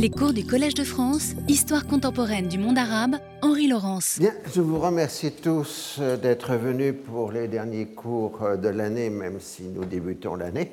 Les 0.00 0.10
cours 0.10 0.32
du 0.32 0.46
Collège 0.46 0.74
de 0.74 0.84
France, 0.84 1.32
Histoire 1.48 1.84
contemporaine 1.84 2.46
du 2.46 2.56
monde 2.56 2.78
arabe, 2.78 3.16
Henri 3.42 3.66
Laurence. 3.66 4.20
Bien, 4.20 4.32
je 4.54 4.60
vous 4.60 4.78
remercie 4.78 5.32
tous 5.32 5.96
euh, 5.98 6.16
d'être 6.16 6.54
venus 6.54 6.94
pour 7.04 7.32
les 7.32 7.48
derniers 7.48 7.86
cours 7.86 8.44
euh, 8.44 8.56
de 8.56 8.68
l'année, 8.68 9.10
même 9.10 9.40
si 9.40 9.64
nous 9.64 9.84
débutons 9.84 10.36
l'année. 10.36 10.70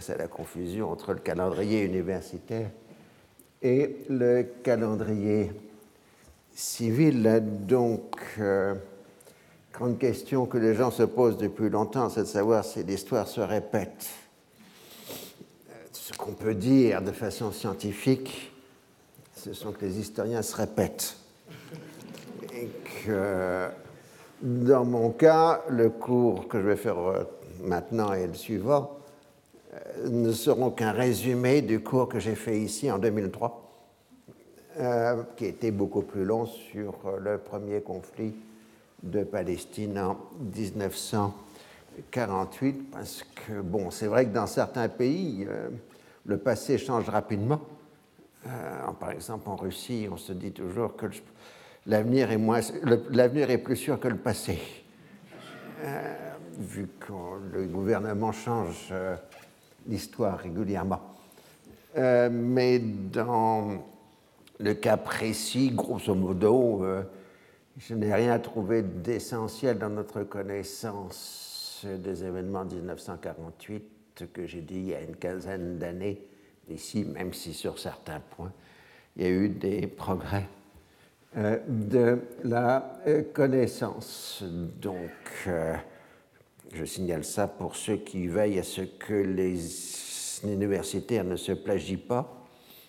C'est 0.00 0.18
la 0.18 0.26
confusion 0.26 0.90
entre 0.90 1.12
le 1.12 1.20
calendrier 1.20 1.84
universitaire 1.84 2.70
et 3.62 3.98
le 4.08 4.44
calendrier 4.64 5.52
civil. 6.52 7.44
Donc, 7.68 8.16
euh, 8.40 8.74
grande 9.72 9.96
question 9.98 10.46
que 10.46 10.58
les 10.58 10.74
gens 10.74 10.90
se 10.90 11.04
posent 11.04 11.38
depuis 11.38 11.70
longtemps, 11.70 12.08
c'est 12.08 12.22
de 12.22 12.26
savoir 12.26 12.64
si 12.64 12.82
l'histoire 12.82 13.28
se 13.28 13.40
répète 13.40 14.08
ce 16.10 16.18
qu'on 16.18 16.32
peut 16.32 16.54
dire 16.54 17.02
de 17.02 17.12
façon 17.12 17.52
scientifique, 17.52 18.50
ce 19.36 19.52
sont 19.52 19.70
que 19.70 19.84
les 19.84 20.00
historiens 20.00 20.42
se 20.42 20.56
répètent. 20.56 21.16
Et 22.52 22.68
que, 23.04 23.68
dans 24.42 24.84
mon 24.84 25.10
cas, 25.10 25.62
le 25.68 25.88
cours 25.88 26.48
que 26.48 26.60
je 26.60 26.66
vais 26.66 26.74
faire 26.76 26.98
euh, 26.98 27.22
maintenant 27.62 28.12
et 28.12 28.26
le 28.26 28.34
suivant 28.34 28.98
euh, 29.72 30.08
ne 30.08 30.32
seront 30.32 30.70
qu'un 30.70 30.90
résumé 30.90 31.62
du 31.62 31.78
cours 31.80 32.08
que 32.08 32.18
j'ai 32.18 32.34
fait 32.34 32.60
ici 32.60 32.90
en 32.90 32.98
2003, 32.98 33.70
euh, 34.80 35.22
qui 35.36 35.46
était 35.46 35.70
beaucoup 35.70 36.02
plus 36.02 36.24
long 36.24 36.46
sur 36.46 36.96
le 37.20 37.38
premier 37.38 37.82
conflit 37.82 38.34
de 39.02 39.22
Palestine 39.22 39.96
en 39.98 40.18
1948, 40.54 42.90
parce 42.90 43.24
que, 43.46 43.60
bon, 43.60 43.92
c'est 43.92 44.08
vrai 44.08 44.26
que 44.26 44.34
dans 44.34 44.48
certains 44.48 44.88
pays, 44.88 45.46
le 46.26 46.38
passé 46.38 46.78
change 46.78 47.08
rapidement. 47.08 47.60
Euh, 48.46 48.92
par 48.98 49.10
exemple, 49.10 49.48
en 49.48 49.56
Russie, 49.56 50.08
on 50.10 50.16
se 50.16 50.32
dit 50.32 50.52
toujours 50.52 50.96
que 50.96 51.06
l'avenir 51.86 52.30
est, 52.30 52.38
moins, 52.38 52.60
l'avenir 53.10 53.50
est 53.50 53.58
plus 53.58 53.76
sûr 53.76 54.00
que 54.00 54.08
le 54.08 54.16
passé, 54.16 54.58
euh, 55.82 56.14
vu 56.58 56.88
que 56.98 57.12
le 57.52 57.66
gouvernement 57.66 58.32
change 58.32 58.88
euh, 58.92 59.16
l'histoire 59.86 60.38
régulièrement. 60.38 61.00
mais 61.96 62.78
dans 62.78 63.82
le 64.58 64.74
cas 64.74 64.96
précis, 64.96 65.70
grosso 65.70 66.14
modo, 66.14 66.84
je 67.76 67.94
n'ai 67.94 68.14
rien 68.14 68.38
trouvé 68.38 68.82
d'essentiel 68.82 69.78
dans 69.78 69.88
notre 69.88 70.22
connaissance 70.22 71.84
des 71.84 72.24
événements 72.24 72.64
de 72.64 72.76
1948 72.76 73.99
que 74.24 74.46
j'ai 74.46 74.60
dit 74.60 74.76
il 74.76 74.88
y 74.88 74.94
a 74.94 75.00
une 75.00 75.16
quinzaine 75.16 75.78
d'années 75.78 76.22
ici, 76.68 77.04
même 77.04 77.32
si 77.32 77.52
sur 77.52 77.78
certains 77.78 78.20
points, 78.20 78.52
il 79.16 79.22
y 79.22 79.26
a 79.26 79.30
eu 79.30 79.48
des 79.48 79.86
progrès 79.86 80.46
euh, 81.36 81.58
de 81.68 82.18
la 82.44 83.00
euh, 83.06 83.22
connaissance. 83.32 84.42
Donc, 84.80 85.10
euh, 85.46 85.74
je 86.72 86.84
signale 86.84 87.24
ça 87.24 87.46
pour 87.46 87.76
ceux 87.76 87.96
qui 87.96 88.26
veillent 88.26 88.58
à 88.58 88.64
ce 88.64 88.82
que 88.82 89.14
les 89.14 89.58
universitaires 90.44 91.24
ne 91.24 91.36
se 91.36 91.52
plagient 91.52 91.98
pas, 91.98 92.46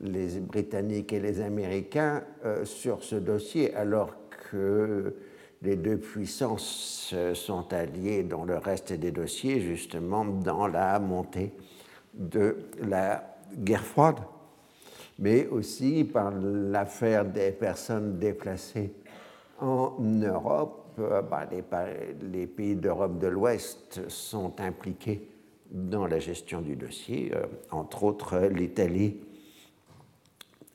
les 0.00 0.40
Britanniques 0.40 1.12
et 1.12 1.20
les 1.20 1.40
Américains 1.40 2.22
euh, 2.44 2.64
sur 2.64 3.02
ce 3.04 3.16
dossier, 3.16 3.74
alors 3.74 4.14
que 4.50 5.14
les 5.62 5.76
deux 5.76 5.98
puissances 5.98 7.14
sont 7.34 7.72
alliées 7.72 8.22
dans 8.22 8.44
le 8.44 8.56
reste 8.56 8.94
des 8.94 9.10
dossiers, 9.10 9.60
justement 9.60 10.24
dans 10.24 10.66
la 10.66 10.98
montée 10.98 11.52
de 12.14 12.56
la 12.80 13.36
guerre 13.56 13.84
froide, 13.84 14.20
mais 15.18 15.46
aussi 15.48 16.04
par 16.04 16.32
l'affaire 16.32 17.24
des 17.24 17.52
personnes 17.52 18.18
déplacées 18.18 18.92
en 19.60 19.94
Europe. 20.00 20.76
Euh, 20.98 21.22
bah, 21.22 21.46
les, 22.32 22.46
pays 22.46 22.74
d'Europe 22.74 23.18
de 23.18 23.28
l'Ouest 23.28 24.08
sont 24.08 24.60
impliqués 24.60 25.28
dans 25.70 26.06
la 26.06 26.18
gestion 26.18 26.60
du 26.62 26.74
dossier, 26.74 27.32
euh, 27.34 27.46
entre 27.70 28.04
autres 28.04 28.48
l'Italie 28.52 29.18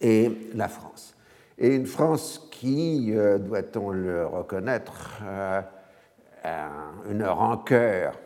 et 0.02 0.32
la 0.54 0.68
France. 0.68 1.16
Et 1.58 1.74
une 1.74 1.86
France 1.86 2.50
qui, 2.52 3.14
euh, 3.14 3.38
doit-on 3.38 3.92
le 3.92 4.26
reconnaître, 4.26 5.22
euh, 5.24 5.62
a 6.44 6.70
une 7.10 7.24
rancœur 7.24 8.20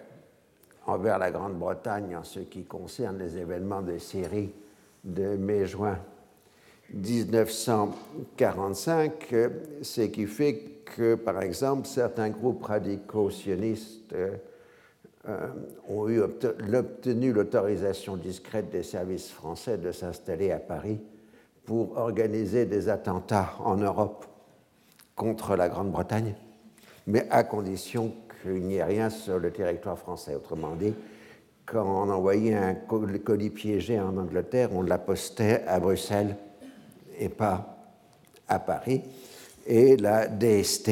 envers 0.88 1.20
la 1.20 1.30
Grande-Bretagne 1.32 2.16
en 2.16 2.24
ce 2.24 2.40
qui 2.40 2.64
concerne 2.66 3.20
les 3.20 3.38
événements 3.38 3.82
de 3.82 3.98
Syrie 3.98 4.54
de 5.04 5.36
mai-juin 5.38 6.00
1945, 6.94 9.36
ce 9.82 10.02
qui 10.02 10.26
fait 10.26 10.82
que, 10.86 11.16
par 11.16 11.42
exemple, 11.42 11.88
certains 11.88 12.30
groupes 12.30 12.64
radicaux 12.64 13.30
sionistes 13.30 14.14
euh, 14.14 14.36
ont 15.88 16.10
eu 16.10 16.20
obtenu 16.22 17.32
l'autorisation 17.32 18.18
discrète 18.18 18.72
des 18.72 18.84
services 18.84 19.30
français 19.30 19.78
de 19.78 19.92
s'installer 19.92 20.52
à 20.52 20.58
Paris 20.58 21.00
pour 21.70 22.00
organiser 22.00 22.66
des 22.66 22.90
attentats 22.90 23.54
en 23.64 23.76
Europe 23.76 24.26
contre 25.16 25.56
la 25.56 25.70
Grande-Bretagne, 25.70 26.34
mais 27.06 27.28
à 27.30 27.44
condition 27.44 28.12
qu'il 28.42 28.64
n'y 28.64 28.78
ait 28.78 28.84
rien 28.84 29.12
sur 29.12 29.38
le 29.38 29.52
territoire 29.52 30.00
français. 30.00 30.34
Autrement 30.34 30.76
dit, 30.76 30.96
quand 31.68 31.86
on 31.86 32.10
envoyait 32.10 32.56
un 32.56 32.74
colis 32.74 33.52
piégé 33.52 34.00
en 34.00 34.18
Angleterre, 34.18 34.70
on 34.74 34.82
l'appostait 34.82 35.64
à 35.68 35.80
Bruxelles 35.80 36.38
et 37.20 37.30
pas 37.30 37.78
à 38.48 38.58
Paris. 38.58 39.04
Et 39.68 39.96
la 39.96 40.26
DST 40.28 40.90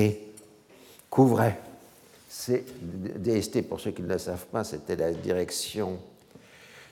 couvrait. 1.09 1.57
DST, 2.49 3.63
pour 3.67 3.79
ceux 3.79 3.89
qui 3.89 4.03
ne 4.03 4.09
le 4.09 4.19
savent 4.19 4.45
pas, 4.45 4.63
c'était 4.63 4.95
la 4.95 5.11
direction 5.11 5.97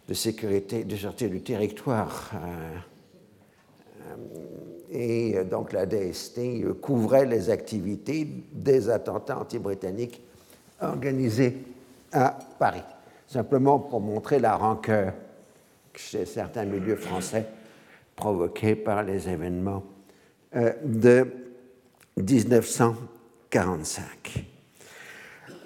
de 0.10 0.16
sécurité, 0.16 0.84
de 0.86 0.96
sûreté 0.96 1.30
du 1.30 1.44
territoire. 1.44 2.32
Euh, 2.34 2.78
et 4.92 5.44
donc 5.50 5.74
la 5.74 5.86
DST 5.86 6.80
couvrait 6.82 7.26
les 7.26 7.50
activités 7.50 8.28
des 8.54 8.90
attentats 8.90 9.40
anti-britanniques 9.40 10.22
organisés 10.82 11.58
à 12.12 12.38
Paris, 12.60 12.84
simplement 13.28 13.80
pour 13.80 14.02
montrer 14.02 14.40
la 14.40 14.56
rancœur 14.56 15.14
chez 15.94 16.26
certains 16.26 16.66
milieux 16.66 16.96
français 16.96 17.46
provoquée 18.16 18.76
par 18.76 19.04
les 19.04 19.28
événements 19.28 19.84
euh, 20.56 20.72
de 20.84 21.28
1945. 22.18 24.46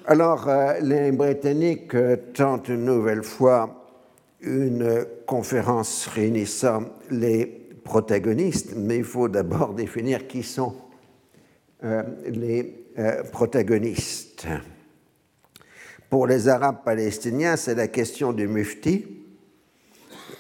Alors, 0.06 0.50
euh, 0.50 0.80
les 0.82 1.12
Britanniques 1.12 1.96
tentent 2.34 2.70
une 2.70 2.86
nouvelle 2.86 3.24
fois 3.24 3.76
une 4.42 5.06
conférence 5.26 6.08
réunissant 6.08 6.84
les 7.12 7.69
protagonistes, 7.84 8.74
mais 8.76 8.98
il 8.98 9.04
faut 9.04 9.28
d'abord 9.28 9.74
définir 9.76 10.28
qui 10.28 10.44
sont 10.44 10.76
euh, 11.84 12.04
les 12.28 12.86
euh, 12.98 13.24
protagonistes. 13.24 14.48
Pour 16.10 16.28
les 16.28 16.48
Arabes 16.48 16.84
palestiniens, 16.84 17.56
c'est 17.56 17.76
la 17.76 17.88
question 17.88 18.34
du 18.34 18.48
mufti. 18.48 19.06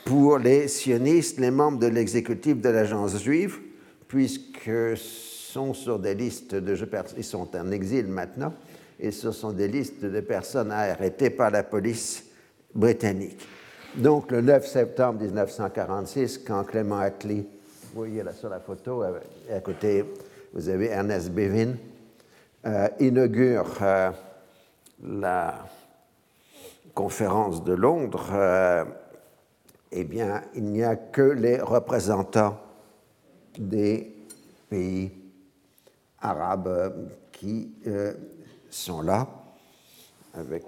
Pour 0.05 0.39
les 0.39 0.67
sionistes, 0.67 1.39
les 1.39 1.51
membres 1.51 1.79
de 1.79 1.87
l'exécutif 1.87 2.59
de 2.59 2.69
l'agence 2.69 3.21
juive, 3.21 3.59
puisque 4.07 4.71
sont 4.97 5.73
sur 5.73 5.99
des 5.99 6.15
listes 6.15 6.55
de 6.55 6.75
ils 7.17 7.23
sont 7.23 7.55
en 7.55 7.71
exil 7.71 8.07
maintenant, 8.07 8.53
et 8.99 9.11
ce 9.11 9.31
sont 9.31 9.51
des 9.51 9.67
listes 9.67 10.03
de 10.03 10.19
personnes 10.19 10.71
arrêtées 10.71 11.29
par 11.29 11.51
la 11.51 11.63
police 11.63 12.25
britannique. 12.73 13.39
Donc, 13.95 14.31
le 14.31 14.41
9 14.41 14.67
septembre 14.67 15.21
1946, 15.21 16.39
quand 16.39 16.63
Clément 16.63 16.99
Attlee, 16.99 17.41
vous 17.41 17.95
voyez 17.95 18.21
là 18.21 18.33
sur 18.33 18.49
la 18.49 18.59
photo, 18.59 19.01
à 19.01 19.59
côté, 19.61 20.05
vous 20.53 20.69
avez 20.69 20.89
Ernest 20.89 21.31
Bevin, 21.31 21.75
inaugure 22.99 23.65
la 25.03 25.65
conférence 26.93 27.63
de 27.63 27.73
Londres, 27.73 28.85
eh 29.91 30.03
bien, 30.03 30.43
il 30.53 30.65
n'y 30.65 30.83
a 30.83 30.95
que 30.95 31.21
les 31.23 31.59
représentants 31.59 32.59
des 33.57 34.15
pays 34.69 35.11
arabes 36.21 37.09
qui 37.31 37.73
sont 38.69 39.01
là, 39.01 39.27
avec 40.35 40.63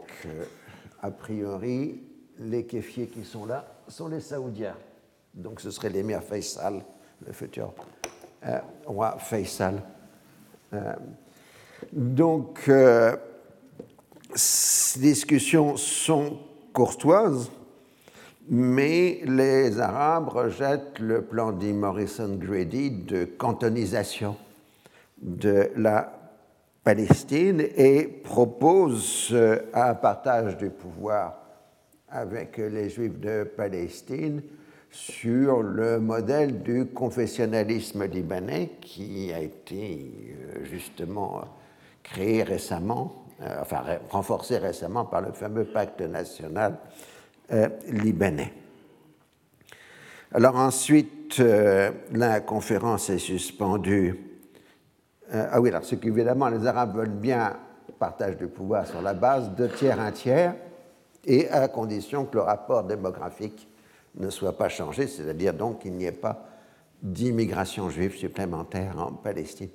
a 1.04 1.12
priori 1.12 2.02
les 2.42 2.66
kéfiers 2.66 3.08
qui 3.08 3.24
sont 3.24 3.46
là 3.46 3.66
sont 3.88 4.08
les 4.08 4.20
Saoudiens. 4.20 4.76
Donc 5.34 5.62
ce 5.62 5.72
serait 5.72 5.90
l'émir 5.90 6.22
Faisal, 6.24 6.84
le 7.26 7.34
futur 7.34 7.74
euh, 8.48 8.60
roi 8.86 9.18
Faisal. 9.20 9.82
Euh, 10.74 10.94
donc, 11.94 12.64
euh, 12.68 13.16
ces 14.34 15.00
discussions 15.00 15.78
sont 15.78 16.40
courtoises, 16.74 17.52
mais 18.50 19.22
les 19.26 19.80
Arabes 19.80 20.30
rejettent 20.30 21.00
le 21.00 21.22
plan 21.22 21.52
dit 21.52 21.74
Morrison 21.74 22.36
Grady 22.36 22.92
de 22.92 23.26
cantonisation 23.26 24.38
de 25.22 25.72
la 25.76 26.14
Palestine 26.84 27.62
et 27.76 28.04
proposent 28.08 29.36
un 29.74 29.94
partage 29.96 30.58
du 30.58 30.70
pouvoir 30.70 31.41
avec 32.12 32.58
les 32.58 32.90
Juifs 32.90 33.20
de 33.20 33.44
Palestine 33.44 34.42
sur 34.92 35.64
le 35.64 36.00
modèle 36.00 36.62
du 36.62 36.86
confessionnalisme 36.88 38.06
libanais 38.06 38.72
qui 38.82 39.32
a 39.34 39.40
été 39.40 40.12
euh, 40.56 40.66
justement 40.66 41.46
créé 42.04 42.44
récemment, 42.44 43.26
euh, 43.42 43.62
enfin 43.62 43.84
renforcé 44.10 44.58
récemment 44.58 45.06
par 45.06 45.22
le 45.22 45.32
fameux 45.32 45.64
pacte 45.64 46.02
national 46.02 46.78
euh, 47.54 47.70
libanais. 47.88 48.54
Alors 50.34 50.58
ensuite, 50.58 51.42
la 52.14 52.40
conférence 52.40 53.10
est 53.10 53.18
suspendue. 53.18 54.18
ah 55.30 55.60
oui, 55.60 55.68
alors 55.68 55.84
ce 55.84 55.96
qu'évidemment 55.96 56.48
les 56.48 56.66
Arabes 56.66 56.96
veulent 56.96 57.10
bien 57.10 57.58
partage 58.00 58.38
du 58.38 58.48
pouvoir 58.48 58.88
sur 58.88 59.02
la 59.02 59.14
base 59.14 59.54
de 59.56 59.68
tiers 59.68 60.00
un 60.00 60.12
tiers, 60.12 60.56
et 61.26 61.50
à 61.50 61.68
condition 61.68 62.26
que 62.26 62.36
le 62.36 62.42
rapport 62.42 62.84
démographique 62.84 63.68
ne 64.16 64.30
soit 64.30 64.58
pas 64.58 64.70
changé, 64.70 65.08
c'est-à-dire 65.08 65.54
donc 65.54 65.80
qu'il 65.80 65.94
n'y 65.94 66.06
ait 66.06 66.12
pas 66.12 66.46
d'immigration 67.02 67.90
juive 67.90 68.16
supplémentaire 68.16 69.00
en 69.00 69.14
Palestine. 69.14 69.70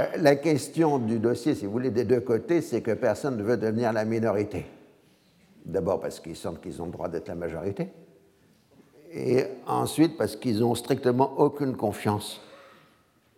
Euh, 0.00 0.06
la 0.16 0.36
question 0.36 0.98
du 0.98 1.18
dossier, 1.18 1.54
si 1.54 1.66
vous 1.66 1.72
voulez, 1.72 1.90
des 1.90 2.04
deux 2.04 2.20
côtés, 2.20 2.60
c'est 2.60 2.80
que 2.80 2.92
personne 2.92 3.36
ne 3.36 3.42
veut 3.42 3.56
devenir 3.56 3.92
la 3.92 4.04
minorité. 4.04 4.66
D'abord 5.64 6.00
parce 6.00 6.20
qu'ils 6.20 6.36
sentent 6.36 6.60
qu'ils 6.60 6.80
ont 6.82 6.86
le 6.86 6.92
droit 6.92 7.08
d'être 7.08 7.28
la 7.28 7.34
majorité, 7.34 7.88
et 9.12 9.44
ensuite 9.66 10.16
parce 10.18 10.36
qu'ils 10.36 10.60
n'ont 10.60 10.74
strictement 10.74 11.38
aucune 11.38 11.76
confiance 11.76 12.40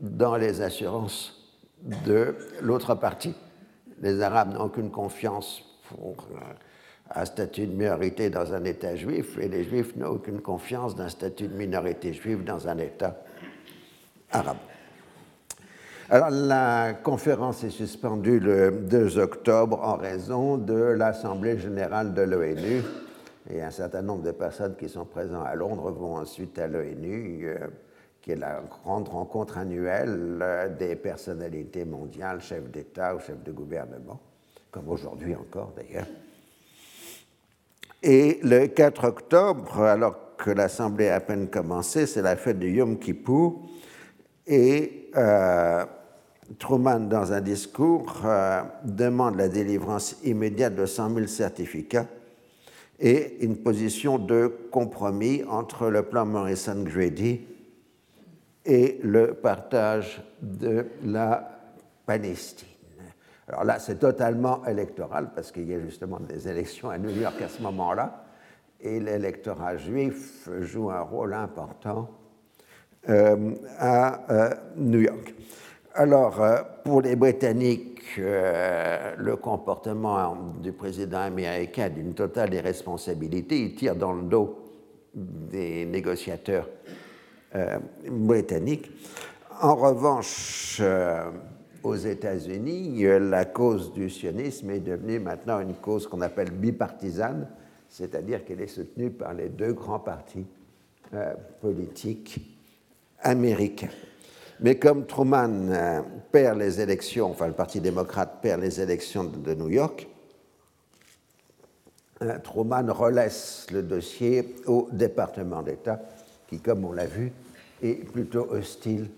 dans 0.01 0.37
les 0.37 0.63
assurances 0.63 1.55
de 2.05 2.35
l'autre 2.63 2.95
partie. 2.95 3.35
Les 4.01 4.21
Arabes 4.23 4.55
n'ont 4.55 4.65
aucune 4.65 4.91
confiance 4.91 5.63
pour 5.89 6.27
euh, 6.33 6.41
un 7.15 7.25
statut 7.25 7.67
de 7.67 7.73
minorité 7.73 8.31
dans 8.31 8.53
un 8.53 8.65
État 8.65 8.97
juif 8.97 9.39
et 9.39 9.49
les 9.49 9.65
Juifs 9.65 9.97
n'ont 9.97 10.11
aucune 10.11 10.41
confiance 10.41 10.97
d'un 10.97 11.09
statut 11.09 11.49
de 11.49 11.55
minorité 11.55 12.13
juive 12.13 12.45
dans 12.45 12.69
un 12.69 12.79
État 12.79 13.17
arabe. 14.31 14.57
Alors 16.09 16.31
la 16.31 16.95
conférence 16.95 17.65
est 17.65 17.71
suspendue 17.71 18.39
le 18.39 18.71
2 18.71 19.19
octobre 19.19 19.81
en 19.83 19.97
raison 19.97 20.57
de 20.57 20.75
l'Assemblée 20.75 21.59
générale 21.59 22.15
de 22.15 22.23
l'ONU 22.23 22.83
et 23.51 23.63
un 23.63 23.71
certain 23.71 24.03
nombre 24.03 24.23
de 24.23 24.33
personnes 24.33 24.77
qui 24.77 24.89
sont 24.89 25.05
présentes 25.05 25.47
à 25.47 25.55
Londres 25.55 25.91
vont 25.91 26.17
ensuite 26.17 26.59
à 26.59 26.67
l'ONU, 26.67 27.47
euh, 27.47 27.69
qui 28.21 28.33
est 28.33 28.37
la 28.37 28.61
grande 28.61 29.09
rencontre 29.09 29.59
annuelle 29.59 30.39
euh, 30.43 30.69
des 30.69 30.97
personnalités 30.97 31.85
mondiales, 31.85 32.41
chefs 32.41 32.69
d'État 32.71 33.15
ou 33.15 33.21
chefs 33.21 33.43
de 33.45 33.53
gouvernement, 33.53 34.21
comme 34.71 34.89
aujourd'hui 34.89 35.35
encore 35.35 35.73
d'ailleurs. 35.77 36.07
Et 38.09 38.39
le 38.45 38.69
4 38.69 39.03
octobre, 39.03 39.83
alors 39.83 40.37
que 40.37 40.53
l'Assemblée 40.53 41.09
a 41.09 41.17
à 41.17 41.21
peine 41.21 41.49
commencé, 41.49 42.07
c'est 42.07 42.23
la 42.23 42.37
fête 42.37 42.61
de 42.61 42.69
Yom 42.69 43.01
Kippur, 43.01 43.63
et 44.47 45.11
euh, 45.17 45.85
Truman, 46.61 47.01
dans 47.01 47.33
un 47.33 47.41
discours, 47.41 48.23
euh, 48.25 48.63
demande 48.85 49.35
la 49.35 49.49
délivrance 49.49 50.19
immédiate 50.23 50.77
de 50.77 50.87
100 50.87 51.15
000 51.17 51.27
certificats 51.27 52.07
et 53.01 53.45
une 53.45 53.57
position 53.57 54.19
de 54.19 54.53
compromis 54.71 55.43
entre 55.43 55.89
le 55.89 56.05
plan 56.05 56.27
Morrison-Grady 56.27 57.41
et 58.67 59.01
le 59.03 59.35
partage 59.35 60.23
de 60.41 60.87
la 61.05 61.59
Palestine. 62.07 62.76
Alors 63.49 63.65
là, 63.65 63.79
c'est 63.79 63.99
totalement 63.99 64.65
électoral 64.67 65.31
parce 65.35 65.53
qu'il 65.53 65.71
y 65.71 65.75
a 65.75 65.81
justement 65.81 66.19
des 66.19 66.49
élections 66.49 66.91
à 66.91 66.99
New 66.99 67.11
York 67.11 67.41
à 67.43 67.49
ce 67.49 67.63
moment-là, 67.63 68.25
et 68.81 68.99
l'électorat 69.01 69.77
juif 69.77 70.49
joue 70.61 70.91
un 70.91 71.01
rôle 71.01 71.33
important 71.33 72.11
euh, 73.09 73.55
à 73.79 74.33
euh, 74.33 74.51
New 74.77 75.01
York. 75.01 75.35
Alors, 75.95 76.43
euh, 76.43 76.59
pour 76.85 77.03
les 77.03 77.15
Britanniques, 77.15 77.93
le 78.19 79.35
comportement 79.37 80.37
du 80.63 80.73
président 80.73 81.21
américain 81.21 81.89
d'une 81.89 82.15
totale 82.15 82.55
irresponsabilité, 82.55 83.61
il 83.61 83.75
tire 83.75 83.97
dans 83.97 84.13
le 84.13 84.23
dos 84.23 84.59
des 85.15 85.85
négociateurs 85.85 86.69
britanniques. 88.09 88.91
En 89.61 89.75
revanche, 89.75 90.81
aux 91.87 91.95
États-Unis, 91.95 93.05
la 93.21 93.45
cause 93.45 93.93
du 93.93 94.11
sionisme 94.11 94.71
est 94.71 94.81
devenue 94.81 95.21
maintenant 95.21 95.61
une 95.61 95.75
cause 95.75 96.09
qu'on 96.09 96.21
appelle 96.21 96.51
bipartisane, 96.51 97.49
c'est-à-dire 97.89 98.45
qu'elle 98.45 98.61
est 98.61 98.67
soutenue 98.67 99.11
par 99.11 99.35
les 99.35 99.49
deux 99.49 99.73
grands 99.73 100.01
partis 100.01 100.47
euh, 101.15 101.35
politiques 101.61 102.41
américains. 103.21 103.91
Mais 104.59 104.79
comme 104.79 105.07
Truman 105.07 105.69
euh, 105.69 106.01
perd 106.33 106.59
les 106.59 106.81
élections, 106.81 107.31
enfin 107.31 107.47
le 107.47 107.53
Parti 107.53 107.81
démocrate 107.81 108.41
perd 108.43 108.61
les 108.61 108.81
élections 108.81 109.23
de, 109.23 109.55
New 109.55 109.69
York, 109.69 110.09
euh, 112.23 112.39
Truman 112.43 112.93
relaisse 112.93 113.69
le 113.73 113.85
dossier 113.85 114.57
au 114.67 114.89
département 114.91 115.63
d'État, 115.63 116.01
qui, 116.49 116.59
comme 116.59 116.85
on 116.85 116.93
l'a 116.93 117.07
vu, 117.07 117.31
est 117.81 118.05
plutôt 118.11 118.51
hostile 118.51 119.09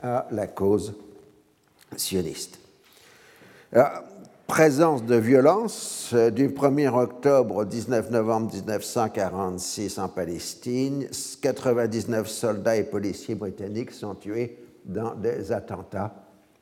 à 0.00 0.28
la 0.30 0.46
cause 0.46 0.94
sioniste. 1.96 2.58
présence 4.46 5.04
de 5.04 5.16
violence 5.16 6.10
euh, 6.12 6.30
du 6.30 6.48
1er 6.48 6.88
octobre 6.94 7.56
au 7.56 7.64
19 7.64 8.10
novembre 8.10 8.52
1946 8.52 9.98
en 9.98 10.08
Palestine. 10.08 11.08
99 11.40 12.28
soldats 12.28 12.76
et 12.76 12.84
policiers 12.84 13.34
britanniques 13.34 13.92
sont 13.92 14.14
tués 14.14 14.58
dans 14.84 15.14
des 15.14 15.50
attentats 15.50 16.14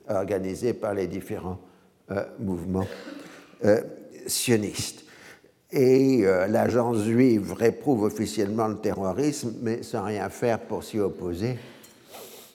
organisés 0.08 0.72
par 0.72 0.94
les 0.94 1.06
différents 1.06 1.58
euh, 2.10 2.24
mouvements 2.38 2.86
euh, 3.64 3.80
sionistes. 4.26 5.04
Et 5.74 6.26
l'agence 6.50 6.98
juive 7.04 7.54
réprouve 7.54 8.02
officiellement 8.02 8.68
le 8.68 8.76
terrorisme, 8.76 9.54
mais 9.62 9.82
sans 9.82 10.04
rien 10.04 10.28
faire 10.28 10.58
pour 10.60 10.84
s'y 10.84 10.98
opposer, 10.98 11.56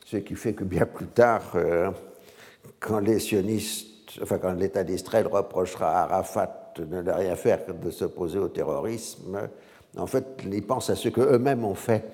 ce 0.06 0.18
qui 0.18 0.36
fait 0.36 0.54
que 0.54 0.64
bien 0.64 0.86
plus 0.86 1.08
tard, 1.08 1.58
quand 2.88 3.00
les 3.00 3.20
sionistes, 3.20 4.18
enfin 4.22 4.38
quand 4.38 4.54
l'État 4.54 4.86
d'Israël 4.86 5.28
reprochera 5.28 5.92
à 5.92 6.04
Arafat 6.04 6.72
de 6.78 6.86
ne 6.86 7.12
rien 7.12 7.36
faire 7.36 7.66
que 7.66 7.74
de 7.74 7.92
s'opposer 7.92 8.40
au 8.40 8.48
terrorisme, 8.48 9.50
en 9.98 10.08
fait, 10.08 10.26
ils 10.50 10.66
pensent 10.66 10.90
à 10.90 10.96
ce 10.96 11.10
qu'eux-mêmes 11.10 11.66
ont 11.66 11.76
fait 11.76 12.06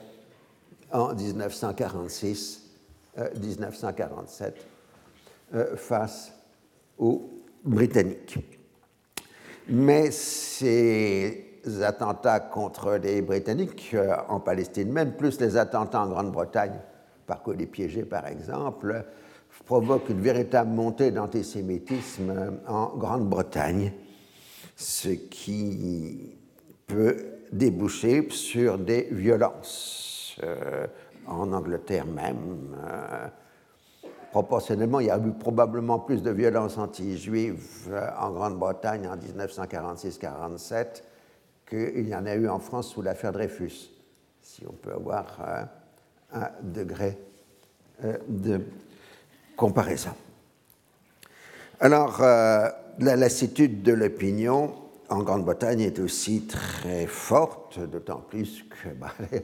en 0.92 1.14
1946, 1.14 2.64
1947 3.40 4.56
euh, 5.54 5.58
euh, 5.58 5.78
face 5.78 6.34
aux 6.98 7.30
Britanniques. 7.64 8.40
Mais 9.70 10.10
ces 10.10 11.60
attentats 11.84 12.40
contre 12.40 12.96
les 12.96 13.22
Britanniques 13.22 13.92
euh, 13.94 14.16
en 14.28 14.40
Palestine 14.40 14.92
même, 14.92 15.14
plus 15.14 15.40
les 15.40 15.56
attentats 15.56 16.02
en 16.02 16.08
Grande-Bretagne, 16.08 16.80
par 17.28 17.44
colis 17.44 17.68
piégés 17.68 18.06
par 18.06 18.26
exemple, 18.26 19.06
provoque 19.66 20.10
une 20.10 20.22
véritable 20.22 20.72
montée 20.72 21.12
d'antisémitisme 21.12 22.60
en 22.68 22.96
Grande-Bretagne, 22.98 23.94
ce 24.76 25.10
qui 25.10 26.36
peut 26.88 27.18
déboucher 27.52 28.28
sur 28.30 28.78
des 28.78 29.08
violences. 29.12 30.38
Euh, 30.44 30.88
en 31.26 31.54
Angleterre 31.54 32.06
même, 32.06 32.76
euh, 32.86 33.28
proportionnellement, 34.32 35.00
il 35.00 35.08
y 35.08 35.12
a 35.12 35.18
eu 35.18 35.32
probablement 35.32 36.00
plus 36.00 36.22
de 36.22 36.32
violences 36.32 36.78
anti-juives 36.78 37.90
en 38.20 38.32
Grande-Bretagne 38.32 39.08
en 39.08 39.16
1946-47 39.16 41.04
qu'il 41.70 42.10
y 42.10 42.16
en 42.16 42.26
a 42.26 42.36
eu 42.36 42.50
en 42.50 42.60
France 42.60 42.90
sous 42.90 43.02
l'affaire 43.02 43.32
Dreyfus, 43.32 43.90
si 44.42 44.66
on 44.68 44.74
peut 44.74 44.92
avoir 44.92 45.40
un 46.34 46.50
degré 46.62 47.18
de 48.28 48.60
comparaison. 49.56 50.12
Alors, 51.80 52.22
euh, 52.22 52.70
la 53.00 53.16
lassitude 53.16 53.82
de 53.84 53.94
l'opinion 53.94 54.74
en 55.10 55.22
Grande-Bretagne 55.22 55.82
est 55.82 56.00
aussi 56.00 56.48
très 56.48 57.08
forte, 57.08 57.80
d'autant 57.80 58.22
plus 58.22 58.64
que 58.64 58.90
bah, 58.90 59.14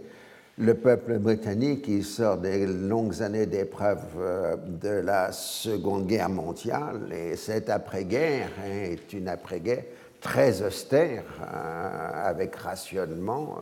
le 0.57 0.73
peuple 0.73 1.19
britannique, 1.19 2.03
sort 2.03 2.37
des 2.37 2.65
longues 2.65 3.21
années 3.21 3.45
d'épreuves 3.45 4.05
euh, 4.17 4.55
de 4.55 4.89
la 4.89 5.31
Seconde 5.31 6.07
Guerre 6.07 6.29
mondiale, 6.29 7.11
et 7.11 7.35
cette 7.35 7.69
après-guerre 7.69 8.49
est 8.65 9.11
une 9.13 9.27
après-guerre 9.27 9.83
très 10.21 10.61
austère, 10.61 11.23
euh, 11.41 12.29
avec 12.29 12.55
rationnement, 12.55 13.57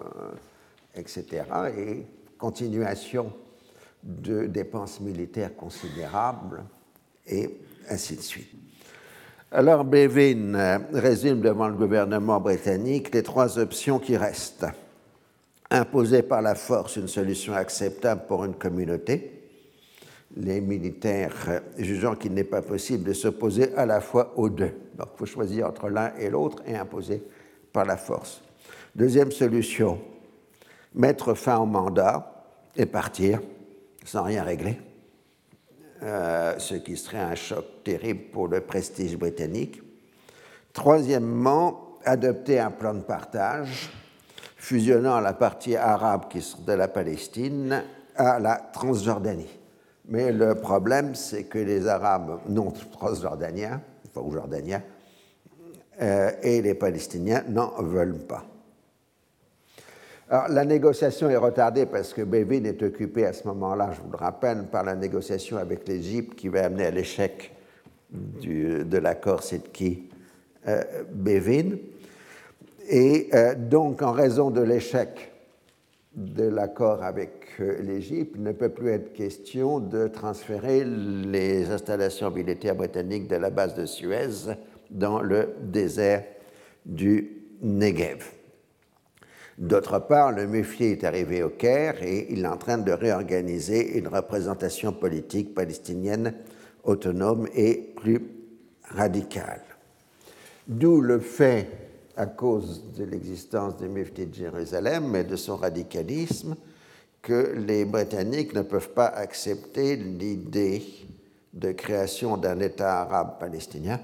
etc., 0.95 1.43
et 1.77 2.05
continuation 2.37 3.33
de 4.07 4.45
dépenses 4.45 5.01
militaires 5.01 5.55
considérables, 5.55 6.63
et 7.27 7.59
ainsi 7.89 8.15
de 8.15 8.21
suite. 8.21 8.49
Alors 9.51 9.83
Bevin 9.83 10.55
euh, 10.55 10.79
résume 10.93 11.41
devant 11.41 11.67
le 11.67 11.75
gouvernement 11.75 12.39
britannique 12.39 13.13
les 13.13 13.23
trois 13.23 13.59
options 13.59 13.99
qui 13.99 14.17
restent. 14.17 14.65
Imposer 15.69 16.21
par 16.21 16.41
la 16.41 16.55
force 16.55 16.95
une 16.95 17.09
solution 17.09 17.53
acceptable 17.53 18.21
pour 18.27 18.45
une 18.45 18.55
communauté, 18.55 19.41
les 20.35 20.61
militaires 20.61 21.35
euh, 21.49 21.59
jugeant 21.77 22.15
qu'il 22.15 22.33
n'est 22.33 22.45
pas 22.45 22.61
possible 22.61 23.03
de 23.03 23.13
s'opposer 23.13 23.73
à 23.75 23.85
la 23.85 23.99
fois 23.99 24.33
aux 24.37 24.49
deux. 24.49 24.73
Donc 24.97 25.09
il 25.15 25.17
faut 25.17 25.25
choisir 25.25 25.67
entre 25.67 25.89
l'un 25.89 26.13
et 26.17 26.29
l'autre 26.29 26.63
et 26.65 26.75
imposer 26.75 27.23
par 27.73 27.85
la 27.85 27.97
force. 27.97 28.41
Deuxième 28.95 29.31
solution, 29.31 29.99
mettre 30.93 31.33
fin 31.33 31.57
au 31.57 31.65
mandat 31.65 32.45
et 32.75 32.85
partir 32.85 33.39
sans 34.07 34.23
rien 34.23 34.43
régler. 34.43 34.79
Euh, 36.03 36.57
ce 36.59 36.75
qui 36.75 36.95
serait 36.95 37.19
un 37.19 37.35
choc 37.35 37.65
terrible 37.83 38.31
pour 38.31 38.47
le 38.47 38.61
prestige 38.61 39.17
britannique. 39.17 39.81
Troisièmement, 40.71 41.97
adopter 42.05 42.59
un 42.59 42.71
plan 42.71 42.93
de 42.93 43.01
partage 43.01 43.89
fusionnant 44.55 45.19
la 45.19 45.33
partie 45.33 45.75
arabe 45.75 46.25
de 46.65 46.73
la 46.73 46.87
Palestine 46.87 47.83
à 48.15 48.39
la 48.39 48.55
Transjordanie. 48.55 49.59
Mais 50.07 50.31
le 50.31 50.55
problème, 50.55 51.15
c'est 51.15 51.43
que 51.45 51.59
les 51.59 51.87
Arabes 51.87 52.39
non 52.47 52.71
transjordaniens, 52.71 53.81
enfin 54.07 54.25
ou 54.25 54.31
jordaniens, 54.31 54.83
euh, 56.01 56.31
et 56.43 56.61
les 56.61 56.75
Palestiniens 56.75 57.43
n'en 57.49 57.73
veulent 57.81 58.25
pas. 58.25 58.45
La 60.29 60.65
négociation 60.65 61.29
est 61.29 61.37
retardée 61.37 61.85
parce 61.85 62.13
que 62.13 62.21
Bevin 62.21 62.65
est 62.65 62.83
occupé 62.83 63.25
à 63.25 63.31
ce 63.31 63.47
moment-là, 63.47 63.91
je 63.93 64.01
vous 64.01 64.11
le 64.11 64.17
rappelle, 64.17 64.65
par 64.69 64.83
la 64.83 64.95
négociation 64.95 65.55
avec 65.55 65.87
l'Égypte 65.87 66.35
qui 66.35 66.49
va 66.49 66.65
amener 66.65 66.85
à 66.85 66.91
l'échec 66.91 67.55
de 68.11 68.97
l'accord 68.97 69.41
Sidki-Bevin. 69.41 71.77
Et 72.89 73.29
euh, 73.33 73.55
donc, 73.55 74.01
en 74.01 74.11
raison 74.11 74.49
de 74.49 74.61
l'échec 74.61 75.31
de 76.15 76.43
l'accord 76.43 77.03
avec 77.03 77.47
euh, 77.59 77.81
l'Égypte, 77.81 78.33
il 78.35 78.43
ne 78.43 78.53
peut 78.53 78.69
plus 78.69 78.91
être 78.91 79.13
question 79.13 79.79
de 79.79 80.07
transférer 80.07 80.85
les 80.85 81.69
installations 81.69 82.31
militaires 82.31 82.75
britanniques 82.75 83.27
de 83.27 83.35
la 83.35 83.49
base 83.49 83.75
de 83.75 83.85
Suez 83.85 84.55
dans 84.89 85.21
le 85.21 85.49
désert 85.61 86.23
du 86.85 87.43
Negev. 87.61 88.36
D'autre 89.57 89.99
part, 89.99 90.33
le 90.33 90.45
Mufti 90.45 90.85
est 90.85 91.03
arrivé 91.03 91.41
au 91.41 91.49
Caire 91.49 92.03
et 92.03 92.27
il 92.29 92.43
est 92.43 92.47
en 92.47 92.57
train 92.57 92.77
de 92.77 92.91
réorganiser 92.91 93.97
une 93.97 94.07
représentation 94.07 94.93
politique 94.93 95.55
palestinienne 95.55 96.35
autonome 96.83 97.47
et 97.55 97.93
plus 97.95 98.21
radicale. 98.83 99.63
D'où 100.67 101.01
le 101.01 101.19
fait, 101.19 101.69
à 102.15 102.27
cause 102.27 102.83
de 102.95 103.03
l'existence 103.03 103.77
du 103.77 103.89
Mufti 103.89 104.27
de 104.27 104.33
Jérusalem 104.33 105.15
et 105.15 105.23
de 105.23 105.35
son 105.35 105.55
radicalisme, 105.55 106.55
que 107.23 107.55
les 107.57 107.83
Britanniques 107.85 108.53
ne 108.53 108.61
peuvent 108.61 108.91
pas 108.91 109.07
accepter 109.07 109.95
l'idée 109.95 110.83
de 111.53 111.71
création 111.71 112.37
d'un 112.37 112.59
État 112.59 113.01
arabe 113.01 113.39
palestinien, 113.39 113.99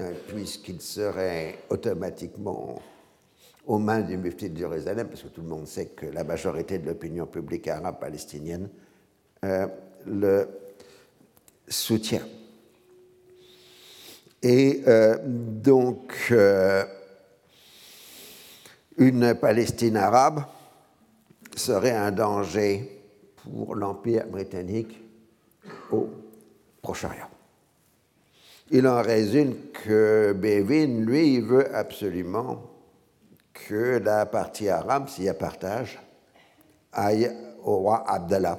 euh, 0.00 0.12
puisqu'il 0.26 0.80
serait 0.80 1.60
automatiquement 1.70 2.82
aux 3.66 3.78
mains 3.78 4.00
du 4.00 4.16
mufti 4.16 4.50
de 4.50 4.58
Jérusalem, 4.58 5.08
parce 5.08 5.22
que 5.22 5.28
tout 5.28 5.42
le 5.42 5.48
monde 5.48 5.66
sait 5.66 5.86
que 5.86 6.06
la 6.06 6.24
majorité 6.24 6.78
de 6.78 6.86
l'opinion 6.86 7.26
publique 7.26 7.68
arabe 7.68 7.98
palestinienne 7.98 8.68
euh, 9.44 9.66
le 10.06 10.48
soutient. 11.68 12.26
Et 14.42 14.82
euh, 14.86 15.16
donc, 15.24 16.14
euh, 16.30 16.84
une 18.98 19.34
Palestine 19.34 19.96
arabe 19.96 20.44
serait 21.56 21.96
un 21.96 22.10
danger 22.10 23.00
pour 23.36 23.74
l'Empire 23.74 24.26
britannique 24.26 25.00
au 25.90 26.10
Proche-Orient. 26.82 27.30
Il 28.70 28.86
en 28.86 29.00
résulte 29.00 29.72
que 29.72 30.32
Bevin, 30.32 31.04
lui, 31.04 31.40
veut 31.40 31.74
absolument 31.74 32.73
que 33.54 33.98
la 33.98 34.26
partie 34.26 34.68
arabe, 34.68 35.08
s'il 35.08 35.24
y 35.24 35.28
a 35.28 35.34
partage, 35.34 35.98
aille 36.92 37.30
au 37.64 37.78
roi 37.78 38.04
Abdallah 38.06 38.58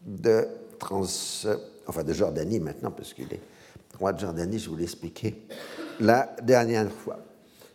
de, 0.00 0.46
trans, 0.78 1.04
enfin 1.86 2.04
de 2.04 2.12
Jordanie 2.12 2.60
maintenant, 2.60 2.90
parce 2.90 3.12
qu'il 3.12 3.32
est 3.32 3.40
roi 3.98 4.12
de 4.12 4.20
Jordanie, 4.20 4.58
je 4.58 4.68
vous 4.68 4.76
l'ai 4.76 4.84
expliqué 4.84 5.46
la 6.00 6.36
dernière 6.42 6.90
fois. 6.90 7.18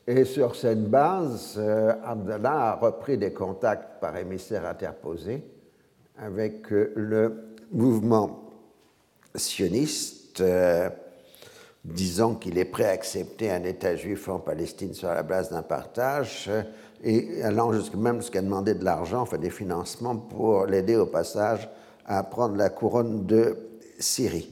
Et 0.08 0.26
sur 0.26 0.56
cette 0.56 0.90
base, 0.90 1.56
euh, 1.58 1.94
Abdallah 2.04 2.72
a 2.72 2.76
repris 2.76 3.18
des 3.18 3.32
contacts 3.32 4.00
par 4.02 4.18
émissaire 4.18 4.66
interposé 4.66 5.44
avec 6.18 6.72
euh, 6.74 6.92
le 6.96 7.56
mouvement 7.72 8.50
sioniste. 9.36 10.42
Euh, 10.42 10.90
disant 11.90 12.36
qu'il 12.36 12.58
est 12.58 12.66
prêt 12.66 12.86
à 12.86 12.92
accepter 12.92 13.52
un 13.52 13.64
État 13.64 13.96
juif 13.96 14.30
en 14.30 14.40
Palestine 14.40 14.94
sur 14.94 15.10
la 15.10 15.24
base 15.24 15.50
d'un 15.50 15.62
partage, 15.62 16.50
et 17.04 17.42
allant 17.44 17.72
même 17.98 18.22
jusqu'à 18.22 18.42
demander 18.42 18.74
de 18.74 18.84
l'argent, 18.84 19.22
enfin 19.22 19.38
des 19.38 19.50
financements 19.50 20.18
pour 20.18 20.66
l'aider 20.66 20.96
au 20.96 21.06
passage 21.06 21.70
à 22.06 22.24
prendre 22.24 22.56
la 22.56 22.70
couronne 22.70 23.26
de 23.26 23.58
Syrie. 24.00 24.50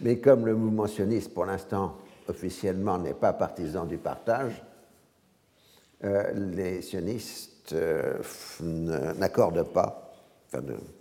Mais 0.00 0.18
comme 0.18 0.46
le 0.46 0.54
mouvement 0.54 0.86
sioniste, 0.86 1.32
pour 1.32 1.46
l'instant, 1.46 1.96
officiellement, 2.28 2.98
n'est 2.98 3.14
pas 3.14 3.32
partisan 3.32 3.84
du 3.84 3.98
partage, 3.98 4.62
euh, 6.04 6.32
les 6.34 6.82
sionistes 6.82 7.72
euh, 7.72 8.18
n'accordent 8.60 9.72
pas, 9.72 10.12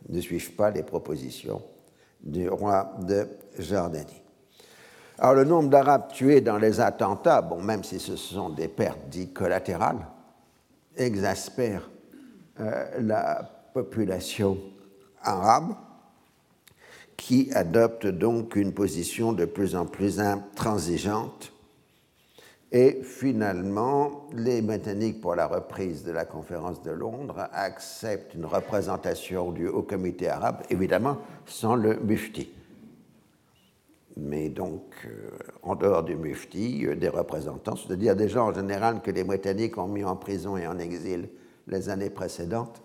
ne 0.08 0.22
suivent 0.22 0.56
pas 0.56 0.70
les 0.70 0.84
propositions 0.84 1.62
du 2.22 2.48
roi 2.48 2.94
de 3.02 3.28
Jordanie. 3.58 4.21
Alors 5.24 5.36
le 5.36 5.44
nombre 5.44 5.70
d'Arabes 5.70 6.08
tués 6.12 6.42
dans 6.42 6.58
les 6.58 6.80
attentats, 6.80 7.48
même 7.62 7.84
si 7.84 8.00
ce 8.00 8.16
sont 8.16 8.50
des 8.50 8.68
pertes 8.68 9.08
dites 9.08 9.36
collatérales, 9.36 10.08
exaspère 10.98 11.92
euh, 12.60 12.86
la 13.00 13.48
population 13.72 14.58
arabe 15.22 15.76
qui 17.18 17.52
adopte 17.54 18.08
donc 18.08 18.56
une 18.56 18.74
position 18.74 19.32
de 19.32 19.46
plus 19.46 19.76
en 19.76 19.86
plus 19.86 20.20
intransigeante. 20.20 21.54
Et 22.72 23.02
finalement, 23.04 24.28
les 24.34 24.64
Britanniques, 24.64 25.22
pour 25.22 25.36
la 25.36 25.46
reprise 25.46 26.04
de 26.04 26.12
la 26.12 26.26
conférence 26.26 26.82
de 26.82 26.90
Londres, 26.90 27.48
acceptent 27.54 28.34
une 28.34 28.48
représentation 28.48 29.52
du 29.52 29.68
Haut 29.68 29.84
Comité 29.84 30.30
arabe, 30.30 30.64
évidemment 30.72 31.18
sans 31.46 31.76
le 31.76 32.00
mufti 32.00 32.50
mais 34.18 34.50
donc 34.50 34.84
euh, 35.06 35.30
en 35.64 35.76
dehors 35.76 36.04
du 36.04 36.16
mufti, 36.16 36.86
euh, 36.86 36.96
des 36.96 37.10
représentants, 37.10 37.76
c'est-à-dire 37.76 38.16
des 38.16 38.28
gens 38.28 38.50
en 38.50 38.54
général 38.54 39.02
que 39.02 39.12
les 39.12 39.24
Britanniques 39.24 39.78
ont 39.78 39.88
mis 39.88 40.04
en 40.04 40.16
prison 40.16 40.58
et 40.58 40.68
en 40.68 40.80
exil 40.80 41.30
les 41.68 41.90
années 41.90 42.10
précédentes 42.10 42.82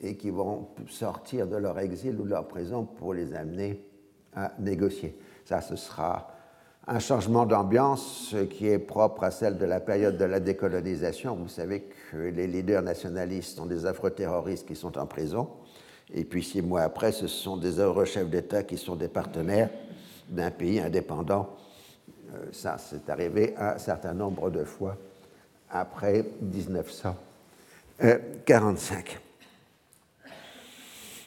et 0.00 0.16
qui 0.16 0.30
vont 0.30 0.68
sortir 0.88 1.46
de 1.46 1.56
leur 1.56 1.78
exil 1.78 2.18
ou 2.20 2.24
de 2.24 2.30
leur 2.30 2.48
prison 2.48 2.84
pour 2.84 3.14
les 3.14 3.34
amener 3.34 3.84
à 4.34 4.52
négocier. 4.58 5.16
Ça, 5.44 5.60
ce 5.60 5.76
sera 5.76 6.28
un 6.86 6.98
changement 6.98 7.46
d'ambiance 7.46 8.34
qui 8.50 8.68
est 8.68 8.78
propre 8.78 9.24
à 9.24 9.30
celle 9.30 9.56
de 9.56 9.64
la 9.64 9.80
période 9.80 10.18
de 10.18 10.24
la 10.24 10.40
décolonisation. 10.40 11.36
Vous 11.36 11.48
savez 11.48 11.84
que 12.10 12.16
les 12.16 12.46
leaders 12.46 12.82
nationalistes 12.82 13.56
sont 13.56 13.66
des 13.66 13.86
affreux 13.86 14.10
terroristes 14.10 14.66
qui 14.66 14.76
sont 14.76 14.98
en 14.98 15.06
prison 15.06 15.48
Et 16.12 16.24
puis 16.24 16.42
six 16.42 16.60
mois 16.60 16.82
après, 16.82 17.12
ce 17.12 17.26
sont 17.26 17.56
des 17.56 17.78
heureux 17.78 18.04
chefs 18.04 18.28
d'État 18.28 18.64
qui 18.64 18.76
sont 18.76 18.96
des 18.96 19.08
partenaires 19.08 19.70
d'un 20.28 20.50
pays 20.50 20.80
indépendant. 20.80 21.56
Euh, 22.32 22.46
ça, 22.52 22.76
c'est 22.78 23.10
arrivé 23.10 23.54
un 23.58 23.76
certain 23.78 24.14
nombre 24.14 24.50
de 24.50 24.64
fois 24.64 24.96
après 25.70 26.24
1945. 26.40 29.20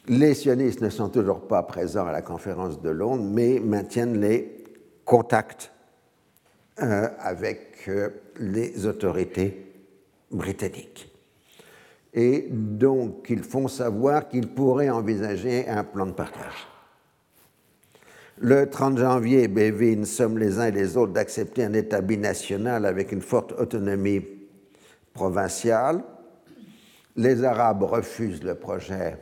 Les 0.10 0.34
sionistes 0.34 0.82
ne 0.82 0.90
sont 0.90 1.10
toujours 1.10 1.48
pas 1.48 1.64
présents 1.64 2.08
à 2.08 2.14
la 2.14 2.22
conférence 2.22 2.82
de 2.82 2.90
Londres, 2.90 3.26
mais 3.26 3.60
maintiennent 3.60 4.22
les 4.22 4.64
contacts 5.04 5.70
euh, 6.82 7.10
avec 7.20 7.90
euh, 7.90 8.10
les 8.40 8.86
autorités 8.86 9.70
britanniques. 10.32 11.12
Et 12.14 12.48
donc, 12.50 13.26
ils 13.30 13.44
font 13.44 13.68
savoir 13.68 14.30
qu'ils 14.30 14.48
pourraient 14.48 14.90
envisager 14.90 15.68
un 15.68 15.84
plan 15.84 16.06
de 16.06 16.12
partage. 16.12 16.68
Le 18.40 18.70
30 18.70 19.00
janvier, 19.00 19.48
Bevin 19.48 20.06
somme 20.06 20.38
les 20.38 20.60
uns 20.60 20.68
et 20.68 20.72
les 20.72 20.96
autres 20.96 21.12
d'accepter 21.12 21.64
un 21.64 21.74
État 21.74 22.02
binational 22.02 22.86
avec 22.86 23.12
une 23.12 23.22
forte 23.22 23.52
autonomie 23.54 24.22
provinciale. 25.14 26.04
Les 27.16 27.44
Arabes 27.44 27.82
refusent 27.82 28.44
le 28.44 28.54
projet 28.54 29.18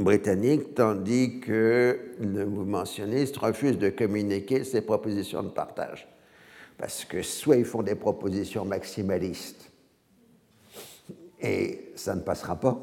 britannique, 0.00 0.74
tandis 0.74 1.38
que 1.38 1.96
le 2.20 2.44
mouvement 2.44 2.84
sioniste 2.84 3.36
refuse 3.36 3.78
de 3.78 3.90
communiquer 3.90 4.64
ses 4.64 4.80
propositions 4.80 5.44
de 5.44 5.50
partage. 5.50 6.08
Parce 6.78 7.04
que 7.04 7.22
soit 7.22 7.56
ils 7.56 7.64
font 7.64 7.84
des 7.84 7.94
propositions 7.94 8.64
maximalistes 8.64 9.70
et 11.40 11.92
ça 11.94 12.16
ne 12.16 12.20
passera 12.20 12.56
pas, 12.56 12.82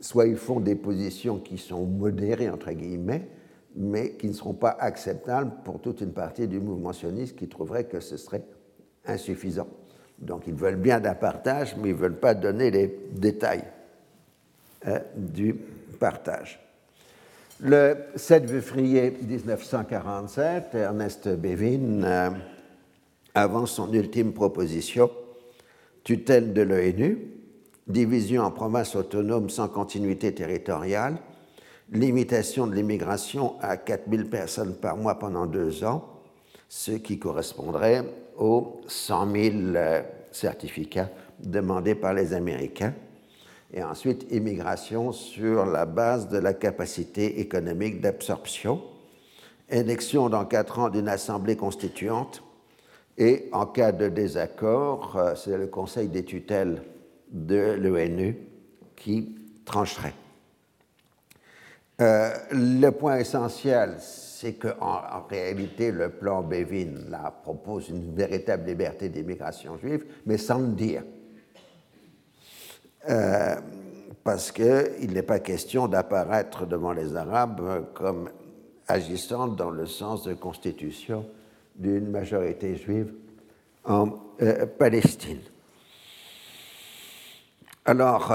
soit 0.00 0.26
ils 0.28 0.36
font 0.36 0.60
des 0.60 0.76
positions 0.76 1.40
qui 1.40 1.58
sont 1.58 1.86
modérées, 1.86 2.50
entre 2.50 2.70
guillemets, 2.70 3.28
mais 3.76 4.12
qui 4.12 4.28
ne 4.28 4.32
seront 4.32 4.54
pas 4.54 4.76
acceptables 4.78 5.52
pour 5.64 5.80
toute 5.80 6.00
une 6.00 6.12
partie 6.12 6.46
du 6.46 6.60
mouvement 6.60 6.92
sioniste 6.92 7.36
qui 7.36 7.48
trouverait 7.48 7.84
que 7.84 8.00
ce 8.00 8.16
serait 8.16 8.44
insuffisant. 9.06 9.68
Donc 10.18 10.44
ils 10.46 10.54
veulent 10.54 10.76
bien 10.76 11.00
d'un 11.00 11.14
partage, 11.14 11.76
mais 11.76 11.90
ils 11.90 11.94
ne 11.94 12.00
veulent 12.00 12.20
pas 12.20 12.34
donner 12.34 12.70
les 12.70 13.00
détails 13.12 13.64
euh, 14.86 14.98
du 15.16 15.54
partage. 15.98 16.60
Le 17.60 17.96
7 18.16 18.48
février 18.48 19.16
1947, 19.22 20.74
Ernest 20.74 21.28
Bevin 21.28 22.02
euh, 22.04 22.30
avance 23.34 23.72
son 23.72 23.92
ultime 23.92 24.32
proposition, 24.32 25.10
tutelle 26.04 26.52
de 26.52 26.62
l'ONU, 26.62 27.18
division 27.86 28.42
en 28.42 28.50
provinces 28.50 28.96
autonomes 28.96 29.50
sans 29.50 29.68
continuité 29.68 30.34
territoriale, 30.34 31.16
limitation 31.92 32.66
de 32.66 32.74
l'immigration 32.74 33.54
à 33.60 33.76
4000 33.76 34.28
personnes 34.28 34.74
par 34.74 34.96
mois 34.96 35.18
pendant 35.18 35.46
deux 35.46 35.84
ans, 35.84 36.08
ce 36.68 36.92
qui 36.92 37.18
correspondrait 37.18 38.04
aux 38.38 38.80
100 38.86 39.32
000 39.32 39.56
euh, 39.74 40.02
certificats 40.30 41.10
demandés 41.38 41.94
par 41.94 42.14
les 42.14 42.32
Américains, 42.32 42.94
et 43.74 43.82
ensuite 43.82 44.26
immigration 44.30 45.12
sur 45.12 45.66
la 45.66 45.86
base 45.86 46.28
de 46.28 46.38
la 46.38 46.54
capacité 46.54 47.40
économique 47.40 48.00
d'absorption, 48.00 48.82
élection 49.68 50.28
dans 50.28 50.44
quatre 50.44 50.78
ans 50.78 50.88
d'une 50.88 51.08
assemblée 51.08 51.56
constituante, 51.56 52.42
et 53.18 53.48
en 53.52 53.66
cas 53.66 53.92
de 53.92 54.08
désaccord, 54.08 55.16
euh, 55.16 55.34
c'est 55.34 55.58
le 55.58 55.66
Conseil 55.66 56.08
des 56.08 56.24
tutelles 56.24 56.82
de 57.30 57.76
l'ONU 57.78 58.38
qui 58.96 59.34
trancherait. 59.66 60.14
Euh, 62.02 62.34
le 62.50 62.90
point 62.90 63.18
essentiel, 63.18 63.94
c'est 64.00 64.54
qu'en 64.54 64.74
en 64.80 65.22
réalité, 65.30 65.92
le 65.92 66.10
plan 66.10 66.42
Bevin 66.42 67.08
là, 67.08 67.32
propose 67.44 67.90
une 67.90 68.12
véritable 68.12 68.66
liberté 68.66 69.08
d'immigration 69.08 69.78
juive, 69.78 70.04
mais 70.26 70.36
sans 70.36 70.58
le 70.58 70.72
dire. 70.72 71.04
Euh, 73.08 73.54
parce 74.24 74.50
qu'il 74.50 75.12
n'est 75.12 75.22
pas 75.22 75.38
question 75.38 75.86
d'apparaître 75.86 76.66
devant 76.66 76.92
les 76.92 77.14
Arabes 77.14 77.92
comme 77.94 78.30
agissant 78.88 79.46
dans 79.46 79.70
le 79.70 79.86
sens 79.86 80.24
de 80.24 80.34
constitution 80.34 81.24
d'une 81.76 82.10
majorité 82.10 82.74
juive 82.74 83.12
en 83.84 84.08
euh, 84.40 84.66
Palestine. 84.66 85.40
Alors, 87.84 88.32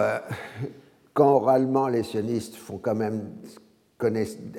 quand 1.17 1.37
oralement 1.37 1.87
les 1.87 2.03
sionistes 2.03 2.57
font 2.57 2.77
quand 2.77 2.93
même 2.93 3.31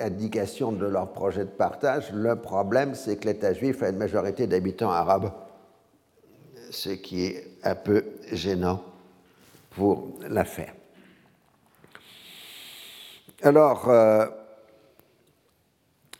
indication 0.00 0.72
de 0.72 0.86
leur 0.86 1.12
projet 1.12 1.44
de 1.44 1.50
partage, 1.50 2.10
le 2.12 2.34
problème 2.34 2.96
c'est 2.96 3.16
que 3.16 3.28
l'État 3.28 3.52
juif 3.52 3.80
a 3.84 3.90
une 3.90 3.96
majorité 3.96 4.48
d'habitants 4.48 4.90
arabes, 4.90 5.30
ce 6.72 6.88
qui 6.88 7.26
est 7.26 7.58
un 7.62 7.76
peu 7.76 8.04
gênant 8.32 8.82
pour 9.70 10.08
l'affaire. 10.28 10.74
Alors, 13.42 13.88
euh, 13.88 14.26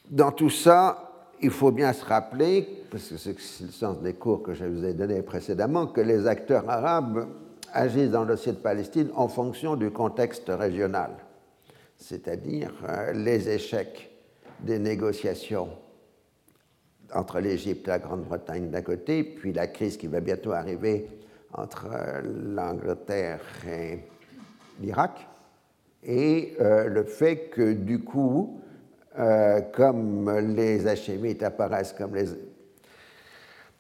dans 0.09 0.31
tout 0.31 0.51
ça, 0.51 1.11
il 1.41 1.51
faut 1.51 1.73
bien 1.73 1.93
se 1.93 2.05
rappeler, 2.05 2.85
parce 2.93 3.09
que 3.09 3.17
c'est 3.17 3.35
le 3.63 3.73
sens 3.73 4.01
des 4.03 4.15
cours 4.15 4.45
que 4.45 4.55
je 4.55 4.67
vous 4.67 4.85
ai 4.85 4.95
donnés 4.95 5.23
précédemment, 5.23 5.89
que 5.89 6.01
les 6.01 6.29
acteurs 6.29 6.71
arabes 6.71 7.27
agissent 7.73 8.11
dans 8.11 8.25
dossier 8.25 8.53
de 8.53 8.59
Palestine 8.59 9.11
en 9.15 9.29
fonction 9.29 9.77
du 9.77 9.91
contexte 9.91 10.49
régional, 10.49 11.11
c'est-à-dire 11.97 12.73
euh, 12.89 13.13
les 13.13 13.49
échecs 13.49 14.11
des 14.61 14.79
négociations 14.79 15.69
entre 17.15 17.41
l'Égypte 17.41 17.87
et 17.89 17.91
la 17.91 17.99
Grande-Bretagne 17.99 18.71
d'un 18.71 18.83
côté, 18.83 19.23
puis 19.23 19.53
la 19.53 19.67
crise 19.67 19.97
qui 19.97 20.07
va 20.07 20.21
bientôt 20.21 20.53
arriver 20.53 21.09
entre 21.55 21.87
euh, 21.93 22.21
l'Angleterre 22.55 23.41
et 23.67 24.01
l'Irak, 24.81 25.27
et 26.03 26.55
euh, 26.61 26.87
le 26.89 27.05
fait 27.05 27.49
que 27.51 27.73
du 27.73 28.01
coup, 28.01 28.61
comme 29.73 30.31
les 30.55 30.87
Hachémites 30.87 31.43
apparaissent 31.43 31.93
comme 31.93 32.15
les 32.15 32.27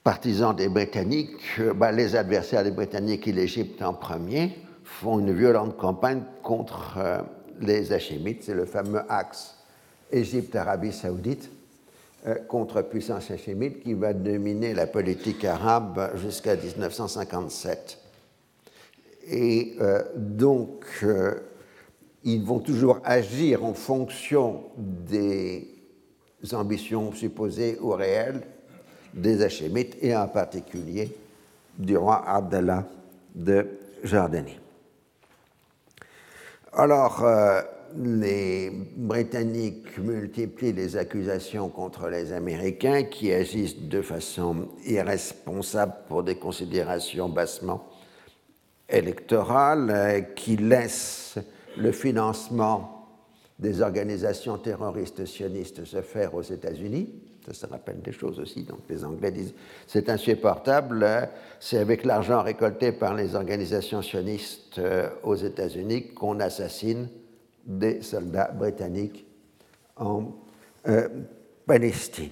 partisans 0.04 0.54
des 0.54 0.68
Britanniques, 0.68 1.40
euh, 1.58 1.74
bah, 1.74 1.92
les 1.92 2.16
adversaires 2.16 2.64
des 2.64 2.70
Britanniques 2.70 3.28
et 3.28 3.32
l'Égypte 3.32 3.82
en 3.82 3.94
premier 3.94 4.56
font 4.84 5.18
une 5.18 5.32
violente 5.32 5.76
campagne 5.76 6.22
contre 6.42 6.96
euh, 6.98 7.18
les 7.60 7.92
Hachémites. 7.92 8.44
C'est 8.44 8.54
le 8.54 8.64
fameux 8.64 9.02
axe 9.08 9.56
Égypte-Arabie 10.10 10.92
saoudite 10.92 11.50
euh, 12.26 12.36
contre 12.48 12.82
puissance 12.82 13.30
hachémite 13.30 13.82
qui 13.82 13.94
va 13.94 14.14
dominer 14.14 14.72
la 14.72 14.86
politique 14.86 15.44
arabe 15.44 16.16
jusqu'à 16.16 16.56
1957. 16.56 17.98
Et 19.30 19.76
donc, 20.16 20.86
ils 22.24 22.42
vont 22.42 22.60
toujours 22.60 22.98
agir 23.04 23.62
en 23.62 23.74
fonction 23.74 24.62
des 24.78 25.68
ambitions 26.54 27.12
supposées 27.12 27.76
ou 27.78 27.90
réelles 27.90 28.40
des 29.14 29.42
Hachémites 29.42 29.96
et 30.00 30.14
en 30.16 30.28
particulier 30.28 31.14
du 31.78 31.96
roi 31.96 32.24
Abdallah 32.26 32.84
de 33.34 33.66
Jordanie. 34.02 34.58
Alors, 36.72 37.24
euh, 37.24 37.62
les 37.96 38.70
Britanniques 38.96 39.96
multiplient 39.98 40.72
les 40.72 40.96
accusations 40.96 41.68
contre 41.68 42.08
les 42.08 42.32
Américains 42.32 43.04
qui 43.04 43.32
agissent 43.32 43.80
de 43.80 44.02
façon 44.02 44.68
irresponsable 44.84 45.94
pour 46.08 46.22
des 46.22 46.36
considérations 46.36 47.28
bassement 47.28 47.86
électorales, 48.88 49.90
euh, 49.90 50.20
qui 50.20 50.56
laissent 50.56 51.38
le 51.76 51.92
financement 51.92 53.06
des 53.58 53.80
organisations 53.80 54.58
terroristes 54.58 55.24
sionistes 55.24 55.84
se 55.84 56.02
faire 56.02 56.34
aux 56.34 56.42
États-Unis 56.42 57.27
ça, 57.52 57.66
rappelle 57.68 58.00
des 58.00 58.12
choses 58.12 58.38
aussi. 58.40 58.62
Donc 58.64 58.80
les 58.88 59.04
Anglais 59.04 59.30
disent 59.30 59.54
c'est 59.86 60.08
insupportable, 60.08 61.06
c'est 61.60 61.78
avec 61.78 62.04
l'argent 62.04 62.42
récolté 62.42 62.92
par 62.92 63.14
les 63.14 63.34
organisations 63.34 64.02
sionistes 64.02 64.78
euh, 64.78 65.08
aux 65.22 65.36
États-Unis 65.36 66.08
qu'on 66.14 66.40
assassine 66.40 67.08
des 67.64 68.02
soldats 68.02 68.50
britanniques 68.52 69.26
en 69.96 70.32
euh, 70.88 71.08
Palestine. 71.66 72.30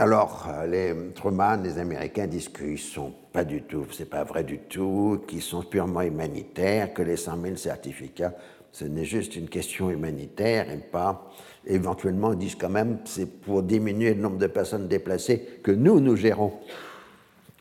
Alors, 0.00 0.48
euh, 0.48 0.66
les 0.66 1.12
Truman, 1.12 1.58
les 1.62 1.78
Américains 1.78 2.26
disent 2.26 2.48
qu'ils 2.48 2.78
sont 2.78 3.12
pas 3.32 3.44
du 3.44 3.62
tout, 3.64 3.84
c'est 3.92 4.08
pas 4.08 4.24
vrai 4.24 4.44
du 4.44 4.58
tout, 4.58 5.22
qu'ils 5.28 5.42
sont 5.42 5.62
purement 5.62 6.00
humanitaires, 6.00 6.94
que 6.94 7.02
les 7.02 7.16
100 7.16 7.42
000 7.42 7.56
certificats, 7.56 8.32
ce 8.72 8.84
n'est 8.86 9.04
juste 9.04 9.36
une 9.36 9.48
question 9.48 9.90
humanitaire 9.90 10.70
et 10.70 10.78
pas 10.78 11.30
éventuellement, 11.70 12.32
ils 12.32 12.38
disent 12.38 12.56
quand 12.56 12.70
même 12.70 12.98
c'est 13.04 13.26
pour 13.26 13.62
diminuer 13.62 14.14
le 14.14 14.20
nombre 14.20 14.38
de 14.38 14.46
personnes 14.46 14.88
déplacées 14.88 15.60
que 15.62 15.70
nous, 15.70 16.00
nous 16.00 16.16
gérons 16.16 16.52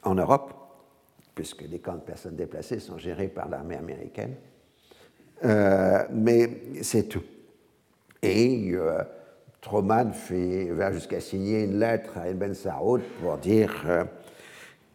en 0.04 0.16
Europe, 0.16 0.54
puisque 1.36 1.62
les 1.62 1.80
camps 1.80 1.96
de 1.96 2.02
personnes 2.02 2.36
déplacées 2.36 2.80
sont 2.80 2.98
gérés 2.98 3.28
par 3.28 3.50
l'armée 3.50 3.76
américaine. 3.76 4.36
mais 6.12 6.62
c'est 6.82 7.08
tout. 7.08 7.24
Et 8.22 8.76
Truman 9.62 10.12
fait, 10.12 10.70
va 10.72 10.92
jusqu'à 10.92 11.20
signer 11.20 11.64
une 11.64 11.80
lettre 11.80 12.18
à 12.18 12.30
Ibn 12.30 12.54
Saoud 12.54 13.02
pour 13.22 13.38
dire 13.38 14.08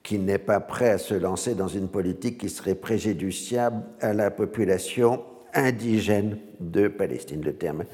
qu'il 0.02 0.24
n'est 0.24 0.38
pas 0.38 0.60
prêt 0.60 0.90
à 0.90 0.98
se 0.98 1.14
lancer 1.14 1.54
dans 1.54 1.68
une 1.68 1.88
politique 1.88 2.38
qui 2.38 2.50
serait 2.50 2.74
préjudiciable 2.74 3.82
à 4.00 4.12
la 4.12 4.30
population 4.30 5.24
indigène 5.54 6.38
de 6.60 6.88
Palestine. 6.88 7.42
Le 7.42 7.54
terme 7.54 7.84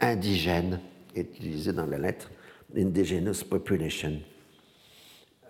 indigène 0.00 0.80
est 1.14 1.36
utilisé 1.36 1.72
dans 1.72 1.86
la 1.86 1.98
lettre 1.98 2.30
Indigenous 2.76 3.44
Population. 3.48 4.20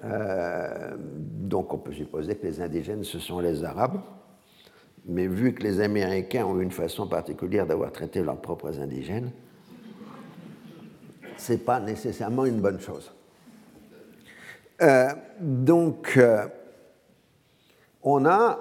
Euh, 0.05 0.97
donc 0.99 1.73
on 1.75 1.79
peut 1.79 1.93
supposer 1.93 2.37
que 2.37 2.47
les 2.47 2.61
indigènes, 2.61 3.05
ce 3.05 3.19
sont 3.19 3.41
les 3.41 3.65
Arabes, 3.65 4.01
mais 5.07 5.27
vu 5.27 5.55
que 5.55 5.63
les 5.63 5.81
Américains 5.81 6.45
ont 6.45 6.61
une 6.61 6.71
façon 6.71 7.07
particulière 7.07 7.67
d'avoir 7.67 7.93
traité 7.93 8.23
leurs 8.23 8.41
propres 8.41 8.79
indigènes, 8.81 9.31
ce 11.37 11.53
n'est 11.53 11.59
pas 11.59 11.81
nécessairement 11.81 12.47
une 12.47 12.61
bonne 12.61 12.81
chose. 12.81 13.13
Euh, 14.83 15.11
donc, 15.39 16.15
euh, 16.17 16.47
on 18.03 18.25
a, 18.25 18.59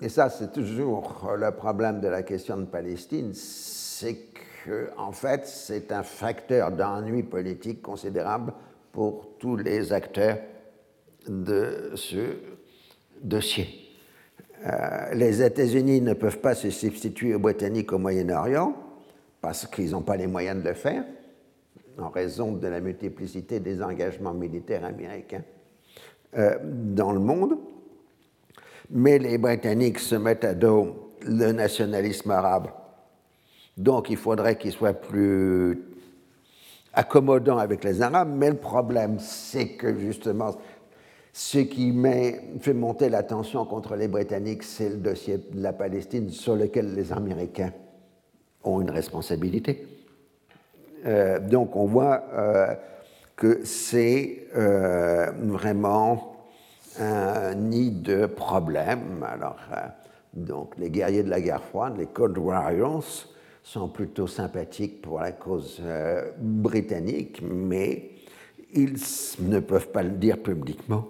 et 0.00 0.08
ça 0.08 0.28
c'est 0.28 0.52
toujours 0.52 1.32
le 1.36 1.50
problème 1.52 2.00
de 2.00 2.08
la 2.08 2.24
question 2.24 2.56
de 2.56 2.64
Palestine, 2.64 3.32
c'est 3.34 4.33
en 4.96 5.12
fait 5.12 5.46
c'est 5.46 5.92
un 5.92 6.02
facteur 6.02 6.72
d'ennui 6.72 7.22
politique 7.22 7.82
considérable 7.82 8.52
pour 8.92 9.36
tous 9.38 9.56
les 9.56 9.92
acteurs 9.92 10.38
de 11.28 11.92
ce 11.94 12.36
dossier. 13.20 13.84
Euh, 14.66 15.14
les 15.14 15.42
États-Unis 15.42 16.00
ne 16.00 16.14
peuvent 16.14 16.38
pas 16.38 16.54
se 16.54 16.70
substituer 16.70 17.34
aux 17.34 17.38
Britanniques 17.38 17.92
au 17.92 17.98
Moyen-Orient 17.98 18.74
parce 19.40 19.66
qu'ils 19.66 19.90
n'ont 19.90 20.02
pas 20.02 20.16
les 20.16 20.26
moyens 20.26 20.62
de 20.62 20.68
le 20.68 20.74
faire 20.74 21.04
en 21.98 22.08
raison 22.08 22.52
de 22.52 22.66
la 22.66 22.80
multiplicité 22.80 23.60
des 23.60 23.82
engagements 23.82 24.34
militaires 24.34 24.84
américains 24.84 25.42
euh, 26.36 26.56
dans 26.62 27.12
le 27.12 27.20
monde. 27.20 27.58
Mais 28.90 29.18
les 29.18 29.38
Britanniques 29.38 29.98
se 29.98 30.14
mettent 30.14 30.44
à 30.44 30.54
dos 30.54 31.12
le 31.22 31.52
nationalisme 31.52 32.30
arabe. 32.30 32.68
Donc 33.76 34.10
il 34.10 34.16
faudrait 34.16 34.56
qu'ils 34.56 34.72
soient 34.72 34.92
plus 34.92 35.82
accommodants 36.92 37.58
avec 37.58 37.84
les 37.84 38.02
Arabes. 38.02 38.32
Mais 38.34 38.50
le 38.50 38.56
problème, 38.56 39.18
c'est 39.18 39.70
que 39.70 39.98
justement, 39.98 40.54
ce 41.32 41.58
qui 41.58 41.92
fait 42.60 42.74
monter 42.74 43.08
la 43.08 43.22
tension 43.22 43.64
contre 43.64 43.96
les 43.96 44.08
Britanniques, 44.08 44.62
c'est 44.62 44.88
le 44.88 44.96
dossier 44.96 45.38
de 45.38 45.60
la 45.60 45.72
Palestine 45.72 46.30
sur 46.30 46.54
lequel 46.54 46.94
les 46.94 47.12
Américains 47.12 47.72
ont 48.62 48.80
une 48.80 48.90
responsabilité. 48.90 49.86
Euh, 51.06 51.38
donc 51.38 51.76
on 51.76 51.86
voit 51.86 52.24
euh, 52.32 52.74
que 53.36 53.60
c'est 53.64 54.46
euh, 54.56 55.32
vraiment 55.38 56.36
un 56.98 57.54
nid 57.54 57.90
de 57.90 58.26
problèmes. 58.26 59.26
Alors, 59.28 59.58
donc 60.32 60.74
les 60.78 60.90
guerriers 60.90 61.24
de 61.24 61.30
la 61.30 61.40
guerre 61.40 61.64
froide, 61.64 61.96
les 61.98 62.06
Cold 62.06 62.38
Warriors, 62.38 63.26
sont 63.64 63.88
plutôt 63.88 64.28
sympathiques 64.28 65.02
pour 65.02 65.18
la 65.18 65.32
cause 65.32 65.82
britannique, 66.38 67.40
mais 67.42 68.10
ils 68.72 68.94
ne 69.40 69.58
peuvent 69.58 69.88
pas 69.88 70.02
le 70.02 70.10
dire 70.10 70.40
publiquement 70.40 71.08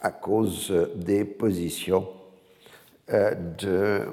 à 0.00 0.10
cause 0.10 0.72
des 0.96 1.24
positions 1.24 2.08
de 3.08 4.06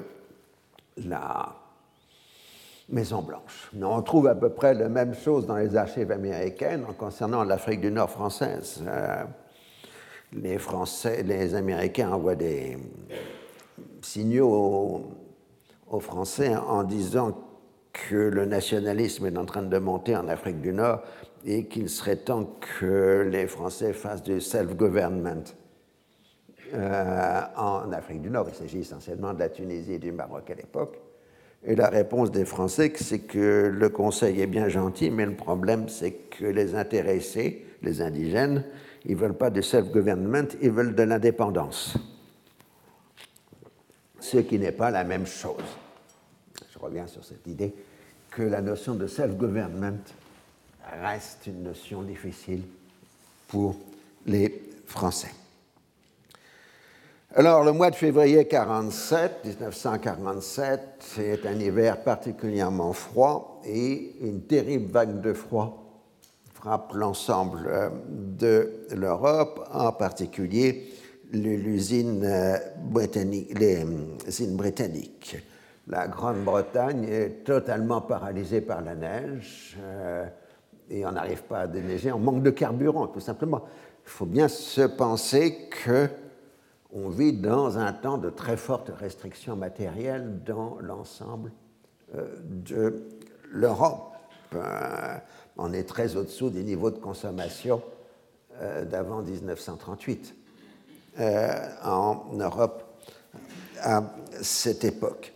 la 0.98 1.56
Maison 2.88 3.20
Blanche. 3.20 3.70
On 3.82 4.00
trouve 4.02 4.28
à 4.28 4.34
peu 4.36 4.50
près 4.50 4.72
la 4.74 4.88
même 4.88 5.14
chose 5.14 5.46
dans 5.46 5.56
les 5.56 5.76
archives 5.76 6.12
américaines 6.12 6.84
concernant 6.96 7.42
l'Afrique 7.42 7.80
du 7.80 7.90
Nord 7.90 8.10
française. 8.10 8.82
Euh, 8.86 9.24
les 10.32 10.58
Français, 10.58 11.24
Américains 11.54 12.12
envoient 12.12 12.36
des 12.36 12.78
signaux 14.02 15.10
aux, 15.88 16.00
Français 16.00 16.54
en 16.54 16.84
disant 16.84 17.36
que 18.08 18.14
le 18.14 18.44
nationalisme 18.44 19.26
est 19.26 19.36
en 19.36 19.46
train 19.46 19.62
de 19.62 19.78
monter 19.78 20.16
en 20.16 20.28
Afrique 20.28 20.60
du 20.60 20.72
Nord 20.72 21.02
et 21.44 21.66
qu'il 21.66 21.88
serait 21.88 22.16
temps 22.16 22.56
que 22.78 23.26
les 23.30 23.46
Français 23.46 23.92
fassent 23.92 24.22
du 24.22 24.40
self-government. 24.40 25.44
Euh, 26.74 27.40
en 27.56 27.92
Afrique 27.92 28.22
du 28.22 28.30
Nord, 28.30 28.46
il 28.48 28.54
s'agit 28.54 28.80
essentiellement 28.80 29.32
de 29.32 29.38
la 29.38 29.48
Tunisie 29.48 29.94
et 29.94 29.98
du 29.98 30.12
Maroc 30.12 30.50
à 30.50 30.54
l'époque. 30.54 30.98
Et 31.64 31.74
la 31.74 31.88
réponse 31.88 32.30
des 32.30 32.44
Français, 32.44 32.92
c'est 32.96 33.20
que 33.20 33.72
le 33.72 33.88
Conseil 33.88 34.40
est 34.40 34.46
bien 34.46 34.68
gentil, 34.68 35.10
mais 35.10 35.26
le 35.26 35.34
problème, 35.34 35.88
c'est 35.88 36.12
que 36.12 36.44
les 36.44 36.74
intéressés, 36.74 37.64
les 37.82 38.02
indigènes, 38.02 38.64
ils 39.04 39.14
ne 39.14 39.20
veulent 39.20 39.36
pas 39.36 39.50
de 39.50 39.60
self-government, 39.60 40.48
ils 40.60 40.70
veulent 40.70 40.94
de 40.94 41.02
l'indépendance. 41.02 41.96
Ce 44.18 44.38
qui 44.38 44.58
n'est 44.58 44.72
pas 44.72 44.90
la 44.90 45.04
même 45.04 45.26
chose. 45.26 45.62
Je 46.72 46.78
reviens 46.78 47.06
sur 47.06 47.24
cette 47.24 47.46
idée 47.46 47.72
que 48.36 48.42
la 48.42 48.60
notion 48.60 48.94
de 48.94 49.06
self-government 49.06 50.02
reste 51.02 51.46
une 51.46 51.62
notion 51.62 52.02
difficile 52.02 52.62
pour 53.48 53.76
les 54.26 54.62
Français. 54.86 55.32
Alors, 57.34 57.64
le 57.64 57.72
mois 57.72 57.90
de 57.90 57.96
février 57.96 58.46
47, 58.46 59.44
1947, 59.44 60.80
est 61.18 61.46
un 61.46 61.58
hiver 61.58 62.02
particulièrement 62.02 62.92
froid 62.92 63.62
et 63.64 64.16
une 64.20 64.42
terrible 64.42 64.92
vague 64.92 65.22
de 65.22 65.32
froid 65.32 65.82
frappe 66.52 66.92
l'ensemble 66.94 67.66
euh, 67.68 67.88
de 68.08 68.70
l'Europe, 68.94 69.66
en 69.72 69.92
particulier 69.92 70.92
euh, 71.34 71.38
les 71.38 71.56
euh, 71.56 71.74
usines 71.74 72.56
britanniques. 74.56 75.36
La 75.88 76.08
Grande-Bretagne 76.08 77.04
est 77.04 77.44
totalement 77.44 78.00
paralysée 78.00 78.60
par 78.60 78.82
la 78.82 78.94
neige 78.94 79.78
et 80.90 81.06
on 81.06 81.12
n'arrive 81.12 81.42
pas 81.44 81.60
à 81.60 81.66
déneiger, 81.66 82.12
on 82.12 82.18
manque 82.18 82.42
de 82.42 82.50
carburant, 82.50 83.06
tout 83.08 83.20
simplement. 83.20 83.62
Il 84.04 84.10
faut 84.10 84.26
bien 84.26 84.48
se 84.48 84.82
penser 84.82 85.68
que 85.84 86.08
on 86.92 87.08
vit 87.08 87.32
dans 87.32 87.78
un 87.78 87.92
temps 87.92 88.16
de 88.16 88.30
très 88.30 88.56
fortes 88.56 88.90
restrictions 88.96 89.56
matérielles 89.56 90.42
dans 90.44 90.78
l'ensemble 90.80 91.52
euh, 92.14 92.36
de 92.42 93.02
l'Europe. 93.50 94.14
Euh, 94.54 95.16
on 95.56 95.72
est 95.72 95.82
très 95.82 96.16
au-dessous 96.16 96.50
des 96.50 96.62
niveaux 96.62 96.90
de 96.90 96.98
consommation 96.98 97.82
euh, 98.62 98.84
d'avant 98.84 99.22
1938 99.22 100.34
en 101.82 102.26
Europe 102.34 102.82
à 103.80 104.02
cette 104.42 104.84
époque. 104.84 105.32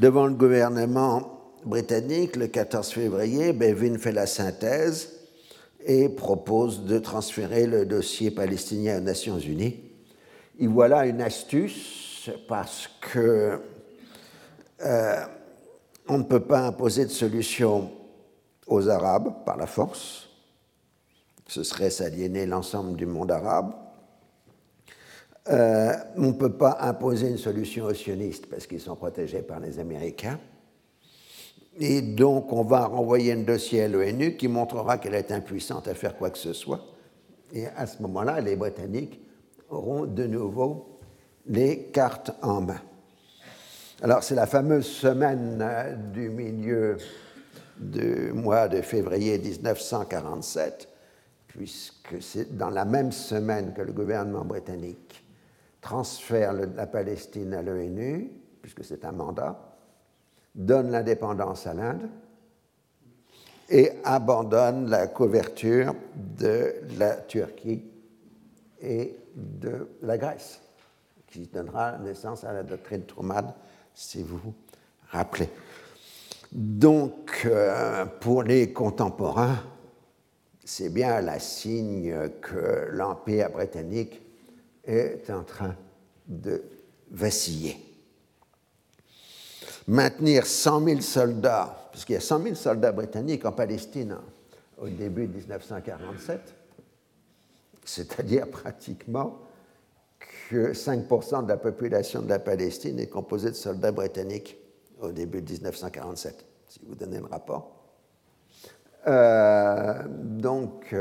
Devant 0.00 0.28
le 0.28 0.32
gouvernement 0.32 1.42
britannique, 1.66 2.36
le 2.36 2.46
14 2.46 2.88
février, 2.90 3.52
Bevin 3.52 3.98
fait 3.98 4.12
la 4.12 4.26
synthèse 4.26 5.10
et 5.84 6.08
propose 6.08 6.86
de 6.86 6.98
transférer 6.98 7.66
le 7.66 7.84
dossier 7.84 8.30
palestinien 8.30 8.96
aux 8.96 9.02
Nations 9.02 9.38
Unies 9.38 9.78
et 10.58 10.66
voilà 10.66 11.04
une 11.04 11.20
astuce 11.20 12.30
parce 12.48 12.88
que 13.02 13.60
euh, 14.82 15.26
on 16.08 16.16
ne 16.16 16.22
peut 16.22 16.40
pas 16.40 16.60
imposer 16.60 17.04
de 17.04 17.10
solution 17.10 17.90
aux 18.66 18.88
Arabes 18.88 19.44
par 19.44 19.58
la 19.58 19.66
force. 19.66 20.30
Ce 21.46 21.62
serait 21.62 21.90
s'aliéner 21.90 22.46
l'ensemble 22.46 22.96
du 22.96 23.04
monde 23.04 23.30
arabe. 23.30 23.74
Euh, 25.50 25.92
on 26.16 26.28
ne 26.28 26.32
peut 26.32 26.52
pas 26.52 26.78
imposer 26.80 27.28
une 27.28 27.38
solution 27.38 27.86
aux 27.86 27.94
sionistes 27.94 28.46
parce 28.46 28.66
qu'ils 28.66 28.80
sont 28.80 28.94
protégés 28.94 29.42
par 29.42 29.58
les 29.58 29.80
Américains. 29.80 30.38
Et 31.76 32.02
donc, 32.02 32.52
on 32.52 32.62
va 32.62 32.86
renvoyer 32.86 33.32
un 33.32 33.42
dossier 33.42 33.82
à 33.82 33.88
l'ONU 33.88 34.36
qui 34.36 34.46
montrera 34.46 34.98
qu'elle 34.98 35.14
est 35.14 35.32
impuissante 35.32 35.88
à 35.88 35.94
faire 35.94 36.16
quoi 36.16 36.30
que 36.30 36.38
ce 36.38 36.52
soit. 36.52 36.80
Et 37.52 37.66
à 37.66 37.86
ce 37.86 38.00
moment-là, 38.02 38.40
les 38.40 38.54
Britanniques 38.54 39.20
auront 39.70 40.04
de 40.04 40.26
nouveau 40.26 41.00
les 41.46 41.84
cartes 41.84 42.30
en 42.42 42.60
main. 42.60 42.80
Alors 44.02 44.22
c'est 44.22 44.34
la 44.34 44.46
fameuse 44.46 44.86
semaine 44.86 45.58
euh, 45.60 45.94
du 45.94 46.28
milieu 46.30 46.96
du 47.76 48.32
mois 48.32 48.68
de 48.68 48.82
février 48.82 49.38
1947, 49.38 50.88
puisque 51.48 52.22
c'est 52.22 52.56
dans 52.56 52.70
la 52.70 52.84
même 52.84 53.10
semaine 53.10 53.72
que 53.74 53.82
le 53.82 53.92
gouvernement 53.92 54.44
britannique 54.44 55.24
transfère 55.80 56.52
la 56.52 56.86
Palestine 56.86 57.54
à 57.54 57.62
l'ONU, 57.62 58.30
puisque 58.60 58.84
c'est 58.84 59.04
un 59.04 59.12
mandat, 59.12 59.76
donne 60.54 60.90
l'indépendance 60.90 61.66
à 61.66 61.74
l'Inde 61.74 62.08
et 63.68 63.92
abandonne 64.04 64.90
la 64.90 65.06
couverture 65.06 65.94
de 66.14 66.74
la 66.98 67.14
Turquie 67.16 67.84
et 68.82 69.16
de 69.34 69.88
la 70.02 70.18
Grèce, 70.18 70.60
qui 71.28 71.46
donnera 71.46 71.98
naissance 71.98 72.44
à 72.44 72.52
la 72.52 72.62
doctrine 72.62 73.04
Truman 73.04 73.54
si 73.94 74.22
vous 74.22 74.38
vous 74.38 74.54
rappelez. 75.08 75.48
Donc, 76.52 77.42
euh, 77.44 78.06
pour 78.06 78.42
les 78.42 78.72
contemporains, 78.72 79.62
c'est 80.64 80.88
bien 80.88 81.20
la 81.20 81.38
signe 81.38 82.30
que 82.40 82.88
l'Empire 82.90 83.50
britannique 83.50 84.20
est 84.90 85.30
en 85.30 85.44
train 85.44 85.74
de 86.26 86.62
vaciller. 87.10 87.76
Maintenir 89.86 90.46
100 90.46 90.84
000 90.84 91.00
soldats, 91.00 91.88
parce 91.90 92.04
qu'il 92.04 92.14
y 92.14 92.18
a 92.18 92.20
100 92.20 92.42
000 92.42 92.54
soldats 92.54 92.92
britanniques 92.92 93.44
en 93.44 93.52
Palestine 93.52 94.16
au 94.78 94.88
début 94.88 95.26
de 95.26 95.36
1947, 95.36 96.54
c'est-à-dire 97.84 98.48
pratiquement 98.48 99.38
que 100.48 100.72
5% 100.72 101.44
de 101.44 101.48
la 101.48 101.56
population 101.56 102.22
de 102.22 102.28
la 102.28 102.38
Palestine 102.38 102.98
est 102.98 103.08
composée 103.08 103.50
de 103.50 103.56
soldats 103.56 103.92
britanniques 103.92 104.56
au 105.00 105.12
début 105.12 105.42
de 105.42 105.50
1947, 105.50 106.44
si 106.68 106.80
vous 106.86 106.94
donnez 106.94 107.18
le 107.18 107.26
rapport. 107.26 107.76
Euh, 109.06 110.02
donc, 110.08 110.94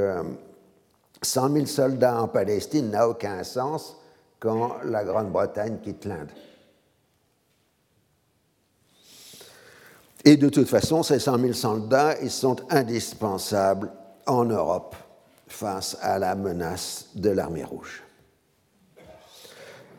100 1.22 1.50
euh, 1.52 1.54
000 1.54 1.66
soldats 1.66 2.22
en 2.22 2.28
Palestine 2.28 2.92
n'a 2.92 3.08
aucun 3.08 3.44
sens 3.44 3.98
quand 4.40 4.78
la 4.84 5.04
Grande-Bretagne 5.04 5.80
quitte 5.84 6.06
l'Inde. 6.06 6.32
Et 10.26 10.38
de 10.38 10.50
toute 10.50 10.68
façon, 10.68 11.04
ces 11.04 11.20
100 11.20 11.40
000 11.40 11.54
soldats, 11.54 12.16
ils 12.22 12.32
sont 12.32 12.58
indispensables 12.70 13.92
en 14.28 14.46
Europe 14.46 14.96
face 15.48 15.98
à 16.02 16.20
la 16.20 16.36
menace 16.36 17.08
de 17.16 17.30
l'armée 17.30 17.64
rouge. 17.64 18.04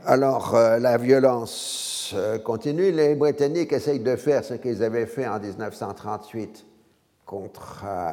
Alors, 0.06 0.54
euh, 0.54 0.78
la 0.78 0.96
violence 0.96 2.12
euh, 2.14 2.38
continue. 2.38 2.90
Les 2.90 3.14
Britanniques 3.14 3.72
essayent 3.72 4.00
de 4.00 4.16
faire 4.16 4.44
ce 4.44 4.54
qu'ils 4.54 4.82
avaient 4.82 5.06
fait 5.06 5.26
en 5.26 5.38
1938 5.38 6.64
contre 7.26 7.84
euh, 7.86 8.12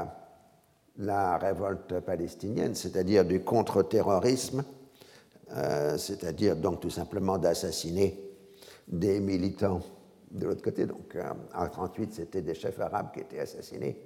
la 0.97 1.37
révolte 1.37 1.99
palestinienne, 1.99 2.75
c'est-à-dire 2.75 3.25
du 3.25 3.41
contre-terrorisme, 3.41 4.63
c'est-à-dire 5.97 6.55
donc 6.55 6.79
tout 6.81 6.89
simplement 6.89 7.37
d'assassiner 7.37 8.19
des 8.87 9.19
militants 9.19 9.81
de 10.31 10.45
l'autre 10.45 10.61
côté. 10.61 10.85
Donc, 10.85 11.15
en 11.15 11.63
1938, 11.63 12.13
c'était 12.13 12.41
des 12.41 12.55
chefs 12.55 12.79
arabes 12.79 13.11
qui 13.13 13.21
étaient 13.21 13.39
assassinés. 13.39 13.97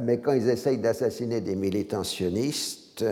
mais 0.00 0.18
quand 0.18 0.32
ils 0.32 0.48
essayent 0.48 0.78
d'assassiner 0.78 1.40
des 1.40 1.54
militants 1.54 2.04
sionistes, 2.04 3.04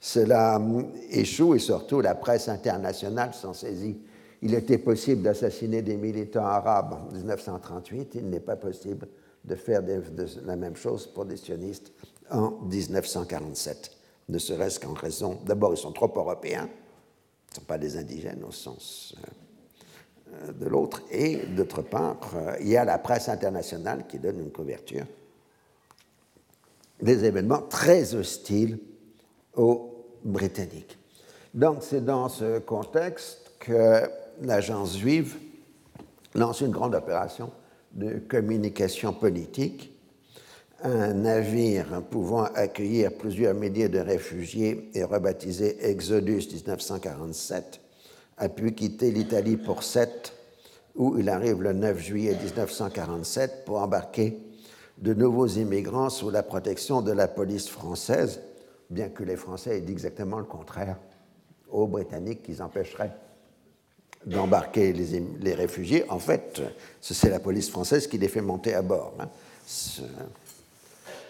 cela 0.00 0.62
échoue 1.10 1.54
et 1.54 1.58
surtout 1.58 2.00
la 2.00 2.14
presse 2.14 2.48
internationale 2.48 3.34
s'en 3.34 3.52
saisit. 3.52 3.98
Il 4.40 4.54
était 4.54 4.78
possible 4.78 5.22
d'assassiner 5.22 5.82
des 5.82 5.96
militants 5.96 6.46
arabes 6.46 6.94
en 6.94 7.12
1938, 7.12 8.14
il 8.14 8.30
n'est 8.30 8.40
pas 8.40 8.56
possible 8.56 9.08
de 9.48 9.54
faire 9.54 9.82
la 10.44 10.56
même 10.56 10.76
chose 10.76 11.06
pour 11.06 11.24
des 11.24 11.36
sionistes 11.36 11.92
en 12.30 12.50
1947, 12.50 13.90
ne 14.28 14.38
serait-ce 14.38 14.78
qu'en 14.78 14.92
raison, 14.92 15.38
d'abord 15.46 15.72
ils 15.72 15.78
sont 15.78 15.92
trop 15.92 16.12
européens, 16.14 16.68
ils 16.68 17.50
ne 17.50 17.54
sont 17.56 17.66
pas 17.66 17.78
des 17.78 17.96
indigènes 17.96 18.44
au 18.46 18.52
sens 18.52 19.14
euh, 20.34 20.52
de 20.52 20.66
l'autre, 20.66 21.02
et 21.10 21.38
d'autre 21.56 21.82
part, 21.82 22.18
euh, 22.34 22.56
il 22.60 22.68
y 22.68 22.76
a 22.76 22.84
la 22.84 22.98
presse 22.98 23.28
internationale 23.28 24.06
qui 24.06 24.18
donne 24.18 24.38
une 24.38 24.52
couverture 24.52 25.06
des 27.00 27.24
événements 27.24 27.62
très 27.62 28.14
hostiles 28.14 28.78
aux 29.54 30.04
Britanniques. 30.24 30.98
Donc 31.54 31.78
c'est 31.80 32.04
dans 32.04 32.28
ce 32.28 32.58
contexte 32.58 33.52
que 33.60 34.02
l'agence 34.42 34.98
juive 34.98 35.38
lance 36.34 36.60
une 36.60 36.70
grande 36.70 36.94
opération 36.94 37.50
de 37.92 38.18
communication 38.18 39.12
politique. 39.12 39.92
Un 40.82 41.14
navire 41.14 42.02
pouvant 42.10 42.44
accueillir 42.44 43.12
plusieurs 43.12 43.54
milliers 43.54 43.88
de 43.88 43.98
réfugiés 43.98 44.90
et 44.94 45.02
rebaptisé 45.02 45.76
Exodus 45.88 46.46
1947 46.54 47.80
a 48.36 48.48
pu 48.48 48.72
quitter 48.72 49.10
l'Italie 49.10 49.56
pour 49.56 49.82
Sète, 49.82 50.32
où 50.94 51.18
il 51.18 51.28
arrive 51.28 51.62
le 51.62 51.72
9 51.72 51.98
juillet 51.98 52.36
1947 52.36 53.64
pour 53.64 53.78
embarquer 53.78 54.38
de 54.98 55.14
nouveaux 55.14 55.48
immigrants 55.48 56.10
sous 56.10 56.30
la 56.30 56.44
protection 56.44 57.02
de 57.02 57.12
la 57.12 57.26
police 57.26 57.68
française 57.68 58.40
bien 58.90 59.08
que 59.08 59.22
les 59.22 59.36
Français 59.36 59.78
aient 59.78 59.82
dit 59.82 59.92
exactement 59.92 60.38
le 60.38 60.44
contraire 60.44 60.96
aux 61.70 61.86
Britanniques 61.86 62.42
qu'ils 62.42 62.62
empêcheraient 62.62 63.12
d'embarquer 64.26 64.92
les, 64.92 65.54
réfugiés. 65.54 66.04
En 66.08 66.18
fait, 66.18 66.60
c'est 67.00 67.30
la 67.30 67.40
police 67.40 67.70
française 67.70 68.06
qui 68.06 68.18
les 68.18 68.28
fait 68.28 68.40
monter 68.40 68.74
à 68.74 68.82
bord. 68.82 69.14
Hein. 69.20 69.28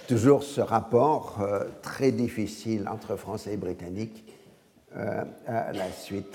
toujours 0.06 0.42
ce 0.42 0.60
rapport 0.60 1.38
euh, 1.40 1.64
très 1.82 2.12
difficile 2.12 2.88
entre 2.88 3.16
Français 3.16 3.54
et 3.54 3.56
Britanniques 3.56 4.24
euh, 4.96 5.22
à 5.46 5.72
la 5.72 5.92
suite 5.92 6.34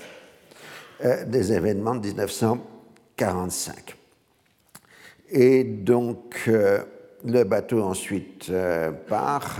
euh, 1.04 1.24
des 1.24 1.52
événements 1.52 1.96
de 1.96 2.06
1945. 2.06 3.96
Et 5.30 5.64
donc, 5.64 6.48
le 7.24 7.44
bateau 7.44 7.82
ensuite 7.82 8.52
part 9.08 9.58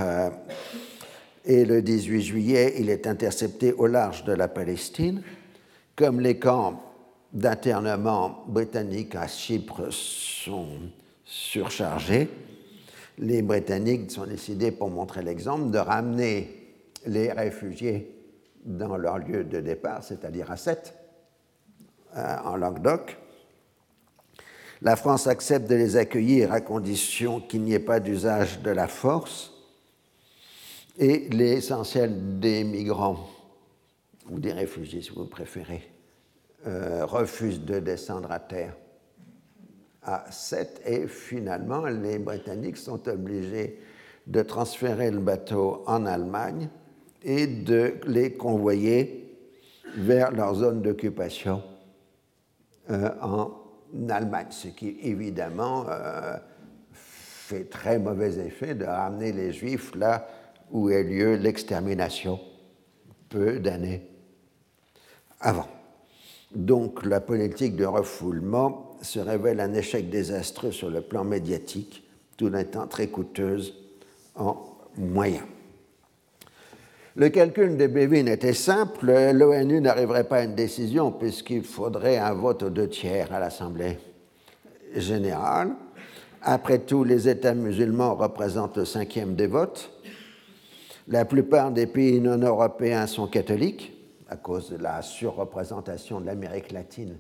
et 1.45 1.65
le 1.65 1.83
18 1.83 2.23
juillet, 2.23 2.75
il 2.79 2.91
est 2.91 3.07
intercepté 3.07 3.73
au 3.73 3.87
large 3.87 4.25
de 4.25 4.33
la 4.33 4.47
Palestine. 4.47 5.23
Comme 5.97 6.21
les 6.21 6.39
camps 6.39 6.83
d'internement 7.33 8.45
britanniques 8.49 9.15
à 9.15 9.29
Chypre 9.29 9.91
sont 9.91 10.69
surchargés, 11.25 12.29
les 13.19 13.43
Britanniques 13.43 14.11
sont 14.11 14.27
décidés, 14.27 14.73
pour 14.73 14.91
montrer 14.91 15.23
l'exemple, 15.23 15.71
de 15.71 15.79
ramener 15.79 16.75
les 17.07 17.31
réfugiés 17.31 18.11
dans 18.65 18.97
leur 18.97 19.19
lieu 19.19 19.45
de 19.45 19.61
départ, 19.61 20.03
c'est-à-dire 20.03 20.51
à 20.51 20.57
Sète, 20.57 20.95
euh, 22.17 22.37
en 22.45 22.57
Languedoc. 22.57 23.17
La 24.83 24.97
France 24.97 25.27
accepte 25.27 25.69
de 25.69 25.77
les 25.77 25.97
accueillir 25.97 26.53
à 26.53 26.61
condition 26.61 27.41
qu'il 27.41 27.63
n'y 27.63 27.75
ait 27.75 27.79
pas 27.79 28.01
d'usage 28.01 28.61
de 28.61 28.71
la 28.71 28.89
force 28.89 29.53
et 30.99 31.29
l'essentiel 31.31 32.39
des 32.39 32.65
migrants, 32.65 33.29
ou 34.31 34.39
des 34.39 34.53
réfugiés 34.53 35.03
si 35.03 35.11
vous 35.11 35.27
préférez, 35.27 35.83
euh, 36.67 37.05
refusent 37.05 37.65
de 37.65 37.79
descendre 37.79 38.31
à 38.31 38.39
terre. 38.41 38.75
À 40.03 40.25
7 40.31 40.83
et 40.87 41.07
finalement 41.09 41.87
les 41.87 42.19
Britanniques 42.19 42.77
sont 42.77 43.09
obligés 43.09 43.81
de 44.27 44.43
transférer 44.43 45.11
le 45.11 45.19
bateau 45.19 45.83
en 45.87 46.07
Allemagne 46.07 46.69
et 47.23 47.47
de 47.47 47.95
les 48.07 48.33
convoyer 48.35 49.37
vers 49.97 50.31
leur 50.31 50.55
zone 50.55 50.83
d'occupation 50.83 51.63
euh, 52.91 53.11
en 53.21 53.51
Allemagne, 54.09 54.49
ce 54.51 54.69
qui 54.69 54.99
évidemment 55.03 55.87
euh, 55.89 56.37
fait 56.93 57.65
très 57.65 57.99
mauvais 57.99 58.39
effet 58.47 58.75
de 58.75 58.85
ramener 58.85 59.33
les 59.33 59.53
Juifs 59.53 59.95
là 59.95 60.27
où 60.71 60.89
a 60.89 61.03
lieu 61.03 61.37
l'extermination 61.37 62.41
peu 63.29 63.59
d'années 63.59 64.14
avant. 65.45 65.69
Donc 66.55 67.05
la 67.05 67.21
politique 67.21 67.77
de 67.77 67.85
refoulement 67.85 68.97
se 69.03 69.21
révèle 69.21 69.61
un 69.61 69.75
échec 69.75 70.09
désastreux 70.09 70.73
sur 70.73 70.91
le 70.91 71.03
plan 71.03 71.23
médiatique, 71.23 72.03
tout 72.37 72.49
en 72.49 72.59
étant 72.59 72.87
très 72.87 73.09
coûteuse 73.09 73.75
en 74.35 74.57
moyens. 74.97 75.45
Le 77.17 77.29
calcul 77.29 77.77
des 77.77 77.87
Bévin 77.87 78.27
était 78.27 78.55
simple, 78.55 79.13
l'ONU 79.33 79.81
n'arriverait 79.81 80.25
pas 80.25 80.39
à 80.39 80.45
une 80.45 80.57
décision 80.57 81.13
puisqu'il 81.13 81.63
faudrait 81.63 82.19
un 82.19 82.35
vote 82.35 82.65
aux 82.65 82.71
deux 82.71 82.89
tiers 82.89 83.33
à 83.33 83.39
l'Assemblée 83.39 83.99
générale. 84.97 85.71
Après 86.43 86.81
tout, 86.81 87.05
les 87.05 87.29
États 87.29 87.55
musulmans 87.55 88.15
représentent 88.15 88.79
le 88.79 88.85
cinquième 88.85 89.35
des 89.35 89.47
votes, 89.47 89.91
la 91.07 91.25
plupart 91.25 91.71
des 91.71 91.87
pays 91.87 92.21
non 92.21 92.39
européens 92.39 93.07
sont 93.07 93.27
catholiques 93.27 93.94
à 94.29 94.37
cause 94.37 94.71
de 94.71 94.77
la 94.77 95.03
surreprésentation 95.03 96.21
de 96.21 96.27
l'Amérique 96.27 96.73
latine 96.73 97.17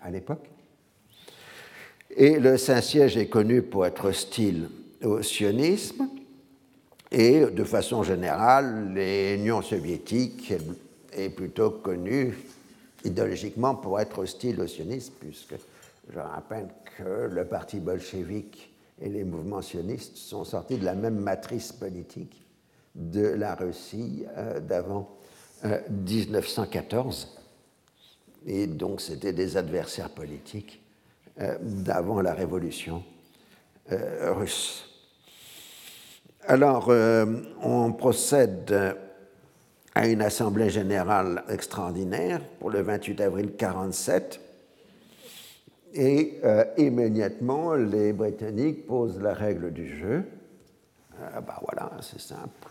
à 0.00 0.10
l'époque. 0.10 0.50
Et 2.16 2.38
le 2.38 2.56
Saint-Siège 2.56 3.16
est 3.16 3.28
connu 3.28 3.62
pour 3.62 3.86
être 3.86 4.06
hostile 4.06 4.68
au 5.02 5.22
sionisme. 5.22 6.08
Et 7.10 7.40
de 7.46 7.64
façon 7.64 8.02
générale, 8.02 8.92
l'Union 8.94 9.62
soviétique 9.62 10.52
est 11.12 11.30
plutôt 11.30 11.70
connue 11.70 12.36
idéologiquement 13.04 13.74
pour 13.74 14.00
être 14.00 14.20
hostile 14.20 14.60
au 14.60 14.66
sionisme, 14.66 15.12
puisque 15.20 15.54
je 16.12 16.18
rappelle 16.18 16.68
que 16.96 17.28
le 17.32 17.44
parti 17.44 17.80
bolchevique 17.80 18.74
et 19.00 19.08
les 19.08 19.24
mouvements 19.24 19.62
sionistes 19.62 20.16
sont 20.16 20.44
sortis 20.44 20.78
de 20.78 20.84
la 20.84 20.94
même 20.94 21.18
matrice 21.18 21.72
politique 21.72 22.44
de 22.94 23.26
la 23.26 23.54
Russie 23.54 24.24
euh, 24.36 24.60
d'avant 24.60 25.16
1914. 25.64 27.34
Et 28.46 28.66
donc, 28.66 29.00
c'était 29.00 29.32
des 29.32 29.56
adversaires 29.56 30.10
politiques 30.10 30.82
euh, 31.40 31.56
d'avant 31.60 32.20
la 32.20 32.32
révolution 32.32 33.02
euh, 33.90 34.32
russe. 34.34 34.88
Alors, 36.46 36.90
euh, 36.90 37.26
on 37.62 37.92
procède 37.92 38.96
à 39.94 40.06
une 40.06 40.22
assemblée 40.22 40.70
générale 40.70 41.42
extraordinaire 41.48 42.40
pour 42.60 42.70
le 42.70 42.82
28 42.82 43.20
avril 43.20 43.46
1947. 43.46 44.40
Et 45.96 46.40
immédiatement, 46.76 47.74
les 47.74 48.12
Britanniques 48.12 48.84
posent 48.84 49.20
la 49.20 49.32
règle 49.32 49.72
du 49.72 49.96
jeu. 49.96 50.24
ben 51.20 51.54
voilà, 51.62 51.92
c'est 52.00 52.20
simple. 52.20 52.68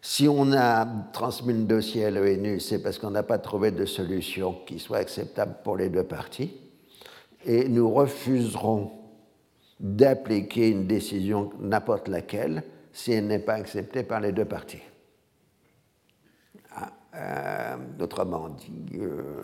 Si 0.00 0.28
on 0.28 0.52
a 0.52 0.86
transmis 1.12 1.54
le 1.54 1.64
dossier 1.64 2.06
à 2.06 2.10
l'ONU, 2.10 2.60
c'est 2.60 2.82
parce 2.82 2.98
qu'on 2.98 3.10
n'a 3.10 3.22
pas 3.22 3.38
trouvé 3.38 3.70
de 3.70 3.84
solution 3.84 4.56
qui 4.66 4.78
soit 4.78 4.98
acceptable 4.98 5.56
pour 5.64 5.76
les 5.76 5.88
deux 5.88 6.04
parties. 6.04 6.52
Et 7.44 7.68
nous 7.68 7.92
refuserons 7.92 8.92
d'appliquer 9.80 10.70
une 10.70 10.86
décision 10.86 11.50
n'importe 11.60 12.08
laquelle 12.08 12.62
si 12.92 13.12
elle 13.12 13.26
n'est 13.26 13.38
pas 13.38 13.54
acceptée 13.54 14.02
par 14.02 14.20
les 14.20 14.32
deux 14.32 14.46
parties. 14.46 14.82
Ah, 16.74 16.92
euh, 17.14 17.76
dit, 18.56 18.98
euh, 18.98 19.42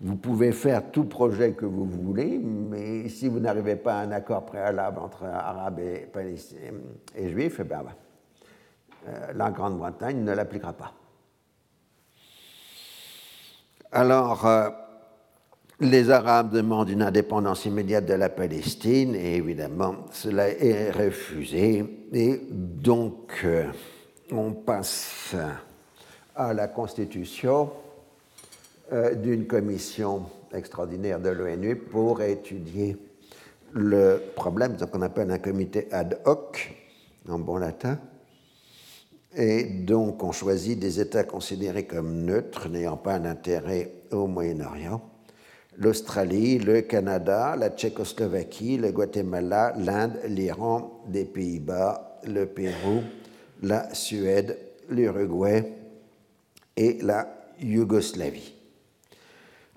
vous 0.00 0.16
pouvez 0.16 0.52
faire 0.52 0.90
tout 0.90 1.04
projet 1.04 1.52
que 1.52 1.64
vous 1.64 1.86
voulez, 1.86 2.38
mais 2.38 3.08
si 3.08 3.28
vous 3.28 3.38
n'arrivez 3.38 3.76
pas 3.76 4.00
à 4.00 4.02
un 4.02 4.10
accord 4.10 4.44
préalable 4.44 4.98
entre 4.98 5.24
Arabes 5.24 5.78
et, 5.78 6.08
Juifs, 7.30 7.60
eh 7.60 7.72
euh, 7.72 7.84
la 9.34 9.50
Grande-Bretagne 9.50 10.22
ne 10.22 10.32
l'appliquera 10.32 10.72
pas. 10.72 10.92
Alors, 13.92 14.46
euh, 14.46 14.68
les 15.80 16.10
Arabes 16.10 16.52
demandent 16.52 16.88
une 16.88 17.02
indépendance 17.02 17.66
immédiate 17.66 18.06
de 18.06 18.14
la 18.14 18.28
Palestine 18.28 19.14
et 19.14 19.36
évidemment, 19.36 20.06
cela 20.12 20.48
est 20.48 20.90
refusé. 20.90 21.84
Et 22.12 22.40
donc, 22.50 23.42
euh, 23.44 23.66
on 24.32 24.52
passe 24.52 25.36
à 26.34 26.52
la 26.52 26.68
constitution 26.68 27.70
d'une 29.16 29.46
commission 29.46 30.26
extraordinaire 30.52 31.18
de 31.18 31.30
l'ONU 31.30 31.76
pour 31.76 32.22
étudier 32.22 32.96
le 33.72 34.22
problème, 34.34 34.78
ce 34.78 34.84
qu'on 34.84 35.02
appelle 35.02 35.30
un 35.30 35.38
comité 35.38 35.88
ad 35.92 36.20
hoc 36.24 36.74
en 37.28 37.38
bon 37.38 37.56
latin, 37.56 37.98
et 39.36 39.64
donc, 39.64 40.24
on 40.24 40.32
choisit 40.32 40.78
des 40.78 40.98
États 40.98 41.24
considérés 41.24 41.84
comme 41.84 42.24
neutres, 42.24 42.70
n'ayant 42.70 42.96
pas 42.96 43.14
un 43.14 43.26
intérêt 43.26 43.92
au 44.10 44.26
Moyen-Orient. 44.26 45.02
L'Australie, 45.76 46.58
le 46.58 46.80
Canada, 46.80 47.54
la 47.54 47.68
Tchécoslovaquie, 47.68 48.78
le 48.78 48.92
Guatemala, 48.92 49.74
l'Inde, 49.76 50.18
l'Iran, 50.26 51.02
les 51.12 51.26
Pays-Bas, 51.26 52.20
le 52.26 52.46
Pérou, 52.46 53.02
la 53.62 53.92
Suède, 53.94 54.56
l'Uruguay 54.88 55.70
et 56.74 56.98
la 57.02 57.28
Yougoslavie. 57.60 58.54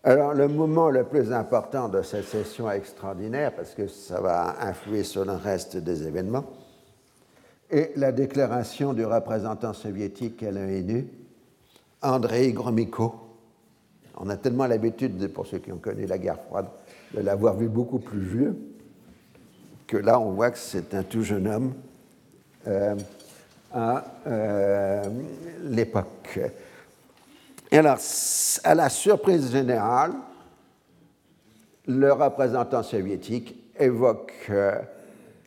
Alors, 0.05 0.33
le 0.33 0.47
moment 0.47 0.89
le 0.89 1.03
plus 1.03 1.33
important 1.33 1.89
de 1.89 2.01
cette 2.01 2.23
session 2.23 2.71
extraordinaire, 2.71 3.53
parce 3.53 3.71
que 3.71 3.87
ça 3.87 4.21
va 4.21 4.55
influer 4.61 5.03
sur 5.03 5.25
le 5.25 5.33
reste 5.33 5.75
des 5.75 6.07
événements, 6.07 6.45
et 7.71 7.91
la 7.95 8.11
déclaration 8.11 8.93
du 8.93 9.05
représentant 9.05 9.73
soviétique 9.73 10.41
à 10.43 10.51
l'ONU, 10.51 11.07
Andrei 12.01 12.51
Gromyko. 12.51 13.15
On 14.17 14.29
a 14.29 14.37
tellement 14.37 14.65
l'habitude, 14.65 15.27
pour 15.33 15.47
ceux 15.47 15.59
qui 15.59 15.71
ont 15.71 15.77
connu 15.77 16.05
la 16.05 16.17
guerre 16.17 16.39
froide, 16.47 16.67
de 17.13 17.21
l'avoir 17.21 17.55
vu 17.55 17.69
beaucoup 17.69 17.99
plus 17.99 18.19
vieux, 18.19 18.57
que 19.87 19.97
là 19.97 20.19
on 20.19 20.31
voit 20.31 20.51
que 20.51 20.57
c'est 20.57 20.93
un 20.93 21.03
tout 21.03 21.23
jeune 21.23 21.47
homme 21.47 21.73
euh, 22.67 22.95
à 23.71 24.03
euh, 24.27 25.03
l'époque. 25.63 26.39
Et 27.71 27.77
alors, 27.77 27.99
à 28.63 28.75
la 28.75 28.89
surprise 28.89 29.51
générale, 29.51 30.13
le 31.87 32.11
représentant 32.11 32.83
soviétique 32.83 33.55
évoque 33.79 34.33
euh, 34.49 34.75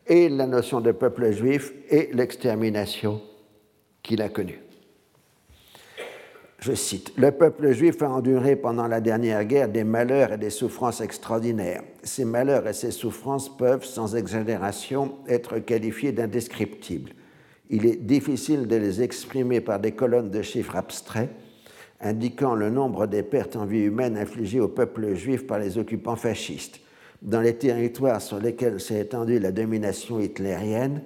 et 0.06 0.28
la 0.28 0.46
notion 0.46 0.80
de 0.80 0.92
peuple 0.92 1.32
juif 1.32 1.72
et 1.90 2.10
l'extermination 2.12 3.20
qu'il 4.02 4.22
a 4.22 4.28
connue. 4.28 4.60
Je 6.58 6.74
cite, 6.74 7.12
Le 7.16 7.32
peuple 7.32 7.72
juif 7.72 8.02
a 8.02 8.10
enduré 8.10 8.54
pendant 8.54 8.86
la 8.86 9.00
dernière 9.00 9.44
guerre 9.44 9.68
des 9.68 9.82
malheurs 9.82 10.34
et 10.34 10.38
des 10.38 10.50
souffrances 10.50 11.00
extraordinaires. 11.00 11.82
Ces 12.04 12.24
malheurs 12.24 12.68
et 12.68 12.72
ces 12.72 12.92
souffrances 12.92 13.56
peuvent, 13.56 13.84
sans 13.84 14.14
exagération, 14.14 15.16
être 15.26 15.58
qualifiés 15.58 16.12
d'indescriptibles. 16.12 17.14
Il 17.68 17.86
est 17.86 17.96
difficile 17.96 18.68
de 18.68 18.76
les 18.76 19.02
exprimer 19.02 19.60
par 19.60 19.80
des 19.80 19.92
colonnes 19.92 20.30
de 20.30 20.42
chiffres 20.42 20.76
abstraits 20.76 21.30
indiquant 22.02 22.54
le 22.54 22.68
nombre 22.68 23.06
des 23.06 23.22
pertes 23.22 23.56
en 23.56 23.64
vie 23.64 23.84
humaine 23.84 24.16
infligées 24.16 24.60
au 24.60 24.68
peuple 24.68 25.14
juif 25.14 25.46
par 25.46 25.58
les 25.58 25.78
occupants 25.78 26.16
fascistes 26.16 26.82
dans 27.22 27.40
les 27.40 27.56
territoires 27.56 28.20
sur 28.20 28.38
lesquels 28.38 28.80
s'est 28.80 29.00
étendue 29.00 29.38
la 29.38 29.52
domination 29.52 30.18
hitlérienne, 30.18 31.02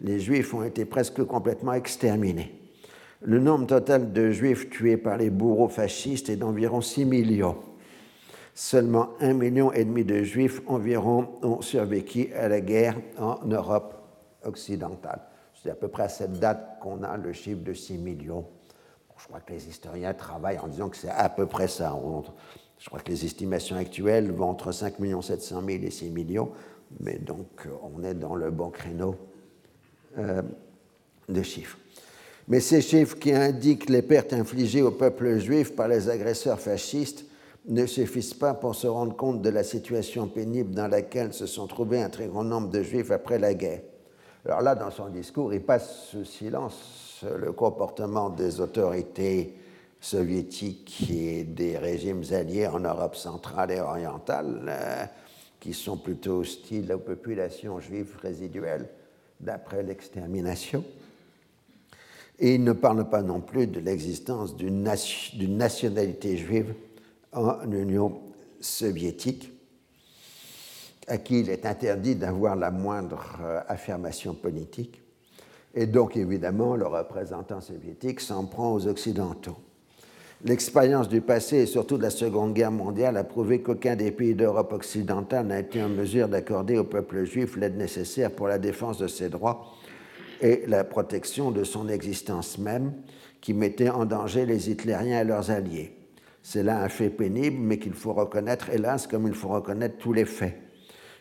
les 0.00 0.18
Juifs 0.18 0.54
ont 0.54 0.62
été 0.62 0.86
presque 0.86 1.22
complètement 1.24 1.74
exterminés. 1.74 2.54
Le 3.22 3.38
nombre 3.38 3.66
total 3.66 4.12
de 4.12 4.30
Juifs 4.30 4.70
tués 4.70 4.96
par 4.96 5.18
les 5.18 5.28
bourreaux 5.28 5.68
fascistes 5.68 6.30
est 6.30 6.36
d'environ 6.36 6.80
6 6.80 7.04
millions. 7.04 7.58
Seulement 8.54 9.10
un 9.20 9.34
million 9.34 9.72
et 9.72 9.84
demi 9.84 10.04
de 10.04 10.22
Juifs 10.22 10.62
environ 10.66 11.28
ont 11.42 11.60
survécu 11.60 12.32
à 12.34 12.48
la 12.48 12.62
guerre 12.62 12.96
en 13.18 13.38
Europe 13.44 13.94
occidentale. 14.42 15.20
C'est 15.62 15.70
à 15.70 15.74
peu 15.74 15.88
près 15.88 16.04
à 16.04 16.08
cette 16.08 16.40
date 16.40 16.78
qu'on 16.80 17.02
a 17.02 17.18
le 17.18 17.34
chiffre 17.34 17.62
de 17.62 17.74
6 17.74 17.98
millions. 17.98 18.46
je 19.18 19.26
crois 19.26 19.40
que 19.40 19.52
les 19.52 19.68
historiens 19.68 20.14
travaillent 20.14 20.58
en 20.58 20.68
disant 20.68 20.88
que 20.88 20.96
c'est 20.96 21.10
à 21.10 21.28
peu 21.28 21.44
près 21.44 21.68
ça. 21.68 21.94
Je 22.80 22.86
crois 22.86 23.00
que 23.00 23.10
les 23.10 23.26
estimations 23.26 23.76
actuelles 23.76 24.32
vont 24.32 24.48
entre 24.48 24.72
5 24.72 24.94
700 25.22 25.62
000 25.66 25.82
et 25.84 25.90
6 25.90 26.10
millions, 26.10 26.50
mais 26.98 27.18
donc 27.18 27.46
euh, 27.66 27.70
on 27.82 28.02
est 28.02 28.14
dans 28.14 28.34
le 28.34 28.50
bon 28.50 28.70
créneau 28.70 29.16
euh, 30.18 30.40
de 31.28 31.42
chiffres. 31.42 31.78
Mais 32.48 32.58
ces 32.58 32.80
chiffres 32.80 33.18
qui 33.18 33.32
indiquent 33.32 33.90
les 33.90 34.00
pertes 34.00 34.32
infligées 34.32 34.80
au 34.80 34.92
peuple 34.92 35.38
juif 35.38 35.76
par 35.76 35.88
les 35.88 36.08
agresseurs 36.08 36.58
fascistes 36.58 37.26
ne 37.68 37.84
suffisent 37.84 38.32
pas 38.32 38.54
pour 38.54 38.74
se 38.74 38.86
rendre 38.86 39.14
compte 39.14 39.42
de 39.42 39.50
la 39.50 39.62
situation 39.62 40.26
pénible 40.26 40.74
dans 40.74 40.88
laquelle 40.88 41.34
se 41.34 41.46
sont 41.46 41.66
trouvés 41.66 42.00
un 42.00 42.08
très 42.08 42.28
grand 42.28 42.44
nombre 42.44 42.70
de 42.70 42.82
juifs 42.82 43.10
après 43.10 43.38
la 43.38 43.52
guerre. 43.52 43.82
Alors 44.46 44.62
là, 44.62 44.74
dans 44.74 44.90
son 44.90 45.10
discours, 45.10 45.52
il 45.52 45.60
passe 45.60 46.06
sous 46.06 46.24
silence 46.24 47.26
le 47.38 47.52
comportement 47.52 48.30
des 48.30 48.58
autorités 48.58 49.54
soviétiques 50.00 51.10
et 51.10 51.44
des 51.44 51.76
régimes 51.76 52.22
alliés 52.32 52.66
en 52.66 52.80
Europe 52.80 53.16
centrale 53.16 53.70
et 53.70 53.80
orientale, 53.80 54.64
euh, 54.68 55.04
qui 55.60 55.74
sont 55.74 55.98
plutôt 55.98 56.38
hostiles 56.38 56.90
aux 56.92 56.98
populations 56.98 57.80
juives 57.80 58.16
résiduelles 58.22 58.88
d'après 59.38 59.82
l'extermination. 59.82 60.82
Et 62.38 62.54
il 62.54 62.64
ne 62.64 62.72
parle 62.72 63.08
pas 63.10 63.22
non 63.22 63.40
plus 63.40 63.66
de 63.66 63.80
l'existence 63.80 64.56
d'une 64.56 64.82
nationalité 64.82 66.38
juive 66.38 66.74
en 67.32 67.70
Union 67.70 68.22
soviétique, 68.60 69.52
à 71.06 71.18
qui 71.18 71.40
il 71.40 71.50
est 71.50 71.66
interdit 71.66 72.16
d'avoir 72.16 72.56
la 72.56 72.70
moindre 72.70 73.38
euh, 73.42 73.60
affirmation 73.68 74.32
politique. 74.32 75.02
Et 75.74 75.86
donc, 75.86 76.16
évidemment, 76.16 76.74
le 76.74 76.86
représentant 76.86 77.60
soviétique 77.60 78.20
s'en 78.20 78.46
prend 78.46 78.72
aux 78.72 78.86
Occidentaux. 78.86 79.56
L'expérience 80.42 81.10
du 81.10 81.20
passé 81.20 81.58
et 81.58 81.66
surtout 81.66 81.98
de 81.98 82.02
la 82.02 82.08
Seconde 82.08 82.54
Guerre 82.54 82.70
mondiale 82.70 83.18
a 83.18 83.24
prouvé 83.24 83.60
qu'aucun 83.60 83.94
des 83.94 84.10
pays 84.10 84.34
d'Europe 84.34 84.72
occidentale 84.72 85.46
n'a 85.46 85.60
été 85.60 85.82
en 85.82 85.90
mesure 85.90 86.28
d'accorder 86.28 86.78
au 86.78 86.84
peuple 86.84 87.24
juif 87.24 87.58
l'aide 87.58 87.76
nécessaire 87.76 88.30
pour 88.30 88.48
la 88.48 88.58
défense 88.58 88.96
de 88.96 89.06
ses 89.06 89.28
droits 89.28 89.66
et 90.40 90.62
la 90.66 90.82
protection 90.82 91.50
de 91.50 91.62
son 91.62 91.90
existence 91.90 92.56
même, 92.56 92.94
qui 93.42 93.52
mettait 93.52 93.90
en 93.90 94.06
danger 94.06 94.46
les 94.46 94.70
hitlériens 94.70 95.20
et 95.20 95.24
leurs 95.24 95.50
alliés. 95.50 95.94
C'est 96.42 96.62
là 96.62 96.82
un 96.82 96.88
fait 96.88 97.10
pénible, 97.10 97.58
mais 97.60 97.78
qu'il 97.78 97.92
faut 97.92 98.14
reconnaître, 98.14 98.70
hélas, 98.70 99.06
comme 99.06 99.26
il 99.26 99.34
faut 99.34 99.48
reconnaître 99.48 99.98
tous 99.98 100.14
les 100.14 100.24
faits. 100.24 100.56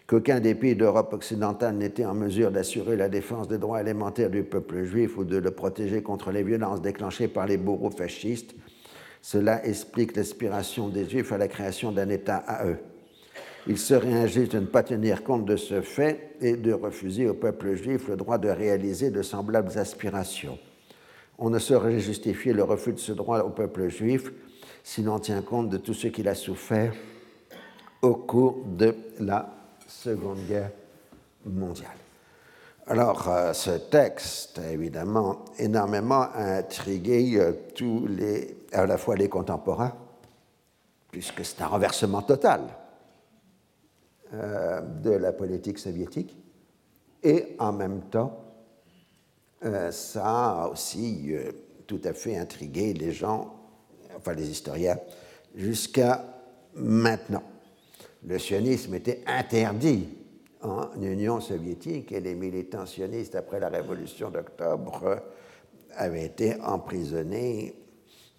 Qu'aucun 0.08 0.40
des 0.40 0.56
pays 0.56 0.78
d'Europe 0.78 1.12
occidentale 1.12 1.76
n'était 1.76 2.06
en 2.06 2.14
mesure 2.14 2.52
d'assurer 2.52 2.96
la 2.96 3.10
défense 3.10 3.50
des 3.50 3.58
droits 3.58 3.82
élémentaires 3.82 4.30
du 4.30 4.44
peuple 4.44 4.86
juif 4.86 5.18
ou 5.18 5.26
de 5.26 5.36
le 5.36 5.52
protéger 5.52 6.02
contre 6.02 6.32
les 6.32 6.44
violences 6.44 6.82
déclenchées 6.82 7.28
par 7.28 7.46
les 7.46 7.58
bourreaux 7.58 7.92
fascistes, 7.92 8.56
cela 9.22 9.66
explique 9.66 10.16
l'aspiration 10.16 10.90
des 10.90 11.08
Juifs 11.08 11.32
à 11.32 11.38
la 11.38 11.48
création 11.48 11.92
d'un 11.92 12.10
État 12.10 12.38
à 12.38 12.66
eux. 12.66 12.78
Il 13.68 13.78
serait 13.78 14.14
injuste 14.14 14.54
de 14.54 14.60
ne 14.60 14.66
pas 14.66 14.84
tenir 14.84 15.24
compte 15.24 15.46
de 15.46 15.56
ce 15.56 15.82
fait 15.82 16.36
et 16.42 16.56
de 16.56 16.74
refuser 16.74 17.28
au 17.28 17.34
peuple 17.34 17.76
juif 17.76 18.08
le 18.08 18.16
droit 18.16 18.38
de 18.38 18.50
réaliser 18.50 19.12
de 19.12 19.22
semblables 19.22 19.78
aspirations. 19.78 20.58
On 21.38 21.50
ne 21.50 21.60
saurait 21.60 22.00
justifier 22.00 22.54
le 22.54 22.64
refus 22.64 22.94
de 22.94 23.00
ce 23.00 23.12
droit 23.12 23.42
au 23.42 23.50
peuple 23.50 23.90
juif 23.90 24.32
si 24.84 25.04
l'on 25.04 25.20
tient 25.20 25.42
compte 25.42 25.70
de 25.70 25.78
tout 25.78 25.94
ce 25.94 26.08
qu'il 26.08 26.28
a 26.28 26.36
souffert 26.36 26.94
au 28.02 28.16
cours 28.16 28.64
de 28.66 28.96
la 29.20 29.54
Seconde 29.88 30.40
Guerre 30.48 30.72
mondiale. 31.46 31.98
Alors, 32.88 33.30
euh, 33.30 33.54
ce 33.54 33.72
texte 33.72 34.58
a 34.58 34.72
évidemment 34.72 35.46
énormément 35.60 36.28
intrigué 36.34 37.34
euh, 37.38 37.52
tous 37.76 38.08
les, 38.08 38.56
à 38.72 38.86
la 38.86 38.98
fois 38.98 39.16
les 39.16 39.30
contemporains, 39.30 39.94
puisque 41.12 41.44
c'est 41.44 41.62
un 41.62 41.68
renversement 41.68 42.22
total 42.22 42.62
euh, 44.34 44.82
de 44.82 45.12
la 45.12 45.32
politique 45.32 45.80
soviétique, 45.80 46.38
et 47.24 47.56
en 47.60 47.74
même 47.74 48.02
temps, 48.04 48.46
ça 49.92 50.64
a 50.64 50.68
aussi 50.70 51.36
tout 51.86 52.00
à 52.06 52.14
fait 52.14 52.38
intrigué 52.38 52.94
les 52.94 53.12
gens, 53.12 53.56
enfin 54.16 54.34
les 54.34 54.50
historiens, 54.50 54.98
jusqu'à 55.54 56.24
maintenant. 56.76 57.44
Le 58.26 58.38
sionisme 58.38 58.94
était 58.96 59.24
interdit 59.26 60.08
en 60.62 60.90
Union 61.02 61.40
soviétique 61.40 62.12
et 62.12 62.20
les 62.20 62.36
militants 62.36 62.86
sionistes, 62.86 63.36
après 63.36 63.60
la 63.60 63.70
révolution 63.70 64.30
d'octobre, 64.30 65.24
avaient 65.96 66.26
été 66.26 66.60
emprisonnés 66.62 67.74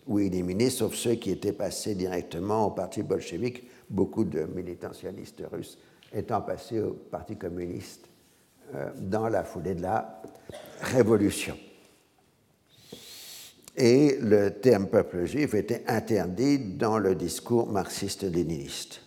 ou 0.07 0.19
éliminés, 0.19 0.71
sauf 0.71 0.95
ceux 0.95 1.15
qui 1.15 1.31
étaient 1.31 1.53
passés 1.53 1.95
directement 1.95 2.67
au 2.67 2.71
parti 2.71 3.03
bolchevique, 3.03 3.65
beaucoup 3.89 4.25
de 4.25 4.43
militants 4.43 4.93
sionistes 4.93 5.43
russes 5.53 5.79
étant 6.13 6.41
passés 6.41 6.81
au 6.81 6.93
parti 6.93 7.37
communiste 7.37 8.09
euh, 8.75 8.91
dans 8.97 9.29
la 9.29 9.45
foulée 9.45 9.75
de 9.75 9.83
la 9.83 10.23
révolution. 10.81 11.57
Et 13.77 14.19
le 14.21 14.51
terme 14.51 14.89
peuple 14.89 15.25
juif 15.25 15.55
était 15.55 15.85
interdit 15.87 16.59
dans 16.59 16.99
le 16.99 17.15
discours 17.15 17.69
marxiste-léniniste. 17.69 19.01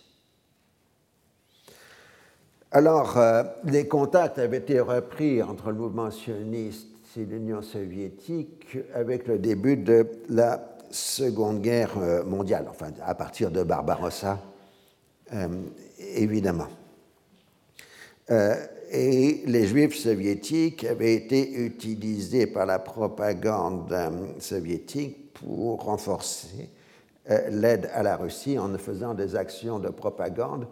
Alors, 2.72 3.18
euh, 3.18 3.44
les 3.64 3.86
contacts 3.86 4.38
avaient 4.38 4.58
été 4.58 4.80
repris 4.80 5.42
entre 5.42 5.68
le 5.70 5.76
mouvement 5.76 6.10
sioniste 6.10 6.88
et 7.16 7.24
l'Union 7.24 7.62
soviétique 7.62 8.76
avec 8.94 9.28
le 9.28 9.38
début 9.38 9.76
de 9.76 10.08
la 10.28 10.73
Seconde 10.94 11.60
Guerre 11.60 11.98
euh, 11.98 12.24
mondiale, 12.24 12.66
enfin 12.70 12.92
à 13.04 13.14
partir 13.14 13.50
de 13.50 13.62
Barbarossa, 13.64 14.38
euh, 15.32 15.48
évidemment. 16.14 16.68
et 18.28 19.42
les 19.44 19.66
juifs 19.66 19.96
soviétiques 19.96 20.84
avaient 20.84 21.14
été 21.14 21.52
utilisés 21.52 22.46
par 22.46 22.64
la 22.64 22.78
propagande 22.78 23.94
soviétique 24.38 25.34
pour 25.34 25.82
renforcer 25.82 26.70
l'aide 27.50 27.90
à 27.92 28.02
la 28.02 28.16
Russie 28.16 28.58
en 28.58 28.78
faisant 28.78 29.14
des 29.14 29.36
actions 29.36 29.78
de 29.78 29.88
propagande 29.88 30.66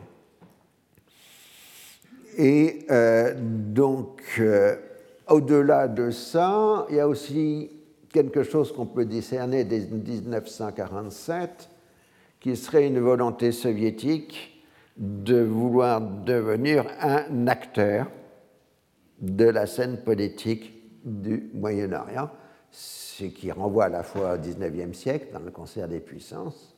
Et 2.38 2.86
euh, 2.89 3.34
donc, 3.38 4.24
euh, 4.39 4.76
au-delà 5.28 5.88
de 5.88 6.11
ça, 6.11 6.86
il 6.89 6.95
y 6.95 6.99
a 6.99 7.07
aussi 7.07 7.69
quelque 8.14 8.43
chose 8.43 8.72
qu'on 8.72 8.86
peut 8.86 9.05
discerner 9.05 9.66
dès 9.66 9.80
1947, 9.80 11.70
qui 12.39 12.55
serait 12.55 12.88
une 12.88 12.99
volonté 12.99 13.51
soviétique 13.51 14.64
de 14.95 15.41
vouloir 15.41 15.99
devenir 15.99 16.86
un 17.01 17.47
acteur 17.47 18.07
de 19.20 19.45
la 19.45 19.66
scène 19.66 19.97
politique 19.97 20.72
du 21.03 21.49
Moyen-Orient, 21.53 22.30
ce 22.72 23.26
qui 23.26 23.51
renvoie 23.51 23.86
à 23.86 23.89
la 23.89 24.03
fois 24.03 24.36
au 24.36 24.38
XIXe 24.38 24.97
siècle, 24.97 25.28
dans 25.34 25.39
le 25.39 25.51
concert 25.51 25.88
des 25.88 25.99
puissances, 25.99 26.76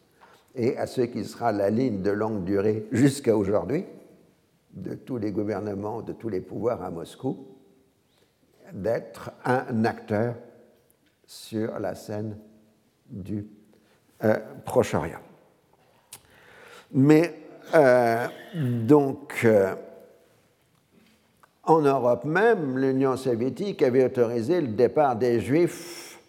et 0.56 0.78
à 0.78 0.88
ce 0.88 1.02
qui 1.02 1.26
sera 1.26 1.52
la 1.52 1.70
ligne 1.70 2.02
de 2.02 2.12
longue 2.12 2.46
durée 2.46 2.88
jusqu'à 2.92 3.36
aujourd'hui 3.36 3.84
de 4.72 4.94
tous 4.94 5.18
les 5.18 5.32
gouvernements, 5.32 6.02
de 6.02 6.14
tous 6.14 6.30
les 6.30 6.42
pouvoirs 6.42 6.82
à 6.82 6.92
Moscou, 6.92 7.48
d'être 8.74 9.32
un 9.44 9.84
acteur 9.84 10.36
sur 11.26 11.80
la 11.80 11.96
scène 11.96 12.38
du 13.10 13.46
euh, 14.24 14.38
Proche-Orient. 14.66 15.20
Mais 16.94 17.34
euh, 17.74 18.28
donc, 18.54 19.42
euh, 19.44 19.76
en 21.64 21.82
Europe 21.82 22.26
même, 22.26 22.78
l'Union 22.78 23.18
soviétique 23.18 23.82
avait 23.82 24.06
autorisé 24.06 24.62
le 24.62 24.68
départ 24.70 25.16
des 25.16 25.40
Juifs, 25.40 26.20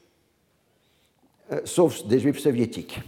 sauf 1.64 2.06
des 2.06 2.18
Juifs 2.18 2.38
soviétiques. 2.38 3.00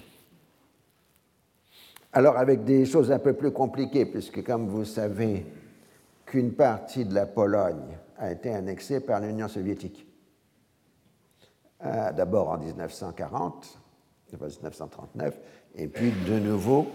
Alors 2.13 2.37
avec 2.37 2.65
des 2.65 2.85
choses 2.85 3.11
un 3.11 3.19
peu 3.19 3.33
plus 3.33 3.51
compliquées, 3.51 4.07
puisque 4.07 4.45
comme 4.45 4.69
vous 4.69 4.85
savez 4.85 5.47
qu'une 6.27 6.53
partie 6.53 7.05
de 7.05 7.15
la 7.15 7.27
Pologne 7.27 7.97
a 8.19 8.31
été 8.31 8.51
annexé 8.51 9.01
par 9.01 9.21
l'Union 9.21 9.49
soviétique. 9.49 10.08
Euh, 11.85 12.13
d'abord 12.13 12.49
en 12.49 12.59
1940, 12.59 13.79
1939, 14.33 15.39
et 15.77 15.87
puis 15.87 16.13
de 16.27 16.41
nouveau 16.41 16.89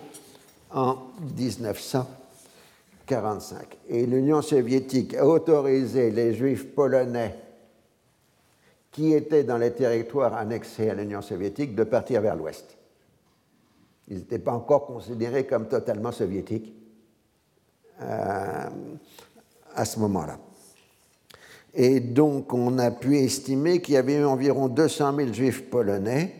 en 0.72 0.98
1945. 1.38 3.78
Et 3.88 4.06
l'Union 4.06 4.42
soviétique 4.42 5.14
a 5.14 5.26
autorisé 5.26 6.12
les 6.12 6.34
juifs 6.34 6.76
polonais 6.76 7.34
qui 8.92 9.14
étaient 9.14 9.46
dans 9.46 9.58
les 9.58 9.72
territoires 9.72 10.34
annexés 10.34 10.90
à 10.90 10.96
l'Union 10.96 11.22
soviétique 11.22 11.76
de 11.76 11.86
partir 11.86 12.20
vers 12.20 12.36
l'ouest. 12.36 12.76
Ils 14.10 14.18
n'étaient 14.18 14.38
pas 14.38 14.52
encore 14.52 14.86
considérés 14.86 15.48
comme 15.48 15.70
totalement 15.70 16.12
soviétiques 16.12 16.74
euh, 18.02 18.70
à 19.76 19.86
ce 19.86 19.98
moment-là. 20.00 20.38
Et 21.74 22.00
donc, 22.00 22.54
on 22.54 22.78
a 22.78 22.92
pu 22.92 23.18
estimer 23.18 23.82
qu'il 23.82 23.96
y 23.96 23.98
avait 23.98 24.18
eu 24.18 24.26
environ 24.26 24.68
200 24.68 25.16
000 25.16 25.34
juifs 25.34 25.70
polonais 25.70 26.36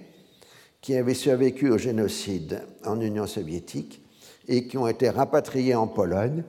qui 0.80 0.96
avaient 0.96 1.14
survécu 1.14 1.70
au 1.72 1.78
génocide 1.78 2.62
en 2.86 3.00
Union 3.02 3.26
soviétique 3.26 4.04
et 4.48 4.68
qui 4.68 4.78
ont 4.78 4.88
été 4.88 5.10
rapatriés 5.10 5.76
en 5.76 5.88
Pologne. 5.88 6.44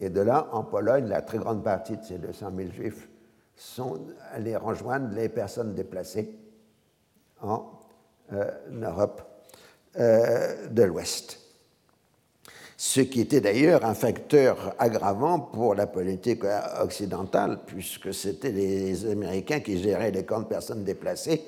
Et 0.00 0.10
de 0.10 0.20
là, 0.20 0.48
en 0.52 0.64
Pologne, 0.64 1.06
la 1.06 1.22
très 1.22 1.38
grande 1.38 1.62
partie 1.62 1.96
de 1.96 2.04
ces 2.04 2.18
200 2.18 2.52
000 2.56 2.70
juifs 2.72 3.08
sont 3.56 4.00
allés 4.32 4.56
rejoindre 4.56 5.14
les 5.14 5.28
personnes 5.28 5.74
déplacées 5.74 6.34
en 7.40 7.70
euh, 8.32 8.50
Europe 8.82 9.22
euh, 9.98 10.68
de 10.68 10.82
l'Ouest 10.82 11.39
ce 12.82 13.02
qui 13.02 13.20
était 13.20 13.42
d'ailleurs 13.42 13.84
un 13.84 13.92
facteur 13.92 14.74
aggravant 14.78 15.38
pour 15.38 15.74
la 15.74 15.86
politique 15.86 16.44
occidentale, 16.80 17.60
puisque 17.66 18.14
c'était 18.14 18.52
les 18.52 19.04
Américains 19.04 19.60
qui 19.60 19.82
géraient 19.82 20.10
les 20.10 20.24
camps 20.24 20.40
de 20.40 20.46
personnes 20.46 20.82
déplacées 20.82 21.42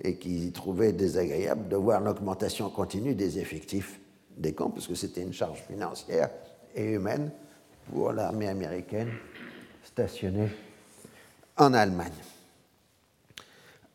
et 0.00 0.14
qui 0.14 0.52
trouvaient 0.52 0.92
désagréable 0.92 1.66
de 1.66 1.74
voir 1.74 2.00
l'augmentation 2.00 2.70
continue 2.70 3.16
des 3.16 3.40
effectifs 3.40 3.98
des 4.36 4.52
camps, 4.52 4.70
parce 4.70 4.86
que 4.86 4.94
c'était 4.94 5.22
une 5.22 5.32
charge 5.32 5.64
financière 5.68 6.30
et 6.72 6.84
humaine 6.84 7.32
pour 7.92 8.12
l'armée 8.12 8.46
américaine 8.46 9.10
stationnée 9.82 10.50
en 11.56 11.74
Allemagne. 11.74 12.12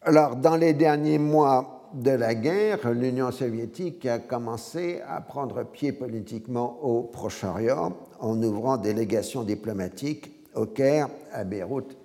Alors, 0.01 0.35
dans 0.35 0.57
les 0.57 0.73
derniers 0.73 1.19
mois, 1.19 1.80
de 1.93 2.11
la 2.11 2.35
guerre, 2.35 2.91
l'Union 2.91 3.31
soviétique 3.31 4.05
a 4.05 4.19
commencé 4.19 5.01
à 5.07 5.21
prendre 5.21 5.63
pied 5.63 5.91
politiquement 5.91 6.79
au 6.81 7.03
Proche-Orient 7.03 7.97
en 8.19 8.41
ouvrant 8.43 8.77
des 8.77 8.93
légations 8.93 9.43
diplomatiques 9.43 10.31
au 10.55 10.65
Caire, 10.65 11.09
à 11.31 11.43
Beyrouth 11.43 11.97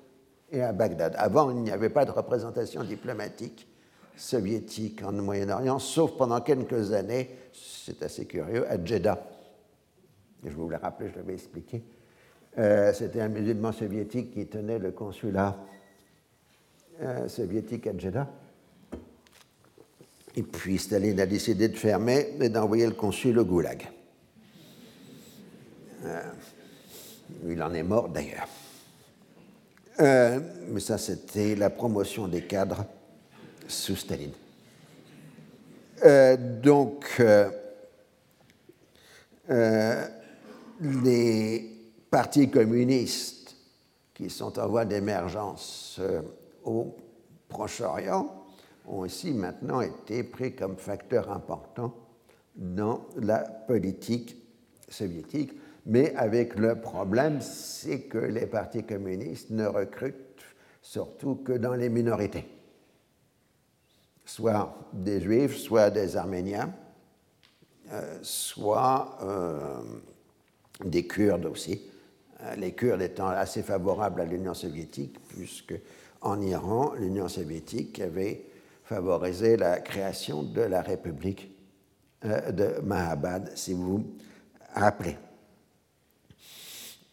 et 0.51 0.63
à 0.63 0.73
Bagdad. 0.73 1.15
Avant, 1.19 1.51
il 1.51 1.59
n'y 1.59 1.71
avait 1.71 1.91
pas 1.91 2.05
de 2.05 2.11
représentation 2.11 2.83
diplomatique 2.85 3.69
soviétique 4.17 5.03
en 5.05 5.13
Moyen-Orient, 5.13 5.79
sauf 5.79 6.17
pendant 6.17 6.41
quelques 6.41 6.93
années, 6.93 7.31
c'est 7.53 8.03
assez 8.03 8.25
curieux, 8.25 8.71
à 8.71 8.83
Jeddah. 8.83 9.19
je 10.45 10.51
vous 10.51 10.69
l'ai 10.69 10.77
rappelé, 10.77 11.11
je 11.11 11.17
l'avais 11.17 11.35
expliqué. 11.35 11.83
Euh, 12.59 12.93
c'était 12.95 13.21
un 13.21 13.29
musulman 13.29 13.73
soviétique 13.73 14.33
qui 14.33 14.47
tenait 14.47 14.79
le 14.79 14.93
consulat 14.93 15.57
euh, 17.03 17.29
soviétique 17.29 17.87
à 17.87 17.97
Jeddah. 17.97 18.27
Et 20.37 20.43
puis 20.43 20.77
Staline 20.77 21.19
a 21.19 21.27
décidé 21.27 21.69
de 21.69 21.77
fermer 21.77 22.35
et 22.41 22.51
d'envoyer 22.51 22.87
le 22.87 22.93
consul 22.93 23.39
au 23.39 23.45
Goulag. 23.45 23.89
Euh, 26.05 26.23
il 27.49 27.63
en 27.63 27.73
est 27.73 27.83
mort 27.83 28.11
d'ailleurs. 28.11 28.47
Euh, 29.99 30.39
mais 30.69 30.81
ça, 30.81 30.99
c'était 30.99 31.55
la 31.55 31.71
promotion 31.71 32.29
des 32.29 32.43
cadres 32.43 32.85
sous 33.67 33.97
Staline. 33.97 34.35
Euh, 36.05 36.37
donc, 36.37 37.23
les 40.83 41.71
partis 42.11 42.51
communistes 42.51 43.57
qui 44.13 44.29
sont 44.29 44.59
en 44.59 44.69
voie 44.69 44.85
d'émergence 44.85 45.99
au 46.63 46.95
Proche-Orient 47.49 48.46
ont 48.87 49.01
aussi 49.01 49.33
maintenant 49.33 49.81
été 49.81 50.23
pris 50.23 50.55
comme 50.55 50.77
facteur 50.77 51.31
important 51.31 51.95
dans 52.55 53.07
la 53.17 53.39
politique 53.39 54.37
soviétique, 54.89 55.53
mais 55.85 56.15
avec 56.17 56.57
le 56.57 56.81
problème, 56.81 57.41
c'est 57.41 58.03
que 58.03 58.19
les 58.19 58.47
partis 58.47 58.85
communistes 58.85 59.51
ne 59.51 59.67
recrutent 59.67 60.17
surtout 60.83 61.37
que 61.37 61.53
dans 61.53 61.75
les 61.75 61.89
minorités, 61.89 62.45
soit 64.25 64.79
des 64.93 65.21
juifs, 65.21 65.57
soit 65.57 65.91
des 65.91 66.17
arméniens, 66.17 66.73
euh, 67.93 68.19
soit 68.23 69.19
euh, 69.23 69.81
des 70.85 71.07
Kurdes 71.07 71.47
aussi, 71.47 71.83
euh, 72.43 72.55
les 72.57 72.73
Kurdes 72.73 73.03
étant 73.03 73.29
assez 73.29 73.63
favorables 73.63 74.21
à 74.21 74.25
l'Union 74.25 74.55
soviétique, 74.55 75.19
puisque 75.29 75.75
en 76.21 76.41
Iran, 76.41 76.95
l'Union 76.95 77.29
soviétique 77.29 78.01
avait 78.01 78.46
favoriser 78.87 79.57
la 79.57 79.81
création 79.81 80.45
de 80.45 80.61
la 80.61 80.81
République 80.81 81.51
euh, 82.25 82.53
de 82.53 82.81
Mahabad, 82.83 83.51
si 83.57 83.75
vous 83.75 83.99
vous 83.99 84.07
rappelez. 84.75 85.17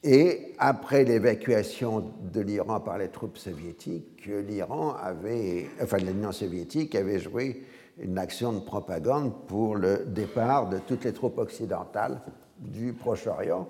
Et 0.04 0.54
après 0.60 1.04
l'évacuation 1.04 2.14
de 2.32 2.42
l'Iran 2.42 2.80
par 2.80 2.98
les 3.00 3.08
troupes 3.08 3.38
soviétiques, 3.38 4.26
l'Iran 4.48 4.96
avait, 5.02 5.68
enfin 5.82 5.98
l'Union 5.98 6.32
soviétique 6.32 6.94
avait 6.94 7.20
joué 7.20 7.64
une 7.98 8.18
action 8.18 8.54
de 8.54 8.60
propagande 8.60 9.48
pour 9.48 9.76
le 9.76 10.06
départ 10.06 10.70
de 10.70 10.78
toutes 10.78 11.06
les 11.06 11.14
troupes 11.14 11.38
occidentales 11.40 12.22
du 12.60 12.94
Proche-Orient, 12.94 13.68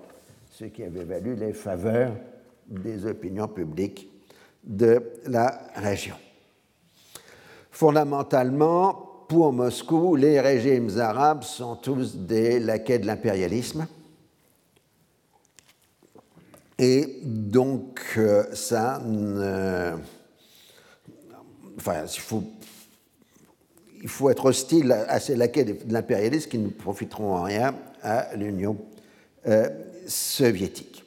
ce 0.50 0.66
qui 0.66 0.82
avait 0.82 1.04
valu 1.04 1.36
les 1.36 1.52
faveurs 1.52 2.12
des 2.66 3.06
opinions 3.06 3.48
publiques 3.48 4.10
de 4.64 5.02
la 5.26 5.60
région. 5.76 6.16
Fondamentalement, 7.74 9.24
pour 9.26 9.52
Moscou, 9.52 10.14
les 10.14 10.38
régimes 10.38 10.96
arabes 11.00 11.42
sont 11.42 11.74
tous 11.74 12.14
des 12.14 12.60
laquais 12.60 13.00
de 13.00 13.06
l'impérialisme. 13.06 13.88
Et 16.78 17.18
donc, 17.24 18.00
euh, 18.16 18.44
ça 18.54 19.02
Enfin, 21.76 22.04
il 22.04 22.20
faut, 22.20 22.44
il 24.00 24.08
faut 24.08 24.30
être 24.30 24.44
hostile 24.44 24.92
à 24.92 25.18
ces 25.18 25.34
laquais 25.34 25.64
de 25.64 25.92
l'impérialisme 25.92 26.48
qui 26.48 26.58
ne 26.58 26.68
profiteront 26.68 27.34
en 27.34 27.42
rien 27.42 27.74
à 28.04 28.36
l'Union 28.36 28.76
euh, 29.48 29.68
soviétique. 30.06 31.04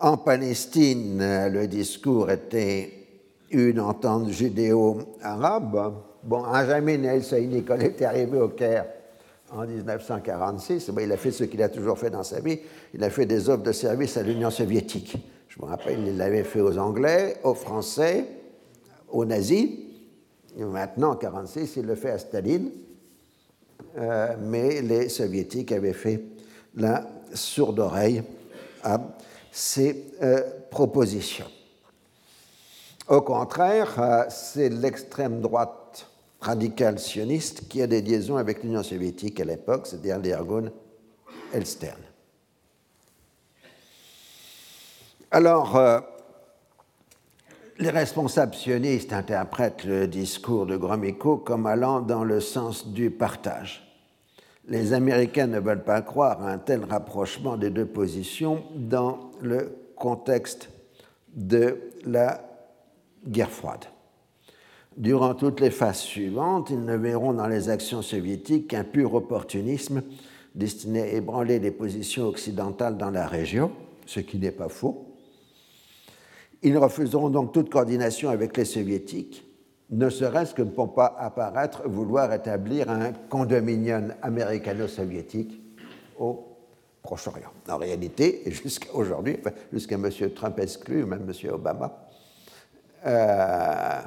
En 0.00 0.16
Palestine, 0.16 1.46
le 1.46 1.68
discours 1.68 2.32
était 2.32 3.03
une 3.54 3.80
entente 3.80 4.30
judéo-arabe. 4.30 5.94
Bon, 6.22 6.42
Benjamin 6.42 7.20
quand 7.66 7.76
il 7.76 7.84
était 7.84 8.04
arrivé 8.04 8.38
au 8.38 8.48
Caire 8.48 8.86
en 9.52 9.66
1946, 9.66 10.90
il 11.00 11.12
a 11.12 11.16
fait 11.16 11.30
ce 11.30 11.44
qu'il 11.44 11.62
a 11.62 11.68
toujours 11.68 11.98
fait 11.98 12.10
dans 12.10 12.22
sa 12.22 12.40
vie, 12.40 12.58
il 12.92 13.04
a 13.04 13.10
fait 13.10 13.26
des 13.26 13.48
offres 13.48 13.62
de 13.62 13.72
service 13.72 14.16
à 14.16 14.22
l'Union 14.22 14.50
soviétique. 14.50 15.16
Je 15.48 15.62
me 15.62 15.66
rappelle, 15.68 16.00
il 16.00 16.16
l'avait 16.16 16.42
fait 16.42 16.60
aux 16.60 16.78
Anglais, 16.78 17.36
aux 17.44 17.54
Français, 17.54 18.24
aux 19.08 19.24
nazis. 19.24 19.70
Maintenant, 20.58 21.10
en 21.10 21.16
1946, 21.16 21.76
il 21.76 21.86
le 21.86 21.94
fait 21.94 22.10
à 22.10 22.18
Staline. 22.18 22.70
Euh, 23.96 24.34
mais 24.40 24.82
les 24.82 25.08
soviétiques 25.08 25.70
avaient 25.70 25.92
fait 25.92 26.20
la 26.74 27.06
sourde 27.32 27.78
oreille 27.78 28.22
à 28.82 29.00
ces 29.52 30.06
euh, 30.22 30.42
propositions. 30.70 31.46
Au 33.06 33.20
contraire, 33.20 34.00
euh, 34.00 34.24
c'est 34.30 34.70
l'extrême 34.70 35.42
droite 35.42 36.08
radicale 36.40 36.98
sioniste 36.98 37.68
qui 37.68 37.82
a 37.82 37.86
des 37.86 38.00
liaisons 38.00 38.38
avec 38.38 38.62
l'Union 38.62 38.82
soviétique 38.82 39.40
à 39.40 39.44
l'époque, 39.44 39.86
c'est-à-dire 39.86 40.18
l'Irgun 40.18 40.70
Elstern. 41.52 42.00
Alors, 45.30 45.76
euh, 45.76 46.00
les 47.78 47.90
responsables 47.90 48.54
sionistes 48.54 49.12
interprètent 49.12 49.84
le 49.84 50.06
discours 50.06 50.64
de 50.64 50.76
Gromyko 50.76 51.36
comme 51.36 51.66
allant 51.66 52.00
dans 52.00 52.24
le 52.24 52.40
sens 52.40 52.88
du 52.88 53.10
partage. 53.10 53.82
Les 54.66 54.94
Américains 54.94 55.48
ne 55.48 55.60
veulent 55.60 55.84
pas 55.84 56.00
croire 56.00 56.42
à 56.42 56.52
un 56.52 56.58
tel 56.58 56.84
rapprochement 56.84 57.58
des 57.58 57.68
deux 57.68 57.84
positions 57.84 58.64
dans 58.74 59.30
le 59.42 59.76
contexte 59.94 60.70
de 61.34 61.80
la 62.06 62.40
guerre 63.26 63.50
froide. 63.50 63.84
Durant 64.96 65.34
toutes 65.34 65.60
les 65.60 65.70
phases 65.70 66.00
suivantes, 66.00 66.70
ils 66.70 66.84
ne 66.84 66.96
verront 66.96 67.32
dans 67.32 67.48
les 67.48 67.68
actions 67.68 68.02
soviétiques 68.02 68.68
qu'un 68.68 68.84
pur 68.84 69.14
opportunisme 69.14 70.02
destiné 70.54 71.02
à 71.02 71.06
ébranler 71.08 71.58
les 71.58 71.72
positions 71.72 72.26
occidentales 72.26 72.96
dans 72.96 73.10
la 73.10 73.26
région, 73.26 73.72
ce 74.06 74.20
qui 74.20 74.38
n'est 74.38 74.52
pas 74.52 74.68
faux. 74.68 75.08
Ils 76.62 76.78
refuseront 76.78 77.28
donc 77.28 77.52
toute 77.52 77.70
coordination 77.70 78.30
avec 78.30 78.56
les 78.56 78.64
soviétiques, 78.64 79.44
ne 79.90 80.08
serait-ce 80.08 80.54
que 80.54 80.62
pour 80.62 80.94
pas 80.94 81.14
apparaître 81.18 81.88
vouloir 81.88 82.32
établir 82.32 82.90
un 82.90 83.12
condominium 83.12 84.14
américano-soviétique 84.22 85.60
au 86.18 86.44
Proche-Orient. 87.02 87.52
En 87.68 87.76
réalité, 87.76 88.42
jusqu'à 88.46 88.92
aujourd'hui, 88.94 89.36
jusqu'à 89.72 89.96
M. 89.96 90.08
Trump 90.34 90.58
exclu, 90.58 91.04
même 91.04 91.28
M. 91.28 91.50
Obama, 91.52 92.03
euh, 93.06 94.00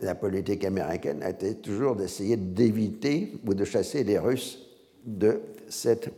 la 0.00 0.14
politique 0.14 0.64
américaine 0.64 1.22
a 1.22 1.30
été 1.30 1.56
toujours 1.56 1.96
d'essayer 1.96 2.36
d'éviter 2.36 3.34
ou 3.46 3.54
de 3.54 3.64
chasser 3.64 4.04
les 4.04 4.18
Russes 4.18 4.58
de 5.04 5.40
cette 5.68 6.10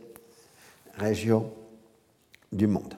région 0.97 1.51
du 2.51 2.67
monde. 2.67 2.93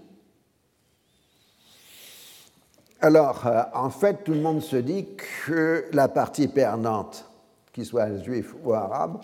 Alors, 3.01 3.45
euh, 3.45 3.61
en 3.73 3.89
fait, 3.89 4.23
tout 4.23 4.33
le 4.33 4.41
monde 4.41 4.61
se 4.61 4.77
dit 4.77 5.07
que 5.45 5.85
la 5.91 6.07
partie 6.07 6.47
perdante, 6.47 7.25
qu'il 7.73 7.85
soit 7.85 8.17
juif 8.23 8.53
ou 8.63 8.73
arabe, 8.73 9.21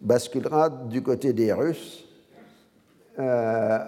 basculera 0.00 0.70
du 0.70 1.02
côté 1.02 1.32
des 1.32 1.52
Russes 1.52 2.04
euh, 3.18 3.78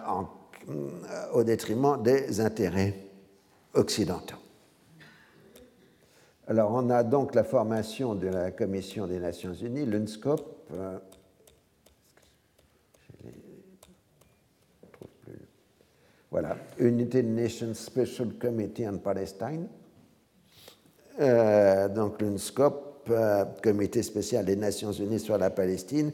au 1.32 1.42
détriment 1.42 2.00
des 2.02 2.40
intérêts 2.40 2.94
occidentaux. 3.74 4.41
Alors, 6.52 6.72
on 6.74 6.90
a 6.90 7.02
donc 7.02 7.34
la 7.34 7.44
formation 7.44 8.14
de 8.14 8.26
la 8.26 8.50
Commission 8.50 9.06
des 9.06 9.18
Nations 9.18 9.54
Unies, 9.54 9.86
l'UNSCOP. 9.86 10.66
Euh, 10.74 10.98
voilà, 16.30 16.58
United 16.78 17.24
Nations 17.24 17.72
Special 17.72 18.34
Committee 18.34 18.86
on 18.86 18.98
Palestine. 18.98 19.66
Euh, 21.22 21.88
donc, 21.88 22.20
l'UNSCOP, 22.20 23.08
euh, 23.08 23.46
Comité 23.62 24.02
spécial 24.02 24.44
des 24.44 24.56
Nations 24.56 24.92
Unies 24.92 25.20
sur 25.20 25.38
la 25.38 25.48
Palestine, 25.48 26.12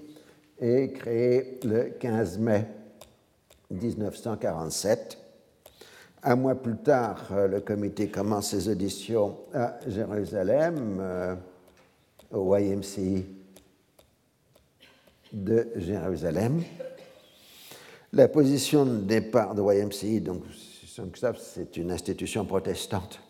est 0.61 0.93
créé 0.93 1.59
le 1.65 1.97
15 1.99 2.39
mai 2.39 2.65
1947 3.73 5.19
un 6.23 6.37
mois 6.37 6.55
plus 6.55 6.77
tard, 6.77 7.29
euh, 7.33 7.49
le 7.49 7.61
comité 7.61 8.09
commence 8.09 8.51
ses 8.51 8.69
auditions 8.69 9.39
à 9.55 9.79
Jérusalem. 9.87 10.99
Euh, 11.01 11.35
au 12.31 12.55
YMCI 12.57 13.25
de 15.33 15.69
Jérusalem. 15.77 16.63
La 18.13 18.29
position 18.29 18.85
de 18.85 18.99
départ 18.99 19.55
de 19.55 19.63
YMCI, 19.63 20.21
donc 20.21 20.43
c'est 21.39 21.77
une 21.77 21.91
institution 21.91 22.45
protestante, 22.45 23.21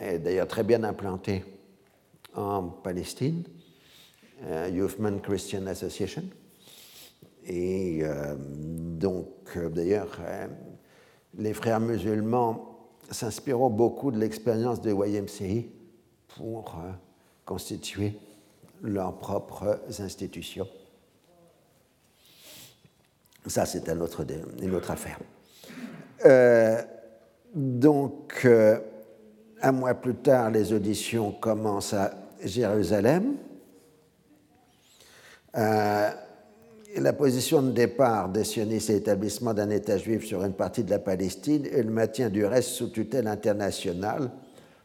est 0.00 0.18
d'ailleurs 0.18 0.48
très 0.48 0.64
bien 0.64 0.82
implantée 0.84 1.44
en 2.34 2.64
Palestine, 2.64 3.44
euh, 4.44 4.68
Youthman 4.72 5.20
Christian 5.20 5.66
Association. 5.66 6.24
Et 7.44 8.02
donc, 8.98 9.58
d'ailleurs, 9.72 10.20
les 11.36 11.54
frères 11.54 11.80
musulmans 11.80 12.78
s'inspireront 13.10 13.70
beaucoup 13.70 14.10
de 14.10 14.18
l'expérience 14.18 14.80
de 14.80 14.92
YMCI 14.92 15.70
pour 16.36 16.76
constituer 17.44 18.18
leurs 18.82 19.16
propres 19.18 19.80
institutions. 20.00 20.68
Ça, 23.46 23.66
c'est 23.66 23.88
une 23.88 24.02
autre, 24.02 24.24
une 24.60 24.74
autre 24.74 24.90
affaire. 24.90 25.18
donc, 27.54 28.46
un 29.62 29.72
mois 29.72 29.94
plus 29.94 30.14
tard, 30.14 30.50
les 30.50 30.72
auditions 30.72 31.32
commencent 31.32 31.94
à 31.94 32.12
Jérusalem. 32.42 33.36
La 36.96 37.12
position 37.12 37.62
de 37.62 37.70
départ 37.70 38.28
des 38.28 38.44
sionistes 38.44 38.90
et 38.90 38.94
l'établissement 38.94 39.54
d'un 39.54 39.70
État 39.70 39.96
juif 39.96 40.24
sur 40.24 40.44
une 40.44 40.52
partie 40.52 40.84
de 40.84 40.90
la 40.90 40.98
Palestine 40.98 41.66
et 41.66 41.82
le 41.82 41.90
maintien 41.90 42.28
du 42.28 42.44
reste 42.44 42.70
sous 42.70 42.88
tutelle 42.88 43.26
internationale 43.26 44.30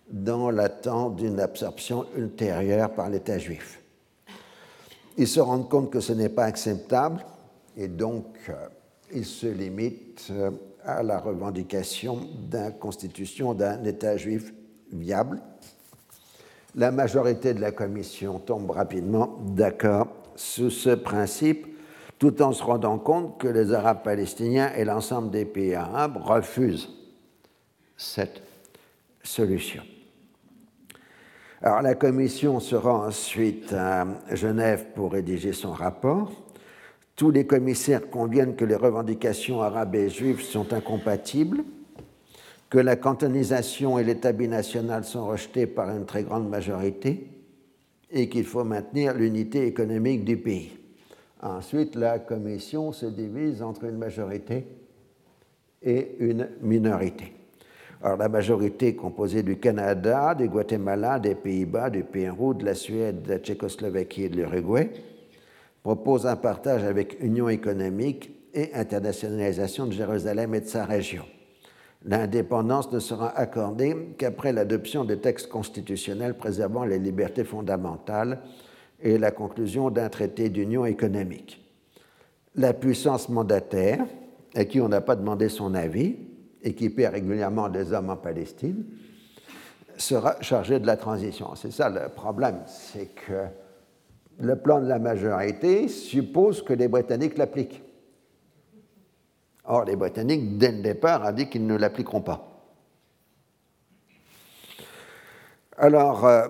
dans 0.09 0.49
l'attente 0.49 1.17
d'une 1.17 1.39
absorption 1.39 2.05
ultérieure 2.15 2.93
par 2.93 3.09
l'État 3.09 3.37
juif. 3.37 3.81
Ils 5.17 5.27
se 5.27 5.39
rendent 5.39 5.69
compte 5.69 5.91
que 5.91 5.99
ce 5.99 6.13
n'est 6.13 6.29
pas 6.29 6.45
acceptable 6.45 7.25
et 7.75 7.87
donc 7.87 8.25
euh, 8.49 8.53
ils 9.13 9.25
se 9.25 9.47
limitent 9.47 10.27
euh, 10.31 10.51
à 10.83 11.03
la 11.03 11.19
revendication 11.19 12.21
d'une 12.49 12.73
constitution 12.79 13.53
d'un 13.53 13.83
État 13.83 14.15
juif 14.15 14.53
viable 14.93 15.41
la 16.77 16.91
majorité 16.91 17.55
de 17.55 17.59
la 17.59 17.71
commission 17.71 18.37
tombe 18.37 18.69
rapidement 18.69 19.39
d'accord 19.55 20.07
sous 20.35 20.69
ce 20.69 20.91
principe, 20.91 21.67
tout 22.19 22.41
en 22.41 22.51
se 22.51 22.63
rendant 22.63 22.97
compte 22.97 23.39
que 23.39 23.47
les 23.47 23.73
Arabes 23.73 24.03
palestiniens 24.03 24.71
et 24.75 24.85
l'ensemble 24.85 25.29
des 25.29 25.45
pays 25.45 25.75
arabes 25.75 26.17
refusent 26.17 26.89
cette 27.95 28.41
solution. 29.23 29.83
Alors 31.61 31.81
la 31.81 31.95
commission 31.95 32.59
se 32.59 32.75
rend 32.75 33.05
ensuite 33.05 33.73
à 33.73 34.05
Genève 34.33 34.87
pour 34.95 35.11
rédiger 35.11 35.53
son 35.53 35.71
rapport. 35.71 36.31
Tous 37.15 37.31
les 37.31 37.47
commissaires 37.47 38.09
conviennent 38.09 38.55
que 38.55 38.65
les 38.65 38.75
revendications 38.75 39.61
arabes 39.61 39.95
et 39.95 40.09
juives 40.09 40.41
sont 40.41 40.71
incompatibles 40.73 41.63
que 42.69 42.77
la 42.77 42.95
cantonisation 42.95 43.97
et 43.97 44.03
l'État 44.03 44.33
binational 44.33 45.05
sont 45.05 45.27
rejetés 45.27 45.67
par 45.67 45.89
une 45.95 46.05
très 46.05 46.23
grande 46.23 46.49
majorité 46.49 47.27
et 48.11 48.29
qu'il 48.29 48.45
faut 48.45 48.63
maintenir 48.63 49.13
l'unité 49.13 49.65
économique 49.67 50.25
du 50.25 50.37
pays. 50.37 50.77
Ensuite, 51.41 51.95
la 51.95 52.19
commission 52.19 52.91
se 52.91 53.05
divise 53.05 53.61
entre 53.61 53.85
une 53.85 53.97
majorité 53.97 54.65
et 55.83 56.15
une 56.19 56.49
minorité. 56.61 57.33
Alors, 58.01 58.17
la 58.17 58.29
majorité 58.29 58.95
composée 58.95 59.43
du 59.43 59.57
Canada, 59.57 60.35
du 60.35 60.47
Guatemala, 60.49 61.19
des 61.19 61.35
Pays-Bas, 61.35 61.89
du 61.89 62.03
Pérou, 62.03 62.53
de 62.53 62.65
la 62.65 62.75
Suède, 62.75 63.23
de 63.23 63.29
la 63.29 63.39
Tchécoslovaquie 63.39 64.23
et 64.23 64.29
de 64.29 64.37
l'Uruguay 64.37 64.91
propose 65.83 66.27
un 66.27 66.35
partage 66.35 66.83
avec 66.83 67.17
Union 67.21 67.47
économique 67.49 68.31
et 68.53 68.73
internationalisation 68.73 69.85
de 69.85 69.93
Jérusalem 69.93 70.53
et 70.53 70.61
de 70.61 70.65
sa 70.65 70.85
région 70.85 71.23
l'indépendance 72.05 72.91
ne 72.91 72.99
sera 72.99 73.29
accordée 73.37 73.95
qu'après 74.17 74.53
l'adoption 74.53 75.05
des 75.05 75.19
textes 75.19 75.49
constitutionnels 75.49 76.35
préservant 76.35 76.85
les 76.85 76.99
libertés 76.99 77.43
fondamentales 77.43 78.41
et 79.01 79.17
la 79.17 79.31
conclusion 79.31 79.89
d'un 79.89 80.09
traité 80.09 80.49
d'union 80.49 80.85
économique. 80.85 81.63
La 82.55 82.73
puissance 82.73 83.29
mandataire, 83.29 84.05
à 84.55 84.65
qui 84.65 84.81
on 84.81 84.89
n'a 84.89 85.01
pas 85.01 85.15
demandé 85.15 85.49
son 85.49 85.75
avis 85.75 86.15
et 86.63 86.73
qui 86.73 86.89
perd 86.89 87.13
régulièrement 87.13 87.69
des 87.69 87.93
hommes 87.93 88.09
en 88.09 88.17
Palestine, 88.17 88.85
sera 89.97 90.41
chargée 90.41 90.79
de 90.79 90.87
la 90.87 90.97
transition. 90.97 91.55
C'est 91.55 91.71
ça 91.71 91.89
le 91.89 92.09
problème, 92.09 92.61
c'est 92.65 93.13
que 93.13 93.45
le 94.39 94.55
plan 94.55 94.79
de 94.81 94.87
la 94.87 94.99
majorité 94.99 95.87
suppose 95.87 96.61
que 96.61 96.73
les 96.73 96.87
Britanniques 96.87 97.37
l'appliquent. 97.37 97.83
Or, 99.65 99.85
les 99.85 99.95
Britanniques, 99.95 100.57
dès 100.57 100.71
le 100.71 100.81
départ, 100.81 101.25
ont 101.25 101.31
dit 101.31 101.49
qu'ils 101.49 101.65
ne 101.65 101.75
l'appliqueront 101.75 102.21
pas. 102.21 102.47
Alors, 105.77 106.25
euh, 106.25 106.47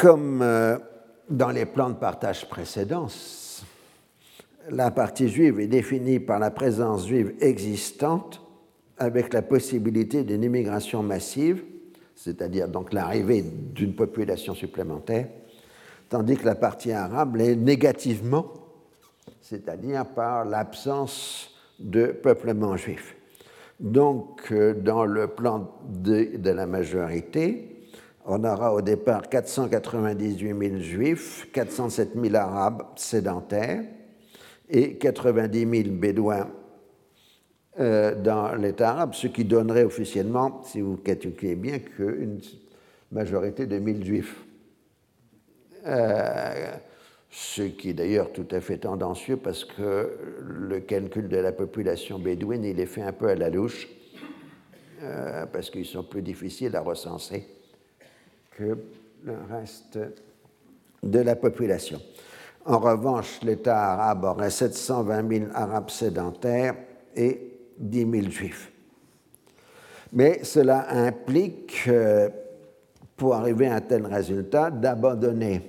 comme 0.00 0.40
euh, 0.40 0.78
dans 1.28 1.50
les 1.50 1.66
plans 1.66 1.90
de 1.90 1.94
partage 1.94 2.48
précédents, 2.48 3.08
la 4.70 4.90
partie 4.90 5.28
juive 5.28 5.60
est 5.60 5.66
définie 5.66 6.18
par 6.20 6.38
la 6.38 6.50
présence 6.50 7.06
juive 7.06 7.34
existante 7.40 8.40
avec 8.96 9.32
la 9.34 9.42
possibilité 9.42 10.24
d'une 10.24 10.42
immigration 10.42 11.02
massive, 11.02 11.62
c'est-à-dire 12.14 12.68
donc 12.68 12.92
l'arrivée 12.92 13.42
d'une 13.42 13.94
population 13.94 14.54
supplémentaire, 14.54 15.28
tandis 16.08 16.36
que 16.36 16.46
la 16.46 16.54
partie 16.54 16.92
arabe 16.92 17.36
l'est 17.36 17.56
négativement 17.56 18.52
c'est-à-dire 19.40 20.06
par 20.06 20.44
l'absence 20.44 21.50
de 21.80 22.06
peuplement 22.06 22.76
juif. 22.76 23.16
Donc, 23.80 24.52
euh, 24.52 24.74
dans 24.74 25.04
le 25.04 25.26
plan 25.26 25.72
de, 25.88 26.50
la 26.50 26.66
majorité, 26.66 27.79
on 28.26 28.44
aura 28.44 28.74
au 28.74 28.82
départ 28.82 29.28
498 29.28 30.68
000 30.70 30.80
juifs, 30.80 31.48
407 31.52 32.10
000 32.20 32.34
arabes 32.34 32.82
sédentaires 32.96 33.82
et 34.68 34.96
90 34.96 35.82
000 35.84 35.96
bédouins 35.96 36.48
euh, 37.78 38.14
dans 38.14 38.54
l'État 38.54 38.90
arabe, 38.90 39.14
ce 39.14 39.26
qui 39.26 39.44
donnerait 39.44 39.84
officiellement, 39.84 40.62
si 40.64 40.80
vous 40.80 40.96
calculez 40.96 41.54
bien, 41.54 41.78
qu'une 41.78 42.40
majorité 43.10 43.66
de 43.66 43.78
1000 43.78 44.04
juifs. 44.04 44.44
Euh, 45.86 46.74
ce 47.30 47.62
qui 47.62 47.90
est 47.90 47.94
d'ailleurs 47.94 48.32
tout 48.32 48.46
à 48.50 48.60
fait 48.60 48.78
tendancieux 48.78 49.36
parce 49.36 49.64
que 49.64 50.10
le 50.40 50.80
calcul 50.80 51.28
de 51.28 51.36
la 51.36 51.52
population 51.52 52.18
bédouine, 52.18 52.64
il 52.64 52.80
est 52.80 52.86
fait 52.86 53.02
un 53.02 53.12
peu 53.12 53.28
à 53.28 53.34
la 53.34 53.48
louche, 53.48 53.88
euh, 55.02 55.46
parce 55.46 55.70
qu'ils 55.70 55.86
sont 55.86 56.02
plus 56.02 56.22
difficiles 56.22 56.76
à 56.76 56.80
recenser 56.80 57.46
que 58.60 58.76
le 59.24 59.34
reste 59.50 59.98
de 61.02 61.18
la 61.20 61.34
population. 61.34 61.98
En 62.66 62.78
revanche, 62.78 63.40
l'État 63.42 63.92
arabe 63.92 64.24
aurait 64.24 64.50
720 64.50 65.28
000 65.28 65.44
Arabes 65.54 65.88
sédentaires 65.88 66.76
et 67.16 67.52
10 67.78 68.10
000 68.10 68.30
Juifs. 68.30 68.70
Mais 70.12 70.44
cela 70.44 70.90
implique, 70.90 71.84
euh, 71.88 72.28
pour 73.16 73.34
arriver 73.34 73.66
à 73.66 73.76
un 73.76 73.80
tel 73.80 74.04
résultat, 74.04 74.70
d'abandonner 74.70 75.62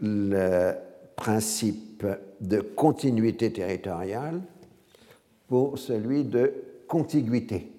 le 0.00 0.74
principe 1.16 2.06
de 2.40 2.60
continuité 2.60 3.52
territoriale 3.52 4.40
pour 5.48 5.78
celui 5.78 6.22
de 6.22 6.52
contiguïté. 6.86 7.73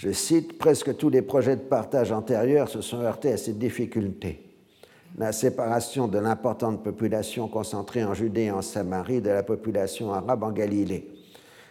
Je 0.00 0.12
cite, 0.12 0.56
presque 0.56 0.96
tous 0.96 1.10
les 1.10 1.20
projets 1.20 1.56
de 1.56 1.60
partage 1.60 2.10
antérieurs 2.10 2.70
se 2.70 2.80
sont 2.80 3.00
heurtés 3.00 3.32
à 3.32 3.36
ces 3.36 3.52
difficultés. 3.52 4.40
La 5.18 5.32
séparation 5.32 6.08
de 6.08 6.18
l'importante 6.18 6.82
population 6.82 7.48
concentrée 7.48 8.02
en 8.02 8.14
Judée 8.14 8.44
et 8.44 8.50
en 8.50 8.62
Samarie 8.62 9.20
de 9.20 9.28
la 9.28 9.42
population 9.42 10.14
arabe 10.14 10.42
en 10.42 10.52
Galilée 10.52 11.10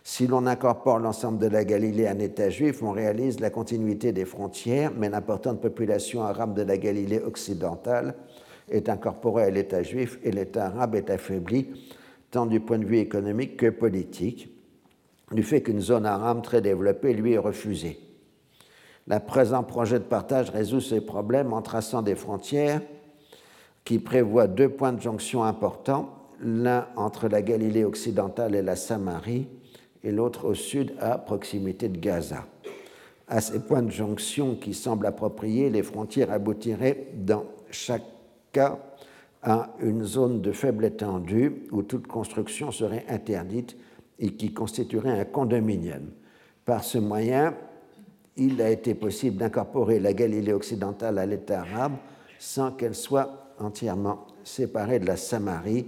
si 0.04 0.28
l'on 0.28 0.48
incorpore 0.48 0.98
l'ensemble 0.98 1.38
de 1.38 1.48
la 1.48 1.64
Galilée 1.64 2.08
à 2.08 2.12
un 2.12 2.20
État 2.20 2.50
juif, 2.50 2.82
on 2.82 2.92
réalise 2.92 3.40
la 3.40 3.50
continuité 3.50 4.12
des 4.12 4.26
frontières, 4.26 4.92
mais 4.98 5.10
l'importante 5.10 5.62
population 5.62 6.24
arabe 6.24 6.56
de 6.56 6.64
la 6.64 6.78
Galilée 6.78 7.20
occidentale 7.20 8.16
est 8.70 8.90
incorporée 8.90 9.44
à 9.44 9.50
l'État 9.50 9.84
juif 9.84 10.18
et 10.24 10.32
l'État 10.32 10.68
arabe 10.68 10.96
est 10.96 11.10
affaibli 11.10 11.68
tant 12.32 12.46
du 12.46 12.60
point 12.60 12.80
de 12.80 12.86
vue 12.86 12.98
économique 12.98 13.58
que 13.58 13.70
politique, 13.70 14.50
du 15.32 15.44
fait 15.44 15.62
qu'une 15.62 15.82
zone 15.82 16.06
arabe 16.06 16.42
très 16.42 16.62
développée 16.62 17.14
lui 17.14 17.34
est 17.34 17.38
refusée. 17.38 18.09
Le 19.10 19.18
présent 19.18 19.64
projet 19.64 19.98
de 19.98 20.04
partage 20.04 20.52
résout 20.52 20.82
ces 20.82 21.02
problèmes 21.02 21.52
en 21.52 21.64
traçant 21.64 22.04
des 22.04 22.14
frontières 22.14 22.82
qui 23.84 23.98
prévoient 23.98 24.48
deux 24.48 24.70
points 24.70 24.94
de 24.94 25.02
jonction 25.02 25.44
importants, 25.44 26.10
l'un 26.40 26.88
entre 26.96 27.28
la 27.28 27.42
Galilée 27.42 27.84
occidentale 27.84 28.54
et 28.54 28.62
la 28.62 28.76
Samarie, 28.76 29.48
et 30.04 30.12
l'autre 30.12 30.46
au 30.46 30.54
sud 30.54 30.94
à 31.00 31.18
proximité 31.18 31.90
de 31.90 31.98
Gaza. 31.98 32.46
À 33.28 33.42
ces 33.42 33.60
points 33.60 33.82
de 33.82 33.90
jonction 33.90 34.56
qui 34.56 34.76
semblent 34.76 35.08
appropriés, 35.08 35.72
les 35.72 35.84
frontières 35.84 36.32
aboutiraient 36.32 37.08
dans 37.16 37.46
chaque 37.72 38.06
cas 38.52 38.78
à 39.42 39.72
une 39.82 40.04
zone 40.04 40.42
de 40.42 40.52
faible 40.52 40.86
étendue 40.86 41.64
où 41.72 41.82
toute 41.82 42.06
construction 42.06 42.72
serait 42.72 43.06
interdite 43.10 43.76
et 44.20 44.36
qui 44.36 44.54
constituerait 44.54 45.20
un 45.20 45.26
condominium. 45.26 46.12
Par 46.66 46.84
ce 46.84 47.00
moyen, 47.00 47.56
il 48.40 48.62
a 48.62 48.70
été 48.70 48.96
possible 48.96 49.38
d'incorporer 49.38 50.00
la 50.00 50.14
Galilée 50.14 50.54
occidentale 50.54 51.20
à 51.20 51.26
l'État 51.26 51.62
arabe 51.62 51.98
sans 52.40 52.72
qu'elle 52.72 52.96
soit 52.96 53.54
entièrement 53.60 54.26
séparée 54.44 55.00
de 55.00 55.06
la 55.06 55.18
Samarie 55.18 55.86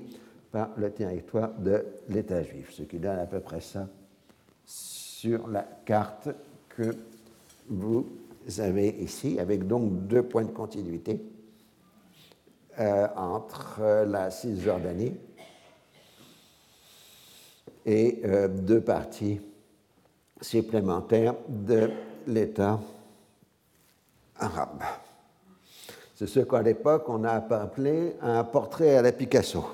par 0.51 0.71
le 0.75 0.91
territoire 0.91 1.53
de 1.53 1.85
l'État 2.09 2.43
juif, 2.43 2.71
ce 2.73 2.83
qui 2.83 2.99
donne 2.99 3.19
à 3.19 3.25
peu 3.25 3.39
près 3.39 3.61
ça 3.61 3.87
sur 4.65 5.47
la 5.47 5.65
carte 5.85 6.29
que 6.69 6.93
vous 7.69 8.05
avez 8.57 8.89
ici, 8.89 9.39
avec 9.39 9.65
donc 9.65 10.07
deux 10.07 10.23
points 10.23 10.43
de 10.43 10.51
continuité 10.51 11.21
euh, 12.79 13.07
entre 13.15 14.05
la 14.07 14.29
Cisjordanie 14.29 15.13
et 17.85 18.21
euh, 18.25 18.47
deux 18.49 18.81
parties 18.81 19.39
supplémentaires 20.41 21.35
de 21.47 21.89
l'État 22.27 22.79
arabe. 24.37 24.83
C'est 26.15 26.27
ce 26.27 26.39
qu'à 26.41 26.61
l'époque 26.61 27.05
on 27.07 27.23
a 27.23 27.31
appelé 27.31 28.15
un 28.21 28.43
portrait 28.43 28.95
à 28.95 29.01
la 29.01 29.11
Picasso. 29.11 29.65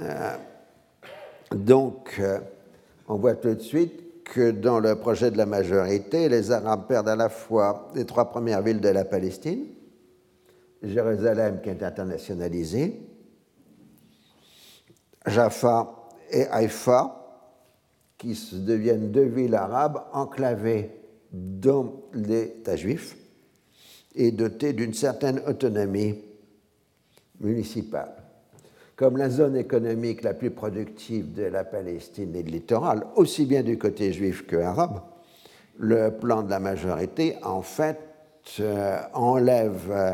Euh, 0.00 0.36
donc, 1.50 2.16
euh, 2.18 2.38
on 3.08 3.16
voit 3.16 3.34
tout 3.34 3.54
de 3.54 3.60
suite 3.60 4.24
que 4.24 4.50
dans 4.50 4.80
le 4.80 4.96
projet 4.96 5.30
de 5.30 5.38
la 5.38 5.46
majorité, 5.46 6.28
les 6.28 6.50
Arabes 6.50 6.86
perdent 6.88 7.08
à 7.08 7.16
la 7.16 7.28
fois 7.28 7.88
les 7.94 8.04
trois 8.04 8.30
premières 8.30 8.62
villes 8.62 8.80
de 8.80 8.88
la 8.88 9.04
Palestine, 9.04 9.66
Jérusalem 10.82 11.60
qui 11.62 11.70
est 11.70 11.82
internationalisée, 11.82 13.00
Jaffa 15.26 16.08
et 16.30 16.46
Haïfa, 16.46 17.25
qui 18.18 18.38
deviennent 18.52 19.10
deux 19.10 19.24
villes 19.24 19.54
arabes 19.54 20.04
enclavées 20.12 20.90
dans 21.32 21.92
l'État 22.14 22.76
juif 22.76 23.16
et 24.14 24.32
dotées 24.32 24.72
d'une 24.72 24.94
certaine 24.94 25.40
autonomie 25.46 26.14
municipale. 27.40 28.14
Comme 28.96 29.18
la 29.18 29.28
zone 29.28 29.56
économique 29.56 30.22
la 30.22 30.32
plus 30.32 30.50
productive 30.50 31.34
de 31.34 31.42
la 31.42 31.64
Palestine 31.64 32.34
et 32.34 32.42
de 32.42 32.50
littoral, 32.50 33.06
aussi 33.16 33.44
bien 33.44 33.62
du 33.62 33.76
côté 33.76 34.12
juif 34.12 34.46
que 34.46 34.56
arabe, 34.56 35.02
le 35.78 36.10
plan 36.10 36.42
de 36.42 36.48
la 36.48 36.60
majorité, 36.60 37.36
en 37.42 37.60
fait, 37.60 37.98
euh, 38.60 38.98
enlève 39.12 39.90
euh, 39.90 40.12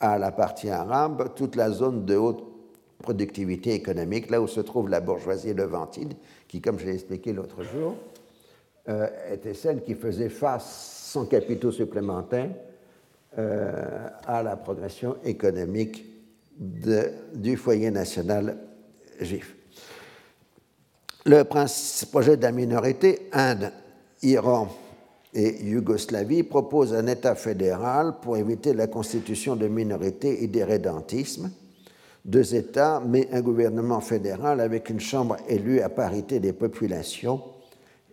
à 0.00 0.18
la 0.18 0.32
partie 0.32 0.70
arabe 0.70 1.34
toute 1.36 1.54
la 1.54 1.70
zone 1.70 2.04
de 2.04 2.16
haute 2.16 2.42
productivité 3.00 3.74
économique, 3.74 4.30
là 4.30 4.40
où 4.40 4.48
se 4.48 4.60
trouve 4.60 4.88
la 4.88 5.00
bourgeoisie 5.00 5.54
levantine, 5.54 6.12
qui, 6.50 6.60
comme 6.60 6.80
je 6.80 6.86
l'ai 6.86 6.94
expliqué 6.94 7.32
l'autre 7.32 7.62
jour, 7.62 7.94
euh, 8.88 9.06
était 9.32 9.54
celle 9.54 9.84
qui 9.84 9.94
faisait 9.94 10.28
face 10.28 11.10
sans 11.12 11.26
capitaux 11.26 11.70
supplémentaires 11.70 12.50
euh, 13.38 14.08
à 14.26 14.42
la 14.42 14.56
progression 14.56 15.14
économique 15.24 16.04
du 16.58 17.56
foyer 17.56 17.92
national 17.92 18.56
juif. 19.20 19.54
Le 21.24 21.44
projet 22.10 22.36
de 22.36 22.42
la 22.42 22.50
minorité, 22.50 23.28
Inde, 23.32 23.70
Iran 24.22 24.68
et 25.32 25.64
Yougoslavie, 25.64 26.42
propose 26.42 26.94
un 26.94 27.06
État 27.06 27.36
fédéral 27.36 28.14
pour 28.20 28.36
éviter 28.36 28.74
la 28.74 28.88
constitution 28.88 29.54
de 29.54 29.68
minorités 29.68 30.42
et 30.42 30.48
des 30.48 30.64
rédentismes 30.64 31.52
deux 32.24 32.54
États, 32.54 33.00
mais 33.04 33.28
un 33.32 33.40
gouvernement 33.40 34.00
fédéral 34.00 34.60
avec 34.60 34.90
une 34.90 35.00
chambre 35.00 35.36
élue 35.48 35.80
à 35.80 35.88
parité 35.88 36.40
des 36.40 36.52
populations 36.52 37.42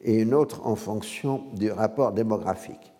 et 0.04 0.16
une 0.22 0.34
autre 0.34 0.66
en 0.66 0.76
fonction 0.76 1.44
du 1.54 1.72
rapport 1.72 2.12
démographique. 2.12 2.94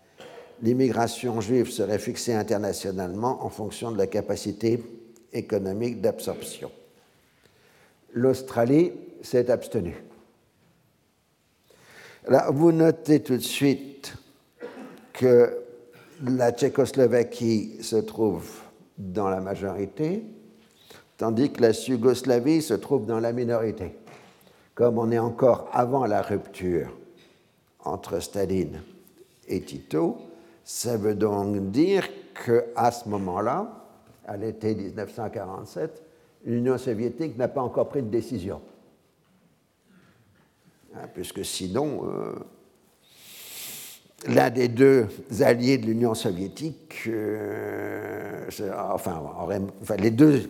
L'immigration 0.62 1.40
juive 1.40 1.70
serait 1.70 1.98
fixée 1.98 2.34
internationalement 2.34 3.44
en 3.44 3.48
fonction 3.48 3.92
de 3.92 3.98
la 3.98 4.06
capacité 4.06 4.82
économique 5.32 6.00
d'absorption. 6.00 6.70
L'Australie 8.12 8.92
s'est 9.22 9.50
abstenue. 9.50 10.02
Là, 12.26 12.50
vous 12.50 12.72
notez 12.72 13.20
tout 13.20 13.36
de 13.36 13.42
suite 13.42 14.14
que 15.12 15.56
la 16.24 16.50
Tchécoslovaquie 16.52 17.78
se 17.80 17.96
trouve 17.96 18.48
dans 18.98 19.28
la 19.28 19.40
majorité, 19.40 20.24
tandis 21.18 21.52
que 21.52 21.60
la 21.60 21.72
Yougoslavie 21.72 22.62
se 22.62 22.74
trouve 22.74 23.04
dans 23.04 23.20
la 23.20 23.32
minorité. 23.32 23.92
Comme 24.74 24.98
on 24.98 25.10
est 25.10 25.18
encore 25.18 25.68
avant 25.72 26.06
la 26.06 26.22
rupture 26.22 26.96
entre 27.84 28.20
Staline 28.20 28.80
et 29.48 29.60
Tito, 29.60 30.16
ça 30.64 30.96
veut 30.96 31.16
donc 31.16 31.70
dire 31.70 32.08
qu'à 32.32 32.90
ce 32.92 33.08
moment-là, 33.08 33.84
à 34.26 34.36
l'été 34.36 34.74
1947, 34.74 36.02
l'Union 36.44 36.78
soviétique 36.78 37.36
n'a 37.36 37.48
pas 37.48 37.62
encore 37.62 37.88
pris 37.88 38.02
de 38.02 38.08
décision. 38.08 38.60
Hein, 40.94 41.08
puisque 41.12 41.44
sinon, 41.44 42.04
euh, 42.04 42.34
l'un 44.28 44.50
des 44.50 44.68
deux 44.68 45.06
alliés 45.40 45.78
de 45.78 45.86
l'Union 45.86 46.14
soviétique, 46.14 47.02
euh, 47.08 48.48
enfin, 48.92 49.20
enfin, 49.82 49.96
les 49.96 50.10
deux 50.10 50.48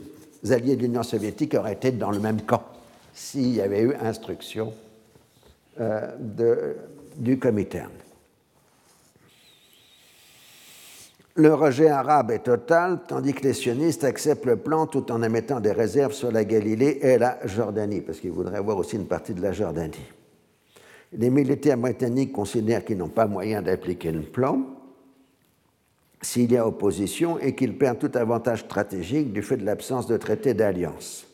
alliés 0.51 0.77
de 0.77 0.83
l'Union 0.83 1.03
soviétique 1.03 1.55
auraient 1.55 1.75
été 1.75 1.91
dans 1.91 2.11
le 2.11 2.21
même 2.21 2.43
camp 2.43 2.63
s'il 3.13 3.55
y 3.55 3.61
avait 3.61 3.83
eu 3.83 3.95
instruction 3.95 4.73
euh, 5.81 6.75
du 7.17 7.39
Comintern. 7.39 7.91
Le 11.35 11.55
rejet 11.55 11.89
arabe 11.89 12.33
est 12.33 12.45
total, 12.45 13.01
tandis 13.07 13.33
que 13.33 13.45
les 13.45 13.53
sionistes 13.53 14.03
acceptent 14.03 14.45
le 14.45 14.57
plan 14.57 14.89
tout 14.89 15.13
en 15.13 15.23
émettant 15.23 15.61
des 15.61 15.71
réserves 15.71 16.13
sur 16.13 16.33
la 16.33 16.45
Galilée 16.45 16.99
et 17.01 17.17
la 17.17 17.39
Jordanie, 17.47 18.01
parce 18.01 18.19
qu'ils 18.19 18.33
voudraient 18.33 18.57
avoir 18.57 18.77
aussi 18.77 18.97
une 18.97 19.07
partie 19.07 19.35
de 19.35 19.41
la 19.41 19.53
Jordanie. 19.53 19.95
Les 21.13 21.31
militaires 21.31 21.79
britanniques 21.79 22.33
considèrent 22.33 22.85
qu'ils 22.85 22.99
n'ont 22.99 23.09
pas 23.09 23.27
moyen 23.27 23.63
d'appliquer 23.63 24.11
le 24.11 24.23
plan, 24.23 24.78
s'il 26.21 26.53
y 26.53 26.57
a 26.57 26.67
opposition 26.67 27.39
et 27.39 27.55
qu'il 27.55 27.79
perd 27.79 27.99
tout 27.99 28.11
avantage 28.15 28.61
stratégique 28.61 29.33
du 29.33 29.43
fait 29.43 29.57
de 29.57 29.65
l'absence 29.65 30.07
de 30.07 30.17
traité 30.17 30.55
d'alliance. 30.55 31.27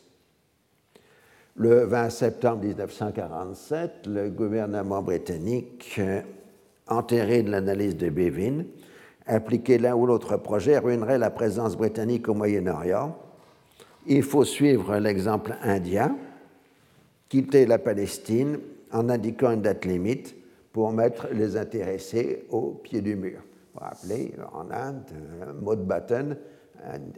Le 1.55 1.85
20 1.85 2.09
septembre 2.09 2.63
1947, 2.63 4.07
le 4.07 4.29
gouvernement 4.29 5.01
britannique, 5.01 5.95
euh, 5.99 6.21
enterré 6.87 7.43
de 7.43 7.49
l'analyse 7.49 7.95
de 7.95 8.09
Bevin, 8.09 8.65
appliquer 9.25 9.77
l'un 9.77 9.95
ou 9.95 10.05
l'autre 10.05 10.37
projet 10.37 10.77
ruinerait 10.77 11.17
la 11.17 11.31
présence 11.31 11.75
britannique 11.75 12.27
au 12.27 12.33
Moyen-Orient. 12.33 13.17
Il 14.05 14.21
faut 14.21 14.43
suivre 14.43 14.97
l'exemple 14.97 15.55
indien, 15.63 16.15
quitter 17.29 17.65
la 17.65 17.79
Palestine 17.79 18.59
en 18.91 19.09
indiquant 19.09 19.51
une 19.51 19.61
date 19.61 19.85
limite 19.85 20.35
pour 20.73 20.91
mettre 20.91 21.29
les 21.31 21.57
intéressés 21.57 22.45
au 22.51 22.71
pied 22.83 23.01
du 23.01 23.15
mur 23.15 23.41
rappeler, 23.79 24.33
en 24.53 24.71
Inde, 24.71 25.03
Maud 25.61 25.85
Button, 25.85 26.35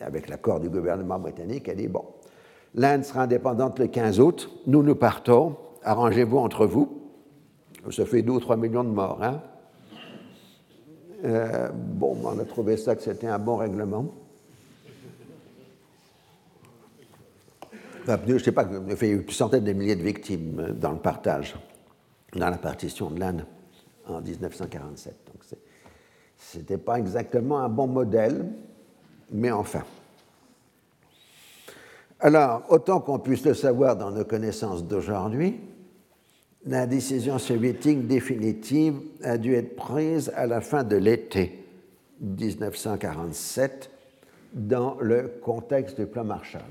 avec 0.01 0.29
l'accord 0.29 0.59
du 0.59 0.69
gouvernement 0.69 1.19
britannique, 1.19 1.69
a 1.69 1.75
dit 1.75 1.87
Bon, 1.87 2.05
l'Inde 2.75 3.03
sera 3.03 3.23
indépendante 3.23 3.79
le 3.79 3.87
15 3.87 4.19
août, 4.19 4.49
nous 4.67 4.83
nous 4.83 4.95
partons, 4.95 5.57
arrangez-vous 5.83 6.37
entre 6.37 6.65
vous. 6.65 7.01
Ça 7.91 8.05
fait 8.05 8.21
2 8.21 8.31
ou 8.31 8.39
3 8.39 8.57
millions 8.57 8.83
de 8.83 8.89
morts. 8.89 9.23
Hein? 9.23 9.41
Euh, 11.23 11.69
bon, 11.73 12.17
on 12.23 12.37
a 12.37 12.45
trouvé 12.45 12.77
ça 12.77 12.95
que 12.95 13.01
c'était 13.01 13.27
un 13.27 13.39
bon 13.39 13.55
règlement. 13.55 14.13
je 18.05 18.33
ne 18.33 18.39
sais 18.39 18.51
pas, 18.51 18.63
il 18.63 18.93
y 18.93 19.05
a 19.05 19.07
eu 19.07 19.21
une 19.21 19.29
centaine 19.29 19.63
de 19.63 19.73
milliers 19.73 19.95
de 19.95 20.03
victimes 20.03 20.75
dans 20.79 20.91
le 20.91 20.99
partage, 20.99 21.55
dans 22.33 22.49
la 22.49 22.57
partition 22.57 23.09
de 23.09 23.19
l'Inde 23.19 23.45
en 24.07 24.21
1947. 24.21 25.26
Ce 26.51 26.57
n'était 26.57 26.77
pas 26.77 26.97
exactement 26.97 27.59
un 27.59 27.67
bon 27.67 27.87
modèle, 27.87 28.45
mais 29.31 29.51
enfin. 29.51 29.83
Alors, 32.21 32.63
autant 32.69 33.01
qu'on 33.01 33.19
puisse 33.19 33.43
le 33.43 33.53
savoir 33.53 33.97
dans 33.97 34.11
nos 34.11 34.23
connaissances 34.23 34.85
d'aujourd'hui, 34.85 35.59
la 36.65 36.87
décision 36.87 37.37
soviétique 37.37 38.07
définitive 38.07 38.95
a 39.23 39.37
dû 39.37 39.55
être 39.55 39.75
prise 39.75 40.31
à 40.35 40.47
la 40.47 40.61
fin 40.61 40.85
de 40.85 40.95
l'été 40.95 41.65
1947 42.21 43.91
dans 44.53 44.97
le 45.01 45.39
contexte 45.41 45.99
du 45.99 46.07
plan 46.07 46.23
Marshall. 46.23 46.61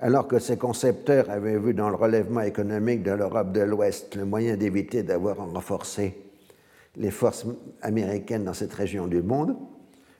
Alors 0.00 0.26
que 0.26 0.38
ses 0.38 0.56
concepteurs 0.56 1.28
avaient 1.28 1.58
vu 1.58 1.74
dans 1.74 1.90
le 1.90 1.96
relèvement 1.96 2.40
économique 2.40 3.02
de 3.02 3.12
l'Europe 3.12 3.52
de 3.52 3.60
l'Ouest 3.60 4.16
le 4.16 4.24
moyen 4.24 4.56
d'éviter 4.56 5.02
d'avoir 5.02 5.36
renforcé 5.36 6.23
les 6.96 7.10
forces 7.10 7.46
américaines 7.82 8.44
dans 8.44 8.54
cette 8.54 8.72
région 8.72 9.06
du 9.06 9.22
monde, 9.22 9.56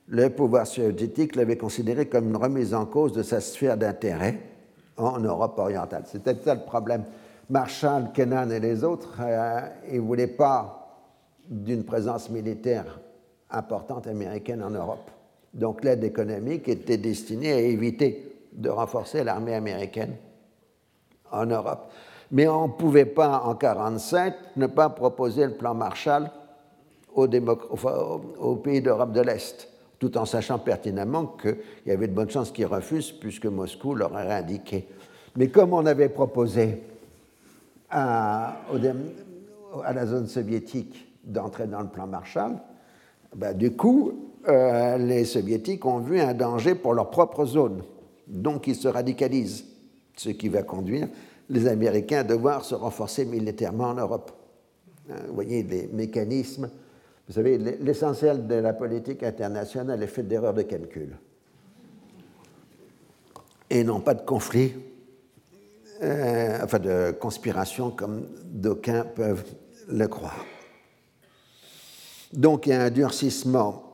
le 0.09 0.29
pouvoir 0.29 0.67
soviétique 0.67 1.37
l'avait 1.37 1.57
considéré 1.57 2.07
comme 2.07 2.29
une 2.29 2.37
remise 2.37 2.75
en 2.75 2.85
cause 2.87 3.13
de 3.13 3.23
sa 3.23 3.41
sphère 3.41 3.77
d'intérêt 3.77 4.41
en 4.97 5.19
Europe 5.19 5.59
orientale. 5.59 6.05
C'était 6.07 6.37
ça 6.43 6.55
le 6.55 6.61
problème. 6.61 7.05
Marshall, 7.49 8.11
Kennan 8.13 8.51
et 8.51 8.61
les 8.61 8.85
autres, 8.85 9.19
euh, 9.21 9.61
ils 9.91 9.97
ne 9.97 10.01
voulaient 10.01 10.27
pas 10.27 10.81
d'une 11.49 11.85
présence 11.85 12.31
militaire 12.31 13.01
importante 13.51 14.07
américaine 14.07 14.63
en 14.63 14.71
Europe. 14.71 15.11
Donc 15.53 15.85
l'aide 15.85 16.05
économique 16.05 16.69
était 16.69 16.97
destinée 16.97 17.53
à 17.53 17.59
éviter 17.61 18.33
de 18.53 18.69
renforcer 18.69 19.25
l'armée 19.25 19.55
américaine 19.55 20.17
en 21.31 21.47
Europe. 21.47 21.91
Mais 22.31 22.49
on 22.49 22.69
ne 22.69 22.73
pouvait 22.73 23.05
pas, 23.05 23.41
en 23.45 23.55
1947, 23.55 24.35
ne 24.57 24.67
pas 24.67 24.89
proposer 24.89 25.45
le 25.47 25.53
plan 25.55 25.75
Marshall 25.75 26.31
aux, 27.15 28.57
pays 28.57 28.81
d'Europe 28.81 29.13
de 29.13 29.21
l'Est, 29.21 29.69
tout 29.99 30.17
en 30.19 30.25
sachant 30.25 30.59
pertinemment 30.59 31.37
qu'il 31.41 31.57
y 31.87 31.91
avait 31.91 32.09
de 32.09 32.13
bonnes 32.13 32.31
chances 32.31 32.51
qu'ils 32.51 32.67
refusent, 32.67 33.13
puisque 33.13 33.47
Moscou 33.47 33.95
leur 33.95 34.13
aurait 34.13 34.33
indiqué. 34.33 34.89
Mais 35.37 35.49
comme 35.49 35.73
on 35.73 35.87
avait 35.87 36.09
proposé 36.09 36.83
à, 37.91 38.57
la 39.93 40.07
zone 40.07 40.27
soviétique 40.27 41.09
d'entrer 41.25 41.67
dans 41.67 41.81
le 41.81 41.89
plan 41.89 42.07
Marshall, 42.07 42.53
ben, 43.35 43.57
du 43.57 43.73
coup, 43.73 44.13
euh, 44.49 44.99
les 44.99 45.25
soviétiques 45.25 45.85
ont 45.87 45.99
vu 45.99 46.21
un 46.21 46.35
danger 46.35 46.75
pour 46.75 46.95
leur 46.95 47.11
propre 47.11 47.45
zone. 47.45 47.83
Donc 48.27 48.67
ils 48.67 48.77
se 48.77 48.89
radicalisent, 48.89 49.65
ce 50.17 50.31
qui 50.31 50.49
va 50.49 50.63
conduire 50.63 51.09
les 51.51 51.67
Américains 51.67 52.21
à 52.21 52.25
devoir 52.25 52.65
se 52.65 52.75
renforcer 52.75 53.25
militairement 53.25 53.89
en 53.89 53.95
Europe. 53.95 54.33
Hein, 55.11 55.17
vous 55.29 55.35
voyez 55.35 55.63
les 55.63 55.89
mécanismes. 55.93 56.71
Vous 57.27 57.35
savez, 57.35 57.57
l'essentiel 57.59 58.47
de 58.47 58.57
la 58.57 58.75
politique 58.75 59.23
internationale 59.23 60.03
est 60.03 60.09
fait 60.09 60.23
d'erreurs 60.23 60.53
de 60.53 60.63
calcul. 60.63 61.17
Et 63.71 63.83
non 63.83 64.01
pas 64.01 64.15
de 64.15 64.23
conflits, 64.23 64.75
euh, 66.03 66.59
enfin 66.63 66.79
de 66.79 67.13
conspiration 67.13 67.91
comme 67.91 68.29
d'aucuns 68.45 69.05
peuvent 69.05 69.45
le 69.89 70.07
croire. 70.07 70.45
Donc 72.33 72.67
il 72.67 72.71
y 72.71 72.73
a 72.73 72.83
un 72.83 72.91
durcissement 72.91 73.85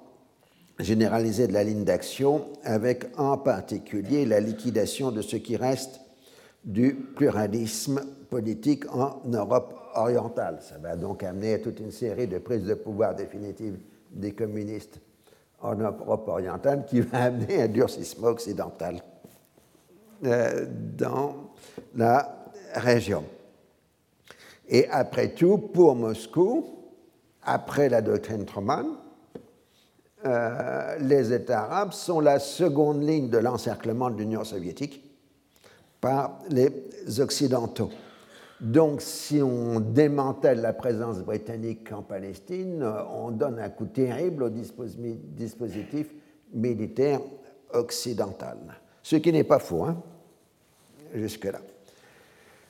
généralisé 0.78 1.46
de 1.46 1.52
la 1.52 1.62
ligne 1.62 1.84
d'action, 1.84 2.48
avec 2.64 3.06
en 3.16 3.38
particulier 3.38 4.24
la 4.24 4.40
liquidation 4.40 5.12
de 5.12 5.22
ce 5.22 5.36
qui 5.36 5.56
reste 5.56 6.00
du 6.64 6.94
pluralisme 6.94 8.02
politique 8.28 8.92
en 8.94 9.20
Europe 9.26 9.79
orientale. 9.95 10.59
Ça 10.61 10.78
va 10.78 10.97
donc 10.97 11.22
amener 11.22 11.55
à 11.55 11.59
toute 11.59 11.80
une 11.80 11.91
série 11.91 12.26
de 12.26 12.38
prises 12.38 12.64
de 12.64 12.74
pouvoir 12.74 13.14
définitives 13.14 13.78
des 14.11 14.32
communistes 14.32 15.01
en 15.61 15.74
Europe 15.74 16.28
orientale 16.28 16.84
qui 16.86 17.01
va 17.01 17.24
amener 17.24 17.62
un 17.62 17.68
durcissement 17.68 18.28
occidental 18.28 19.03
euh, 20.24 20.66
dans 20.97 21.34
la 21.95 22.45
région. 22.74 23.24
Et 24.68 24.88
après 24.88 25.34
tout, 25.34 25.59
pour 25.59 25.97
Moscou, 25.97 26.66
après 27.43 27.88
la 27.88 28.03
doctrine 28.03 28.45
Truman, 28.45 28.84
euh, 30.26 30.97
les 30.99 31.32
États 31.32 31.62
arabes 31.62 31.93
sont 31.93 32.20
la 32.20 32.38
seconde 32.38 33.03
ligne 33.03 33.30
de 33.30 33.38
l'encerclement 33.38 34.11
de 34.11 34.18
l'Union 34.18 34.45
soviétique 34.45 35.03
par 36.01 36.38
les 36.51 36.70
Occidentaux. 37.18 37.91
Donc 38.61 39.00
si 39.00 39.40
on 39.42 39.80
démantèle 39.80 40.61
la 40.61 40.74
présence 40.74 41.20
britannique 41.20 41.90
en 41.92 42.02
Palestine, 42.02 42.86
on 43.11 43.30
donne 43.30 43.58
un 43.58 43.70
coup 43.70 43.86
terrible 43.86 44.42
au 44.44 44.50
dispositif 44.50 46.08
militaire 46.52 47.20
occidental. 47.72 48.58
Ce 49.02 49.16
qui 49.16 49.32
n'est 49.32 49.44
pas 49.44 49.61
faux, 49.61 49.84
hein, 49.84 49.96
jusque-là. 51.14 51.61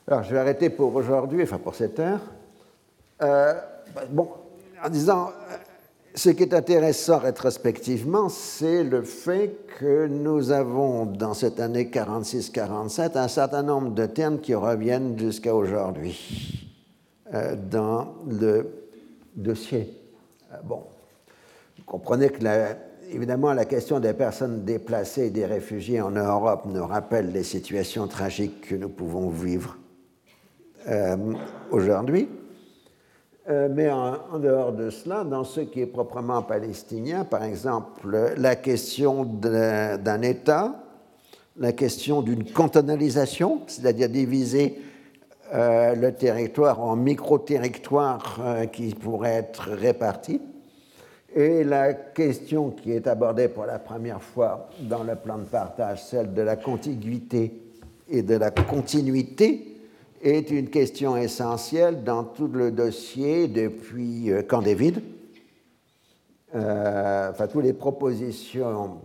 Alors 0.07 0.23
je 0.23 0.33
vais 0.33 0.39
arrêter 0.39 0.69
pour 0.69 0.95
aujourd'hui, 0.95 1.43
enfin 1.43 1.57
pour 1.57 1.75
cette 1.75 1.99
heure. 1.99 2.21
Euh, 3.21 3.53
bon, 4.09 4.29
en 4.83 4.89
disant 4.89 5.31
ce 6.13 6.29
qui 6.29 6.43
est 6.43 6.53
intéressant 6.53 7.19
rétrospectivement, 7.19 8.27
c'est 8.27 8.83
le 8.83 9.01
fait 9.01 9.55
que 9.79 10.07
nous 10.07 10.51
avons 10.51 11.05
dans 11.05 11.33
cette 11.33 11.59
année 11.59 11.85
46-47 11.85 13.17
un 13.17 13.27
certain 13.27 13.63
nombre 13.63 13.91
de 13.91 14.05
termes 14.05 14.39
qui 14.39 14.53
reviennent 14.53 15.17
jusqu'à 15.17 15.55
aujourd'hui 15.55 16.69
euh, 17.33 17.55
dans 17.55 18.15
le 18.27 18.69
dossier. 19.35 19.97
Euh, 20.51 20.57
bon, 20.65 20.83
vous 21.77 21.83
comprenez 21.85 22.29
que 22.29 22.45
évidemment 23.09 23.53
la 23.53 23.65
question 23.65 24.01
des 24.01 24.13
personnes 24.13 24.65
déplacées 24.65 25.27
et 25.27 25.29
des 25.29 25.45
réfugiés 25.45 26.01
en 26.01 26.11
Europe 26.11 26.63
nous 26.65 26.85
rappelle 26.85 27.31
les 27.31 27.43
situations 27.43 28.07
tragiques 28.07 28.67
que 28.67 28.75
nous 28.75 28.89
pouvons 28.89 29.29
vivre 29.29 29.77
euh, 30.87 31.15
aujourd'hui. 31.71 32.27
Euh, 33.49 33.69
mais 33.71 33.89
en, 33.89 34.37
dehors 34.37 34.71
de 34.71 34.91
cela, 34.91 35.23
dans 35.23 35.43
ce 35.43 35.61
qui 35.61 35.81
est 35.81 35.87
proprement 35.87 36.43
palestinien, 36.43 37.25
par 37.25 37.43
exemple, 37.43 38.33
la 38.37 38.55
question 38.55 39.23
d'un 39.23 40.21
État, 40.21 40.75
la 41.57 41.71
question 41.71 42.21
d'une 42.21 42.43
cantonalisation, 42.51 43.61
c'est-à-dire 43.65 44.09
diviser 44.09 44.79
euh, 45.53 45.95
le 45.95 46.13
territoire 46.13 46.81
en 46.81 46.95
micro-territoires 46.95 48.39
euh, 48.41 48.65
qui 48.67 48.93
pourraient 48.93 49.37
être 49.37 49.71
répartis, 49.71 50.41
et 51.33 51.63
la 51.63 51.93
question 51.93 52.69
qui 52.69 52.91
est 52.91 53.07
abordée 53.07 53.47
pour 53.47 53.65
la 53.65 53.79
première 53.79 54.21
fois 54.21 54.69
dans 54.81 55.03
le 55.03 55.15
plan 55.15 55.39
de 55.39 55.45
partage, 55.45 56.03
celle 56.03 56.33
de 56.33 56.41
la 56.41 56.57
contiguïté 56.57 57.53
et 58.07 58.21
de 58.21 58.35
la 58.35 58.51
continuité, 58.51 59.70
est 60.21 60.51
une 60.51 60.69
question 60.69 61.17
essentielle 61.17 62.03
dans 62.03 62.23
tout 62.23 62.47
le 62.47 62.71
dossier 62.71 63.47
depuis 63.47 64.31
euh, 64.31 64.43
Camp 64.43 64.61
David. 64.61 65.01
Euh, 66.53 67.31
enfin, 67.31 67.47
toutes 67.47 67.63
les 67.63 67.73
propositions 67.73 69.01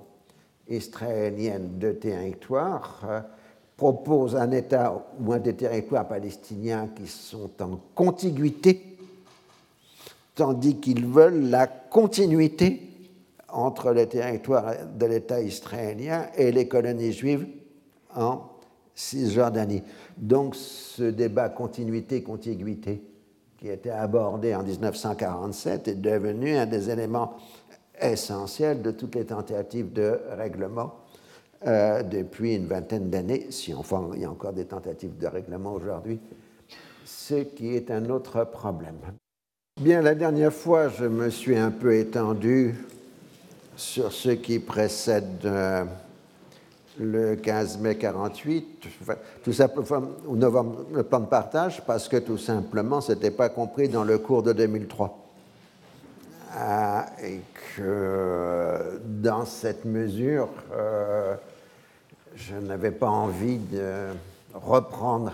israéliennes 0.68 1.78
de 1.78 1.92
territoire 1.92 3.02
euh, 3.08 3.20
proposent 3.76 4.36
un 4.36 4.50
État 4.50 5.06
ou 5.20 5.32
un 5.32 5.38
des 5.38 5.54
territoires 5.54 6.08
palestiniens 6.08 6.88
qui 6.94 7.06
sont 7.06 7.50
en 7.60 7.80
contiguïté, 7.94 8.98
tandis 10.34 10.76
qu'ils 10.80 11.06
veulent 11.06 11.50
la 11.50 11.66
continuité 11.66 12.82
entre 13.48 13.92
le 13.92 14.06
territoire 14.06 14.74
de 14.98 15.06
l'État 15.06 15.40
israélien 15.40 16.26
et 16.36 16.52
les 16.52 16.68
colonies 16.68 17.12
juives 17.12 17.46
en 18.14 18.42
Cisjordanie. 18.94 19.82
Donc 20.16 20.54
ce 20.56 21.02
débat 21.02 21.48
continuité-contiguïté 21.48 23.02
qui 23.58 23.68
était 23.68 23.90
abordé 23.90 24.54
en 24.54 24.62
1947 24.62 25.88
est 25.88 25.94
devenu 25.94 26.56
un 26.56 26.66
des 26.66 26.90
éléments 26.90 27.36
essentiels 28.00 28.82
de 28.82 28.90
toutes 28.90 29.14
les 29.14 29.24
tentatives 29.24 29.92
de 29.92 30.18
règlement 30.36 30.94
euh, 31.66 32.02
depuis 32.02 32.54
une 32.54 32.66
vingtaine 32.66 33.08
d'années, 33.08 33.46
si 33.50 33.72
enfin 33.72 34.10
il 34.14 34.20
y 34.20 34.24
a 34.24 34.30
encore 34.30 34.52
des 34.52 34.66
tentatives 34.66 35.16
de 35.16 35.26
règlement 35.26 35.72
aujourd'hui, 35.72 36.20
ce 37.04 37.36
qui 37.36 37.74
est 37.74 37.90
un 37.90 38.10
autre 38.10 38.44
problème. 38.44 38.98
Bien, 39.80 40.02
la 40.02 40.14
dernière 40.14 40.52
fois, 40.52 40.88
je 40.88 41.04
me 41.04 41.30
suis 41.30 41.56
un 41.56 41.70
peu 41.70 41.94
étendu 41.94 42.74
sur 43.76 44.12
ce 44.12 44.30
qui 44.30 44.58
précède... 44.58 45.44
Euh, 45.44 45.84
le 46.98 47.36
15 47.36 47.78
mai 47.78 47.96
48, 47.96 48.86
tout 49.44 49.52
simplement, 49.52 50.08
au 50.26 50.36
novembre, 50.36 50.86
le 50.92 51.02
plan 51.02 51.20
de 51.20 51.26
partage, 51.26 51.82
parce 51.86 52.08
que 52.08 52.16
tout 52.16 52.38
simplement, 52.38 53.00
ce 53.00 53.12
n'était 53.12 53.30
pas 53.30 53.48
compris 53.48 53.88
dans 53.88 54.04
le 54.04 54.18
cours 54.18 54.42
de 54.42 54.52
2003. 54.52 55.22
Ah, 56.58 57.06
et 57.22 57.40
que 57.76 59.00
dans 59.04 59.44
cette 59.44 59.84
mesure, 59.84 60.48
euh, 60.72 61.34
je 62.34 62.54
n'avais 62.54 62.92
pas 62.92 63.08
envie 63.10 63.58
de 63.58 64.06
reprendre 64.54 65.32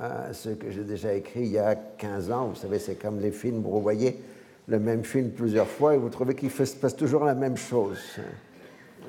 euh, 0.00 0.32
ce 0.32 0.48
que 0.50 0.70
j'ai 0.70 0.84
déjà 0.84 1.12
écrit 1.12 1.40
il 1.40 1.52
y 1.52 1.58
a 1.58 1.74
15 1.74 2.30
ans. 2.30 2.46
Vous 2.46 2.54
savez, 2.54 2.78
c'est 2.78 2.94
comme 2.94 3.20
les 3.20 3.32
films, 3.32 3.60
vous 3.60 3.82
voyez 3.82 4.18
le 4.66 4.78
même 4.78 5.04
film 5.04 5.30
plusieurs 5.30 5.66
fois 5.66 5.94
et 5.94 5.98
vous 5.98 6.08
trouvez 6.08 6.34
qu'il 6.34 6.50
se 6.50 6.76
passe 6.76 6.96
toujours 6.96 7.24
la 7.24 7.34
même 7.34 7.56
chose 7.56 7.98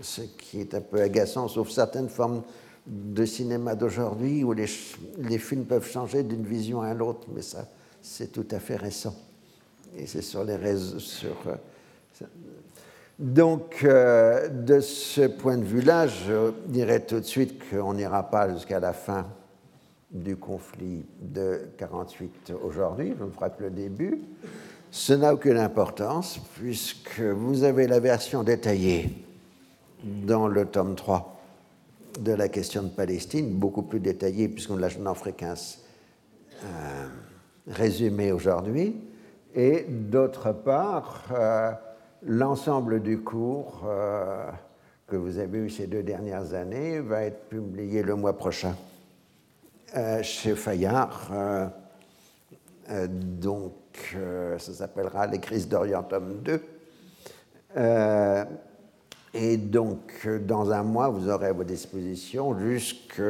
ce 0.01 0.21
qui 0.21 0.59
est 0.59 0.73
un 0.73 0.81
peu 0.81 1.01
agaçant, 1.01 1.47
sauf 1.47 1.69
certaines 1.69 2.09
formes 2.09 2.41
de 2.85 3.25
cinéma 3.25 3.75
d'aujourd'hui 3.75 4.43
où 4.43 4.53
les, 4.53 4.67
films 4.67 5.65
peuvent 5.65 5.87
changer 5.87 6.23
d'une 6.23 6.45
vision 6.45 6.81
à 6.81 6.93
l'autre, 6.93 7.27
mais 7.33 7.41
ça, 7.41 7.67
c'est 8.01 8.31
tout 8.31 8.47
à 8.51 8.59
fait 8.59 8.75
récent. 8.75 9.15
Et 9.97 10.07
c'est 10.07 10.21
sur 10.21 10.43
les 10.43 10.55
réseaux. 10.55 10.97
Euh, 11.47 12.25
donc, 13.19 13.83
euh, 13.83 14.47
de 14.47 14.79
ce 14.79 15.27
point 15.27 15.57
de 15.57 15.63
vue-là, 15.63 16.07
je 16.07 16.51
dirais 16.67 17.01
tout 17.01 17.19
de 17.19 17.25
suite 17.25 17.61
qu'on 17.69 17.93
n'ira 17.93 18.29
pas 18.29 18.51
jusqu'à 18.51 18.79
la 18.79 18.93
fin 18.93 19.27
du 20.09 20.35
conflit 20.35 21.05
de 21.21 21.61
48 21.77 22.53
aujourd'hui, 22.63 23.13
je 23.17 23.23
ne 23.23 23.31
ferai 23.31 23.49
que 23.57 23.63
le 23.63 23.69
début. 23.69 24.21
Ce 24.89 25.13
n'a 25.13 25.33
aucune 25.33 25.57
importance 25.57 26.39
puisque 26.55 27.21
vous 27.21 27.63
avez 27.63 27.87
la 27.87 27.99
version 27.99 28.43
détaillée 28.43 29.09
dans 30.03 30.47
le 30.47 30.65
tome 30.65 30.95
3 30.95 31.39
de 32.19 32.33
la 32.33 32.49
question 32.49 32.83
de 32.83 32.89
Palestine, 32.89 33.51
beaucoup 33.51 33.83
plus 33.83 33.99
détaillée 33.99 34.49
puisqu'on 34.49 34.77
l'a 34.77 34.89
en 35.05 35.13
fréquence 35.13 35.83
euh, 36.63 37.07
résumé 37.67 38.31
aujourd'hui. 38.31 38.95
Et 39.53 39.85
d'autre 39.87 40.53
part, 40.53 41.25
euh, 41.31 41.71
l'ensemble 42.25 43.01
du 43.01 43.19
cours 43.19 43.83
euh, 43.85 44.49
que 45.07 45.15
vous 45.15 45.39
avez 45.39 45.59
eu 45.59 45.69
ces 45.69 45.87
deux 45.87 46.03
dernières 46.03 46.53
années 46.53 46.99
va 46.99 47.23
être 47.23 47.49
publié 47.49 48.01
le 48.01 48.15
mois 48.15 48.37
prochain 48.37 48.75
euh, 49.97 50.23
chez 50.23 50.55
Fayard. 50.55 51.31
donc, 53.09 53.73
ça 54.57 54.73
s'appellera 54.73 55.27
Les 55.27 55.39
crises 55.39 55.67
d'Orient, 55.67 56.03
tome 56.03 56.41
2. 56.43 56.61
Et 59.33 59.57
donc, 59.57 60.27
dans 60.45 60.71
un 60.71 60.83
mois, 60.83 61.09
vous 61.09 61.29
aurez 61.29 61.47
à 61.47 61.53
vos 61.53 61.63
dispositions 61.63 62.57
jusque 62.59 63.21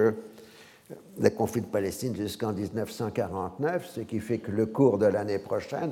le 1.20 1.30
conflit 1.30 1.62
de 1.62 1.68
Palestine 1.68 2.16
jusqu'en 2.16 2.54
1949, 2.54 3.88
ce 3.88 4.02
qui 4.02 4.20
fait 4.20 4.40
que 4.40 4.52
le 4.52 4.66
cours 4.66 4.98
de 4.98 5.06
l'année 5.06 5.40
prochaine 5.40 5.92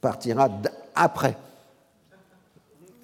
partira 0.00 0.48
après, 0.94 1.36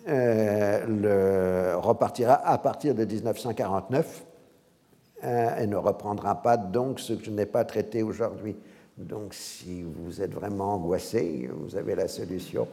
euh, 0.08 1.76
repartira 1.76 2.34
à 2.34 2.56
partir 2.58 2.94
de 2.94 3.04
1949 3.04 4.24
euh, 5.22 5.56
et 5.58 5.66
ne 5.66 5.76
reprendra 5.76 6.40
pas 6.40 6.56
donc 6.56 7.00
ce 7.00 7.12
que 7.12 7.24
je 7.24 7.30
n'ai 7.30 7.46
pas 7.46 7.64
traité 7.64 8.02
aujourd'hui. 8.02 8.56
Donc 8.96 9.34
si 9.34 9.82
vous 9.82 10.20
êtes 10.22 10.32
vraiment 10.32 10.74
angoissé, 10.74 11.50
vous 11.52 11.76
avez 11.76 11.94
la 11.94 12.08
solution. 12.08 12.66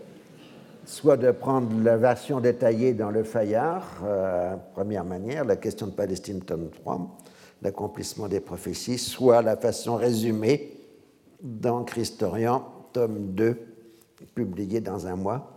Soit 0.87 1.17
de 1.17 1.31
prendre 1.31 1.83
la 1.83 1.97
version 1.97 2.39
détaillée 2.39 2.93
dans 2.93 3.11
le 3.11 3.23
Fayard, 3.23 3.83
euh, 4.05 4.55
première 4.73 5.03
manière, 5.03 5.43
la 5.43 5.57
question 5.57 5.87
de 5.87 5.91
Palestine, 5.91 6.41
tome 6.41 6.69
3, 6.69 7.17
l'accomplissement 7.61 8.29
des 8.29 8.39
prophéties, 8.39 8.97
soit 8.97 9.41
la 9.41 9.57
façon 9.57 9.97
résumée 9.97 10.71
dans 11.41 11.83
Christorian, 11.83 12.65
tome 12.93 13.33
2, 13.33 13.59
publié 14.33 14.79
dans 14.79 15.05
un 15.07 15.17
mois. 15.17 15.51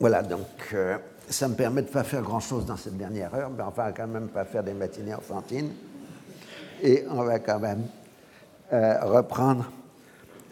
Voilà, 0.00 0.24
donc 0.24 0.48
euh, 0.74 0.98
ça 1.28 1.46
me 1.46 1.54
permet 1.54 1.82
de 1.82 1.86
ne 1.86 1.92
pas 1.92 2.02
faire 2.02 2.22
grand-chose 2.22 2.66
dans 2.66 2.76
cette 2.76 2.96
dernière 2.96 3.32
heure, 3.32 3.50
mais 3.50 3.62
va 3.76 3.92
quand 3.92 4.08
même 4.08 4.26
pas 4.26 4.44
faire 4.44 4.64
des 4.64 4.74
matinées 4.74 5.14
enfantines. 5.14 5.70
Et 6.82 7.04
on 7.08 7.22
va 7.22 7.38
quand 7.38 7.60
même 7.60 7.86
euh, 8.72 9.04
reprendre 9.04 9.70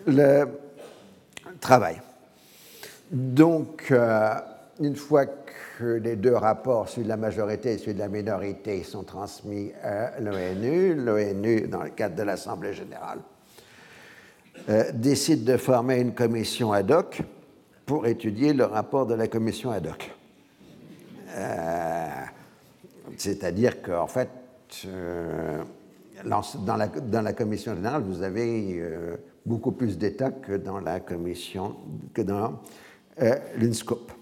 le 0.07 0.47
travail. 1.61 2.01
Donc, 3.11 3.87
euh, 3.91 4.35
une 4.81 4.97
fois 4.97 5.25
que 5.27 5.85
les 5.85 6.17
deux 6.17 6.35
rapports, 6.35 6.89
celui 6.89 7.05
de 7.05 7.09
la 7.09 7.17
majorité 7.17 7.73
et 7.73 7.79
celui 7.79 7.95
de 7.95 8.01
la 8.01 8.09
minorité, 8.09 8.83
sont 8.83 9.03
transmis 9.03 9.73
à 9.83 10.21
l'ONU, 10.21 10.95
l'ONU, 10.95 11.69
dans 11.69 11.83
le 11.83 11.91
cadre 11.91 12.17
de 12.17 12.23
l'Assemblée 12.23 12.75
générale, 12.75 13.21
euh, 14.69 14.85
décide 14.93 15.45
de 15.45 15.57
former 15.57 16.01
une 16.01 16.15
commission 16.15 16.73
ad 16.73 16.91
hoc 16.91 17.23
pour 17.87 18.07
étudier 18.07 18.53
le 18.53 18.65
rapport 18.65 19.07
de 19.07 19.15
la 19.15 19.27
commission 19.27 19.71
ad 19.71 19.87
hoc. 19.87 20.11
Euh, 21.31 22.09
c'est-à-dire 23.17 23.81
qu'en 23.81 24.07
fait, 24.07 24.29
dans, 26.25 26.77
la, 26.77 26.89
dans, 26.89 27.23
la, 27.23 27.33
commission 27.33 27.75
générale, 27.75 28.03
vous 28.03 28.23
avez 28.23 28.83
beaucoup 29.47 29.73
plus 29.73 29.97
d'États 29.97 30.31
que 30.31 30.53
dans 30.53 30.79
la 30.79 31.01
commission, 31.01 31.77
que 32.13 32.21
dans 32.21 32.61
l'UNSCOP. 33.57 34.13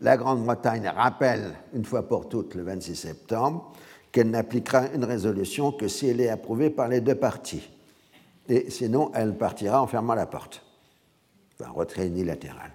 La 0.00 0.16
Grande-Bretagne 0.16 0.88
rappelle 0.94 1.54
une 1.72 1.84
fois 1.84 2.06
pour 2.06 2.28
toutes 2.28 2.54
le 2.54 2.62
26 2.62 2.94
septembre 2.94 3.72
qu'elle 4.12 4.30
n'appliquera 4.30 4.88
une 4.94 5.04
résolution 5.04 5.72
que 5.72 5.88
si 5.88 6.06
elle 6.06 6.20
est 6.20 6.28
approuvée 6.28 6.70
par 6.70 6.88
les 6.88 7.00
deux 7.00 7.14
parties 7.14 7.68
et 8.48 8.70
sinon 8.70 9.10
elle 9.14 9.36
partira 9.36 9.82
en 9.82 9.86
fermant 9.86 10.14
la 10.14 10.26
porte. 10.26 10.62
Un 11.64 11.70
retrait 11.70 12.06
unilatéral. 12.06 12.70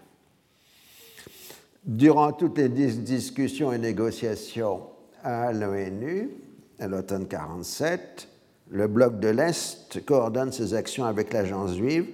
Durant 1.85 2.31
toutes 2.31 2.57
les 2.57 2.69
discussions 2.69 3.71
et 3.71 3.77
négociations 3.77 4.81
à 5.23 5.53
l'ONU, 5.53 6.31
à 6.79 6.87
l'automne 6.87 7.27
47, 7.27 8.27
le 8.69 8.87
bloc 8.87 9.19
de 9.19 9.27
l'Est 9.29 10.03
coordonne 10.05 10.51
ses 10.51 10.73
actions 10.73 11.05
avec 11.05 11.31
l'agence 11.33 11.75
juive, 11.75 12.07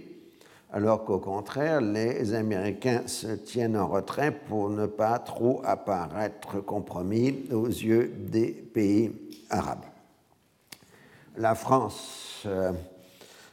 alors 0.72 1.06
qu'au 1.06 1.20
contraire, 1.20 1.80
les 1.80 2.34
Américains 2.34 3.04
se 3.08 3.28
tiennent 3.28 3.78
en 3.78 3.88
retrait 3.88 4.32
pour 4.32 4.70
ne 4.70 4.86
pas 4.86 5.18
trop 5.20 5.62
apparaître 5.64 6.60
compromis 6.60 7.46
aux 7.52 7.68
yeux 7.68 8.14
des 8.18 8.52
pays 8.52 9.12
arabes. 9.50 9.86
La 11.38 11.56
France 11.56 12.44
euh, 12.46 12.74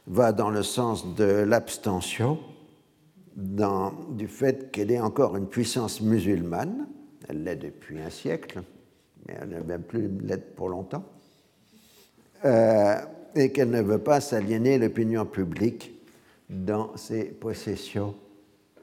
va 0.07 0.33
dans 0.33 0.49
le 0.49 0.63
sens 0.63 1.15
de 1.15 1.23
l'abstention, 1.23 2.39
du 3.35 4.27
fait 4.27 4.71
qu'elle 4.71 4.91
est 4.91 4.99
encore 4.99 5.37
une 5.37 5.47
puissance 5.47 6.01
musulmane, 6.01 6.87
elle 7.29 7.43
l'est 7.43 7.55
depuis 7.55 7.99
un 7.99 8.09
siècle, 8.09 8.61
mais 9.27 9.35
elle 9.41 9.49
ne 9.49 9.59
va 9.61 9.77
plus 9.77 10.09
l'être 10.21 10.55
pour 10.55 10.69
longtemps, 10.69 11.05
euh, 12.43 12.95
et 13.35 13.51
qu'elle 13.51 13.69
ne 13.69 13.81
veut 13.81 13.99
pas 13.99 14.21
s'aliéner 14.21 14.77
l'opinion 14.77 15.25
publique 15.25 15.94
dans 16.49 16.95
ses 16.95 17.25
possessions 17.25 18.15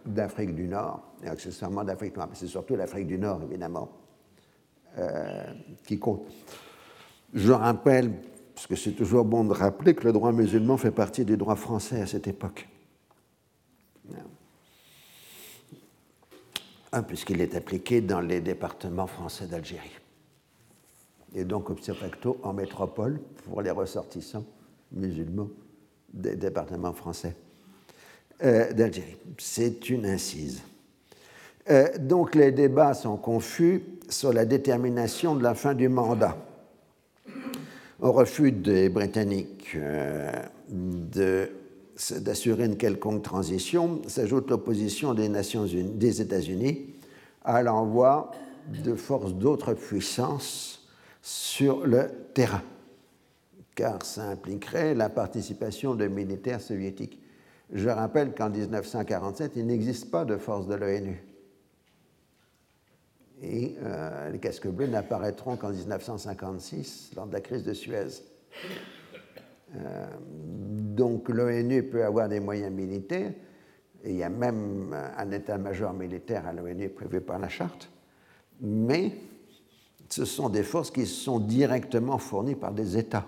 d'Afrique 0.04 0.54
du 0.54 0.66
Nord, 0.66 1.00
et 1.22 1.28
accessoirement 1.28 1.84
d'Afrique 1.84 2.16
noire, 2.16 2.28
mais 2.28 2.36
c'est 2.36 2.48
surtout 2.48 2.74
l'Afrique 2.74 3.06
du 3.06 3.18
Nord, 3.18 3.42
évidemment, 3.44 3.90
euh, 4.98 5.44
qui 5.86 5.98
compte. 5.98 6.26
Je 7.32 7.52
rappelle 7.52 8.12
parce 8.54 8.66
que 8.66 8.76
c'est 8.76 8.92
toujours 8.92 9.24
bon 9.24 9.44
de 9.44 9.52
rappeler 9.52 9.94
que 9.94 10.04
le 10.04 10.12
droit 10.12 10.32
musulman 10.32 10.76
fait 10.76 10.90
partie 10.90 11.24
du 11.24 11.36
droit 11.36 11.56
français 11.56 12.02
à 12.02 12.06
cette 12.06 12.28
époque. 12.28 12.68
puisqu'il 17.08 17.40
est 17.40 17.54
appliqué 17.54 18.02
dans 18.02 18.20
les 18.20 18.42
départements 18.42 19.06
français 19.06 19.46
d'Algérie. 19.46 19.98
Et 21.34 21.44
donc, 21.44 21.70
observe 21.70 21.96
facto, 21.96 22.38
en 22.42 22.52
métropole 22.52 23.18
pour 23.44 23.62
les 23.62 23.70
ressortissants 23.70 24.44
musulmans 24.92 25.48
des 26.12 26.36
départements 26.36 26.92
français 26.92 27.34
euh, 28.44 28.72
d'Algérie. 28.72 29.16
C'est 29.38 29.88
une 29.90 30.06
incise. 30.06 30.62
Euh, 31.70 31.88
donc, 31.98 32.34
les 32.34 32.50
débats 32.50 32.94
sont 32.94 33.16
confus 33.16 33.82
sur 34.08 34.32
la 34.32 34.44
détermination 34.44 35.34
de 35.34 35.42
la 35.42 35.54
fin 35.54 35.74
du 35.74 35.88
mandat. 35.88 36.36
Au 38.00 38.10
refus 38.10 38.50
des 38.50 38.88
Britanniques 38.88 39.76
euh, 39.76 40.32
d'assurer 40.68 42.64
une 42.64 42.76
quelconque 42.76 43.22
transition 43.22 44.02
s'ajoute 44.08 44.50
l'opposition 44.50 45.14
des, 45.14 45.28
des 45.28 46.20
États-Unis 46.20 46.94
à 47.44 47.62
l'envoi 47.62 48.32
de 48.68 48.94
forces 48.94 49.34
d'autres 49.34 49.74
puissances 49.74 50.88
sur 51.22 51.86
le 51.86 52.08
terrain, 52.34 52.62
car 53.76 54.04
ça 54.04 54.24
impliquerait 54.24 54.94
la 54.94 55.08
participation 55.08 55.94
de 55.94 56.08
militaires 56.08 56.60
soviétiques. 56.60 57.21
Je 57.72 57.88
rappelle 57.88 58.34
qu'en 58.34 58.50
1947, 58.50 59.52
il 59.56 59.66
n'existe 59.66 60.10
pas 60.10 60.26
de 60.26 60.36
force 60.36 60.66
de 60.66 60.74
l'ONU. 60.74 61.24
Et 63.40 63.76
euh, 63.82 64.30
les 64.30 64.38
casques 64.38 64.68
bleus 64.68 64.86
n'apparaîtront 64.86 65.56
qu'en 65.56 65.70
1956, 65.70 67.12
lors 67.16 67.26
de 67.26 67.32
la 67.32 67.40
crise 67.40 67.64
de 67.64 67.72
Suez. 67.72 68.22
Euh, 69.74 70.06
donc 70.28 71.30
l'ONU 71.30 71.82
peut 71.82 72.04
avoir 72.04 72.28
des 72.28 72.40
moyens 72.40 72.70
militaires, 72.70 73.32
il 74.04 74.16
y 74.16 74.22
a 74.22 74.28
même 74.28 74.94
un 75.16 75.30
état-major 75.30 75.94
militaire 75.94 76.46
à 76.46 76.52
l'ONU 76.52 76.90
prévu 76.90 77.20
par 77.20 77.38
la 77.38 77.48
charte, 77.48 77.88
mais 78.60 79.16
ce 80.10 80.26
sont 80.26 80.50
des 80.50 80.62
forces 80.62 80.90
qui 80.90 81.06
sont 81.06 81.38
directement 81.38 82.18
fournies 82.18 82.56
par 82.56 82.72
des 82.72 82.98
États 82.98 83.26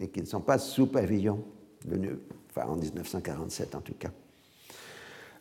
et 0.00 0.08
qui 0.08 0.20
ne 0.20 0.26
sont 0.26 0.40
pas 0.40 0.58
sous 0.58 0.88
pavillon 0.88 1.44
en 2.56 2.76
1947 2.76 3.74
en 3.74 3.80
tout 3.80 3.94
cas. 3.94 4.10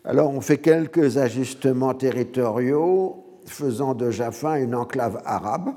Alors 0.05 0.31
on 0.31 0.41
fait 0.41 0.57
quelques 0.57 1.17
ajustements 1.17 1.93
territoriaux, 1.93 3.39
faisant 3.45 3.93
de 3.93 4.11
Jaffa 4.11 4.59
une 4.59 4.75
enclave 4.75 5.21
arabe 5.25 5.73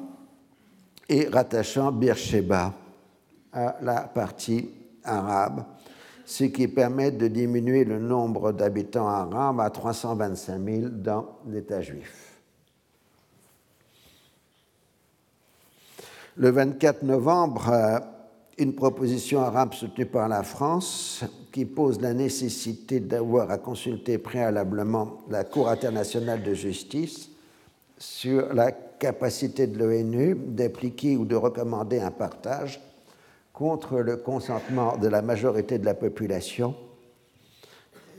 et 1.08 1.28
rattachant 1.28 1.92
Beersheba 1.92 2.74
à 3.52 3.76
la 3.80 4.02
partie 4.02 4.70
arabe, 5.04 5.64
ce 6.24 6.44
qui 6.44 6.66
permet 6.66 7.12
de 7.12 7.28
diminuer 7.28 7.84
le 7.84 8.00
nombre 8.00 8.52
d'habitants 8.52 9.08
arabes 9.08 9.60
à 9.60 9.70
325 9.70 10.64
000 10.64 10.88
dans 10.90 11.38
l'État 11.46 11.80
juif. 11.80 12.40
Le 16.36 16.50
24 16.50 17.02
novembre, 17.02 17.70
euh, 17.70 17.98
une 18.58 18.74
proposition 18.74 19.42
arabe 19.42 19.74
soutenue 19.74 20.06
par 20.06 20.28
la 20.28 20.42
France 20.42 21.24
qui 21.52 21.64
pose 21.66 22.00
la 22.00 22.14
nécessité 22.14 23.00
d'avoir 23.00 23.50
à 23.50 23.58
consulter 23.58 24.18
préalablement 24.18 25.18
la 25.28 25.44
Cour 25.44 25.68
internationale 25.68 26.42
de 26.42 26.54
justice 26.54 27.30
sur 27.98 28.52
la 28.54 28.72
capacité 28.72 29.66
de 29.66 29.78
l'ONU 29.78 30.34
d'appliquer 30.34 31.16
ou 31.16 31.24
de 31.24 31.36
recommander 31.36 32.00
un 32.00 32.10
partage 32.10 32.80
contre 33.52 33.98
le 33.98 34.16
consentement 34.16 34.96
de 34.96 35.08
la 35.08 35.22
majorité 35.22 35.78
de 35.78 35.84
la 35.84 35.94
population 35.94 36.74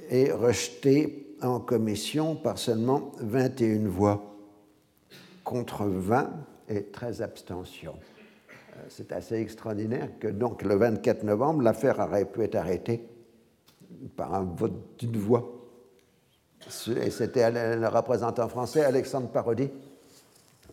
est 0.10 0.32
rejeté 0.32 1.36
en 1.42 1.60
commission 1.60 2.36
par 2.36 2.58
seulement 2.58 3.12
21 3.20 3.88
voix 3.88 4.36
contre 5.44 5.86
20 5.86 6.30
et 6.70 6.84
13 6.84 7.22
abstentions. 7.22 7.96
C'est 8.90 9.12
assez 9.12 9.36
extraordinaire 9.36 10.10
que 10.20 10.28
donc 10.28 10.64
le 10.64 10.76
24 10.76 11.24
novembre, 11.24 11.62
l'affaire 11.62 12.00
aurait 12.00 12.26
pu 12.26 12.44
être 12.44 12.56
arrêtée 12.56 13.04
par 14.16 14.34
un 14.34 14.44
vote 14.44 14.98
d'une 15.00 15.18
voix. 15.18 15.54
Et 17.02 17.10
c'était 17.12 17.50
le 17.52 17.88
représentant 17.88 18.48
français 18.50 18.84
Alexandre 18.84 19.30
Parodi, 19.30 19.70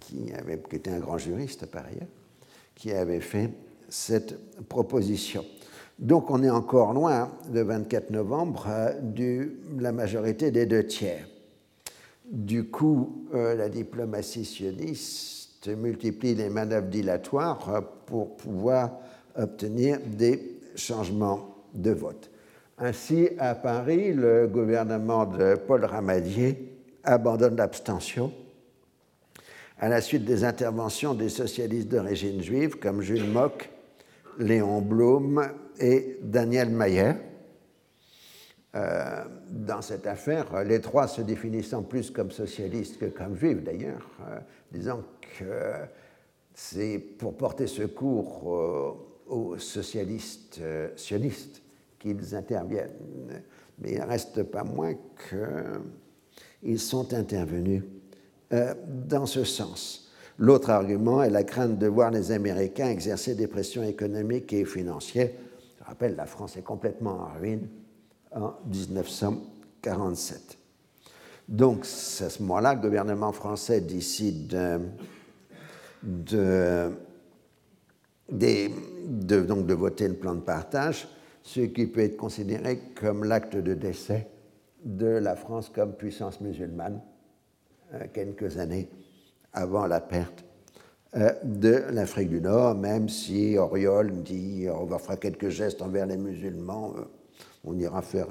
qui 0.01 0.33
était 0.73 0.91
un 0.91 0.99
grand 0.99 1.19
juriste 1.19 1.67
par 1.67 1.87
ailleurs, 1.87 2.09
qui 2.75 2.93
avait 2.93 3.21
fait 3.21 3.51
cette 3.89 4.67
proposition. 4.69 5.45
Donc 5.99 6.31
on 6.31 6.43
est 6.43 6.51
encore 6.51 6.93
loin, 6.93 7.31
le 7.53 7.63
24 7.63 8.11
novembre, 8.11 8.67
euh, 8.69 8.93
de 9.01 9.53
la 9.79 9.93
majorité 9.93 10.51
des 10.51 10.67
deux 10.67 10.85
tiers. 10.87 11.29
Du 12.29 12.65
coup, 12.65 13.27
euh, 13.35 13.55
la 13.55 13.69
diplomatie 13.69 14.45
sioniste 14.45 15.34
multiplie 15.71 16.35
les 16.35 16.51
manœuvres 16.51 16.89
dilatoires 16.89 17.69
euh, 17.69 17.81
pour 18.07 18.37
pouvoir 18.37 18.99
obtenir 19.37 19.99
des 20.05 20.61
changements 20.77 21.57
de 21.75 21.91
vote. 21.91 22.31
Ainsi, 22.79 23.29
à 23.39 23.55
Paris, 23.55 24.13
le 24.13 24.47
gouvernement 24.47 25.27
de 25.27 25.55
Paul 25.55 25.85
Ramadier 25.85 26.73
abandonne 27.05 27.57
l'abstention 27.57 28.33
à 29.79 29.89
la 29.89 30.01
suite 30.01 30.25
des 30.25 30.45
interventions 30.45 31.15
des 31.15 31.29
socialistes 31.29 31.89
d'origine 31.89 32.43
juive 32.43 32.79
comme 32.79 33.03
Jules 33.03 33.29
Mock, 33.29 33.71
Léon 34.39 34.81
Blum 34.81 35.47
et 35.79 36.19
Daniel 36.23 36.71
Mayer. 36.71 37.13
Euh, 38.75 39.25
dans 39.51 39.83
cette 39.83 40.07
affaire, 40.07 40.65
les 40.65 40.81
trois 40.81 41.07
se 41.07 41.23
définissant 41.23 41.83
plus 41.83 42.11
comme 42.11 42.33
socialistes 42.33 42.99
que 42.99 43.07
comme 43.07 43.37
juifs 43.37 43.63
d'ailleurs, 43.63 44.09
euh, 44.29 44.39
disant 44.73 45.03
c'est 46.55 46.99
pour 46.99 47.37
porter 47.37 47.67
secours 47.67 48.55
euh, 48.55 48.93
aux 49.27 49.59
socialistes 49.59 50.61
sionistes 50.97 51.63
qu'ils 51.99 52.35
interviennent. 52.35 53.43
Mais 53.79 53.93
il 53.93 54.01
ne 54.01 54.07
reste 54.07 54.43
pas 54.45 54.65
moins 54.65 54.95
qu'ils 55.29 56.79
sont 56.79 57.13
intervenus 57.13 57.83
dans 58.87 59.27
ce 59.27 59.43
sens. 59.43 60.05
L'autre 60.39 60.71
argument 60.71 61.23
est 61.23 61.31
la 61.31 61.45
crainte 61.45 61.79
de 61.79 61.87
voir 61.87 62.11
les 62.11 62.33
Américains 62.33 62.89
exercer 62.91 63.37
des 63.37 63.47
pressions 63.47 63.85
économiques 63.85 64.53
et 64.53 64.65
financières. 64.65 65.31
Je 65.79 65.85
rappelle, 65.85 66.17
la 66.17 66.27
France 66.27 66.57
est 66.57 66.63
complètement 66.63 67.21
en 67.21 67.39
ruine 67.39 67.69
en 68.35 68.55
1947. 68.67 70.59
Donc, 71.49 71.81
à 71.83 72.31
ce 72.31 72.43
moment-là, 72.43 72.75
le 72.75 72.81
gouvernement 72.81 73.33
français 73.33 73.81
décide 73.81 74.57
de, 76.05 76.91
donc 78.29 79.67
de 79.67 79.75
voter 79.75 80.09
le 80.09 80.15
plan 80.15 80.35
de 80.35 80.41
partage, 80.41 81.09
ce 81.43 81.61
qui 81.61 81.87
peut 81.87 82.01
être 82.01 82.17
considéré 82.17 82.81
comme 82.95 83.25
l'acte 83.25 83.57
de 83.57 83.75
décès 83.75 84.29
de 84.85 85.07
la 85.07 85.35
France 85.35 85.71
comme 85.75 85.95
puissance 85.95 86.41
musulmane 86.41 87.01
euh, 87.95 88.05
quelques 88.13 88.59
années 88.59 88.89
avant 89.53 89.87
la 89.87 90.01
perte 90.01 90.45
euh, 91.17 91.33
de 91.45 91.85
l'Afrique 91.91 92.29
du 92.29 92.41
Nord, 92.41 92.75
même 92.75 93.09
si 93.09 93.57
Auriol 93.57 94.23
dit 94.25 94.67
on 94.69 94.85
va 94.85 94.99
faire 94.99 95.19
quelques 95.19 95.49
gestes 95.49 95.81
envers 95.81 96.07
les 96.07 96.17
musulmans, 96.17 96.93
euh, 96.97 97.03
on 97.65 97.79
ira 97.79 98.03
faire 98.03 98.27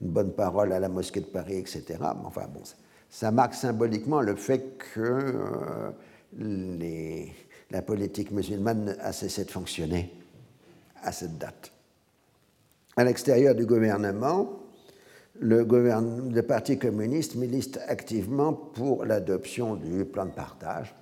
une 0.00 0.10
bonne 0.10 0.32
parole 0.32 0.72
à 0.72 0.80
la 0.80 0.90
mosquée 0.90 1.20
de 1.20 1.26
Paris, 1.26 1.56
etc. 1.56 1.84
Mais 2.00 2.26
enfin 2.26 2.46
bon, 2.52 2.60
ça 3.08 3.30
marque 3.30 3.54
symboliquement 3.54 4.20
le 4.20 4.36
fait 4.36 4.76
que 4.76 5.00
euh, 5.00 5.90
la 6.38 7.82
politique 7.82 8.30
musulmane 8.30 8.96
a 9.00 9.12
cessé 9.12 9.44
de 9.44 9.50
fonctionner 9.50 10.12
à 11.02 11.12
cette 11.12 11.38
date. 11.38 11.72
À 12.96 13.04
l'extérieur 13.04 13.54
du 13.54 13.66
gouvernement, 13.66 14.60
le, 15.40 15.64
le, 15.64 16.42
Parti 16.42 16.78
communiste 16.78 17.36
milite 17.36 17.80
activement 17.88 18.52
pour 18.52 19.04
l'adoption 19.04 19.76
du 19.76 20.04
plan 20.04 20.26
de 20.26 20.30
partage. 20.30 20.94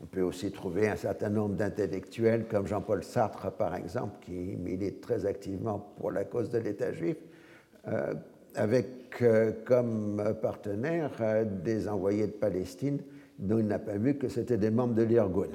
On 0.00 0.06
peut 0.06 0.22
aussi 0.22 0.52
trouver 0.52 0.88
un 0.88 0.96
certain 0.96 1.28
nombre 1.28 1.56
d'intellectuels 1.56 2.46
comme 2.46 2.66
Jean-Paul 2.66 3.02
Sartre, 3.02 3.50
par 3.50 3.74
exemple, 3.74 4.14
qui 4.24 4.56
milite 4.56 5.00
très 5.00 5.26
activement 5.26 5.94
pour 5.98 6.10
la 6.10 6.24
cause 6.24 6.50
de 6.50 6.58
l'État 6.58 6.92
juif, 6.92 7.16
euh, 7.88 8.14
avec 8.54 9.22
euh, 9.22 9.52
comme 9.64 10.34
partenaire 10.40 11.10
euh, 11.20 11.44
des 11.44 11.88
envoyés 11.88 12.26
de 12.26 12.32
Palestine 12.32 13.00
dont 13.38 13.58
il 13.58 13.66
n'a 13.66 13.78
pas 13.78 13.96
vu 13.96 14.16
que 14.16 14.28
c'était 14.28 14.58
des 14.58 14.70
membres 14.70 14.94
de 14.94 15.02
l'Irgun. 15.02 15.48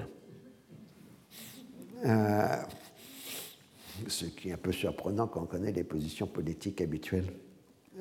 ce 4.07 4.25
qui 4.25 4.49
est 4.49 4.53
un 4.53 4.57
peu 4.57 4.71
surprenant 4.71 5.27
quand 5.27 5.41
on 5.41 5.45
connaît 5.45 5.71
les 5.71 5.84
positions 5.84 6.27
politiques 6.27 6.82
habituelles 6.82 7.32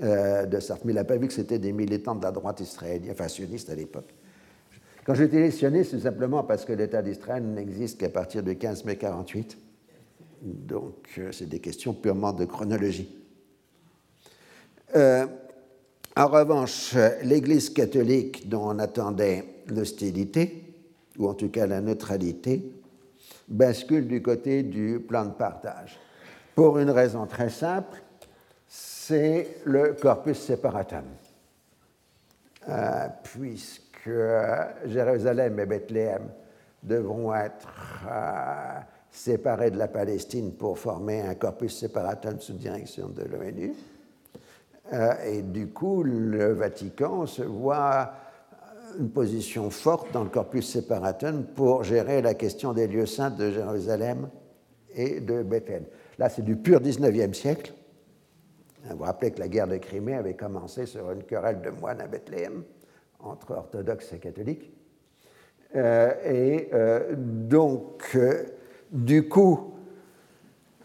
euh, 0.02 0.46
de 0.46 0.60
Sartre, 0.60 0.86
mais 0.86 0.92
il 0.92 0.96
n'a 0.96 1.04
pas 1.04 1.16
vu 1.18 1.26
que 1.26 1.32
c'était 1.32 1.58
des 1.58 1.72
militants 1.72 2.14
de 2.14 2.22
la 2.22 2.30
droite 2.30 2.60
israélienne, 2.60 3.10
enfin 3.10 3.28
sioniste 3.28 3.68
à 3.68 3.74
l'époque. 3.74 4.08
Quand 5.04 5.12
dis 5.12 5.52
sioniste, 5.52 5.90
c'est 5.90 6.00
simplement 6.00 6.42
parce 6.44 6.64
que 6.64 6.72
l'État 6.72 7.02
d'Israël 7.02 7.42
n'existe 7.42 8.00
qu'à 8.00 8.08
partir 8.08 8.42
du 8.42 8.56
15 8.56 8.84
mai 8.84 8.96
48. 8.96 9.58
Donc, 10.42 11.10
euh, 11.18 11.32
c'est 11.32 11.48
des 11.48 11.58
questions 11.58 11.92
purement 11.92 12.32
de 12.32 12.46
chronologie. 12.46 13.14
Euh, 14.96 15.26
en 16.16 16.26
revanche, 16.28 16.94
l'Église 17.22 17.68
catholique, 17.68 18.48
dont 18.48 18.70
on 18.70 18.78
attendait 18.78 19.44
l'hostilité, 19.74 20.64
ou 21.18 21.28
en 21.28 21.34
tout 21.34 21.48
cas 21.48 21.66
la 21.66 21.80
neutralité, 21.80 22.72
bascule 23.48 24.06
du 24.06 24.22
côté 24.22 24.62
du 24.62 25.00
plan 25.00 25.24
de 25.24 25.32
partage. 25.32 25.98
Pour 26.54 26.78
une 26.78 26.90
raison 26.90 27.26
très 27.26 27.50
simple, 27.50 28.02
c'est 28.68 29.56
le 29.64 29.94
corpus 29.94 30.38
separatum. 30.38 31.04
Euh, 32.68 33.08
puisque 33.22 34.10
Jérusalem 34.84 35.58
et 35.58 35.66
Bethléem 35.66 36.28
devront 36.82 37.34
être 37.34 38.04
euh, 38.08 38.80
séparés 39.10 39.70
de 39.70 39.78
la 39.78 39.88
Palestine 39.88 40.52
pour 40.52 40.78
former 40.78 41.22
un 41.22 41.34
corpus 41.34 41.78
separatum 41.78 42.38
sous 42.38 42.54
direction 42.54 43.08
de 43.08 43.22
l'ONU. 43.22 43.72
Euh, 44.92 45.12
et 45.24 45.42
du 45.42 45.68
coup, 45.68 46.02
le 46.02 46.52
Vatican 46.52 47.26
se 47.26 47.42
voit 47.42 48.12
une 48.98 49.10
position 49.10 49.70
forte 49.70 50.12
dans 50.12 50.24
le 50.24 50.30
corpus 50.30 50.68
separatum 50.68 51.44
pour 51.44 51.84
gérer 51.84 52.22
la 52.22 52.34
question 52.34 52.72
des 52.72 52.86
lieux 52.86 53.06
saints 53.06 53.30
de 53.30 53.50
Jérusalem 53.50 54.28
et 54.94 55.20
de 55.20 55.42
Bethléem. 55.42 55.84
Là, 56.18 56.28
c'est 56.28 56.44
du 56.44 56.56
pur 56.56 56.80
19e 56.80 57.32
siècle. 57.32 57.72
Vous 58.84 58.96
vous 58.96 59.04
rappelez 59.04 59.30
que 59.30 59.40
la 59.40 59.48
guerre 59.48 59.68
de 59.68 59.76
Crimée 59.76 60.14
avait 60.14 60.34
commencé 60.34 60.86
sur 60.86 61.10
une 61.10 61.22
querelle 61.24 61.60
de 61.60 61.70
moines 61.70 62.00
à 62.00 62.06
Bethléem 62.06 62.64
entre 63.20 63.52
orthodoxes 63.52 64.12
et 64.12 64.18
catholiques. 64.18 64.72
Euh, 65.76 66.12
et 66.24 66.68
euh, 66.72 67.14
donc, 67.16 68.10
euh, 68.14 68.44
du 68.90 69.28
coup, 69.28 69.74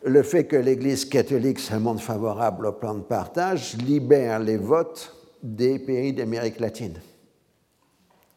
le 0.03 0.21
fait 0.21 0.45
que 0.45 0.55
l'Église 0.55 1.05
catholique 1.05 1.59
se 1.59 1.75
montre 1.75 2.01
favorable 2.01 2.67
au 2.67 2.73
plan 2.73 2.93
de 2.93 3.01
partage 3.01 3.77
libère 3.77 4.39
les 4.39 4.57
votes 4.57 5.15
des 5.41 5.79
pays 5.79 6.13
d'Amérique 6.13 6.59
latine, 6.59 6.99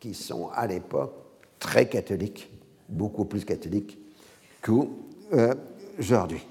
qui 0.01 0.15
sont 0.15 0.49
à 0.55 0.67
l'époque 0.67 1.13
très 1.59 1.89
catholiques, 1.89 2.51
beaucoup 2.89 3.25
plus 3.25 3.45
catholiques 3.45 3.99
qu'aujourd'hui. 4.63 6.45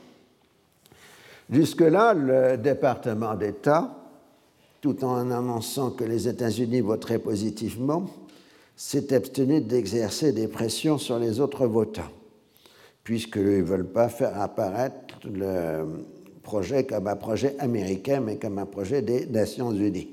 Jusque-là, 1.49 2.13
le 2.13 2.57
département 2.57 3.35
d'État, 3.35 3.95
tout 4.81 5.03
en 5.03 5.31
annonçant 5.31 5.91
que 5.91 6.03
les 6.03 6.27
États-Unis 6.27 6.81
voteraient 6.81 7.19
positivement, 7.19 8.05
s'est 8.75 9.13
abstenu 9.13 9.61
d'exercer 9.61 10.33
des 10.33 10.47
pressions 10.47 10.97
sur 10.97 11.17
les 11.17 11.39
autres 11.39 11.65
votants, 11.65 12.11
puisqu'ils 13.03 13.59
ne 13.59 13.63
veulent 13.63 13.87
pas 13.87 14.09
faire 14.09 14.39
apparaître 14.39 15.15
le 15.23 15.85
projet 16.43 16.85
comme 16.85 17.07
un 17.07 17.15
projet 17.15 17.55
américain, 17.59 18.19
mais 18.19 18.37
comme 18.37 18.59
un 18.59 18.65
projet 18.65 19.01
des 19.01 19.25
Nations 19.25 19.71
Unies. 19.71 20.09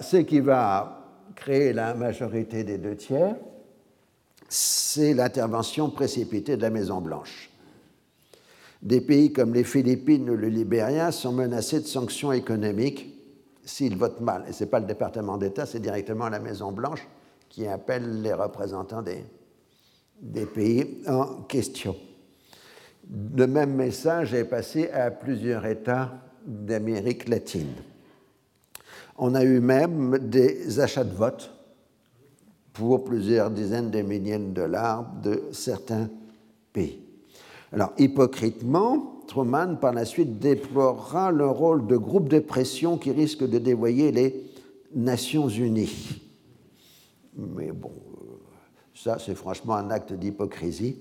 ce 0.00 0.18
qui 0.18 0.40
va 0.40 1.03
créer 1.34 1.72
la 1.72 1.94
majorité 1.94 2.64
des 2.64 2.78
deux 2.78 2.96
tiers, 2.96 3.36
c'est 4.48 5.14
l'intervention 5.14 5.90
précipitée 5.90 6.56
de 6.56 6.62
la 6.62 6.70
Maison-Blanche 6.70 7.50
Des 8.82 9.00
pays 9.00 9.32
comme 9.32 9.54
les 9.54 9.64
Philippines 9.64 10.28
ou 10.30 10.36
le 10.36 10.48
Libéria 10.48 11.10
sont 11.12 11.32
menacés 11.32 11.80
de 11.80 11.86
sanctions 11.86 12.32
économiques 12.32 13.14
s'ils 13.64 13.96
votent 13.96 14.20
mal. 14.20 14.44
Et 14.48 14.52
ce 14.52 14.64
n'est 14.64 14.70
pas 14.70 14.80
le 14.80 14.86
département 14.86 15.38
d'État, 15.38 15.66
c'est 15.66 15.80
directement 15.80 16.28
la 16.28 16.38
Maison-Blanche 16.38 17.06
qui 17.48 17.66
appelle 17.66 18.22
les 18.22 18.32
représentants 18.32 19.02
des, 19.02 19.24
des 20.20 20.46
pays 20.46 21.02
en 21.06 21.42
question. 21.42 21.96
Le 23.36 23.46
même 23.46 23.74
message 23.74 24.34
est 24.34 24.44
passé 24.44 24.90
à 24.90 25.10
plusieurs 25.10 25.64
États 25.66 26.12
d'Amérique 26.46 27.28
latine. 27.28 27.74
On 29.16 29.34
a 29.34 29.44
eu 29.44 29.60
même 29.60 30.18
des 30.18 30.80
achats 30.80 31.04
de 31.04 31.14
vote 31.14 31.50
pour 32.72 33.04
plusieurs 33.04 33.50
dizaines 33.50 33.90
de 33.90 34.02
milliers 34.02 34.38
de 34.38 34.52
dollars 34.52 35.12
de 35.22 35.44
certains 35.52 36.10
pays. 36.72 37.00
Alors, 37.72 37.92
hypocritement, 37.98 39.22
Truman, 39.26 39.76
par 39.76 39.92
la 39.92 40.04
suite, 40.04 40.38
déplorera 40.38 41.30
le 41.30 41.46
rôle 41.46 41.86
de 41.86 41.96
groupe 41.96 42.28
de 42.28 42.40
pression 42.40 42.98
qui 42.98 43.12
risque 43.12 43.48
de 43.48 43.58
dévoyer 43.58 44.12
les 44.12 44.50
Nations 44.94 45.48
Unies. 45.48 46.20
Mais 47.36 47.72
bon, 47.72 47.92
ça, 48.94 49.18
c'est 49.18 49.34
franchement 49.34 49.74
un 49.74 49.90
acte 49.90 50.12
d'hypocrisie. 50.12 50.98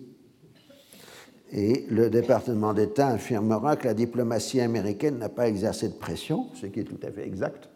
Et 1.52 1.85
le 1.90 2.10
département 2.10 2.73
d'État 2.73 3.10
affirmera 3.10 3.76
que 3.76 3.88
la 3.88 3.94
diplomatie 3.94 4.61
américaine 4.61 5.19
n'a 5.19 5.30
pas 5.30 5.48
exercé 5.48 5.90
de 5.90 5.94
pression, 5.94 6.48
ce 6.56 6.65
qui 6.65 6.80
est 6.80 6.84
tout 6.84 6.99
à 7.03 7.11
fait 7.11 7.27
exact, 7.27 7.69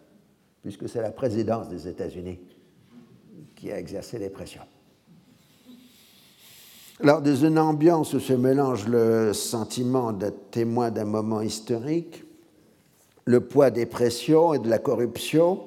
puisque 0.61 0.89
c'est 0.89 1.01
la 1.01 1.11
présidence 1.11 1.69
des 1.69 1.87
États-Unis 1.87 2.39
qui 3.55 3.71
a 3.71 3.79
exercé 3.79 4.19
les 4.19 4.29
pressions. 4.29 4.63
Lors 6.99 7.21
dans 7.21 7.35
une 7.35 7.59
ambiance 7.59 8.13
où 8.13 8.19
se 8.19 8.33
mélange 8.33 8.87
le 8.87 9.31
sentiment 9.33 10.13
d'être 10.13 10.49
témoin 10.49 10.89
d'un 10.89 11.05
moment 11.05 11.41
historique, 11.41 12.23
le 13.25 13.41
poids 13.41 13.69
des 13.69 13.85
pressions 13.85 14.53
et 14.53 14.59
de 14.59 14.69
la 14.69 14.79
corruption, 14.79 15.59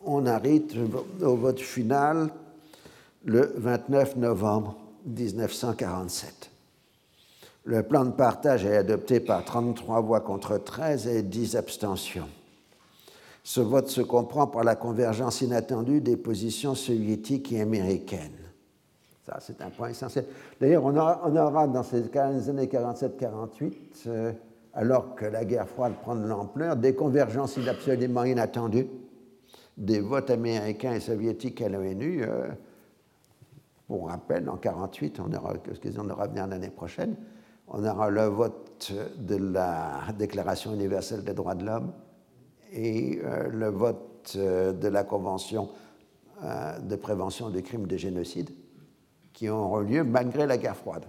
on 0.00 0.24
arrive 0.26 0.88
au 1.20 1.36
vote 1.36 1.60
final 1.60 2.30
le 3.24 3.52
29 3.56 4.16
novembre 4.16 4.76
1947. 5.04 6.50
Le 7.64 7.82
plan 7.82 8.06
de 8.06 8.12
partage 8.12 8.64
est 8.64 8.76
adopté 8.76 9.20
par 9.20 9.44
33 9.44 10.00
voix 10.00 10.20
contre 10.20 10.56
13 10.56 11.08
et 11.08 11.22
10 11.22 11.56
abstentions. 11.56 12.28
Ce 13.48 13.62
vote 13.62 13.88
se 13.88 14.02
comprend 14.02 14.46
par 14.46 14.62
la 14.62 14.76
convergence 14.76 15.40
inattendue 15.40 16.02
des 16.02 16.18
positions 16.18 16.74
soviétiques 16.74 17.50
et 17.50 17.62
américaines. 17.62 18.36
Ça, 19.24 19.38
c'est 19.40 19.62
un 19.62 19.70
point 19.70 19.88
essentiel. 19.88 20.26
D'ailleurs, 20.60 20.84
on 20.84 20.94
aura, 20.94 21.66
dans 21.66 21.82
ces 21.82 22.14
années 22.14 22.66
47-48, 22.66 23.72
euh, 24.06 24.32
alors 24.74 25.14
que 25.14 25.24
la 25.24 25.46
guerre 25.46 25.66
froide 25.66 25.94
prend 26.02 26.14
de 26.14 26.26
l'ampleur, 26.26 26.76
des 26.76 26.94
convergences 26.94 27.56
absolument 27.66 28.24
inattendues 28.24 28.86
des 29.78 30.00
votes 30.00 30.28
américains 30.28 30.92
et 30.92 31.00
soviétiques 31.00 31.62
à 31.62 31.70
l'ONU. 31.70 32.24
Euh, 32.24 32.48
pour 33.86 34.08
rappel, 34.08 34.46
en 34.50 34.60
1948, 34.60 35.20
on 35.20 35.32
aura, 35.32 35.54
on 35.96 36.10
aura 36.10 36.28
bien 36.28 36.48
l'année 36.48 36.68
prochaine, 36.68 37.16
on 37.68 37.82
aura 37.82 38.10
le 38.10 38.26
vote 38.26 38.92
de 39.16 39.36
la 39.36 40.02
Déclaration 40.18 40.74
universelle 40.74 41.24
des 41.24 41.32
droits 41.32 41.54
de 41.54 41.64
l'homme 41.64 41.92
et 42.72 43.20
euh, 43.22 43.48
le 43.48 43.68
vote 43.68 44.32
euh, 44.36 44.72
de 44.72 44.88
la 44.88 45.04
Convention 45.04 45.68
euh, 46.44 46.78
de 46.78 46.96
prévention 46.96 47.50
des 47.50 47.62
crimes 47.62 47.86
de 47.86 47.96
génocide 47.96 48.50
qui 49.32 49.48
auront 49.48 49.80
lieu 49.80 50.04
malgré 50.04 50.46
la 50.46 50.56
guerre 50.56 50.76
froide. 50.76 51.04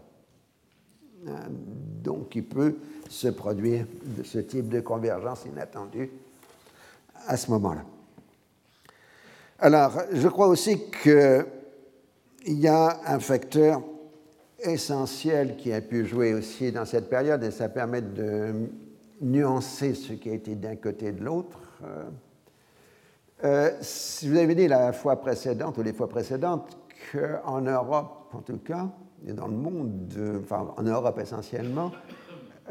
donc 2.04 2.36
il 2.36 2.46
peut 2.46 2.76
se 3.10 3.28
produire 3.28 3.86
ce 4.24 4.40
type 4.40 4.70
de 4.70 4.80
convergence 4.80 5.46
inattendue 5.46 6.12
à 7.28 7.36
ce 7.38 7.50
moment-là. 7.52 7.84
Alors, 9.60 10.04
je 10.14 10.28
crois 10.28 10.48
aussi 10.48 10.80
qu'il 11.04 11.46
y 12.46 12.68
a 12.68 13.00
un 13.06 13.20
facteur 13.20 13.82
essentiel 14.60 15.58
qui 15.58 15.74
a 15.74 15.82
pu 15.82 16.06
jouer 16.06 16.34
aussi 16.34 16.72
dans 16.72 16.86
cette 16.86 17.10
période, 17.10 17.44
et 17.44 17.52
ça 17.52 17.68
permet 17.68 18.02
de 18.02 18.70
nuancer 19.22 19.94
ce 19.94 20.14
qui 20.14 20.30
a 20.30 20.34
été 20.34 20.56
d'un 20.56 20.76
côté 20.76 21.08
et 21.08 21.12
de 21.12 21.24
l'autre. 21.24 21.60
Euh, 21.84 22.10
euh, 23.44 23.72
vous 24.24 24.38
avez 24.38 24.56
dit 24.56 24.68
la 24.68 24.94
fois 24.94 25.20
précédente, 25.20 25.78
ou 25.78 25.84
les 25.84 25.94
fois 25.94 26.10
précédentes, 26.10 26.78
qu'en 27.12 27.62
Europe, 27.62 28.30
en 28.34 28.42
tout 28.42 28.58
cas, 28.58 28.90
et 29.26 29.34
dans 29.34 29.48
le 29.48 29.56
monde, 29.56 30.14
enfin 30.42 30.74
en 30.78 30.84
Europe 30.84 31.20
essentiellement, 31.20 31.92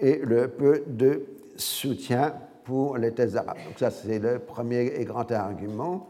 et 0.00 0.18
le 0.18 0.48
peu 0.48 0.84
de 0.86 1.24
soutien 1.56 2.34
pour 2.64 2.98
les 2.98 3.12
thèses 3.12 3.36
arabes. 3.36 3.58
Donc 3.66 3.78
ça, 3.78 3.90
c'est 3.90 4.18
le 4.18 4.38
premier 4.38 4.92
et 5.00 5.04
grand 5.04 5.30
argument 5.32 6.06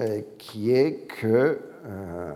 euh, 0.00 0.22
qui 0.38 0.72
est 0.72 1.06
que 1.06 1.60
euh, 1.84 2.32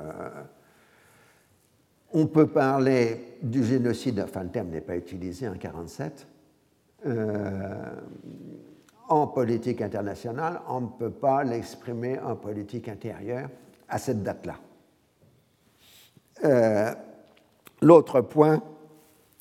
on 2.13 2.27
peut 2.27 2.49
parler 2.49 3.39
du 3.43 3.65
génocide, 3.65 4.21
enfin 4.21 4.43
le 4.43 4.51
terme 4.51 4.69
n'est 4.69 4.83
pas 4.83 4.97
utilisé 4.97 5.49
en 5.49 5.53
1947, 5.53 6.27
euh, 7.07 7.75
en 9.09 9.27
politique 9.27 9.81
internationale, 9.81 10.61
on 10.69 10.83
ne 10.83 10.89
peut 10.89 11.11
pas 11.11 11.45
l'exprimer 11.45 12.19
en 12.19 12.37
politique 12.37 12.89
intérieure 12.89 13.49
à 13.89 13.99
cette 13.99 14.23
date-là. 14.23 14.57
L'autre 17.81 18.21
point, 18.21 18.63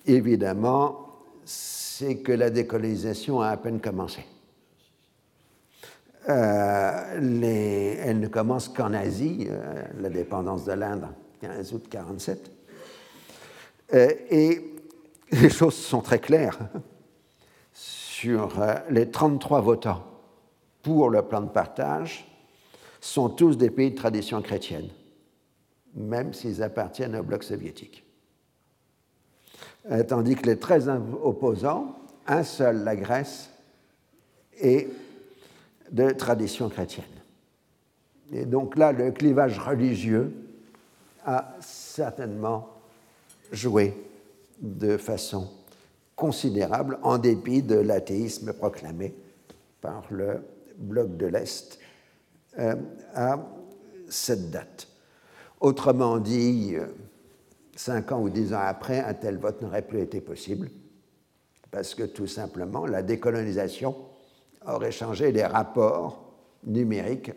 évidemment, 0.05 1.04
c'est 1.45 2.17
que 2.17 2.31
la 2.31 2.49
décolonisation 2.49 3.39
a 3.41 3.49
à 3.49 3.57
peine 3.57 3.79
commencé. 3.79 4.25
Euh, 6.27 7.97
elle 8.03 8.19
ne 8.19 8.27
commence 8.27 8.67
qu'en 8.67 8.93
Asie, 8.93 9.47
euh, 9.49 9.83
la 9.99 10.09
dépendance 10.09 10.65
de 10.65 10.73
l'Inde, 10.73 11.07
15 11.41 11.73
août 11.73 11.87
1947. 11.93 12.51
Euh, 13.93 14.11
et 14.31 14.75
les 15.31 15.49
choses 15.49 15.75
sont 15.75 16.01
très 16.01 16.19
claires. 16.19 16.57
Sur 17.73 18.53
les 18.89 19.11
33 19.11 19.61
votants 19.61 20.03
pour 20.81 21.09
le 21.09 21.21
plan 21.21 21.41
de 21.41 21.49
partage, 21.49 22.25
sont 23.01 23.29
tous 23.29 23.57
des 23.57 23.69
pays 23.69 23.91
de 23.91 23.95
tradition 23.95 24.41
chrétienne, 24.41 24.89
même 25.93 26.33
s'ils 26.33 26.63
appartiennent 26.63 27.15
au 27.15 27.23
bloc 27.23 27.43
soviétique. 27.43 28.04
Euh, 29.91 30.03
tandis 30.03 30.35
que 30.35 30.47
les 30.47 30.57
13 30.57 30.91
opposants, 31.23 31.95
un 32.27 32.43
seul, 32.43 32.83
la 32.83 32.95
Grèce, 32.95 33.49
est 34.59 34.87
de 35.91 36.09
tradition 36.11 36.69
chrétienne. 36.69 37.05
Et 38.31 38.45
donc 38.45 38.77
là, 38.77 38.91
le 38.91 39.11
clivage 39.11 39.59
religieux 39.59 40.33
a 41.25 41.53
certainement 41.59 42.69
joué 43.51 43.93
de 44.59 44.97
façon 44.97 45.49
considérable 46.15 46.97
en 47.03 47.17
dépit 47.17 47.61
de 47.61 47.75
l'athéisme 47.75 48.53
proclamé 48.53 49.13
par 49.81 50.03
le 50.09 50.41
bloc 50.77 51.15
de 51.17 51.27
l'Est 51.27 51.79
euh, 52.57 52.75
à 53.13 53.39
cette 54.09 54.49
date. 54.49 54.87
Autrement 55.59 56.17
dit, 56.17 56.73
euh, 56.75 56.87
cinq 57.75 58.11
ans 58.11 58.21
ou 58.21 58.29
dix 58.29 58.53
ans 58.53 58.61
après, 58.61 58.99
un 58.99 59.13
tel 59.13 59.37
vote 59.37 59.61
n'aurait 59.61 59.81
plus 59.81 60.01
été 60.01 60.21
possible, 60.21 60.69
parce 61.71 61.93
que 61.93 62.03
tout 62.03 62.27
simplement, 62.27 62.85
la 62.85 63.03
décolonisation 63.03 63.95
aurait 64.65 64.91
changé 64.91 65.31
les 65.31 65.45
rapports 65.45 66.33
numériques 66.63 67.31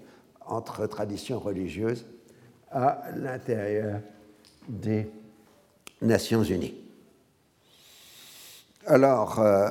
entre 0.47 0.87
traditions 0.87 1.39
religieuses 1.39 2.07
à 2.71 3.03
l'intérieur 3.17 4.01
des 4.69 5.11
Nations 6.01 6.43
Unies. 6.43 6.75
Alors, 8.87 9.41
euh, 9.41 9.69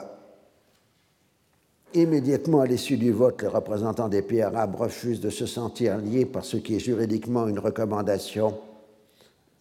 immédiatement 1.94 2.62
à 2.62 2.68
l'issue 2.68 2.98
du 2.98 3.12
vote, 3.12 3.42
les 3.42 3.48
représentants 3.48 4.10
des 4.10 4.22
pays 4.22 4.42
arabes 4.42 4.76
refusent 4.76 5.22
de 5.22 5.30
se 5.30 5.46
sentir 5.46 5.98
liés 5.98 6.26
par 6.26 6.44
ce 6.46 6.58
qui 6.58 6.76
est 6.76 6.80
juridiquement 6.80 7.48
une 7.48 7.60
recommandation 7.60 8.60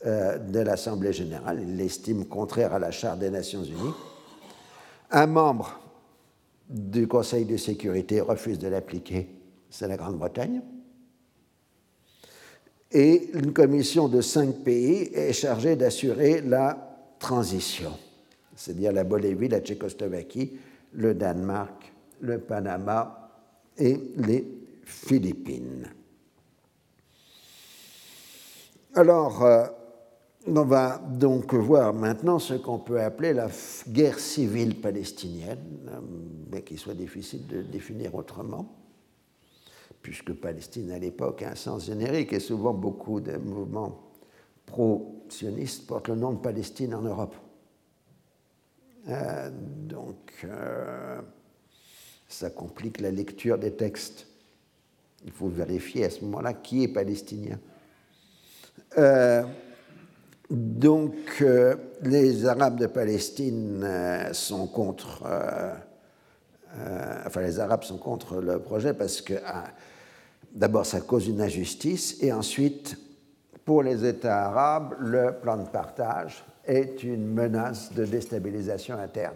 de 0.06 0.60
l'Assemblée 0.60 1.12
générale. 1.12 1.60
Ils 1.62 1.76
l'estiment 1.76 2.24
contraire 2.24 2.72
à 2.72 2.78
la 2.78 2.90
Charte 2.90 3.18
des 3.18 3.30
Nations 3.30 3.64
Unies. 3.64 3.94
Un 5.10 5.26
membre 5.26 5.80
du 6.68 7.06
Conseil 7.06 7.44
de 7.44 7.56
sécurité 7.56 8.20
refuse 8.20 8.58
de 8.58 8.68
l'appliquer, 8.68 9.28
c'est 9.70 9.88
la 9.88 9.96
Grande-Bretagne. 9.96 10.62
Et 12.92 13.30
une 13.34 13.52
commission 13.52 14.08
de 14.08 14.20
cinq 14.20 14.62
pays 14.64 15.10
est 15.12 15.32
chargée 15.32 15.76
d'assurer 15.76 16.40
la 16.40 16.78
transition, 17.18 17.92
c'est-à-dire 18.54 18.92
la 18.92 19.04
Bolivie, 19.04 19.48
la 19.48 19.60
Tchécoslovaquie, 19.60 20.52
le 20.92 21.14
Danemark, 21.14 21.92
le 22.20 22.38
Panama 22.38 23.30
et 23.76 24.00
les 24.16 24.46
Philippines. 24.84 25.88
Alors, 28.94 29.44
euh, 29.44 29.66
on 30.48 30.64
va 30.64 30.98
donc 30.98 31.54
voir 31.54 31.92
maintenant 31.92 32.38
ce 32.38 32.54
qu'on 32.54 32.78
peut 32.78 33.00
appeler 33.00 33.32
la 33.32 33.48
guerre 33.88 34.18
civile 34.18 34.80
palestinienne, 34.80 35.88
euh, 35.88 36.00
mais 36.50 36.62
qui 36.62 36.76
soit 36.76 36.94
difficile 36.94 37.46
de 37.46 37.62
définir 37.62 38.14
autrement, 38.14 38.72
puisque 40.02 40.32
Palestine 40.34 40.92
à 40.92 40.98
l'époque 40.98 41.42
a 41.42 41.50
un 41.50 41.54
sens 41.54 41.86
générique 41.86 42.32
et 42.32 42.40
souvent 42.40 42.72
beaucoup 42.72 43.20
de 43.20 43.36
mouvements 43.36 44.00
pro-sionistes 44.66 45.86
portent 45.86 46.08
le 46.08 46.16
nom 46.16 46.32
de 46.32 46.38
Palestine 46.38 46.94
en 46.94 47.02
Europe. 47.02 47.34
Euh, 49.08 49.50
donc, 49.52 50.32
euh, 50.44 51.20
ça 52.28 52.50
complique 52.50 53.00
la 53.00 53.10
lecture 53.10 53.58
des 53.58 53.72
textes. 53.72 54.26
Il 55.24 55.32
faut 55.32 55.48
vérifier 55.48 56.04
à 56.04 56.10
ce 56.10 56.24
moment-là 56.24 56.54
qui 56.54 56.84
est 56.84 56.88
palestinien. 56.88 57.58
Donc, 60.50 61.14
euh, 61.42 61.74
les 62.02 62.46
Arabes 62.46 62.78
de 62.78 62.86
Palestine 62.86 63.82
euh, 63.82 64.32
sont 64.32 64.68
contre. 64.68 65.22
Euh, 65.26 65.74
enfin, 67.26 67.40
les 67.40 67.58
Arabes 67.58 67.82
sont 67.82 67.98
contre 67.98 68.36
le 68.40 68.60
projet 68.60 68.94
parce 68.94 69.20
que, 69.20 69.34
ah, 69.44 69.64
d'abord, 70.52 70.86
ça 70.86 71.00
cause 71.00 71.26
une 71.26 71.40
injustice, 71.40 72.22
et 72.22 72.32
ensuite, 72.32 72.96
pour 73.64 73.82
les 73.82 74.04
États 74.04 74.46
arabes, 74.46 74.94
le 75.00 75.32
plan 75.42 75.56
de 75.56 75.68
partage 75.68 76.44
est 76.64 77.02
une 77.02 77.26
menace 77.26 77.92
de 77.92 78.04
déstabilisation 78.04 78.96
interne. 78.96 79.34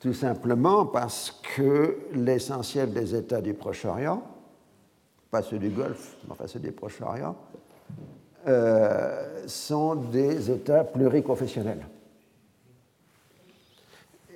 Tout 0.00 0.14
simplement 0.14 0.86
parce 0.86 1.42
que 1.54 1.98
l'essentiel 2.12 2.92
des 2.92 3.14
États 3.14 3.40
du 3.40 3.52
Proche-Orient, 3.52 4.22
pas 5.30 5.42
ceux 5.42 5.58
du 5.58 5.70
Golfe, 5.70 6.16
mais 6.24 6.32
enfin 6.32 6.46
ceux 6.46 6.60
du 6.60 6.72
Proche-Orient, 6.72 7.36
sont 9.46 9.94
des 9.96 10.50
États 10.50 10.84
pluriconfessionnels. 10.84 11.86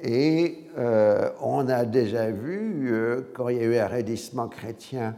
Et 0.03 0.65
euh, 0.79 1.31
on 1.43 1.69
a 1.69 1.85
déjà 1.85 2.31
vu, 2.31 2.91
euh, 2.91 3.21
quand 3.35 3.49
il 3.49 3.59
y 3.59 3.61
a 3.61 3.65
eu 3.65 3.77
un 3.77 3.87
raidissement 3.87 4.49
chrétien 4.49 5.15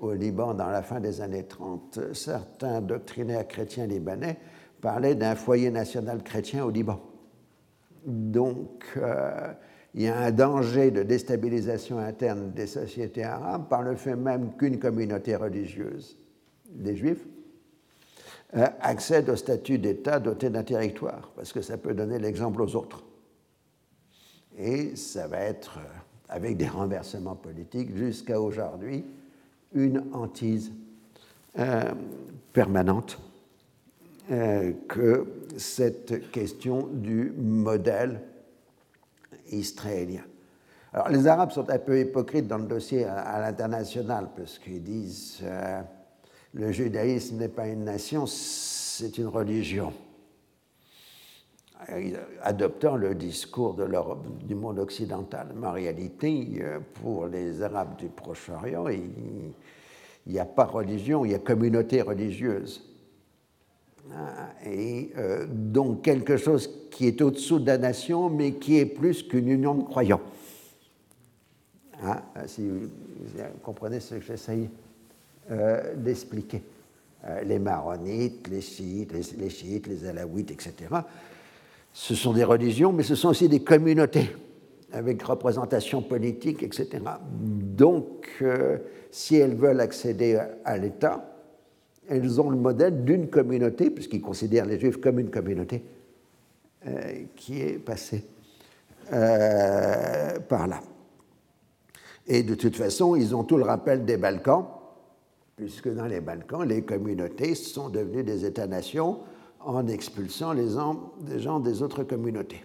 au 0.00 0.12
Liban 0.12 0.52
dans 0.52 0.68
la 0.68 0.82
fin 0.82 0.98
des 0.98 1.20
années 1.20 1.44
30, 1.44 2.12
certains 2.12 2.80
doctrinaires 2.80 3.46
chrétiens 3.46 3.86
libanais 3.86 4.36
parlaient 4.80 5.14
d'un 5.14 5.36
foyer 5.36 5.70
national 5.70 6.22
chrétien 6.22 6.64
au 6.64 6.70
Liban. 6.70 7.00
Donc, 8.04 8.98
il 9.94 10.02
y 10.02 10.06
a 10.06 10.18
un 10.18 10.30
danger 10.30 10.90
de 10.90 11.02
déstabilisation 11.02 11.98
interne 11.98 12.52
des 12.52 12.66
sociétés 12.66 13.24
arabes 13.24 13.68
par 13.68 13.82
le 13.82 13.96
fait 13.96 14.14
même 14.14 14.52
qu'une 14.56 14.78
communauté 14.78 15.34
religieuse, 15.34 16.18
des 16.70 16.94
juifs, 16.94 17.26
euh, 18.56 18.66
accède 18.80 19.28
au 19.28 19.36
statut 19.36 19.78
d'État 19.78 20.18
doté 20.18 20.48
d'un 20.48 20.62
territoire, 20.62 21.30
parce 21.36 21.52
que 21.52 21.60
ça 21.60 21.76
peut 21.76 21.92
donner 21.92 22.18
l'exemple 22.18 22.62
aux 22.62 22.74
autres. 22.74 23.04
Et 24.56 24.96
ça 24.96 25.28
va 25.28 25.40
être, 25.40 25.78
euh, 25.78 25.88
avec 26.30 26.56
des 26.56 26.66
renversements 26.66 27.34
politiques, 27.34 27.94
jusqu'à 27.94 28.40
aujourd'hui, 28.40 29.04
une 29.74 30.04
hantise 30.14 30.72
euh, 31.58 31.92
permanente 32.52 33.18
que 34.88 35.24
cette 35.56 36.32
question 36.32 36.88
du 36.90 37.32
modèle 37.38 38.20
israélien. 39.52 40.24
Alors 40.92 41.10
les 41.10 41.28
Arabes 41.28 41.52
sont 41.52 41.70
un 41.70 41.78
peu 41.78 42.00
hypocrites 42.00 42.48
dans 42.48 42.58
le 42.58 42.64
dossier 42.64 43.04
à, 43.04 43.38
l'international, 43.38 44.30
parce 44.36 44.58
qu'ils 44.58 44.82
disent 44.82 45.44
le 46.56 46.72
judaïsme 46.72 47.36
n'est 47.36 47.48
pas 47.48 47.68
une 47.68 47.84
nation, 47.84 48.26
c'est 48.26 49.18
une 49.18 49.26
religion. 49.26 49.92
Adoptant 52.42 52.96
le 52.96 53.14
discours 53.14 53.74
de 53.74 53.84
l'Europe, 53.84 54.26
du 54.42 54.54
monde 54.54 54.78
occidental. 54.78 55.48
Mais 55.54 55.66
en 55.66 55.72
réalité, 55.72 56.62
pour 56.94 57.26
les 57.26 57.62
Arabes 57.62 57.96
du 57.98 58.06
Proche-Orient, 58.06 58.88
il 58.88 59.52
n'y 60.26 60.38
a 60.38 60.46
pas 60.46 60.64
religion, 60.64 61.26
il 61.26 61.32
y 61.32 61.34
a 61.34 61.38
communauté 61.38 62.00
religieuse. 62.00 62.82
Et 64.64 65.12
euh, 65.18 65.46
donc 65.48 66.02
quelque 66.02 66.36
chose 66.36 66.70
qui 66.90 67.06
est 67.06 67.20
au-dessous 67.20 67.58
de 67.58 67.66
la 67.66 67.76
nation, 67.76 68.30
mais 68.30 68.52
qui 68.52 68.78
est 68.78 68.86
plus 68.86 69.22
qu'une 69.22 69.48
union 69.48 69.74
de 69.74 69.82
croyants. 69.82 70.22
Hein, 72.02 72.22
si 72.46 72.68
vous 72.68 72.88
comprenez 73.62 74.00
ce 74.00 74.14
que 74.14 74.20
j'essaye 74.20 74.70
euh, 75.50 75.94
d'expliquer. 75.94 76.60
Euh, 77.24 77.42
les 77.42 77.60
maronites, 77.60 78.48
les 78.48 78.60
chiites, 78.60 79.12
les, 79.12 79.48
chiites, 79.48 79.86
les 79.86 80.04
alaouites, 80.06 80.50
etc. 80.50 80.74
Ce 81.92 82.16
sont 82.16 82.32
des 82.32 82.42
religions, 82.42 82.92
mais 82.92 83.04
ce 83.04 83.14
sont 83.14 83.28
aussi 83.28 83.48
des 83.48 83.60
communautés 83.60 84.34
avec 84.92 85.22
représentation 85.22 86.02
politique, 86.02 86.64
etc. 86.64 87.02
Donc, 87.30 88.28
euh, 88.42 88.78
si 89.12 89.36
elles 89.36 89.54
veulent 89.54 89.80
accéder 89.80 90.36
à 90.64 90.78
l'État, 90.78 91.32
elles 92.08 92.40
ont 92.40 92.50
le 92.50 92.56
modèle 92.56 93.04
d'une 93.04 93.28
communauté, 93.28 93.90
puisqu'ils 93.90 94.20
considèrent 94.20 94.66
les 94.66 94.80
Juifs 94.80 95.00
comme 95.00 95.20
une 95.20 95.30
communauté, 95.30 95.82
qui 97.34 97.60
est 97.60 97.78
passée 97.78 98.24
par 99.10 100.68
là. 100.68 100.80
Et 102.26 102.42
de 102.42 102.54
toute 102.54 102.76
façon, 102.76 103.16
ils 103.16 103.34
ont 103.34 103.44
tout 103.44 103.56
le 103.56 103.64
rappel 103.64 104.04
des 104.04 104.16
Balkans, 104.16 104.66
puisque 105.56 105.88
dans 105.92 106.06
les 106.06 106.20
Balkans, 106.20 106.66
les 106.68 106.82
communautés 106.82 107.54
sont 107.54 107.88
devenues 107.88 108.22
des 108.22 108.44
États-nations 108.44 109.20
en 109.60 109.86
expulsant 109.88 110.52
les 110.52 110.68
gens 111.40 111.60
des 111.60 111.82
autres 111.82 112.04
communautés. 112.04 112.62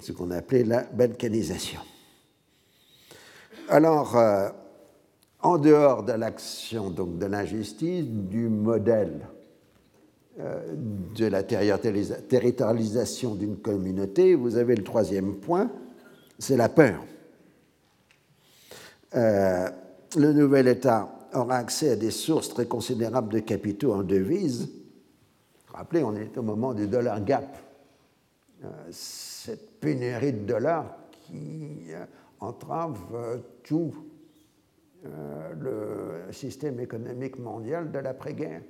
Ce 0.00 0.12
qu'on 0.12 0.30
appelait 0.30 0.64
la 0.64 0.84
balkanisation. 0.84 1.80
Alors, 3.68 4.16
euh, 4.16 4.48
en 5.42 5.58
dehors 5.58 6.02
de 6.02 6.12
l'action 6.12 6.90
de 6.90 7.26
l'injustice, 7.26 8.04
du 8.06 8.48
modèle 8.48 9.26
euh, 10.40 10.74
de 11.16 11.26
la 11.26 11.42
territorialisation 11.42 13.34
d'une 13.34 13.56
communauté, 13.56 14.34
vous 14.34 14.56
avez 14.56 14.74
le 14.74 14.84
troisième 14.84 15.36
point, 15.36 15.70
c'est 16.38 16.56
la 16.56 16.68
peur. 16.68 17.04
Euh, 19.14 19.68
le 20.16 20.32
nouvel 20.32 20.68
État 20.68 21.08
aura 21.34 21.56
accès 21.56 21.90
à 21.90 21.96
des 21.96 22.10
sources 22.10 22.48
très 22.48 22.66
considérables 22.66 23.32
de 23.32 23.40
capitaux 23.40 23.92
en 23.92 24.02
devises. 24.02 24.70
Rappelez, 25.72 26.04
on 26.04 26.14
est 26.14 26.36
au 26.38 26.42
moment 26.42 26.72
du 26.72 26.86
dollar 26.86 27.20
gap, 27.24 27.58
euh, 28.62 28.68
cette 28.90 29.80
pénurie 29.80 30.32
de 30.32 30.46
dollars 30.46 30.96
qui 31.10 31.86
euh, 31.90 32.04
entrave 32.40 32.98
euh, 33.14 33.38
tout 33.62 33.92
le 35.60 36.32
système 36.32 36.80
économique 36.80 37.38
mondial 37.38 37.92
de 37.92 37.98
l'après-guerre. 37.98 38.62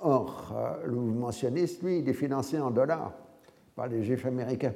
Or, 0.00 0.56
le 0.86 0.94
mouvement 0.94 1.30
sioniste, 1.30 1.82
lui, 1.82 1.98
il 1.98 2.08
est 2.08 2.14
financé 2.14 2.58
en 2.58 2.70
dollars. 2.70 3.12
par 3.76 3.86
les 3.86 4.02
juifs 4.02 4.24
américains. 4.24 4.72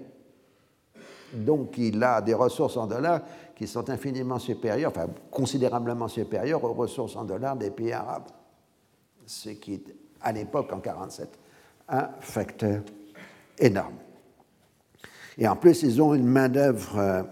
Donc 1.32 1.78
il 1.78 2.02
a 2.04 2.20
des 2.20 2.34
ressources 2.34 2.76
en 2.76 2.86
dollars 2.86 3.22
qui 3.54 3.66
sont 3.66 3.88
infiniment 3.90 4.38
supérieures, 4.38 4.90
enfin 4.90 5.08
considérablement 5.30 6.08
supérieures 6.08 6.64
aux 6.64 6.72
ressources 6.72 7.16
en 7.16 7.24
dollars 7.24 7.56
des 7.56 7.70
pays 7.70 7.92
arabes. 7.92 8.28
Ce 9.26 9.50
qui 9.50 9.74
est, 9.74 9.84
à 10.20 10.32
l'époque, 10.32 10.72
en 10.72 10.76
1947, 10.76 11.38
un 11.88 12.08
facteur 12.20 12.82
énorme. 13.58 13.94
Et 15.38 15.48
en 15.48 15.56
plus, 15.56 15.82
ils 15.82 16.02
ont 16.02 16.14
une 16.14 16.26
main-d'œuvre 16.26 16.98
euh, 16.98 17.22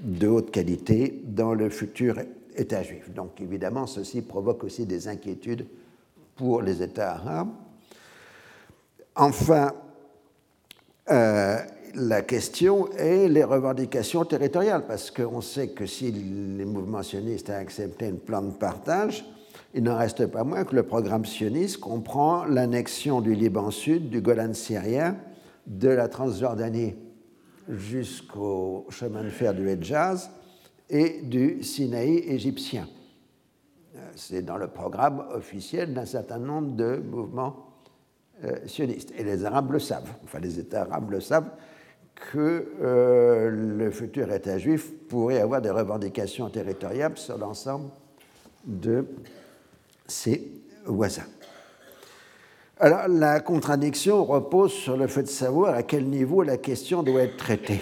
de 0.00 0.26
haute 0.26 0.50
qualité 0.50 1.22
dans 1.24 1.54
le 1.54 1.70
futur 1.70 2.16
État 2.56 2.82
juif. 2.82 3.10
Donc 3.10 3.40
évidemment, 3.40 3.86
ceci 3.86 4.22
provoque 4.22 4.64
aussi 4.64 4.86
des 4.86 5.08
inquiétudes 5.08 5.66
pour 6.36 6.62
les 6.62 6.82
États 6.82 7.12
arabes. 7.12 7.50
Enfin, 9.14 9.72
euh, 11.10 11.58
la 11.94 12.22
question 12.22 12.90
est 12.92 13.28
les 13.28 13.44
revendications 13.44 14.24
territoriales, 14.24 14.86
parce 14.86 15.10
qu'on 15.10 15.40
sait 15.40 15.68
que 15.68 15.86
si 15.86 16.10
les 16.10 16.64
mouvements 16.64 17.02
sionistes 17.02 17.50
ont 17.50 17.54
accepté 17.54 18.06
un 18.06 18.14
plan 18.14 18.42
de 18.42 18.52
partage, 18.52 19.24
il 19.74 19.84
n'en 19.84 19.96
reste 19.96 20.26
pas 20.26 20.44
moins 20.44 20.64
que 20.64 20.74
le 20.74 20.82
programme 20.82 21.24
sioniste 21.24 21.78
comprend 21.78 22.44
l'annexion 22.44 23.20
du 23.20 23.34
Liban 23.34 23.70
Sud, 23.70 24.10
du 24.10 24.20
Golan 24.20 24.52
syrien, 24.52 25.16
de 25.66 25.88
la 25.88 26.08
Transjordanie 26.08 26.96
jusqu'au 27.68 28.86
chemin 28.90 29.22
de 29.22 29.28
fer 29.28 29.54
du 29.54 29.68
Hedjaz 29.68 30.30
et 30.88 31.20
du 31.22 31.62
Sinaï 31.62 32.18
égyptien. 32.18 32.88
C'est 34.16 34.42
dans 34.42 34.56
le 34.56 34.68
programme 34.68 35.24
officiel 35.32 35.94
d'un 35.94 36.06
certain 36.06 36.38
nombre 36.38 36.74
de 36.74 36.96
mouvements 36.96 37.70
euh, 38.44 38.56
sionistes. 38.66 39.12
Et 39.16 39.22
les 39.22 39.44
Arabes 39.44 39.72
le 39.72 39.78
savent, 39.78 40.10
enfin 40.24 40.40
les 40.40 40.58
États 40.58 40.82
arabes 40.82 41.10
le 41.10 41.20
savent, 41.20 41.50
que 42.32 42.68
euh, 42.82 43.50
le 43.50 43.90
futur 43.90 44.32
État 44.32 44.58
juif 44.58 44.92
pourrait 45.08 45.40
avoir 45.40 45.60
des 45.60 45.70
revendications 45.70 46.48
territoriales 46.50 47.16
sur 47.16 47.38
l'ensemble 47.38 47.90
de 48.64 49.06
ses 50.06 50.50
voisins. 50.84 51.26
Alors, 52.78 53.08
la 53.08 53.40
contradiction 53.40 54.24
repose 54.24 54.72
sur 54.72 54.96
le 54.96 55.06
fait 55.06 55.24
de 55.24 55.28
savoir 55.28 55.74
à 55.74 55.82
quel 55.82 56.06
niveau 56.06 56.42
la 56.42 56.56
question 56.56 57.02
doit 57.02 57.22
être 57.22 57.36
traitée, 57.36 57.80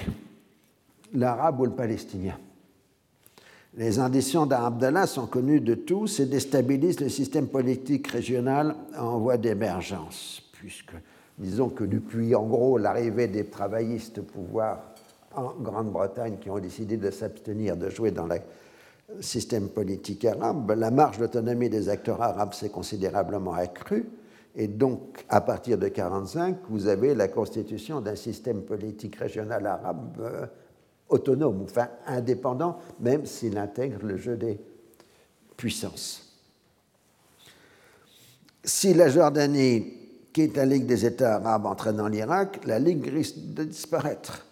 l'arabe 1.14 1.60
ou 1.60 1.64
le 1.64 1.72
palestinien. 1.72 2.36
Les 3.74 4.00
ambitions 4.00 4.44
d'Abdallah 4.44 5.06
sont 5.06 5.26
connues 5.26 5.60
de 5.60 5.74
tous 5.74 6.18
et 6.18 6.26
déstabilisent 6.26 7.00
le 7.00 7.08
système 7.08 7.46
politique 7.46 8.08
régional 8.08 8.74
en 8.98 9.18
voie 9.18 9.36
d'émergence, 9.36 10.42
puisque 10.52 10.94
disons 11.38 11.68
que 11.68 11.84
depuis 11.84 12.34
en 12.34 12.46
gros 12.46 12.78
l'arrivée 12.78 13.28
des 13.28 13.46
travaillistes 13.46 14.18
au 14.18 14.22
pouvoir 14.22 14.94
en 15.34 15.52
Grande-Bretagne 15.60 16.36
qui 16.40 16.50
ont 16.50 16.58
décidé 16.58 16.96
de 16.96 17.10
s'abstenir 17.10 17.76
de 17.76 17.88
jouer 17.88 18.10
dans 18.10 18.26
le 18.26 18.36
système 19.20 19.68
politique 19.68 20.24
arabe, 20.24 20.72
la 20.76 20.90
marge 20.90 21.18
d'autonomie 21.18 21.70
des 21.70 21.88
acteurs 21.88 22.20
arabes 22.20 22.54
s'est 22.54 22.70
considérablement 22.70 23.54
accrue 23.54 24.06
et 24.58 24.66
donc, 24.66 25.24
à 25.28 25.40
partir 25.40 25.78
de 25.78 25.84
1945, 25.84 26.56
vous 26.68 26.88
avez 26.88 27.14
la 27.14 27.28
constitution 27.28 28.00
d'un 28.00 28.16
système 28.16 28.62
politique 28.62 29.14
régional 29.14 29.64
arabe 29.64 30.18
euh, 30.20 30.46
autonome, 31.08 31.62
enfin 31.62 31.88
indépendant, 32.06 32.78
même 32.98 33.24
s'il 33.24 33.56
intègre 33.56 34.04
le 34.04 34.16
jeu 34.16 34.36
des 34.36 34.58
puissances. 35.56 36.36
Si 38.64 38.94
la 38.94 39.08
Jordanie 39.08 39.97
la 40.46 40.64
Ligue 40.64 40.86
des 40.86 41.04
États 41.04 41.36
arabes 41.36 41.66
entraînant 41.66 42.08
l'Irak, 42.08 42.60
la 42.64 42.78
Ligue 42.78 43.06
risque 43.08 43.36
de 43.38 43.64
disparaître. 43.64 44.46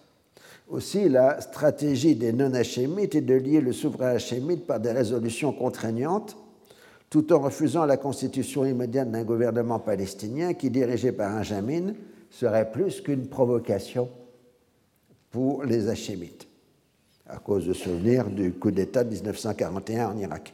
Aussi, 0.69 1.09
la 1.09 1.41
stratégie 1.41 2.17
des 2.17 2.33
non-hachémites 2.33 3.15
est 3.15 3.21
de 3.21 3.35
lier 3.35 3.61
le 3.61 3.73
souverain 3.73 4.17
hachémite 4.17 4.67
par 4.67 4.81
des 4.81 4.91
résolutions 4.91 5.53
contraignantes 5.53 6.37
tout 7.09 7.33
en 7.33 7.39
refusant 7.39 7.87
la 7.87 7.97
constitution 7.97 8.65
immédiate 8.65 9.11
d'un 9.11 9.23
gouvernement 9.23 9.79
palestinien 9.79 10.55
qui, 10.55 10.71
dirigé 10.71 11.13
par 11.13 11.35
un 11.35 11.43
Jamin, 11.43 11.95
serait 12.31 12.71
plus 12.71 13.01
qu'une 13.01 13.29
provocation 13.29 14.09
pour 15.31 15.65
les 15.65 15.89
Hachémites, 15.89 16.49
à 17.29 17.39
cause 17.39 17.67
de 17.67 17.73
souvenirs 17.73 18.27
du 18.27 18.53
coup 18.53 18.71
d'État 18.71 19.05
de 19.05 19.11
1941 19.11 20.09
en 20.09 20.19
Irak. 20.19 20.53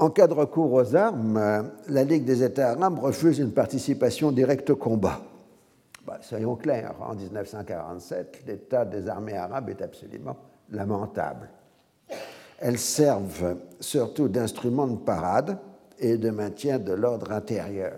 En 0.00 0.08
cas 0.08 0.26
de 0.26 0.32
recours 0.32 0.72
aux 0.72 0.96
armes, 0.96 1.70
la 1.88 2.04
Ligue 2.04 2.24
des 2.24 2.42
États 2.42 2.70
arabes 2.70 3.00
refuse 3.00 3.38
une 3.38 3.52
participation 3.52 4.32
directe 4.32 4.70
au 4.70 4.76
combat. 4.76 5.20
Bah, 6.06 6.18
soyons 6.22 6.56
clairs, 6.56 6.94
en 7.02 7.14
1947, 7.14 8.44
l'état 8.46 8.86
des 8.86 9.08
armées 9.08 9.36
arabes 9.36 9.68
est 9.68 9.82
absolument 9.82 10.38
lamentable. 10.70 11.50
Elles 12.58 12.78
servent 12.78 13.58
surtout 13.78 14.28
d'instruments 14.28 14.86
de 14.86 14.96
parade 14.96 15.58
et 15.98 16.16
de 16.16 16.30
maintien 16.30 16.78
de 16.78 16.94
l'ordre 16.94 17.30
intérieur. 17.32 17.92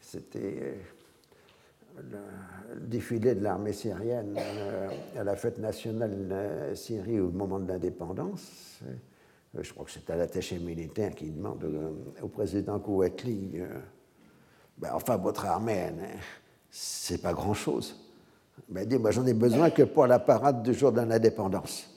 C'était 0.00 0.78
le 1.98 2.80
défilé 2.80 3.34
de 3.34 3.44
l'armée 3.44 3.74
syrienne 3.74 4.38
euh, 4.38 4.88
à 5.20 5.22
la 5.22 5.36
fête 5.36 5.58
nationale 5.58 6.72
Syrie 6.74 7.20
au 7.20 7.30
moment 7.30 7.60
de 7.60 7.68
l'indépendance. 7.68 8.80
Je 9.60 9.72
crois 9.72 9.84
que 9.84 9.90
c'est 9.90 10.10
à 10.10 10.16
l'attaché 10.16 10.58
militaire 10.58 11.14
qui 11.14 11.30
demande 11.30 11.64
au 12.22 12.28
président 12.28 12.78
Kouatli 12.78 13.60
ben, 14.78 14.90
Enfin, 14.92 15.16
votre 15.16 15.46
armée, 15.46 15.90
c'est 16.70 17.22
pas 17.22 17.32
grand-chose. 17.32 17.96
Ben, 18.68 18.82
il 18.82 18.88
dit 18.88 18.98
Moi, 18.98 19.12
j'en 19.12 19.26
ai 19.26 19.34
besoin 19.34 19.70
que 19.70 19.82
pour 19.82 20.06
la 20.06 20.18
parade 20.18 20.62
du 20.62 20.74
jour 20.74 20.90
de 20.90 21.00
l'indépendance. 21.00 21.88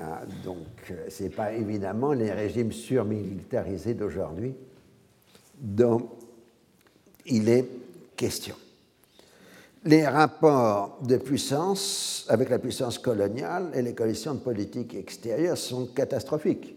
Ah, 0.00 0.22
donc, 0.44 0.66
euh, 0.90 1.08
ce 1.08 1.22
n'est 1.22 1.30
pas 1.30 1.52
évidemment 1.52 2.12
les 2.12 2.32
régimes 2.32 2.72
surmilitarisés 2.72 3.94
d'aujourd'hui 3.94 4.54
dont 5.56 6.08
il 7.26 7.48
est 7.48 7.68
question. 8.16 8.56
Les 9.86 10.06
rapports 10.06 10.98
de 11.06 11.18
puissance 11.18 12.24
avec 12.30 12.48
la 12.48 12.58
puissance 12.58 12.98
coloniale 12.98 13.70
et 13.74 13.82
les 13.82 13.94
coalitions 13.94 14.32
de 14.32 14.40
politique 14.40 14.94
extérieure 14.94 15.58
sont 15.58 15.88
catastrophiques. 15.88 16.74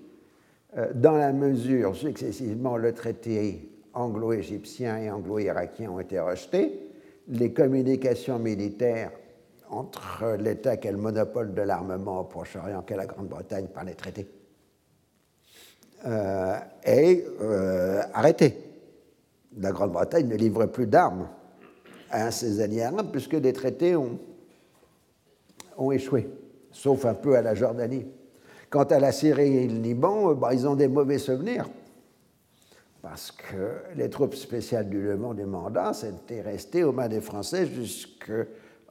Euh, 0.75 0.91
dans 0.93 1.15
la 1.15 1.31
mesure 1.31 1.95
successivement 1.95 2.75
le 2.75 2.93
traité 2.93 3.71
anglo-égyptien 3.93 4.97
et 4.97 5.09
anglo-irakien 5.09 5.89
ont 5.89 6.01
été 6.01 6.19
rejetés, 6.19 6.81
les 7.29 7.53
communications 7.53 8.39
militaires 8.39 9.11
entre 9.69 10.35
l'État 10.37 10.75
qui 10.75 10.89
a 10.89 10.91
le 10.91 10.97
monopole 10.97 11.53
de 11.53 11.61
l'armement 11.61 12.19
au 12.19 12.23
Proche-Orient, 12.25 12.81
qu'est 12.81 12.97
la 12.97 13.05
Grande-Bretagne 13.05 13.67
par 13.67 13.85
les 13.85 13.95
traités, 13.95 14.27
euh, 16.05 16.57
est 16.83 17.25
euh. 17.39 18.01
La 19.59 19.71
Grande-Bretagne 19.71 20.27
ne 20.27 20.35
livre 20.35 20.65
plus 20.65 20.87
d'armes 20.87 21.29
à 22.11 22.31
ses 22.31 22.61
alliés 22.61 22.83
arabes 22.83 23.09
puisque 23.11 23.33
les 23.33 23.53
traités 23.53 23.95
ont, 23.95 24.19
ont 25.77 25.91
échoué, 25.91 26.29
sauf 26.71 27.05
un 27.05 27.13
peu 27.13 27.35
à 27.35 27.41
la 27.41 27.55
Jordanie. 27.55 28.05
Quant 28.69 28.83
à 28.83 28.99
la 28.99 29.11
Syrie 29.11 29.57
et 29.57 29.67
le 29.67 29.79
Liban, 29.79 30.31
euh, 30.31 30.33
bah, 30.35 30.53
ils 30.53 30.67
ont 30.67 30.75
des 30.75 30.87
mauvais 30.87 31.19
souvenirs 31.19 31.69
parce 33.01 33.31
que 33.31 33.95
les 33.95 34.09
troupes 34.09 34.35
spéciales 34.35 34.89
du 34.89 35.01
Levant 35.01 35.33
des 35.33 35.45
mandats 35.45 35.93
étaient 36.03 36.41
restées 36.41 36.83
aux 36.83 36.91
mains 36.91 37.07
des 37.07 37.21
Français 37.21 37.65
jusque 37.65 38.31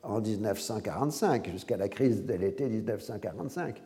en 0.02 0.20
1945, 0.20 1.50
jusqu'à 1.50 1.76
la 1.76 1.88
crise 1.88 2.24
de 2.24 2.32
l'été 2.34 2.66
1945. 2.66 3.82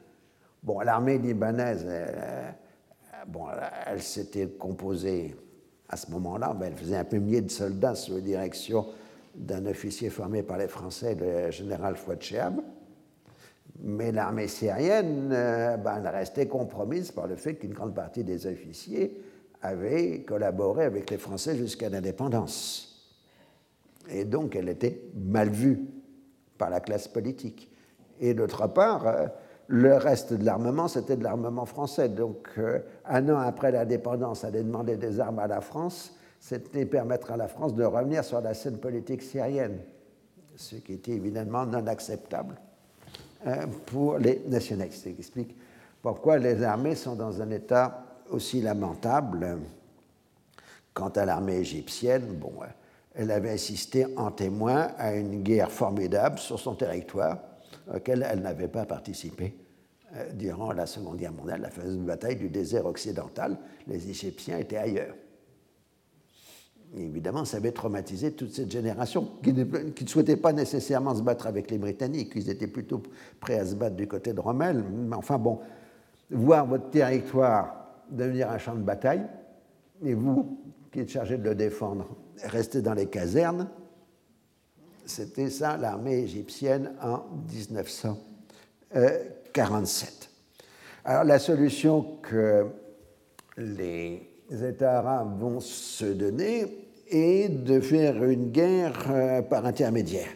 Bon, 0.63 0.79
l'armée 0.81 1.19
libanaise, 1.19 1.85
elle, 1.85 2.55
bon, 3.27 3.47
elle 3.87 4.03
s'était 4.03 4.47
composée 4.47 5.35
à 5.89 5.97
ce 5.97 6.11
moment-là, 6.13 6.55
ben, 6.55 6.67
elle 6.67 6.77
faisait 6.77 6.97
un 6.97 7.05
peu 7.05 7.19
millier 7.19 7.41
de 7.41 7.51
soldats 7.51 7.97
sous 7.97 8.15
la 8.15 8.21
direction 8.21 8.87
d'un 9.35 9.67
officier 9.67 10.11
formé 10.11 10.43
par 10.43 10.59
les 10.59 10.69
Français, 10.69 11.15
le 11.15 11.51
général 11.51 11.97
Fouad. 11.97 12.21
Mais 13.83 14.13
l'armée 14.13 14.49
syrienne, 14.49 15.31
euh, 15.33 15.77
ben, 15.77 16.03
elle 16.05 16.09
restait 16.09 16.47
compromise 16.47 17.13
par 17.13 17.27
le 17.27 17.37
fait 17.37 17.55
qu'une 17.55 17.73
grande 17.73 17.95
partie 17.95 18.25
des 18.25 18.47
officiers 18.47 19.23
avaient 19.63 20.21
collaboré 20.23 20.85
avec 20.85 21.11
les 21.11 21.19
Français 21.19 21.57
jusqu'à 21.57 21.89
l'indépendance. 21.89 22.91
Et 24.11 24.25
donc, 24.25 24.57
elle 24.57 24.69
était 24.69 25.01
mal 25.15 25.51
vue 25.51 25.81
par 26.59 26.71
la 26.71 26.81
classe 26.81 27.09
politique. 27.09 27.71
Et 28.21 28.35
d'autre 28.35 28.67
part, 28.67 29.07
euh, 29.07 29.27
le 29.67 29.97
reste 29.97 30.35
de 30.35 30.45
l'armement, 30.45 30.89
c'était 30.89 31.17
de 31.17 31.25
l'armement 31.25 31.65
français. 31.65 32.09
Donc, 32.09 32.49
euh, 32.59 32.81
un 33.07 33.29
an 33.29 33.39
après 33.39 33.71
l'indépendance, 33.71 34.45
aller 34.45 34.63
demander 34.63 34.97
des 34.97 35.21
armes 35.21 35.39
à 35.39 35.47
la 35.47 35.61
France, 35.61 36.17
c'était 36.41 36.87
permettre 36.87 37.31
à 37.31 37.37
la 37.37 37.47
France 37.47 37.75
de 37.75 37.85
revenir 37.85 38.25
sur 38.25 38.41
la 38.41 38.55
scène 38.55 38.79
politique 38.79 39.23
syrienne, 39.23 39.79
ce 40.57 40.77
qui 40.77 40.95
était 40.95 41.13
évidemment 41.13 41.67
non 41.67 41.87
acceptable 41.87 42.57
euh, 43.47 43.67
pour 43.87 44.19
les 44.19 44.43
nationalistes. 44.49 45.05
Ce 45.05 45.09
qui 45.11 45.19
explique 45.19 45.55
pourquoi 46.03 46.39
les 46.39 46.63
armées 46.63 46.95
sont 46.95 47.15
dans 47.15 47.43
un 47.43 47.51
état 47.51 48.05
aussi 48.31 48.63
lamentable. 48.63 49.59
Quant 50.95 51.11
à 51.11 51.25
l'armée 51.25 51.59
égyptienne, 51.59 52.41
elle 53.15 53.31
avait 53.31 53.51
assisté 53.51 54.07
en 54.17 54.31
témoin 54.31 54.89
à 54.99 55.15
une 55.15 55.43
guerre 55.43 55.71
formidable 55.71 56.39
sur 56.39 56.59
son 56.59 56.75
territoire, 56.75 57.39
auquel 57.95 58.27
elle 58.29 58.41
n'avait 58.41 58.69
pas 58.69 58.87
participé 58.87 59.55
euh, 60.17 60.33
durant 60.33 60.73
la 60.73 60.87
Seconde 60.87 61.19
Guerre 61.19 61.33
mondiale, 61.33 61.61
la 61.61 61.71
fameuse 61.71 61.99
bataille 61.99 62.37
du 62.37 62.49
désert 62.49 62.87
occidental. 62.87 63.59
Les 63.87 64.09
Égyptiens 64.09 64.59
étaient 64.59 64.79
ailleurs. 64.79 65.15
Évidemment, 66.97 67.45
ça 67.45 67.59
avait 67.59 67.73
traumatisé 67.73 68.33
toute 68.33 68.53
cette 68.53 68.71
génération 68.71 69.29
qui 69.43 69.53
ne, 69.53 69.65
souhaitait 70.07 70.37
pas 70.37 70.53
nécessairement 70.53 71.15
se 71.15 71.23
battre 71.23 71.47
avec 71.47 71.71
les 71.71 71.79
Britanniques. 71.79 72.33
Ils 72.35 72.51
étaient 72.51 72.67
plutôt 72.67 73.03
prêts 73.39 73.59
à 73.59 73.67
se 73.67 73.75
battre 73.75 73.97
du 73.97 74.09
côté 74.09 74.33
de 74.33 74.41
Rommel. 74.41 74.83
Mais 74.83 75.17
enfin 75.17 75.39
bon, 75.39 75.61
voir 76.31 76.67
votre 76.67 76.91
territoire 76.91 77.77
devenir 78.11 78.51
un 78.51 78.59
champ 78.59 78.75
de 78.75 78.83
bataille, 78.83 79.25
et 80.05 80.15
vous, 80.15 80.59
qui 80.91 80.99
êtes 81.01 81.11
chargé 81.11 81.39
de 81.39 81.45
le 81.45 81.55
défendre, 81.55 82.09
rester 82.45 82.83
dans 82.83 82.95
les 82.95 83.07
casernes, 83.07 83.69
c'était 85.07 85.51
ça 85.51 85.77
l'armée 85.77 86.19
égyptienne 86.19 86.93
en 87.03 87.21
1947. 87.53 90.31
Alors 91.05 91.23
la 91.25 91.39
solution 91.39 92.19
que 92.23 92.67
les 93.57 94.30
États 94.51 94.99
arabes 94.99 95.39
vont 95.39 95.61
se 95.61 96.05
donner 96.05 96.67
est 97.09 97.49
de 97.49 97.81
faire 97.81 98.23
une 98.25 98.51
guerre 98.51 98.99
euh, 99.11 99.43
par 99.43 99.67
intermédiaire, 99.67 100.31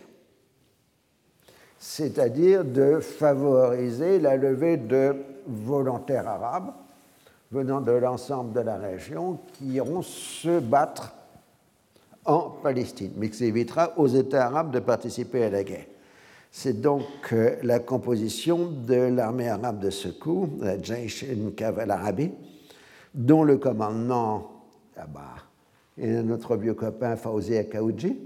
c'est-à-dire 1.78 2.64
de 2.64 2.98
favoriser 3.00 4.18
la 4.18 4.36
levée 4.36 4.76
de 4.76 5.16
volontaires 5.46 6.28
arabes 6.28 6.72
venant 7.50 7.80
de 7.80 7.92
l'ensemble 7.92 8.52
de 8.52 8.60
la 8.60 8.76
région 8.76 9.38
qui 9.52 9.66
iront 9.66 10.02
se 10.02 10.58
battre 10.58 11.14
en 12.24 12.50
Palestine, 12.50 13.12
mais 13.16 13.30
qui 13.30 13.44
évitera 13.44 13.92
aux 13.98 14.08
États 14.08 14.46
arabes 14.46 14.72
de 14.72 14.80
participer 14.80 15.44
à 15.44 15.50
la 15.50 15.62
guerre. 15.62 15.86
C'est 16.50 16.80
donc 16.80 17.02
euh, 17.32 17.56
la 17.62 17.80
composition 17.80 18.70
de 18.70 18.94
l'armée 18.94 19.48
arabe 19.48 19.80
de 19.80 19.90
secours, 19.90 20.48
la 20.60 20.80
Jaish 20.80 21.24
al 21.24 21.90
Arabi, 21.90 22.30
dont 23.14 23.44
le 23.44 23.56
commandement 23.58 24.64
là-bas 24.96 25.36
est 25.96 26.22
notre 26.22 26.56
vieux 26.56 26.74
copain 26.74 27.16
Fawzi 27.16 27.56
Akaouji, 27.56 28.18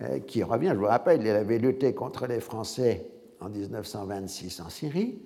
euh, 0.00 0.18
qui 0.20 0.42
revient, 0.42 0.70
je 0.72 0.78
vous 0.78 0.86
rappelle, 0.86 1.20
il 1.20 1.28
avait 1.28 1.58
lutté 1.58 1.94
contre 1.94 2.26
les 2.26 2.40
Français 2.40 3.06
en 3.40 3.50
1926 3.50 4.60
en 4.60 4.70
Syrie, 4.70 5.20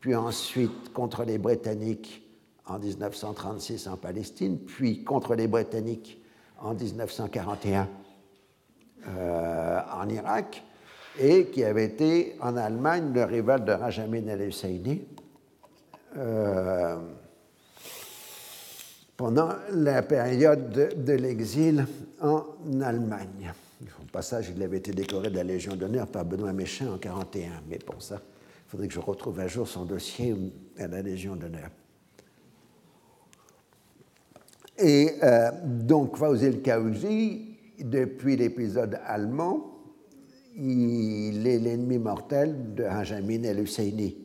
puis 0.00 0.16
ensuite 0.16 0.92
contre 0.92 1.24
les 1.24 1.38
Britanniques 1.38 2.26
en 2.66 2.78
1936 2.78 3.86
en 3.86 3.96
Palestine, 3.96 4.58
puis 4.58 5.04
contre 5.04 5.34
les 5.34 5.46
Britanniques 5.46 6.20
en 6.58 6.74
1941 6.74 7.88
euh, 9.06 9.80
en 9.92 10.08
Irak, 10.08 10.64
et 11.18 11.46
qui 11.46 11.64
avait 11.64 11.84
été 11.84 12.36
en 12.40 12.56
Allemagne 12.56 13.12
le 13.12 13.24
rival 13.24 13.64
de 13.64 13.72
Rajamin 13.72 14.26
el-Husseini 14.26 15.06
euh, 16.16 16.96
pendant 19.20 19.50
la 19.74 20.00
période 20.00 20.70
de, 20.96 21.12
l'exil 21.12 21.84
en 22.22 22.42
Allemagne. 22.80 23.52
Au 24.00 24.06
passage, 24.10 24.50
il 24.56 24.62
avait 24.62 24.78
été 24.78 24.92
décoré 24.92 25.28
de 25.28 25.36
la 25.36 25.44
Légion 25.44 25.76
d'honneur 25.76 26.06
par 26.06 26.24
Benoît 26.24 26.54
Méchain 26.54 26.86
en 26.86 26.96
1941, 26.96 27.50
mais 27.68 27.76
pour 27.76 28.00
ça, 28.00 28.14
il 28.16 28.70
faudrait 28.70 28.88
que 28.88 28.94
je 28.94 28.98
retrouve 28.98 29.38
un 29.40 29.46
jour 29.46 29.68
son 29.68 29.84
dossier 29.84 30.34
à 30.78 30.86
la 30.86 31.02
Légion 31.02 31.36
d'honneur. 31.36 31.68
Et 34.78 35.10
euh, 35.22 35.50
donc, 35.66 36.16
Fawzil 36.16 36.62
Kaouji, 36.62 37.58
depuis 37.78 38.38
l'épisode 38.38 38.98
allemand, 39.04 39.82
il 40.56 41.46
est 41.46 41.58
l'ennemi 41.58 41.98
mortel 41.98 42.74
de 42.74 42.84
Benjamin 42.84 43.42
el-Husseini. 43.42 44.16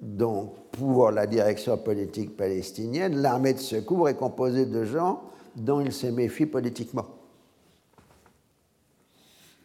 Donc, 0.00 0.54
pour 0.72 1.10
la 1.10 1.26
direction 1.26 1.76
politique 1.76 2.36
palestinienne, 2.36 3.16
l'armée 3.20 3.52
de 3.52 3.58
secours 3.58 4.08
est 4.08 4.14
composée 4.14 4.64
de 4.64 4.84
gens 4.84 5.22
dont 5.56 5.80
il 5.80 5.92
se 5.92 6.06
méfie 6.06 6.46
politiquement. 6.46 7.06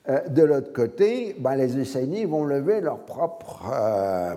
Euh, 0.10 0.28
de 0.28 0.44
l'autre 0.44 0.74
côté, 0.74 1.36
ben, 1.40 1.56
les 1.56 1.78
Husseini 1.78 2.26
vont 2.26 2.44
lever 2.44 2.82
leur 2.82 3.06
propre 3.06 3.72
euh, 3.74 4.36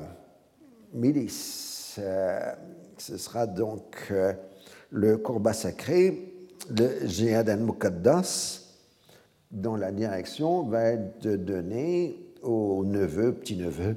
milice. 0.95 2.01
ce 2.97 3.17
sera 3.17 3.47
donc 3.47 4.13
le 4.91 5.17
combat 5.19 5.53
sacré, 5.53 6.33
le 6.71 7.07
Jihad 7.07 7.49
al-Muqaddas, 7.49 8.61
dont 9.51 9.75
la 9.75 9.91
direction 9.91 10.63
va 10.63 10.85
être 10.91 11.27
donnée 11.27 12.19
au 12.43 12.85
neveu, 12.85 13.35
petit-neveu 13.35 13.97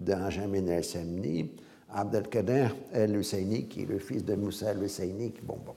d'Anjamin 0.00 0.66
el-Semni, 0.66 1.52
Abdelkader 1.92 2.68
el-Husseini, 2.92 3.68
qui 3.68 3.82
est 3.82 3.86
le 3.86 3.98
fils 3.98 4.24
de 4.24 4.34
Moussa 4.34 4.72
el-Husseini. 4.72 5.34
Bon, 5.42 5.58
bon, 5.64 5.74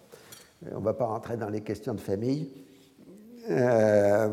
on 0.71 0.79
ne 0.79 0.83
va 0.83 0.93
pas 0.93 1.05
rentrer 1.05 1.37
dans 1.37 1.49
les 1.49 1.61
questions 1.61 1.93
de 1.93 1.99
famille. 1.99 2.49
Euh, 3.49 4.29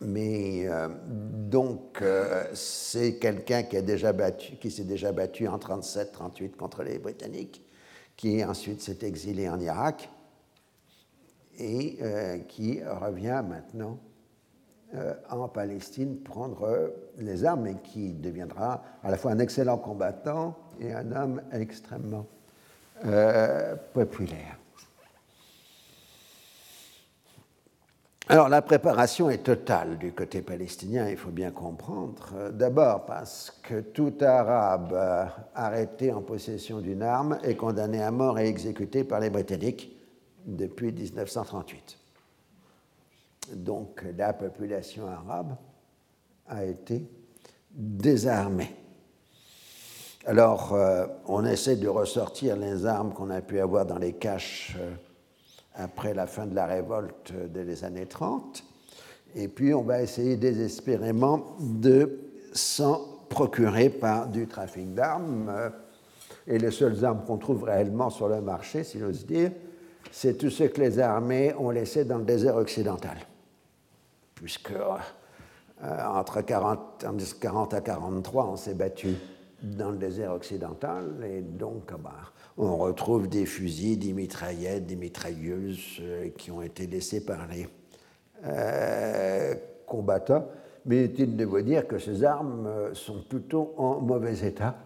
mais 0.00 0.66
euh, 0.66 0.88
donc, 1.06 2.00
euh, 2.02 2.44
c'est 2.54 3.16
quelqu'un 3.16 3.62
qui, 3.62 3.76
a 3.76 3.82
déjà 3.82 4.12
battu, 4.12 4.56
qui 4.56 4.70
s'est 4.70 4.84
déjà 4.84 5.12
battu 5.12 5.46
en 5.46 5.58
37-38 5.58 6.56
contre 6.56 6.82
les 6.82 6.98
Britanniques 6.98 7.62
qui 8.20 8.44
ensuite 8.44 8.82
s'est 8.82 8.98
exilé 9.00 9.48
en 9.48 9.58
Irak 9.58 10.10
et 11.58 11.96
euh, 12.02 12.36
qui 12.40 12.82
revient 12.84 13.42
maintenant 13.48 13.98
euh, 14.94 15.14
en 15.30 15.48
Palestine 15.48 16.18
prendre 16.20 16.92
les 17.20 17.44
armes 17.44 17.66
et 17.66 17.76
qui 17.76 18.12
deviendra 18.12 18.82
à 19.02 19.10
la 19.10 19.16
fois 19.16 19.32
un 19.32 19.38
excellent 19.38 19.78
combattant 19.78 20.56
et 20.80 20.92
un 20.92 21.12
homme 21.12 21.42
extrêmement 21.52 22.26
euh, 23.04 23.76
populaire. 23.92 24.56
Alors 28.28 28.48
la 28.48 28.62
préparation 28.62 29.28
est 29.28 29.42
totale 29.42 29.98
du 29.98 30.12
côté 30.12 30.40
palestinien, 30.40 31.08
il 31.08 31.16
faut 31.16 31.32
bien 31.32 31.50
comprendre. 31.50 32.50
D'abord 32.52 33.04
parce 33.04 33.50
que 33.62 33.80
tout 33.80 34.14
arabe 34.20 34.96
arrêté 35.52 36.12
en 36.12 36.22
possession 36.22 36.78
d'une 36.80 37.02
arme 37.02 37.38
est 37.42 37.56
condamné 37.56 38.00
à 38.00 38.12
mort 38.12 38.38
et 38.38 38.46
exécuté 38.46 39.02
par 39.02 39.18
les 39.18 39.30
Britanniques 39.30 39.96
depuis 40.46 40.92
1938. 40.92 41.98
Donc 43.56 44.04
la 44.16 44.32
population 44.32 45.08
arabe 45.08 45.56
a 46.50 46.64
été 46.64 47.02
désarmée. 47.70 48.74
Alors 50.26 50.74
euh, 50.74 51.06
on 51.26 51.46
essaie 51.46 51.76
de 51.76 51.88
ressortir 51.88 52.56
les 52.56 52.84
armes 52.84 53.14
qu'on 53.14 53.30
a 53.30 53.40
pu 53.40 53.58
avoir 53.58 53.86
dans 53.86 53.98
les 53.98 54.12
caches. 54.12 54.76
Euh, 54.78 54.94
après 55.74 56.14
la 56.14 56.26
fin 56.26 56.46
de 56.46 56.54
la 56.54 56.66
révolte 56.66 57.32
des 57.32 57.84
années 57.84 58.06
30. 58.06 58.64
Et 59.34 59.48
puis 59.48 59.72
on 59.74 59.82
va 59.82 60.02
essayer 60.02 60.36
désespérément 60.36 61.56
de 61.60 62.18
s'en 62.52 63.00
procurer 63.28 63.90
par 63.90 64.28
du 64.28 64.46
trafic 64.46 64.94
d'armes. 64.94 65.52
Et 66.46 66.58
les 66.58 66.70
seules 66.70 67.04
armes 67.04 67.24
qu'on 67.26 67.38
trouve 67.38 67.64
réellement 67.64 68.10
sur 68.10 68.28
le 68.28 68.40
marché, 68.40 68.82
si 68.82 68.98
j'ose 68.98 69.24
dire, 69.24 69.52
c'est 70.10 70.36
tout 70.36 70.50
ce 70.50 70.64
que 70.64 70.80
les 70.80 70.98
armées 70.98 71.54
ont 71.56 71.70
laissé 71.70 72.04
dans 72.04 72.18
le 72.18 72.24
désert 72.24 72.56
occidental. 72.56 73.18
Puisque 74.34 74.72
euh, 75.82 76.04
entre 76.04 76.42
40, 76.42 77.06
40 77.40 77.74
à 77.74 77.80
43, 77.80 78.46
on 78.46 78.56
s'est 78.56 78.74
battu 78.74 79.14
dans 79.62 79.90
le 79.90 79.96
désert 79.96 80.32
occidental, 80.32 81.24
et 81.24 81.40
donc 81.40 81.90
ah 81.92 81.96
bah, 82.02 82.10
on 82.58 82.76
retrouve 82.76 83.28
des 83.28 83.46
fusils, 83.46 83.98
des 83.98 84.12
mitraillettes, 84.12 84.86
des 84.86 84.96
mitrailleuses 84.96 85.98
euh, 86.00 86.28
qui 86.36 86.50
ont 86.50 86.60
été 86.60 86.86
laissées 86.86 87.24
par 87.24 87.46
les 87.46 87.66
euh, 88.44 89.54
combattants. 89.86 90.46
Mais 90.84 91.04
il 91.06 91.36
de 91.36 91.44
vous 91.44 91.60
dire 91.62 91.86
que 91.86 91.98
ces 91.98 92.24
armes 92.24 92.68
sont 92.94 93.22
plutôt 93.28 93.74
en 93.76 94.00
mauvais 94.00 94.46
état? 94.46 94.76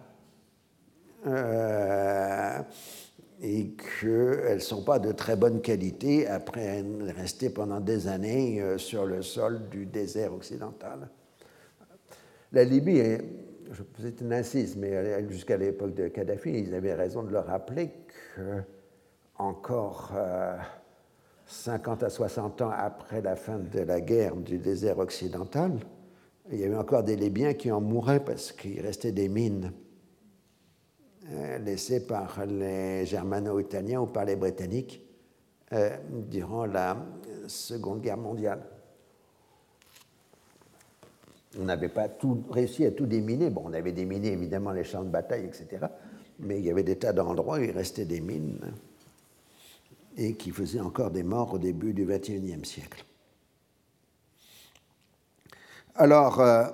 Et 3.47 3.75
qu'elles 3.75 4.55
ne 4.55 4.59
sont 4.59 4.83
pas 4.83 4.97
de 4.97 5.11
très 5.11 5.35
bonne 5.35 5.61
qualité 5.61 6.27
après 6.27 6.83
rester 7.15 7.51
pendant 7.51 7.79
des 7.79 8.07
années 8.07 8.59
sur 8.77 9.05
le 9.05 9.21
sol 9.21 9.69
du 9.69 9.85
désert 9.85 10.33
occidental. 10.33 11.09
La 12.51 12.63
Libye 12.63 12.97
est 12.97 13.21
c'est 13.99 14.21
un 14.21 14.31
insiste, 14.31 14.77
mais 14.77 15.27
jusqu'à 15.29 15.57
l'époque 15.57 15.93
de 15.95 16.07
Kadhafi, 16.07 16.51
ils 16.51 16.73
avaient 16.73 16.93
raison 16.93 17.23
de 17.23 17.31
le 17.31 17.39
rappeler 17.39 17.91
que 18.35 18.61
encore 19.37 20.13
50 21.45 22.03
à 22.03 22.09
60 22.09 22.61
ans 22.61 22.71
après 22.75 23.21
la 23.21 23.35
fin 23.35 23.57
de 23.57 23.79
la 23.79 24.01
guerre 24.01 24.35
du 24.35 24.57
désert 24.57 24.99
occidental, 24.99 25.79
il 26.51 26.59
y 26.59 26.63
avait 26.63 26.75
encore 26.75 27.03
des 27.03 27.15
Libyens 27.15 27.53
qui 27.53 27.71
en 27.71 27.81
mouraient 27.81 28.23
parce 28.23 28.51
qu'il 28.51 28.81
restait 28.81 29.11
des 29.11 29.29
mines 29.29 29.71
euh, 31.31 31.57
laissées 31.57 32.05
par 32.05 32.45
les 32.45 33.05
Germano-Italiens 33.05 34.01
ou 34.01 34.05
par 34.05 34.25
les 34.25 34.35
Britanniques 34.35 35.01
euh, 35.73 35.97
durant 36.29 36.65
la 36.65 36.97
Seconde 37.47 38.01
Guerre 38.01 38.17
mondiale. 38.17 38.61
On 41.59 41.63
n'avait 41.63 41.89
pas 41.89 42.09
tout, 42.09 42.43
réussi 42.51 42.85
à 42.85 42.91
tout 42.91 43.07
déminer. 43.07 43.49
Bon, 43.49 43.63
on 43.65 43.73
avait 43.73 43.91
déminé 43.91 44.33
évidemment 44.33 44.71
les 44.71 44.83
champs 44.83 45.03
de 45.03 45.09
bataille, 45.09 45.45
etc. 45.45 45.87
Mais 46.39 46.59
il 46.59 46.65
y 46.65 46.69
avait 46.69 46.83
des 46.83 46.97
tas 46.97 47.13
d'endroits 47.13 47.57
où 47.57 47.63
il 47.63 47.71
restait 47.71 48.05
des 48.05 48.21
mines 48.21 48.73
et 50.17 50.35
qui 50.35 50.51
faisaient 50.51 50.79
encore 50.79 51.11
des 51.11 51.23
morts 51.23 51.53
au 51.53 51.57
début 51.57 51.93
du 51.93 52.05
XXIe 52.05 52.63
siècle. 52.63 53.03
Alors, 55.95 56.39
euh, 56.39 56.67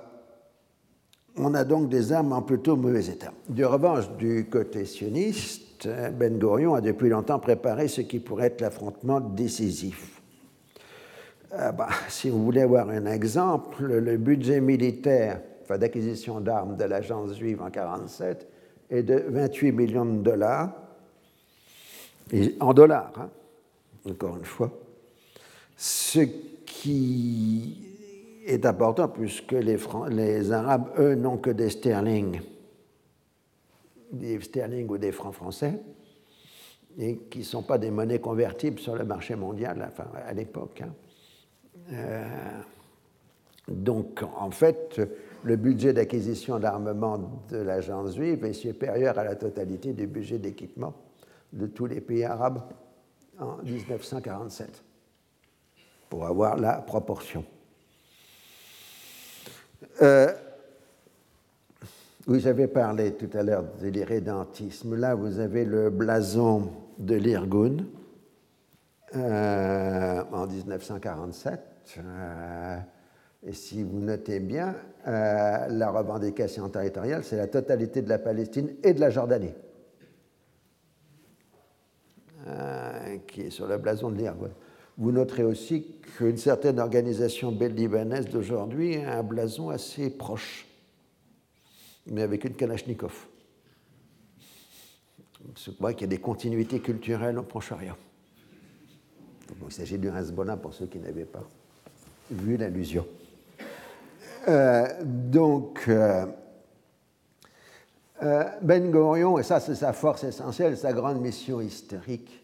on 1.36 1.54
a 1.54 1.64
donc 1.64 1.88
des 1.88 2.12
armes 2.12 2.32
en 2.32 2.42
plutôt 2.42 2.76
mauvais 2.76 3.06
état. 3.06 3.32
De 3.48 3.64
revanche, 3.64 4.10
du 4.18 4.46
côté 4.50 4.84
sioniste, 4.84 5.88
Ben 6.12 6.38
Gurion 6.38 6.74
a 6.74 6.80
depuis 6.80 7.08
longtemps 7.08 7.38
préparé 7.38 7.88
ce 7.88 8.02
qui 8.02 8.20
pourrait 8.20 8.48
être 8.48 8.60
l'affrontement 8.60 9.20
décisif. 9.20 10.20
Euh, 11.54 11.72
bah, 11.72 11.88
si 12.08 12.30
vous 12.30 12.42
voulez 12.42 12.62
avoir 12.62 12.88
un 12.88 13.06
exemple, 13.06 13.84
le 13.84 14.16
budget 14.16 14.60
militaire 14.60 15.40
enfin, 15.62 15.78
d'acquisition 15.78 16.40
d'armes 16.40 16.76
de 16.76 16.84
l'agence 16.84 17.36
juive 17.36 17.60
en 17.60 17.66
1947 17.68 18.48
est 18.90 19.02
de 19.02 19.24
28 19.28 19.72
millions 19.72 20.04
de 20.04 20.22
dollars, 20.22 20.70
en 22.60 22.72
dollars, 22.72 23.12
hein, 23.16 23.28
encore 24.08 24.36
une 24.36 24.44
fois, 24.44 24.70
ce 25.76 26.20
qui 26.64 27.91
est 28.44 28.66
important 28.66 29.08
puisque 29.08 29.52
les, 29.52 30.52
Arabes, 30.52 30.90
eux, 30.98 31.14
n'ont 31.14 31.38
que 31.38 31.50
des 31.50 31.70
sterling, 31.70 32.40
des 34.10 34.40
sterling 34.40 34.88
ou 34.88 34.98
des 34.98 35.12
francs 35.12 35.34
français, 35.34 35.80
et 36.98 37.18
qui 37.30 37.38
ne 37.38 37.44
sont 37.44 37.62
pas 37.62 37.78
des 37.78 37.90
monnaies 37.90 38.20
convertibles 38.20 38.78
sur 38.78 38.94
le 38.94 39.04
marché 39.04 39.34
mondial 39.34 39.88
enfin, 39.90 40.08
à 40.26 40.32
l'époque. 40.32 40.82
Hein. 40.82 40.92
Euh, 41.92 42.60
donc, 43.68 44.22
en 44.36 44.50
fait, 44.50 45.00
le 45.42 45.56
budget 45.56 45.92
d'acquisition 45.92 46.58
d'armement 46.58 47.18
de 47.48 47.56
l'agence 47.56 48.14
juive 48.14 48.44
est 48.44 48.52
supérieur 48.52 49.18
à 49.18 49.24
la 49.24 49.36
totalité 49.36 49.92
du 49.92 50.06
budget 50.06 50.38
d'équipement 50.38 50.94
de 51.52 51.66
tous 51.66 51.86
les 51.86 52.00
pays 52.00 52.24
arabes 52.24 52.62
en 53.38 53.56
1947, 53.62 54.84
pour 56.10 56.26
avoir 56.26 56.56
la 56.56 56.74
proportion. 56.74 57.44
Euh, 60.02 60.32
vous 62.26 62.46
avez 62.46 62.68
parlé 62.68 63.14
tout 63.14 63.30
à 63.36 63.42
l'heure 63.42 63.64
de 63.80 63.88
l'irrédentisme. 63.88 64.94
Là, 64.94 65.14
vous 65.14 65.40
avez 65.40 65.64
le 65.64 65.90
blason 65.90 66.70
de 66.98 67.16
l'Irgun 67.16 67.78
euh, 69.16 70.22
en 70.32 70.46
1947. 70.46 71.60
Euh, 71.98 72.78
et 73.44 73.52
si 73.52 73.82
vous 73.82 73.98
notez 73.98 74.38
bien, 74.38 74.74
euh, 75.06 75.66
la 75.68 75.90
revendication 75.90 76.68
territoriale, 76.68 77.24
c'est 77.24 77.36
la 77.36 77.48
totalité 77.48 78.02
de 78.02 78.08
la 78.08 78.18
Palestine 78.18 78.70
et 78.84 78.94
de 78.94 79.00
la 79.00 79.10
Jordanie, 79.10 79.54
qui 83.26 83.42
est 83.42 83.50
sur 83.50 83.66
le 83.66 83.78
blason 83.78 84.10
de 84.10 84.16
l'Irgun. 84.18 84.50
Vous 84.98 85.10
noterez 85.10 85.44
aussi 85.44 85.86
qu'une 86.16 86.36
certaine 86.36 86.78
organisation 86.78 87.50
belle 87.50 87.74
libanaise 87.74 88.28
d'aujourd'hui 88.28 88.96
a 88.96 89.18
un 89.18 89.22
blason 89.22 89.70
assez 89.70 90.10
proche, 90.10 90.66
mais 92.06 92.22
avec 92.22 92.44
une 92.44 92.54
Kalachnikov. 92.54 93.26
Crois 95.76 95.92
qu'il 95.92 96.02
y 96.02 96.04
a 96.04 96.08
des 96.08 96.18
continuités 96.18 96.80
culturelles 96.80 97.38
au 97.38 97.42
Proche-Orient. 97.42 97.96
il 99.64 99.72
s'agit 99.72 99.98
du 99.98 100.08
Hezbollah 100.08 100.56
pour 100.56 100.72
ceux 100.72 100.86
qui 100.86 100.98
n'avaient 100.98 101.24
pas 101.24 101.42
vu 102.30 102.56
l'allusion. 102.56 103.06
Euh, 104.48 104.86
donc, 105.04 105.84
euh, 105.88 106.26
euh, 108.22 108.44
Ben 108.62 108.90
Gurion, 108.90 109.38
et 109.38 109.42
ça 109.42 109.60
c'est 109.60 109.74
sa 109.74 109.92
force 109.92 110.24
essentielle, 110.24 110.76
sa 110.76 110.92
grande 110.92 111.20
mission 111.20 111.60
historique, 111.60 112.41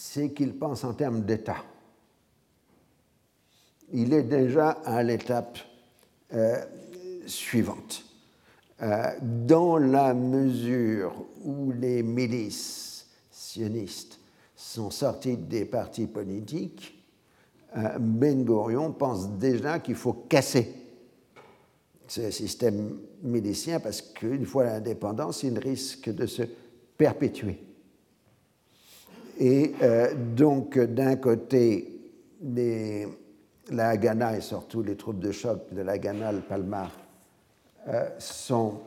c'est 0.00 0.30
qu'il 0.30 0.54
pense 0.54 0.84
en 0.84 0.94
termes 0.94 1.22
d'État. 1.22 1.56
Il 3.92 4.12
est 4.12 4.22
déjà 4.22 4.70
à 4.84 5.02
l'étape 5.02 5.58
euh, 6.32 6.64
suivante. 7.26 8.04
Euh, 8.80 9.10
dans 9.20 9.76
la 9.76 10.14
mesure 10.14 11.12
où 11.42 11.72
les 11.72 12.04
milices 12.04 13.08
sionistes 13.28 14.20
sont 14.54 14.92
sorties 14.92 15.36
des 15.36 15.64
partis 15.64 16.06
politiques, 16.06 17.04
euh, 17.76 17.98
Ben 17.98 18.44
Gurion 18.44 18.92
pense 18.92 19.28
déjà 19.30 19.80
qu'il 19.80 19.96
faut 19.96 20.12
casser 20.28 20.76
ce 22.06 22.30
système 22.30 23.00
milicien 23.24 23.80
parce 23.80 24.00
qu'une 24.00 24.46
fois 24.46 24.62
l'indépendance, 24.62 25.42
il 25.42 25.58
risque 25.58 26.08
de 26.08 26.26
se 26.26 26.44
perpétuer. 26.96 27.67
Et 29.38 29.72
euh, 29.82 30.14
donc, 30.14 30.76
d'un 30.78 31.14
côté, 31.16 32.00
la 33.70 33.88
Haganah 33.90 34.36
et 34.36 34.40
surtout 34.40 34.82
les 34.82 34.96
troupes 34.96 35.20
de 35.20 35.30
choc 35.30 35.72
de 35.72 35.82
la 35.82 35.92
Haganah, 35.92 36.32
le 36.32 36.40
Palmar, 36.40 36.90
euh, 37.86 38.08
sont, 38.18 38.80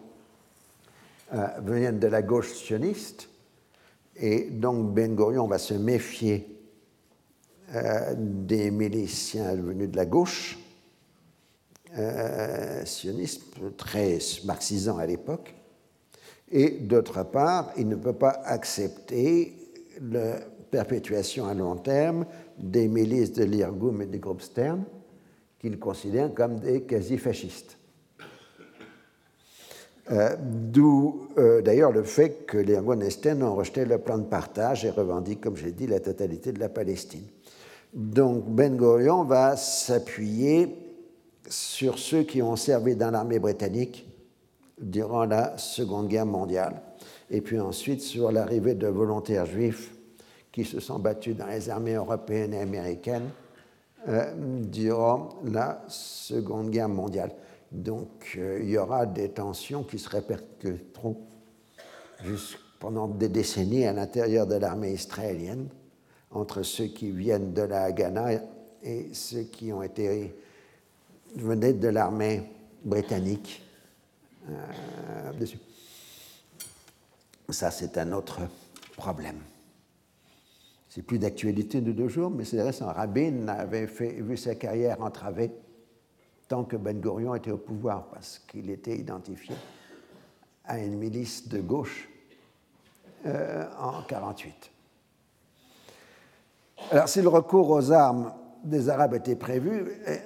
euh, 1.33 1.91
de 1.91 2.07
la 2.07 2.21
gauche 2.21 2.51
sioniste. 2.53 3.29
Et 4.17 4.49
donc, 4.49 4.93
Ben 4.93 5.15
Gurion 5.15 5.47
va 5.47 5.57
se 5.57 5.73
méfier 5.73 6.47
des 8.17 8.69
miliciens 8.69 9.55
venus 9.55 9.89
de 9.89 9.95
la 9.95 10.05
gauche, 10.05 10.59
sionistes, 12.83 13.45
très 13.77 14.19
marxisants 14.43 14.97
à 14.97 15.05
l'époque. 15.05 15.55
Et 16.51 16.71
d'autre 16.71 17.23
part, 17.23 17.71
il 17.77 17.87
ne 17.87 17.95
peut 17.95 18.11
pas 18.11 18.41
accepter 18.43 19.60
la 19.99 20.39
perpétuation 20.69 21.45
à 21.45 21.53
long 21.53 21.75
terme 21.75 22.25
des 22.57 22.87
milices 22.87 23.33
de 23.33 23.43
l'Irgoum 23.43 24.01
et 24.01 24.05
des 24.05 24.19
groupes 24.19 24.41
Stern, 24.41 24.83
qu'il 25.59 25.77
considère 25.77 26.33
comme 26.33 26.59
des 26.59 26.83
quasi-fascistes. 26.83 27.77
Euh, 30.09 30.35
D'où 30.39 31.27
euh, 31.37 31.61
d'ailleurs 31.61 31.91
le 31.91 32.03
fait 32.03 32.45
que 32.45 32.57
les 32.57 33.09
Stern 33.09 33.43
ont 33.43 33.55
rejeté 33.55 33.85
le 33.85 33.99
plan 33.99 34.17
de 34.17 34.23
partage 34.23 34.83
et 34.83 34.89
revendiquent, 34.89 35.41
comme 35.41 35.57
j'ai 35.57 35.71
dit, 35.71 35.87
la 35.87 35.99
totalité 35.99 36.51
de 36.51 36.59
la 36.59 36.69
Palestine. 36.69 37.23
Donc 37.93 38.49
Ben 38.49 38.75
Gurion 38.75 39.23
va 39.23 39.55
s'appuyer 39.57 40.75
sur 41.47 41.99
ceux 41.99 42.23
qui 42.23 42.41
ont 42.41 42.55
servi 42.55 42.95
dans 42.95 43.11
l'armée 43.11 43.39
britannique 43.39 44.07
durant 44.79 45.25
la 45.25 45.57
Seconde 45.57 46.07
Guerre 46.07 46.25
mondiale 46.25 46.81
et 47.31 47.41
puis 47.41 47.59
ensuite 47.59 48.01
sur 48.01 48.31
l'arrivée 48.31 48.75
de 48.75 48.87
volontaires 48.87 49.45
juifs 49.45 49.93
qui 50.51 50.65
se 50.65 50.81
sont 50.81 50.99
battus 50.99 51.35
dans 51.35 51.47
les 51.47 51.69
armées 51.69 51.93
européennes 51.93 52.53
et 52.53 52.59
américaines 52.59 53.29
euh, 54.09 54.33
durant 54.65 55.29
la 55.45 55.81
Seconde 55.87 56.69
Guerre 56.71 56.89
mondiale. 56.89 57.31
Donc 57.71 58.35
euh, 58.37 58.59
il 58.61 58.69
y 58.69 58.77
aura 58.77 59.05
des 59.05 59.29
tensions 59.29 59.83
qui 59.83 59.97
se 59.97 60.09
répercuteront 60.09 61.17
pendant 62.79 63.07
des 63.07 63.29
décennies 63.29 63.85
à 63.85 63.93
l'intérieur 63.93 64.45
de 64.45 64.55
l'armée 64.55 64.91
israélienne 64.91 65.69
entre 66.31 66.63
ceux 66.63 66.87
qui 66.87 67.11
viennent 67.11 67.53
de 67.53 67.61
la 67.61 67.83
Haganah 67.83 68.41
et 68.83 69.13
ceux 69.13 69.43
qui 69.43 69.71
ont 69.71 69.83
été 69.83 70.35
venaient 71.35 71.73
de 71.73 71.87
l'armée 71.87 72.43
britannique. 72.83 73.63
Euh. 74.49 75.31
Ça, 77.51 77.69
c'est 77.69 77.97
un 77.97 78.13
autre 78.13 78.41
problème. 78.95 79.39
C'est 80.89 81.01
plus 81.01 81.19
d'actualité 81.19 81.81
de 81.81 81.91
deux 81.91 82.07
jours, 82.07 82.29
mais 82.29 82.43
c'est 82.43 82.61
récent. 82.61 82.91
Rabin 82.91 83.47
avait 83.47 83.85
vu 83.85 84.35
sa 84.37 84.55
carrière 84.55 85.01
entravée 85.01 85.51
tant 86.47 86.65
que 86.65 86.75
Ben 86.75 86.99
Gurion 86.99 87.33
était 87.33 87.51
au 87.51 87.57
pouvoir, 87.57 88.07
parce 88.07 88.39
qu'il 88.39 88.69
était 88.69 88.97
identifié 88.97 89.55
à 90.65 90.79
une 90.79 90.97
milice 90.97 91.47
de 91.47 91.59
gauche 91.59 92.09
euh, 93.25 93.65
en 93.79 94.01
1948. 94.01 94.71
Alors, 96.91 97.07
si 97.07 97.21
le 97.21 97.29
recours 97.29 97.69
aux 97.69 97.91
armes 97.91 98.33
des 98.63 98.89
Arabes 98.89 99.13
était 99.13 99.35
prévu, 99.35 99.93
eh, 100.07 100.17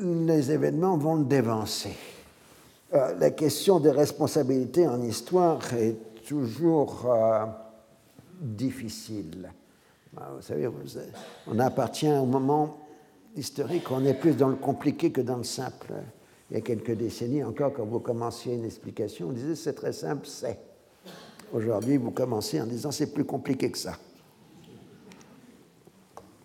les 0.00 0.50
événements 0.50 0.96
vont 0.96 1.16
le 1.16 1.24
dévancer. 1.24 1.96
Euh, 2.94 3.14
la 3.18 3.30
question 3.30 3.80
des 3.80 3.90
responsabilités 3.90 4.88
en 4.88 5.02
histoire 5.02 5.74
est 5.74 5.96
toujours 6.28 7.06
euh, 7.06 7.46
difficile. 8.38 9.50
Bah, 10.12 10.30
vous 10.36 10.42
savez, 10.42 10.68
on 11.46 11.58
appartient 11.58 12.12
au 12.12 12.26
moment 12.26 12.76
historique 13.34 13.90
où 13.90 13.94
on 13.94 14.04
est 14.04 14.12
plus 14.12 14.36
dans 14.36 14.48
le 14.48 14.56
compliqué 14.56 15.10
que 15.10 15.22
dans 15.22 15.38
le 15.38 15.44
simple. 15.44 15.94
Il 16.50 16.54
y 16.54 16.60
a 16.60 16.60
quelques 16.60 16.92
décennies 16.92 17.42
encore, 17.42 17.72
quand 17.72 17.86
vous 17.86 18.00
commenciez 18.00 18.54
une 18.54 18.66
explication, 18.66 19.28
on 19.28 19.32
disait 19.32 19.54
c'est 19.54 19.72
très 19.72 19.92
simple, 19.92 20.26
c'est. 20.26 20.58
Aujourd'hui, 21.50 21.96
vous 21.96 22.10
commencez 22.10 22.60
en 22.60 22.66
disant 22.66 22.90
c'est 22.90 23.12
plus 23.12 23.24
compliqué 23.24 23.70
que 23.70 23.78
ça. 23.78 23.94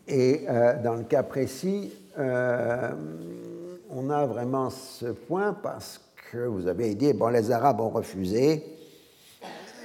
Et 0.08 0.46
dans 0.84 0.96
le 0.96 1.04
cas 1.04 1.24
précis, 1.24 1.92
on 2.18 4.10
a 4.10 4.26
vraiment 4.26 4.70
ce 4.70 5.08
point 5.08 5.54
parce 5.54 6.00
que 6.32 6.40
vous 6.40 6.68
avez 6.68 6.96
dit, 6.96 7.14
bon, 7.14 7.28
les 7.30 7.52
Arabes 7.52 7.82
ont 7.82 7.90
refusé, 7.90 8.73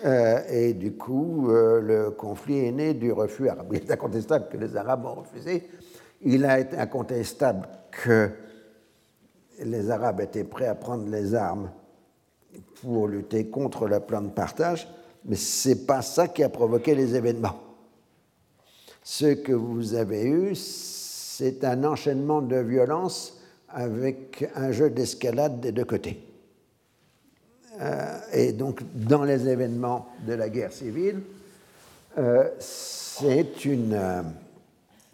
euh, 0.05 0.43
et 0.51 0.75
du 0.75 0.93
coup, 0.93 1.51
euh, 1.51 1.81
le 1.81 2.11
conflit 2.11 2.67
est 2.67 2.73
né 2.73 2.95
du 2.95 3.13
refus 3.13 3.49
arabe. 3.49 3.69
Il 3.73 3.79
est 3.79 3.91
incontestable 3.91 4.49
que 4.51 4.57
les 4.57 4.77
Arabes 4.77 5.05
ont 5.05 5.15
refusé. 5.15 5.69
Il 6.23 6.45
été 6.45 6.77
incontestable 6.77 7.69
que 7.91 8.31
les 9.63 9.91
Arabes 9.91 10.21
étaient 10.21 10.45
prêts 10.45 10.67
à 10.67 10.75
prendre 10.75 11.09
les 11.09 11.35
armes 11.35 11.71
pour 12.81 13.09
lutter 13.09 13.49
contre 13.49 13.87
le 13.87 14.01
plan 14.01 14.23
de 14.23 14.29
partage, 14.29 14.89
mais 15.25 15.37
ce 15.37 15.71
n'est 15.71 15.75
pas 15.75 16.03
ça 16.03 16.29
qui 16.29 16.43
a 16.43 16.49
provoqué 16.49 16.95
les 16.95 17.15
événements. 17.15 17.61
Ce 19.03 19.35
que 19.35 19.53
vous 19.53 19.95
avez 19.95 20.25
eu, 20.25 20.55
c'est 20.55 21.65
un 21.65 21.85
enchaînement 21.85 22.43
de 22.43 22.57
violences 22.57 23.41
avec 23.69 24.49
un 24.55 24.71
jeu 24.73 24.91
d'escalade 24.91 25.61
des 25.61 25.73
deux 25.73 25.85
côtés. 25.85 26.28
Euh, 27.81 28.19
et 28.33 28.53
donc 28.53 28.83
dans 28.95 29.25
les 29.25 29.49
événements 29.49 30.09
de 30.27 30.33
la 30.33 30.49
guerre 30.49 30.73
civile, 30.73 31.23
euh, 32.17 32.49
c'est 32.59 33.65
une 33.65 33.95
euh, 33.95 34.23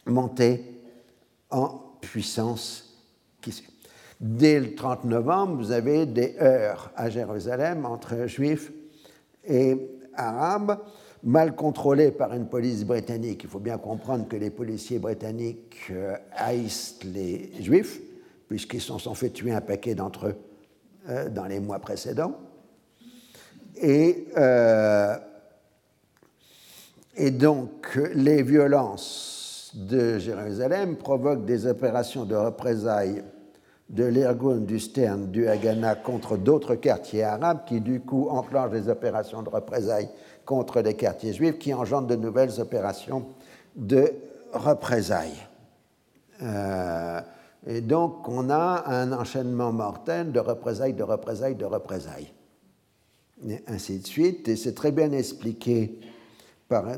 montée 0.06 0.64
en 1.50 1.80
puissance 2.00 2.98
qui 3.40 3.64
Dès 4.20 4.60
le 4.60 4.74
30 4.74 5.04
novembre, 5.04 5.56
vous 5.56 5.72
avez 5.72 6.06
des 6.06 6.36
heurts 6.40 6.90
à 6.96 7.10
Jérusalem 7.10 7.84
entre 7.84 8.26
juifs 8.26 8.72
et 9.46 9.76
arabes, 10.14 10.78
mal 11.24 11.54
contrôlés 11.54 12.10
par 12.10 12.32
une 12.32 12.46
police 12.46 12.84
britannique. 12.84 13.42
Il 13.42 13.50
faut 13.50 13.58
bien 13.58 13.76
comprendre 13.76 14.26
que 14.26 14.36
les 14.36 14.50
policiers 14.50 14.98
britanniques 14.98 15.92
haïssent 16.32 17.00
les 17.04 17.50
juifs, 17.60 18.00
puisqu'ils 18.48 18.80
se 18.80 18.96
sont 18.96 19.14
fait 19.14 19.30
tuer 19.30 19.52
un 19.52 19.60
paquet 19.60 19.94
d'entre 19.94 20.28
eux 20.28 21.30
dans 21.30 21.46
les 21.46 21.60
mois 21.60 21.80
précédents. 21.80 22.38
Et, 23.76 24.28
euh, 24.36 25.16
et 27.16 27.30
donc, 27.30 27.98
les 28.14 28.42
violences 28.42 29.72
de 29.74 30.18
Jérusalem 30.18 30.96
provoquent 30.96 31.44
des 31.44 31.66
opérations 31.66 32.24
de 32.24 32.36
représailles 32.36 33.24
de 33.88 34.04
l'Irgun, 34.04 34.58
du 34.58 34.78
Stern, 34.78 35.30
du 35.30 35.46
Haganah 35.48 35.96
contre 35.96 36.36
d'autres 36.36 36.74
quartiers 36.74 37.24
arabes 37.24 37.64
qui, 37.66 37.80
du 37.80 38.00
coup, 38.00 38.28
enclenchent 38.30 38.70
des 38.70 38.88
opérations 38.88 39.42
de 39.42 39.50
représailles 39.50 40.08
contre 40.44 40.80
les 40.80 40.94
quartiers 40.94 41.32
juifs 41.32 41.58
qui 41.58 41.74
engendrent 41.74 42.06
de 42.06 42.16
nouvelles 42.16 42.60
opérations 42.60 43.26
de 43.76 44.12
représailles. 44.52 45.46
Euh, 46.42 47.20
et 47.66 47.80
donc, 47.80 48.28
on 48.28 48.50
a 48.50 48.84
un 48.86 49.12
enchaînement 49.12 49.72
mortel 49.72 50.32
de 50.32 50.40
représailles, 50.40 50.94
de 50.94 51.02
représailles, 51.02 51.54
de 51.54 51.64
représailles 51.64 52.32
et 53.48 53.62
ainsi 53.66 53.98
de 53.98 54.06
suite. 54.06 54.48
Et 54.48 54.56
c'est 54.56 54.74
très 54.74 54.92
bien 54.92 55.12
expliqué 55.12 55.98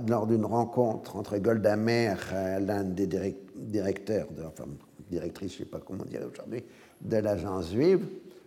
lors 0.09 0.27
d'une 0.27 0.45
rencontre 0.45 1.17
entre 1.17 1.37
Golda 1.39 1.77
Meir, 1.77 2.19
l'un 2.61 2.85
des 2.85 3.09
directeurs, 3.57 4.29
de, 4.37 4.43
enfin 4.45 4.65
directrice, 5.11 5.53
je 5.53 5.61
ne 5.61 5.65
sais 5.65 5.71
pas 5.71 5.81
comment 5.85 6.05
dire 6.05 6.21
aujourd'hui, 6.33 6.65
de 7.01 7.17
l'agence 7.17 7.73
juive, 7.73 8.01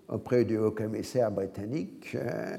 auprès 0.08 0.46
du 0.46 0.58
haut-commissaire 0.58 1.32
britannique 1.32 2.16
euh, 2.16 2.58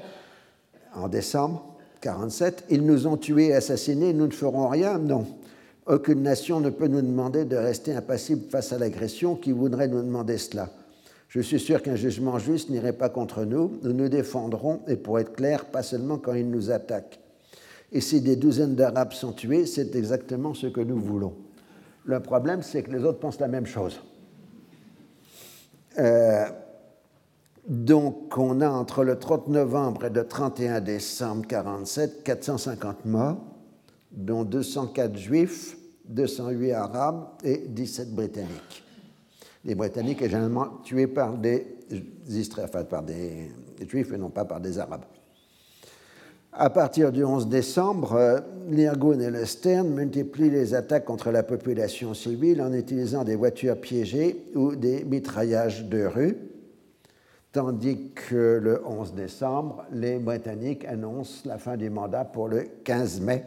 en 0.95 1.07
décembre 1.07 1.63
1947. 2.03 2.65
Ils 2.69 2.85
nous 2.85 3.07
ont 3.07 3.17
tués 3.17 3.53
assassinés, 3.53 4.13
nous 4.13 4.27
ne 4.27 4.31
ferons 4.31 4.67
rien 4.69 4.97
Non. 4.97 5.27
Aucune 5.87 6.21
nation 6.21 6.59
ne 6.59 6.69
peut 6.69 6.87
nous 6.87 7.01
demander 7.01 7.43
de 7.43 7.55
rester 7.55 7.93
impassible 7.93 8.49
face 8.49 8.71
à 8.71 8.77
l'agression 8.77 9.35
qui 9.35 9.51
voudrait 9.51 9.87
nous 9.87 10.01
demander 10.01 10.37
cela. 10.37 10.69
Je 11.31 11.39
suis 11.39 11.61
sûr 11.61 11.81
qu'un 11.81 11.95
jugement 11.95 12.39
juste 12.39 12.69
n'irait 12.69 12.91
pas 12.91 13.07
contre 13.07 13.45
nous. 13.45 13.79
Nous 13.83 13.93
nous 13.93 14.09
défendrons, 14.09 14.81
et 14.89 14.97
pour 14.97 15.17
être 15.17 15.31
clair, 15.31 15.63
pas 15.63 15.81
seulement 15.81 16.17
quand 16.17 16.33
ils 16.33 16.49
nous 16.49 16.71
attaquent. 16.71 17.21
Et 17.93 18.01
si 18.01 18.19
des 18.19 18.35
douzaines 18.35 18.75
d'Arabes 18.75 19.13
sont 19.13 19.31
tués, 19.31 19.65
c'est 19.65 19.95
exactement 19.95 20.53
ce 20.53 20.67
que 20.67 20.81
nous 20.81 20.99
voulons. 20.99 21.33
Le 22.03 22.19
problème, 22.19 22.61
c'est 22.63 22.83
que 22.83 22.91
les 22.91 23.05
autres 23.05 23.19
pensent 23.19 23.39
la 23.39 23.47
même 23.47 23.65
chose. 23.65 24.01
Euh, 25.99 26.47
donc, 27.65 28.37
on 28.37 28.59
a 28.59 28.69
entre 28.69 29.05
le 29.05 29.17
30 29.17 29.47
novembre 29.47 30.03
et 30.03 30.09
le 30.09 30.27
31 30.27 30.81
décembre 30.81 31.45
1947 31.47 32.23
450 32.25 33.05
morts, 33.05 33.37
dont 34.11 34.43
204 34.43 35.15
juifs, 35.15 35.77
208 36.09 36.73
arabes 36.73 37.23
et 37.45 37.63
17 37.69 38.13
britanniques 38.13 38.83
les 39.65 39.75
Britanniques 39.75 40.21
est 40.21 40.29
généralement 40.29 40.79
tués 40.83 41.07
par 41.07 41.37
des, 41.37 41.67
enfin, 42.63 42.83
par 42.83 43.03
des 43.03 43.51
Juifs 43.87 44.11
et 44.13 44.17
non 44.17 44.29
pas 44.29 44.45
par 44.45 44.59
des 44.59 44.79
Arabes. 44.79 45.05
À 46.53 46.69
partir 46.69 47.13
du 47.13 47.23
11 47.23 47.47
décembre, 47.47 48.13
euh, 48.13 48.39
l'Irgun 48.69 49.19
et 49.21 49.29
le 49.29 49.45
Stern 49.45 49.87
multiplient 49.87 50.49
les 50.49 50.73
attaques 50.73 51.05
contre 51.05 51.31
la 51.31 51.43
population 51.43 52.13
civile 52.13 52.61
en 52.61 52.73
utilisant 52.73 53.23
des 53.23 53.37
voitures 53.37 53.79
piégées 53.79 54.47
ou 54.53 54.75
des 54.75 55.05
mitraillages 55.05 55.85
de 55.85 56.03
rue, 56.03 56.37
tandis 57.53 58.11
que 58.13 58.59
le 58.61 58.85
11 58.85 59.13
décembre, 59.13 59.85
les 59.93 60.19
Britanniques 60.19 60.83
annoncent 60.83 61.43
la 61.45 61.57
fin 61.57 61.77
du 61.77 61.89
mandat 61.89 62.25
pour 62.25 62.49
le 62.49 62.67
15 62.83 63.21
mai 63.21 63.45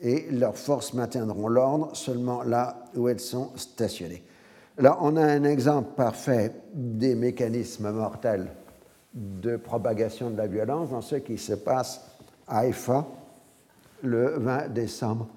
et 0.00 0.30
leurs 0.30 0.56
forces 0.56 0.94
maintiendront 0.94 1.48
l'ordre 1.48 1.94
seulement 1.96 2.42
là 2.42 2.84
où 2.94 3.08
elles 3.08 3.20
sont 3.20 3.50
stationnées. 3.56 4.22
Là, 4.80 4.96
on 5.02 5.14
a 5.16 5.22
un 5.22 5.44
exemple 5.44 5.90
parfait 5.94 6.52
des 6.72 7.14
mécanismes 7.14 7.90
mortels 7.90 8.48
de 9.12 9.58
propagation 9.58 10.30
de 10.30 10.38
la 10.38 10.46
violence 10.46 10.88
dans 10.88 11.02
ce 11.02 11.16
qui 11.16 11.36
se 11.36 11.52
passe 11.52 12.00
à 12.48 12.60
Haïfa 12.60 13.06
le 14.02 14.38
20 14.38 14.68
décembre 14.68 15.28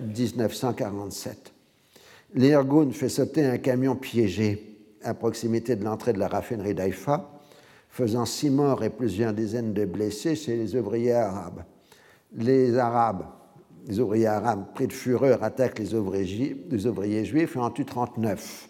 1947. 0.00 1.28
Euh, 1.28 2.00
L'Irgun 2.34 2.90
fait 2.92 3.10
sauter 3.10 3.44
un 3.44 3.58
camion 3.58 3.94
piégé 3.94 4.78
à 5.04 5.12
proximité 5.12 5.76
de 5.76 5.84
l'entrée 5.84 6.14
de 6.14 6.18
la 6.18 6.28
raffinerie 6.28 6.74
d'Haïfa, 6.74 7.28
faisant 7.90 8.24
six 8.24 8.48
morts 8.48 8.82
et 8.82 8.90
plusieurs 8.90 9.34
dizaines 9.34 9.74
de 9.74 9.84
blessés 9.84 10.34
chez 10.34 10.56
les 10.56 10.74
ouvriers 10.76 11.12
arabes. 11.12 11.62
Les 12.34 12.78
Arabes 12.78 13.26
les 13.86 14.00
ouvriers 14.00 14.26
arabes, 14.26 14.64
pris 14.74 14.88
de 14.88 14.92
fureur, 14.92 15.42
attaquent 15.42 15.78
les 15.78 15.94
ouvriers, 15.94 17.24
juifs 17.24 17.56
et 17.56 17.58
en 17.58 17.70
tuent 17.70 17.84
39. 17.84 18.68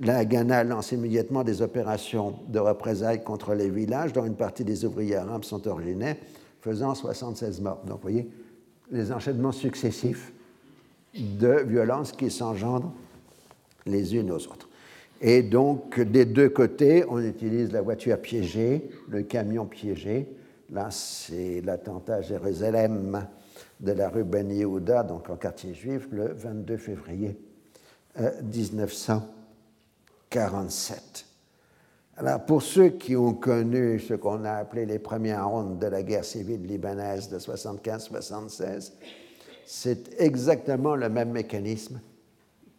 La 0.00 0.24
Ghana 0.24 0.64
lance 0.64 0.92
immédiatement 0.92 1.44
des 1.44 1.62
opérations 1.62 2.36
de 2.48 2.58
représailles 2.58 3.22
contre 3.22 3.54
les 3.54 3.68
villages 3.68 4.12
dont 4.12 4.24
une 4.24 4.36
partie 4.36 4.64
des 4.64 4.84
ouvriers 4.84 5.16
arabes 5.16 5.44
sont 5.44 5.66
originaires, 5.68 6.16
faisant 6.60 6.94
76 6.94 7.60
morts. 7.60 7.82
Donc 7.86 7.96
vous 7.96 8.02
voyez 8.02 8.28
les 8.90 9.12
enchaînements 9.12 9.52
successifs 9.52 10.32
de 11.14 11.62
violences 11.66 12.12
qui 12.12 12.30
s'engendrent 12.30 12.92
les 13.86 14.16
unes 14.16 14.30
aux 14.30 14.46
autres. 14.46 14.68
Et 15.20 15.42
donc, 15.42 16.00
des 16.00 16.24
deux 16.24 16.48
côtés, 16.48 17.04
on 17.08 17.20
utilise 17.20 17.72
la 17.72 17.82
voiture 17.82 18.18
piégée, 18.18 18.90
le 19.08 19.22
camion 19.22 19.64
piégé. 19.64 20.28
Là, 20.70 20.90
c'est 20.90 21.60
l'attentat 21.64 22.16
à 22.16 22.20
Jérusalem 22.20 23.26
de 23.80 23.92
la 23.92 24.08
rue 24.08 24.24
Ben 24.24 24.50
Yehuda, 24.50 25.02
donc 25.02 25.30
en 25.30 25.36
quartier 25.36 25.74
juif, 25.74 26.08
le 26.10 26.32
22 26.32 26.76
février 26.76 27.38
1947. 28.18 30.96
Euh, 30.96 31.00
Alors, 32.16 32.44
pour 32.44 32.62
ceux 32.62 32.90
qui 32.90 33.16
ont 33.16 33.34
connu 33.34 33.98
ce 33.98 34.14
qu'on 34.14 34.44
a 34.44 34.52
appelé 34.52 34.86
les 34.86 34.98
premières 34.98 35.48
rondes 35.48 35.78
de 35.78 35.86
la 35.86 36.02
guerre 36.02 36.24
civile 36.24 36.64
libanaise 36.64 37.28
de 37.28 37.38
75-76, 37.38 38.92
c'est 39.66 40.20
exactement 40.20 40.94
le 40.94 41.08
même 41.08 41.32
mécanisme 41.32 42.00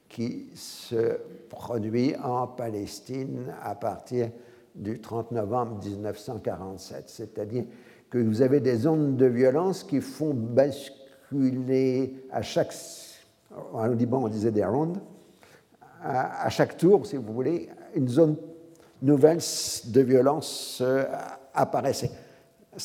qui 0.07 0.49
se 0.55 1.17
produit 1.49 2.15
en 2.23 2.47
Palestine 2.47 3.53
à 3.61 3.75
partir 3.75 4.29
du 4.75 5.01
30 5.01 5.31
novembre 5.31 5.83
1947, 5.83 7.09
c'est-à-dire 7.09 7.65
que 8.09 8.17
vous 8.17 8.41
avez 8.41 8.59
des 8.59 8.77
zones 8.77 9.17
de 9.17 9.25
violence 9.25 9.83
qui 9.83 10.01
font 10.01 10.33
basculer 10.33 12.25
à 12.31 12.41
chaque. 12.41 12.73
On 13.73 14.27
disait 14.27 14.51
des 14.51 14.65
rondes. 14.65 14.99
À, 16.03 16.49
chaque 16.49 16.77
tour, 16.77 17.05
si 17.05 17.15
vous 17.15 17.33
voulez, 17.33 17.69
une 17.95 18.07
zone 18.07 18.35
nouvelle 19.01 19.39
de 19.85 20.01
violence 20.01 20.79
euh, 20.81 21.03
apparaissait. 21.53 22.11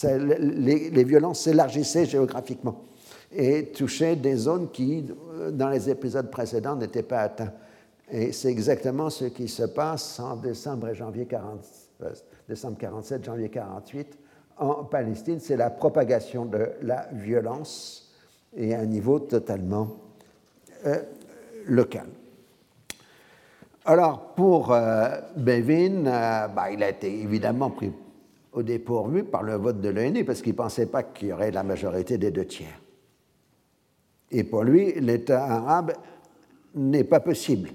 les, 0.05 0.91
les, 0.91 1.05
violences 1.05 1.41
s'élargissaient 1.41 2.07
géographiquement 2.07 2.85
et 3.33 3.67
touchaient 3.73 4.17
des 4.17 4.37
zones 4.37 4.71
qui, 4.71 5.05
euh, 5.35 5.51
dans 5.51 5.69
les 5.69 5.91
épisodes 5.91 6.31
précédents, 6.31 6.77
n'étaient 6.77 7.03
pas 7.03 7.21
atteintes. 7.21 7.53
Et 8.11 8.33
c'est 8.33 8.49
exactement 8.49 9.09
ce 9.09 9.27
qui 9.27 9.49
se 9.49 9.63
passe 9.65 10.19
en 10.19 10.37
décembre 10.37 10.89
et 10.89 10.95
janvier 10.95 11.27
40, 11.27 11.61
euh, 12.03 12.11
décembre 12.49 12.77
47, 12.79 13.25
janvier 13.25 13.49
48, 13.49 14.19
en 14.61 14.85
Palestine, 14.85 15.41
c'est 15.41 15.57
la 15.57 15.71
propagation 15.71 16.45
de 16.45 16.73
la 16.83 17.09
violence 17.13 18.13
et 18.55 18.75
à 18.75 18.81
un 18.81 18.87
niveau 18.87 19.19
totalement 19.19 19.97
locale. 21.67 22.09
Alors, 23.87 24.35
pour 24.35 24.77
Bevin, 25.37 26.03
bah, 26.05 26.71
il 26.71 26.83
a 26.83 26.91
été 26.91 27.23
évidemment 27.23 27.71
pris 27.71 27.91
au 28.53 28.63
dépourvu 28.63 29.25
par 29.25 29.43
le 29.43 29.55
vote 29.55 29.81
de 29.81 29.89
l'ONU 29.89 30.25
parce 30.25 30.43
qu'il 30.43 30.53
ne 30.53 30.59
pensait 30.59 30.87
pas 30.87 31.03
qu'il 31.05 31.29
y 31.29 31.33
aurait 31.33 31.51
la 31.51 31.63
majorité 31.63 32.19
des 32.19 32.31
deux 32.31 32.45
tiers. 32.45 32.81
Et 34.31 34.45
pour 34.45 34.63
lui, 34.63 34.93
l'État 35.01 35.45
arabe 35.45 35.93
n'est 36.75 37.05
pas 37.05 37.21
possible 37.21 37.71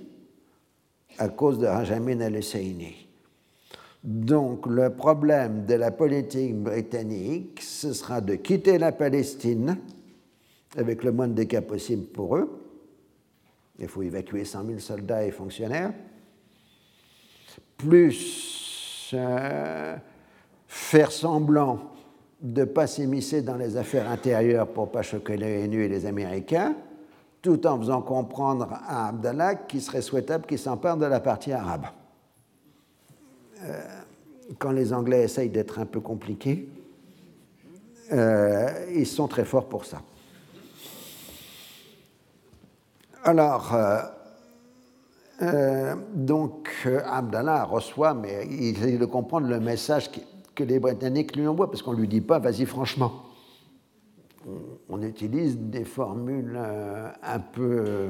à 1.18 1.30
cause 1.30 1.60
de 1.60 1.66
Rajamin 1.66 2.22
al-Husseini. 2.22 3.05
Donc 4.06 4.68
le 4.68 4.92
problème 4.92 5.66
de 5.66 5.74
la 5.74 5.90
politique 5.90 6.56
britannique, 6.56 7.60
ce 7.60 7.92
sera 7.92 8.22
de 8.22 8.36
quitter 8.36 8.78
la 8.78 8.92
Palestine 8.92 9.78
avec 10.78 11.04
le 11.04 11.12
moins 11.12 11.28
de 11.28 11.34
dégâts 11.34 11.62
possible 11.62 12.06
pour 12.06 12.38
eux. 12.38 12.62
Il 13.80 13.88
faut 13.88 14.04
évacuer 14.04 14.46
100 14.46 14.66
000 14.68 14.80
soldats 14.80 15.26
et 15.26 15.32
fonctionnaires, 15.32 15.92
plus 17.78 19.10
euh, 19.16 19.96
faire 20.68 21.12
semblant 21.12 21.80
de 22.42 22.62
ne 22.62 22.66
pas 22.66 22.86
s'immiscer 22.86 23.42
dans 23.42 23.58
les 23.58 23.76
affaires 23.76 24.08
intérieures 24.08 24.68
pour 24.68 24.86
ne 24.86 24.92
pas 24.92 25.02
choquer 25.02 25.36
les 25.36 25.64
l'ONU 25.64 25.84
et 25.84 25.90
les 25.90 26.06
Américains, 26.06 26.76
tout 27.42 27.66
en 27.66 27.80
faisant 27.80 28.04
comprendre 28.04 28.68
à 28.72 29.10
Abdallah 29.10 29.56
qu'il 29.56 29.82
serait 29.82 30.04
souhaitable 30.04 30.46
qu'il 30.46 30.60
s'empare 30.60 30.98
de 30.98 31.06
la 31.08 31.20
partie 31.20 31.52
arabe. 31.52 31.88
Euh, 33.66 33.82
quand 34.60 34.72
les 34.72 34.94
Anglais 34.94 35.24
essayent 35.24 35.50
d'être 35.50 35.80
un 35.80 35.86
peu 35.86 36.00
compliqués, 36.00 36.70
euh, 38.12 38.70
ils 38.94 39.08
sont 39.08 39.28
très 39.28 39.46
forts 39.46 39.68
pour 39.68 39.86
ça. 39.86 40.02
Alors, 43.24 43.76
euh, 45.42 45.96
donc, 46.14 46.88
Abdallah 47.06 47.64
reçoit, 47.64 48.14
mais 48.14 48.48
il 48.52 48.78
essaie 48.78 48.98
de 48.98 49.06
comprendre 49.06 49.48
le 49.48 49.60
message 49.60 50.12
que 50.54 50.64
les 50.64 50.80
Britanniques 50.80 51.36
lui 51.36 51.48
envoient, 51.48 51.72
parce 51.72 51.82
qu'on 51.82 51.94
ne 51.94 52.02
lui 52.02 52.08
dit 52.08 52.22
pas 52.22 52.38
vas-y 52.38 52.66
franchement. 52.66 53.24
On 54.90 55.02
utilise 55.02 55.58
des 55.58 55.86
formules 55.86 56.60
un 57.24 57.40
peu 57.40 58.10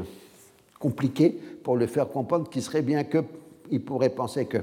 compliquées 0.80 1.30
pour 1.64 1.78
le 1.78 1.88
faire 1.88 2.10
comprendre 2.10 2.50
qu'il 2.50 2.62
serait 2.62 2.82
bien 2.82 3.06
que, 3.06 3.24
il 3.72 3.82
pourrait 3.82 4.10
penser 4.10 4.46
que. 4.46 4.58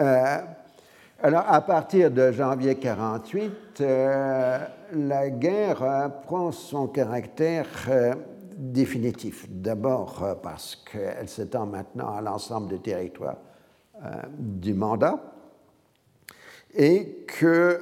Euh, 0.00 0.38
alors, 1.22 1.44
à 1.48 1.60
partir 1.60 2.10
de 2.10 2.32
janvier 2.32 2.74
48, 2.74 3.82
la 4.92 5.30
guerre 5.30 6.10
prend 6.26 6.52
son 6.52 6.88
caractère 6.88 7.66
définitif. 8.56 9.46
D'abord 9.48 10.38
parce 10.42 10.76
qu'elle 10.76 11.28
s'étend 11.28 11.66
maintenant 11.66 12.14
à 12.14 12.20
l'ensemble 12.20 12.68
des 12.68 12.80
territoires 12.80 13.38
du 14.38 14.74
mandat 14.74 15.18
et 16.74 17.24
que 17.26 17.80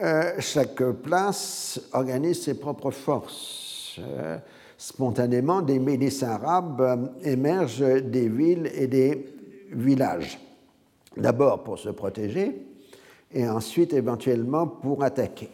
euh, 0.00 0.32
chaque 0.40 0.82
place 1.02 1.80
organise 1.92 2.42
ses 2.42 2.54
propres 2.54 2.90
forces. 2.90 3.96
Euh, 4.00 4.38
spontanément, 4.76 5.62
des 5.62 5.78
milices 5.78 6.24
arabes 6.24 6.80
euh, 6.80 6.96
émergent 7.22 8.02
des 8.02 8.28
villes 8.28 8.70
et 8.74 8.88
des 8.88 9.24
villages. 9.70 10.38
D'abord 11.16 11.62
pour 11.62 11.78
se 11.78 11.90
protéger 11.90 12.66
et 13.32 13.48
ensuite 13.48 13.92
éventuellement 13.92 14.66
pour 14.66 15.02
attaquer. 15.02 15.50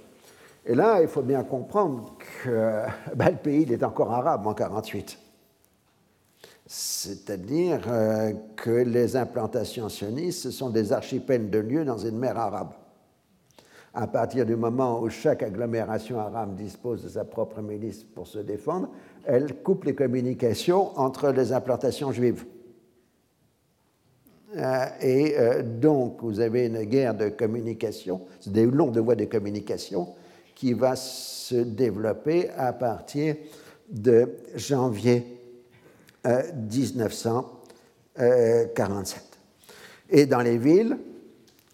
Et 0.66 0.74
là, 0.74 1.00
il 1.02 1.08
faut 1.08 1.22
bien 1.22 1.42
comprendre 1.42 2.16
que 2.42 2.82
ben, 3.14 3.30
le 3.30 3.36
pays 3.36 3.72
est 3.72 3.82
encore 3.82 4.12
arabe 4.12 4.46
en 4.46 4.54
1948. 4.54 5.18
C'est-à-dire 6.66 7.80
euh, 7.88 8.32
que 8.56 8.70
les 8.70 9.16
implantations 9.16 9.88
sionistes 9.88 10.50
sont 10.50 10.70
des 10.70 10.92
archipels 10.92 11.50
de 11.50 11.58
lieux 11.58 11.84
dans 11.84 11.98
une 11.98 12.16
mer 12.16 12.38
arabe. 12.38 12.72
À 13.92 14.06
partir 14.06 14.46
du 14.46 14.54
moment 14.54 15.00
où 15.00 15.10
chaque 15.10 15.42
agglomération 15.42 16.20
arabe 16.20 16.54
dispose 16.54 17.02
de 17.02 17.08
sa 17.08 17.24
propre 17.24 17.60
milice 17.60 18.04
pour 18.04 18.28
se 18.28 18.38
défendre, 18.38 18.88
elle 19.24 19.62
coupe 19.62 19.84
les 19.84 19.96
communications 19.96 20.96
entre 20.96 21.30
les 21.30 21.52
implantations 21.52 22.12
juives. 22.12 22.44
Euh, 24.56 24.86
et 25.00 25.38
euh, 25.38 25.62
donc, 25.62 26.22
vous 26.22 26.40
avez 26.40 26.66
une 26.66 26.82
guerre 26.84 27.14
de 27.14 27.28
communication, 27.28 28.22
des 28.46 28.66
longues 28.66 28.98
voies 28.98 29.14
de 29.14 29.26
communication 29.26 30.08
qui 30.54 30.72
va 30.72 30.96
se 30.96 31.54
développer 31.54 32.48
à 32.50 32.72
partir 32.72 33.36
de 33.88 34.36
janvier 34.54 35.24
1947. 36.24 39.22
Et 40.10 40.26
dans 40.26 40.40
les 40.40 40.58
villes, 40.58 40.98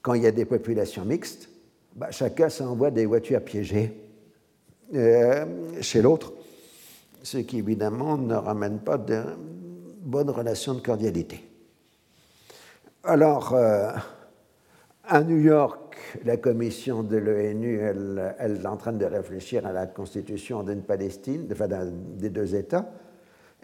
quand 0.02 0.14
il 0.14 0.22
y 0.22 0.26
a 0.26 0.32
des 0.32 0.44
populations 0.44 1.04
mixtes, 1.04 1.48
bah, 1.96 2.10
chacun 2.10 2.48
s'envoie 2.48 2.90
des 2.90 3.06
voitures 3.06 3.42
piégées 3.42 3.96
euh, 4.94 5.44
chez 5.80 6.02
l'autre, 6.02 6.32
ce 7.22 7.38
qui 7.38 7.58
évidemment 7.58 8.16
ne 8.16 8.34
ramène 8.34 8.78
pas 8.78 8.98
de 8.98 9.22
bonnes 10.02 10.30
relations 10.30 10.74
de 10.74 10.80
cordialité. 10.80 11.45
Alors, 13.08 13.54
euh, 13.54 13.92
à 15.04 15.22
New 15.22 15.38
York, 15.38 15.96
la 16.24 16.38
commission 16.38 17.04
de 17.04 17.16
l'ONU, 17.16 17.78
elle, 17.78 18.34
elle, 18.40 18.56
est 18.56 18.66
en 18.66 18.76
train 18.76 18.92
de 18.92 19.04
réfléchir 19.04 19.64
à 19.64 19.70
la 19.70 19.86
constitution 19.86 20.64
d'une 20.64 20.82
Palestine, 20.82 21.46
enfin 21.52 21.68
des 21.68 22.30
deux 22.30 22.56
États, 22.56 22.90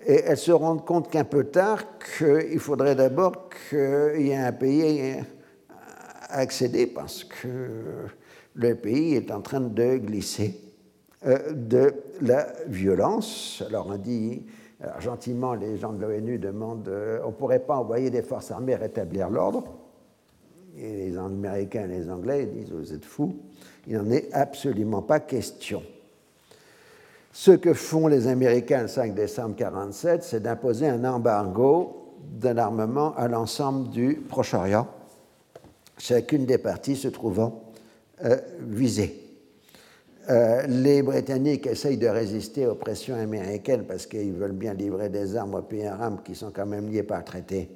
et 0.06 0.22
elles 0.26 0.36
se 0.36 0.52
rendent 0.52 0.84
compte 0.84 1.10
qu'un 1.10 1.24
peu 1.24 1.42
tard, 1.42 1.82
qu'il 1.98 2.60
faudrait 2.60 2.94
d'abord 2.94 3.48
qu'il 3.68 4.26
y 4.26 4.30
ait 4.30 4.36
un 4.36 4.52
pays 4.52 5.16
à 6.28 6.38
accéder 6.38 6.86
parce 6.86 7.24
que 7.24 8.06
le 8.54 8.74
pays 8.76 9.16
est 9.16 9.32
en 9.32 9.40
train 9.40 9.60
de 9.60 9.96
glisser 9.96 10.60
euh, 11.26 11.52
de 11.52 11.92
la 12.20 12.46
violence. 12.68 13.60
Alors 13.66 13.88
on 13.88 13.96
dit, 13.96 14.46
gentiment, 14.98 15.54
les 15.54 15.76
gens 15.76 15.92
de 15.92 16.00
l'ONU 16.00 16.38
demandent, 16.38 16.88
euh, 16.88 17.20
on 17.24 17.28
ne 17.28 17.32
pourrait 17.32 17.60
pas 17.60 17.76
envoyer 17.76 18.10
des 18.10 18.22
forces 18.22 18.50
armées 18.50 18.74
rétablir 18.74 19.30
l'ordre 19.30 19.64
Et 20.76 21.10
les 21.10 21.18
Américains 21.18 21.84
et 21.84 21.98
les 21.98 22.10
Anglais 22.10 22.46
disent, 22.46 22.72
vous 22.72 22.92
êtes 22.92 23.04
fous, 23.04 23.36
il 23.86 23.96
n'en 23.96 24.10
est 24.10 24.32
absolument 24.32 25.02
pas 25.02 25.20
question. 25.20 25.82
Ce 27.32 27.52
que 27.52 27.72
font 27.72 28.08
les 28.08 28.26
Américains 28.26 28.82
le 28.82 28.88
5 28.88 29.14
décembre 29.14 29.54
1947, 29.54 30.22
c'est 30.22 30.40
d'imposer 30.40 30.88
un 30.88 31.04
embargo 31.04 32.14
de 32.40 32.48
l'armement 32.48 33.14
à 33.16 33.28
l'ensemble 33.28 33.88
du 33.90 34.22
Proche-Orient, 34.28 34.86
chacune 35.96 36.44
des 36.44 36.58
parties 36.58 36.96
se 36.96 37.08
trouvant 37.08 37.62
euh, 38.24 38.36
visée. 38.60 39.21
Euh, 40.30 40.66
les 40.68 41.02
Britanniques 41.02 41.66
essayent 41.66 41.98
de 41.98 42.06
résister 42.06 42.66
aux 42.66 42.76
pressions 42.76 43.16
américaines 43.16 43.84
parce 43.84 44.06
qu'ils 44.06 44.32
veulent 44.32 44.52
bien 44.52 44.72
livrer 44.72 45.08
des 45.08 45.34
armes 45.34 45.54
aux 45.54 45.62
pays 45.62 45.88
qui 46.24 46.34
sont 46.36 46.52
quand 46.52 46.66
même 46.66 46.88
liés 46.88 47.02
par 47.02 47.24
traité 47.24 47.68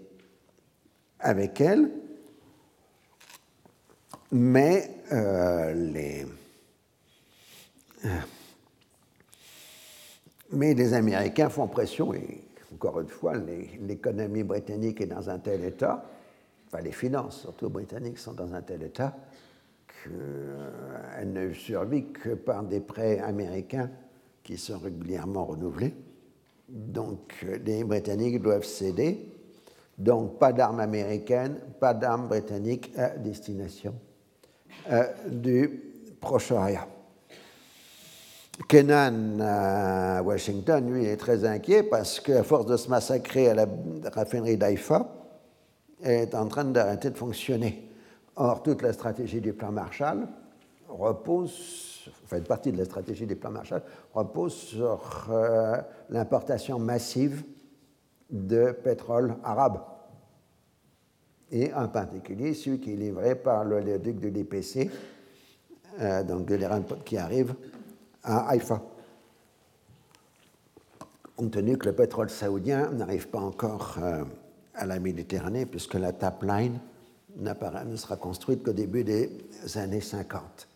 avec 1.18 1.60
elles. 1.60 1.90
Mais 4.30 4.90
euh, 5.12 5.72
les, 5.72 6.26
mais 10.52 10.74
les 10.74 10.94
Américains 10.94 11.48
font 11.48 11.66
pression, 11.66 12.14
et 12.14 12.42
encore 12.74 13.00
une 13.00 13.08
fois, 13.08 13.34
l'économie 13.80 14.42
britannique 14.42 15.00
est 15.00 15.06
dans 15.06 15.30
un 15.30 15.38
tel 15.38 15.64
état, 15.64 16.04
enfin 16.66 16.82
les 16.82 16.92
finances 16.92 17.40
surtout 17.40 17.70
britanniques 17.70 18.18
sont 18.18 18.32
dans 18.32 18.52
un 18.52 18.62
tel 18.62 18.82
état, 18.82 19.16
qu'elle 20.06 21.32
ne 21.32 21.52
survit 21.52 22.12
que 22.12 22.30
par 22.30 22.62
des 22.62 22.80
prêts 22.80 23.18
américains 23.18 23.90
qui 24.42 24.56
sont 24.56 24.78
régulièrement 24.78 25.44
renouvelés. 25.44 25.94
Donc 26.68 27.44
les 27.64 27.84
Britanniques 27.84 28.40
doivent 28.40 28.64
céder. 28.64 29.32
Donc 29.98 30.38
pas 30.38 30.52
d'armes 30.52 30.80
américaines, 30.80 31.58
pas 31.80 31.94
d'armes 31.94 32.28
britanniques 32.28 32.92
à 32.96 33.10
destination 33.10 33.94
euh, 34.90 35.04
du 35.28 35.80
Proche-Orient. 36.20 36.86
Kenan 38.68 39.38
à 39.40 40.22
Washington, 40.22 40.90
lui, 40.90 41.06
est 41.06 41.16
très 41.16 41.44
inquiet 41.44 41.82
parce 41.82 42.20
qu'à 42.20 42.42
force 42.42 42.66
de 42.66 42.76
se 42.76 42.88
massacrer 42.88 43.48
à 43.48 43.54
la 43.54 43.66
raffinerie 44.12 44.56
d'Haïfa, 44.56 45.12
elle 46.02 46.22
est 46.22 46.34
en 46.34 46.46
train 46.46 46.64
d'arrêter 46.64 47.10
de 47.10 47.16
fonctionner. 47.16 47.85
Or, 48.36 48.62
toute 48.62 48.82
la 48.82 48.92
stratégie 48.92 49.40
du 49.40 49.54
plan 49.54 49.72
Marshall 49.72 50.28
repose, 50.88 52.10
enfin, 52.24 52.36
une 52.36 52.44
partie 52.44 52.70
de 52.70 52.76
la 52.76 52.84
stratégie 52.84 53.26
du 53.26 53.34
plan 53.34 53.50
Marshall 53.50 53.82
repose 54.12 54.52
sur 54.52 55.28
euh, 55.30 55.80
l'importation 56.10 56.78
massive 56.78 57.42
de 58.30 58.72
pétrole 58.72 59.36
arabe, 59.42 59.80
et 61.50 61.72
en 61.72 61.88
particulier 61.88 62.54
celui 62.54 62.80
qui 62.80 62.92
est 62.92 62.96
livré 62.96 63.36
par 63.36 63.64
le 63.64 63.80
léoduc 63.80 64.20
de 64.20 64.28
l'IPC, 64.28 64.90
euh, 66.00 66.22
donc 66.22 66.46
de 66.46 66.56
l'Iran 66.56 66.82
qui 67.04 67.16
arrive 67.16 67.54
à 68.22 68.48
Haïfa. 68.48 68.82
compte 71.36 71.52
tenu 71.52 71.78
que 71.78 71.86
le 71.86 71.94
pétrole 71.94 72.28
saoudien 72.28 72.90
n'arrive 72.90 73.28
pas 73.28 73.40
encore 73.40 73.96
euh, 74.02 74.24
à 74.74 74.84
la 74.84 74.98
Méditerranée, 74.98 75.64
puisque 75.64 75.94
la 75.94 76.12
TAP 76.12 76.42
Line 76.42 76.78
ne 77.36 77.96
sera 77.96 78.16
construite 78.16 78.62
qu'au 78.62 78.72
début 78.72 79.04
des 79.04 79.30
années 79.74 80.00
50. 80.00 80.68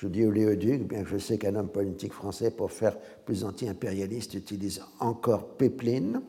Je 0.00 0.08
dis 0.08 0.24
oléoduc, 0.24 0.88
bien 0.88 1.02
que 1.02 1.10
je 1.10 1.18
sais 1.18 1.36
qu'un 1.36 1.54
homme 1.56 1.68
politique 1.68 2.14
français, 2.14 2.50
pour 2.50 2.72
faire 2.72 2.96
plus 3.26 3.44
anti-impérialiste, 3.44 4.32
utilise 4.32 4.80
encore 4.98 5.56
pipeline. 5.56 6.22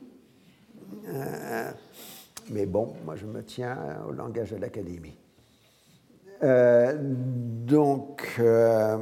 Euh, 1.07 1.72
mais 2.49 2.65
bon, 2.65 2.93
moi 3.06 3.15
je 3.15 3.26
me 3.26 3.41
tiens 3.43 4.03
au 4.10 4.11
langage 4.11 4.52
de 4.52 4.57
l'Académie. 4.57 5.15
Euh, 6.43 6.98
donc, 6.99 8.35
euh, 8.39 8.98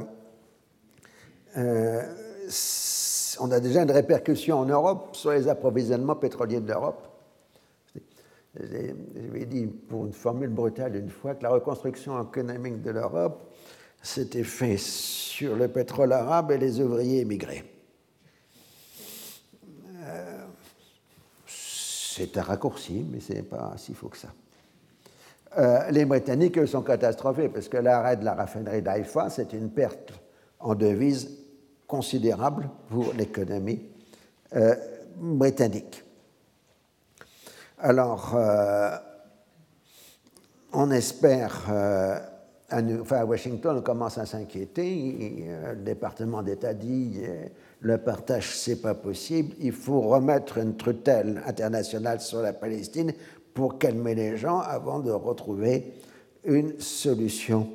on 3.40 3.50
a 3.50 3.58
déjà 3.58 3.82
une 3.82 3.90
répercussion 3.90 4.60
en 4.60 4.66
Europe 4.66 5.16
sur 5.16 5.32
les 5.32 5.48
approvisionnements 5.48 6.14
pétroliers 6.14 6.60
de 6.60 6.68
l'Europe. 6.68 7.09
J'avais 8.58 9.46
dit 9.46 9.66
pour 9.66 10.06
une 10.06 10.12
formule 10.12 10.48
brutale 10.48 10.96
une 10.96 11.10
fois 11.10 11.34
que 11.34 11.42
la 11.42 11.50
reconstruction 11.50 12.20
économique 12.20 12.82
de 12.82 12.90
l'Europe 12.90 13.52
s'était 14.02 14.44
fait 14.44 14.76
sur 14.76 15.54
le 15.54 15.68
pétrole 15.68 16.12
arabe 16.12 16.50
et 16.50 16.58
les 16.58 16.80
ouvriers 16.80 17.20
émigrés. 17.20 17.64
Euh, 20.02 20.46
c'est 21.46 22.36
un 22.36 22.42
raccourci, 22.42 23.06
mais 23.10 23.20
ce 23.20 23.34
n'est 23.34 23.42
pas 23.42 23.74
si 23.76 23.94
faux 23.94 24.08
que 24.08 24.16
ça. 24.16 24.32
Euh, 25.58 25.90
les 25.90 26.04
Britanniques, 26.04 26.58
eux, 26.58 26.66
sont 26.66 26.82
catastrophés 26.82 27.48
parce 27.48 27.68
que 27.68 27.76
l'arrêt 27.76 28.16
de 28.16 28.24
la 28.24 28.34
raffinerie 28.34 28.82
d'Haïfa, 28.82 29.30
c'est 29.30 29.52
une 29.52 29.70
perte 29.70 30.12
en 30.58 30.74
devise 30.74 31.38
considérable 31.86 32.68
pour 32.88 33.12
l'économie 33.14 33.80
euh, 34.54 34.74
britannique. 35.16 36.04
Alors, 37.82 38.36
on 40.72 40.90
espère 40.90 41.68
enfin, 42.72 43.16
à 43.16 43.24
Washington, 43.24 43.76
on 43.78 43.82
commence 43.82 44.18
à 44.18 44.26
s'inquiéter. 44.26 45.46
Euh, 45.48 45.72
le 45.74 45.82
département 45.82 46.42
d'État 46.42 46.74
dit 46.74 47.18
euh, 47.22 47.46
le 47.80 47.98
partage, 47.98 48.56
c'est 48.56 48.80
pas 48.80 48.94
possible. 48.94 49.54
Il 49.60 49.72
faut 49.72 50.00
remettre 50.00 50.58
une 50.58 50.76
tutelle 50.76 51.42
internationale 51.46 52.20
sur 52.20 52.42
la 52.42 52.52
Palestine 52.52 53.12
pour 53.54 53.78
calmer 53.78 54.14
les 54.14 54.36
gens 54.36 54.60
avant 54.60 55.00
de 55.00 55.10
retrouver 55.10 55.94
une 56.44 56.78
solution 56.80 57.68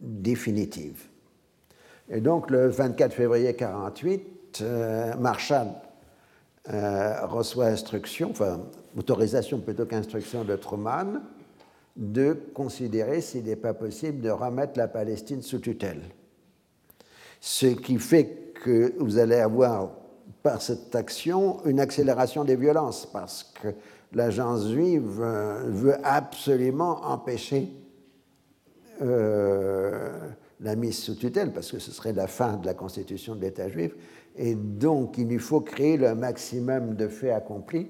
définitive. 0.00 1.04
Et 2.10 2.20
donc, 2.20 2.50
le 2.50 2.68
24 2.68 3.12
février 3.12 3.48
1948, 3.48 4.60
euh, 4.62 5.14
Marshall 5.16 5.68
reçoit 6.68 7.66
instruction, 7.66 8.30
enfin, 8.30 8.60
autorisation 8.96 9.58
plutôt 9.58 9.86
qu'instruction 9.86 10.44
de 10.44 10.56
Truman 10.56 11.20
de 11.98 12.36
considérer 12.54 13.20
s'il 13.20 13.44
n'est 13.44 13.56
pas 13.56 13.74
possible 13.74 14.20
de 14.20 14.30
remettre 14.30 14.78
la 14.78 14.86
Palestine 14.86 15.42
sous 15.42 15.58
tutelle. 15.58 16.02
Ce 17.40 17.66
qui 17.66 17.98
fait 17.98 18.52
que 18.54 18.94
vous 18.98 19.18
allez 19.18 19.36
avoir 19.36 19.90
par 20.42 20.62
cette 20.62 20.94
action 20.94 21.64
une 21.64 21.80
accélération 21.80 22.44
des 22.44 22.56
violences, 22.56 23.06
parce 23.06 23.42
que 23.42 23.68
l'agence 24.12 24.68
juive 24.68 25.20
euh, 25.20 25.64
veut 25.66 25.96
absolument 26.04 27.04
empêcher 27.04 27.68
euh, 29.02 30.12
la 30.60 30.76
mise 30.76 30.98
sous 30.98 31.16
tutelle, 31.16 31.52
parce 31.52 31.70
que 31.72 31.78
ce 31.80 31.90
serait 31.90 32.12
la 32.12 32.28
fin 32.28 32.56
de 32.56 32.66
la 32.66 32.74
constitution 32.74 33.34
de 33.34 33.40
l'État 33.40 33.68
juif, 33.68 33.92
et 34.38 34.54
donc 34.54 35.18
il 35.18 35.28
lui 35.28 35.38
faut 35.38 35.60
créer 35.60 35.96
le 35.96 36.14
maximum 36.14 36.94
de 36.94 37.08
faits 37.08 37.32
accomplis 37.32 37.88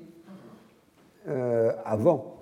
euh, 1.29 1.73
avant 1.85 2.37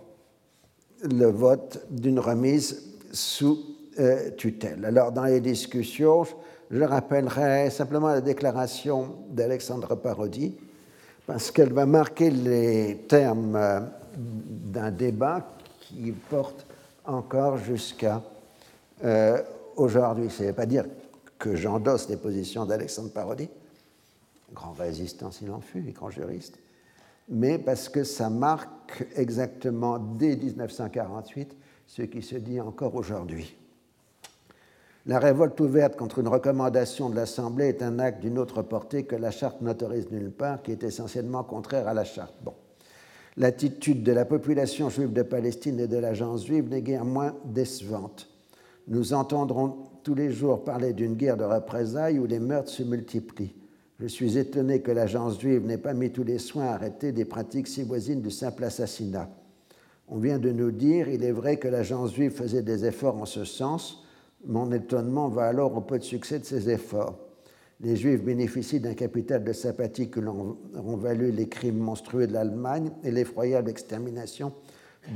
le 1.03 1.27
vote 1.27 1.85
d'une 1.91 2.21
remise 2.21 2.95
sous 3.13 3.59
euh, 3.99 4.31
tutelle. 4.37 4.85
Alors, 4.85 5.11
dans 5.11 5.25
les 5.25 5.41
discussions, 5.41 6.25
je 6.71 6.83
rappellerai 6.83 7.71
simplement 7.71 8.09
la 8.09 8.21
déclaration 8.21 9.17
d'Alexandre 9.31 9.97
Parodi, 9.97 10.55
parce 11.27 11.51
qu'elle 11.51 11.73
va 11.73 11.85
marquer 11.85 12.31
les 12.31 13.05
termes 13.09 13.57
euh, 13.57 13.81
d'un 14.17 14.93
débat 14.93 15.49
qui 15.81 16.13
porte 16.31 16.67
encore 17.05 17.59
jusqu'à 17.59 18.23
aujourd'hui. 19.77 20.31
Ça 20.31 20.45
ne 20.45 20.53
pas 20.53 20.67
dire 20.67 20.85
que 21.39 21.55
j'endosse 21.55 22.09
les 22.09 22.17
positions 22.17 22.65
d'Alexandre 22.65 23.11
Parodi, 23.11 23.49
grand 24.53 24.73
résistant 24.73 25.31
s'il 25.31 25.51
en 25.51 25.61
fut, 25.61 25.87
et 25.89 25.93
grand 25.93 26.11
juriste, 26.11 26.59
mais 27.29 27.59
parce 27.59 27.89
que 27.89 28.05
ça 28.05 28.31
marque 28.31 29.07
exactement 29.17 29.99
dès 29.99 30.37
1948 30.37 31.57
ce 31.87 32.03
qui 32.03 32.23
se 32.23 32.37
dit 32.37 32.61
encore 32.61 32.95
aujourd'hui. 32.95 33.57
La 35.07 35.21
révolte 35.21 35.61
ouverte 35.61 35.97
contre 35.97 36.19
une 36.19 36.29
recommandation 36.29 37.09
de 37.11 37.15
l'Assemblée 37.15 37.67
est 37.67 37.83
un 37.83 38.01
acte 38.01 38.21
d'une 38.21 38.39
autre 38.39 38.63
portée 38.63 39.05
que 39.05 39.15
la 39.15 39.31
charte 39.31 39.61
n'autorise 39.61 40.11
nulle 40.11 40.33
part, 40.33 40.63
qui 40.63 40.73
est 40.73 40.83
essentiellement 40.83 41.45
contraire 41.45 41.87
à 41.87 41.95
la 41.95 42.05
charte. 42.05 42.35
Bon. 42.43 42.55
L'attitude 43.37 44.03
de 44.03 44.13
la 44.13 44.25
population 44.25 44.89
juive 44.89 45.13
de 45.13 45.23
Palestine 45.23 45.79
et 45.79 45.87
de 45.87 45.99
l'agence 45.99 46.47
juive 46.47 46.69
n'est 46.69 46.83
guère 46.83 47.05
moins 47.05 47.37
décevante. 47.45 48.29
Nous 48.89 49.13
entendrons 49.13 49.77
tous 50.03 50.15
les 50.15 50.33
jours 50.33 50.65
parler 50.65 50.93
d'une 50.93 51.15
guerre 51.15 51.37
de 51.37 51.45
représailles 51.45 52.19
où 52.19 52.27
les 52.27 52.41
meurtres 52.41 52.71
se 52.71 52.83
multiplient. 52.83 53.55
Je 53.99 54.07
suis 54.07 54.37
étonné 54.37 54.81
que 54.81 54.91
l'agence 54.91 55.41
juive 55.41 55.65
n'ait 55.65 55.79
pas 55.79 55.95
mis 55.95 56.11
tous 56.11 56.23
les 56.23 56.39
soins 56.39 56.67
à 56.67 56.75
arrêter 56.75 57.13
des 57.13 57.25
pratiques 57.25 57.67
si 57.67 57.83
voisines 57.83 58.21
du 58.21 58.31
simple 58.31 58.65
assassinat. 58.65 59.31
On 60.09 60.19
vient 60.19 60.39
de 60.39 60.53
nous 60.53 60.71
dire, 60.71 61.09
il 61.09 61.25
est 61.25 61.33
vrai 61.33 61.57
que 61.57 61.67
l'agence 61.67 62.15
juive 62.15 62.33
faisait 62.33 62.63
des 62.63 62.85
efforts 62.85 63.17
en 63.17 63.25
ce 63.25 63.45
sens. 63.45 64.05
Mon 64.45 64.71
étonnement 64.71 65.29
va 65.29 65.45
alors 65.45 65.75
au 65.77 65.81
peu 65.81 65.99
de 65.99 66.05
succès 66.05 66.39
de 66.39 66.45
ces 66.45 66.69
efforts. 66.69 67.19
Les 67.81 67.97
Juifs 67.97 68.23
bénéficient 68.23 68.81
d'un 68.81 68.95
capital 68.95 69.45
de 69.45 69.53
sympathie 69.53 70.09
que 70.09 70.21
l'on 70.21 70.57
valu 70.97 71.31
les 71.31 71.49
crimes 71.49 71.79
monstrueux 71.79 72.27
de 72.27 72.33
l'Allemagne 72.33 72.91
et 73.03 73.11
l'effroyable 73.11 73.71
extermination 73.71 74.53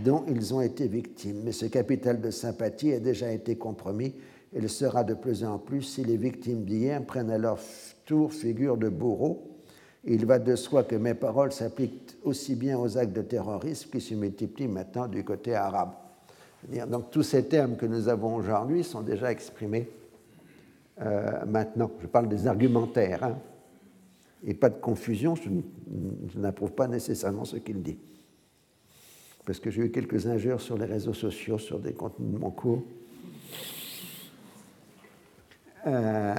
dont 0.05 0.25
ils 0.29 0.55
ont 0.55 0.61
été 0.61 0.87
victimes. 0.87 1.41
Mais 1.45 1.53
ce 1.53 1.67
capital 1.67 2.21
de 2.21 2.31
sympathie 2.31 2.93
a 2.93 3.01
déjà 3.01 3.33
été 3.33 3.57
compromis 3.57 4.15
et 4.53 4.69
sera 4.69 5.05
de 5.05 5.15
plus 5.15 5.45
en 5.45 5.59
plus 5.59 5.83
si 5.83 6.05
les 6.05 6.17
victimes 6.17 6.65
d'hier 6.65 7.05
prennent 7.05 7.31
alors 7.31 7.59
figure 8.31 8.77
de 8.77 8.89
bourreau. 8.89 9.47
Il 10.05 10.27
va 10.27 10.39
de 10.39 10.57
soi 10.57 10.83
que 10.85 10.97
mes 10.97 11.15
paroles 11.15 11.53
s'appliquent 11.53 12.17
aussi 12.25 12.55
bien 12.55 12.79
aux 12.79 12.97
actes 12.97 13.13
de 13.13 13.23
terrorisme 13.23 13.91
qui 13.91 14.01
se 14.01 14.15
multiplient 14.15 14.69
maintenant 14.69 15.09
du 15.09 15.25
côté 15.25 15.55
arabe. 15.55 15.93
Donc 16.89 17.11
tous 17.11 17.23
ces 17.23 17.45
termes 17.45 17.77
que 17.77 17.87
nous 17.87 18.09
avons 18.09 18.35
aujourd'hui 18.35 18.83
sont 18.83 19.03
déjà 19.03 19.31
exprimés 19.31 19.89
euh, 21.01 21.45
maintenant. 21.47 21.91
Je 22.01 22.07
parle 22.07 22.29
des 22.29 22.47
argumentaires. 22.47 23.25
Hein. 23.25 23.39
Et 24.45 24.55
pas 24.55 24.71
de 24.71 24.81
confusion, 24.81 25.35
je, 25.35 26.39
n'approuve 26.39 26.73
pas 26.73 26.89
nécessairement 26.89 27.45
ce 27.45 27.57
qu'il 27.57 27.83
dit. 27.83 27.99
Parce 29.45 29.59
que 29.59 29.71
j'ai 29.71 29.83
eu 29.83 29.91
quelques 29.91 30.27
injures 30.27 30.61
sur 30.61 30.79
les 30.79 30.87
réseaux 30.87 31.15
sociaux, 31.15 31.59
sur 31.59 31.79
des 31.79 31.93
contenus 31.93 32.33
de 32.33 32.39
mon 32.39 32.51
cours. 32.51 32.83
Euh, 35.87 36.35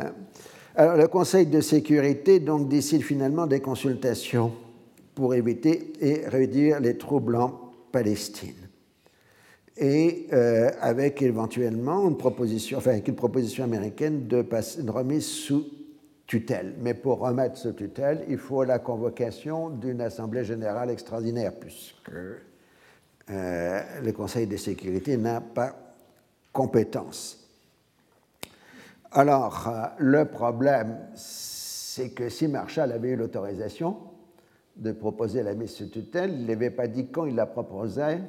alors, 0.76 0.98
le 0.98 1.08
Conseil 1.08 1.48
de 1.48 1.62
sécurité 1.62 2.40
donc, 2.40 2.70
décide 2.70 3.04
finalement 3.04 3.48
des 3.48 3.60
consultations 3.60 4.54
pour 5.16 5.34
éviter 5.34 5.94
et 6.00 6.28
réduire 6.28 6.80
les 6.80 6.98
troubles 6.98 7.36
en 7.36 7.60
Palestine. 7.92 8.56
Et 9.78 10.28
euh, 10.32 10.70
avec 10.80 11.22
éventuellement 11.22 12.08
une 12.08 12.18
proposition, 12.18 12.78
enfin 12.78 13.00
une 13.06 13.16
proposition 13.16 13.64
américaine 13.64 14.28
de 14.28 14.42
passer 14.42 14.82
remise 14.88 15.26
sous 15.26 15.66
tutelle. 16.28 16.76
Mais 16.80 16.94
pour 16.94 17.20
remettre 17.20 17.58
sous 17.58 17.74
tutelle, 17.74 18.24
il 18.30 18.38
faut 18.38 18.64
la 18.64 18.80
convocation 18.80 19.70
d'une 19.70 20.02
Assemblée 20.02 20.46
générale 20.46 20.90
extraordinaire, 20.90 21.54
puisque 21.60 22.12
euh, 23.30 23.82
le 24.04 24.12
Conseil 24.14 24.48
de 24.48 24.56
sécurité 24.56 25.18
n'a 25.18 25.42
pas 25.42 25.76
compétence. 26.54 27.41
Alors, 29.14 29.68
euh, 29.68 29.88
le 29.98 30.26
problème, 30.26 30.98
c'est 31.16 32.12
que 32.12 32.30
si 32.30 32.48
Marshall 32.48 32.94
avait 32.94 33.10
eu 33.10 33.16
l'autorisation 33.18 33.98
de 34.78 34.94
proposer 34.94 35.44
la 35.44 35.54
mise 35.54 35.72
sous 35.72 35.90
tutelle, 35.90 36.34
il 36.40 36.46
n'avait 36.46 36.70
pas 36.70 36.88
dit 36.88 37.08
quand 37.08 37.26
il 37.26 37.36
la 37.36 37.46
proposait 37.46 38.22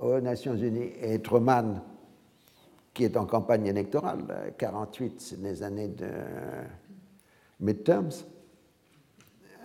aux 0.00 0.20
Nations 0.20 0.54
Unies. 0.54 0.92
Et 1.02 1.20
Truman, 1.20 1.82
qui 2.94 3.04
est 3.04 3.16
en 3.16 3.26
campagne 3.26 3.66
électorale, 3.66 4.52
48, 4.56 5.20
c'est 5.20 5.40
les 5.40 5.64
années 5.64 5.88
de 5.88 6.06
midterms, 7.58 8.10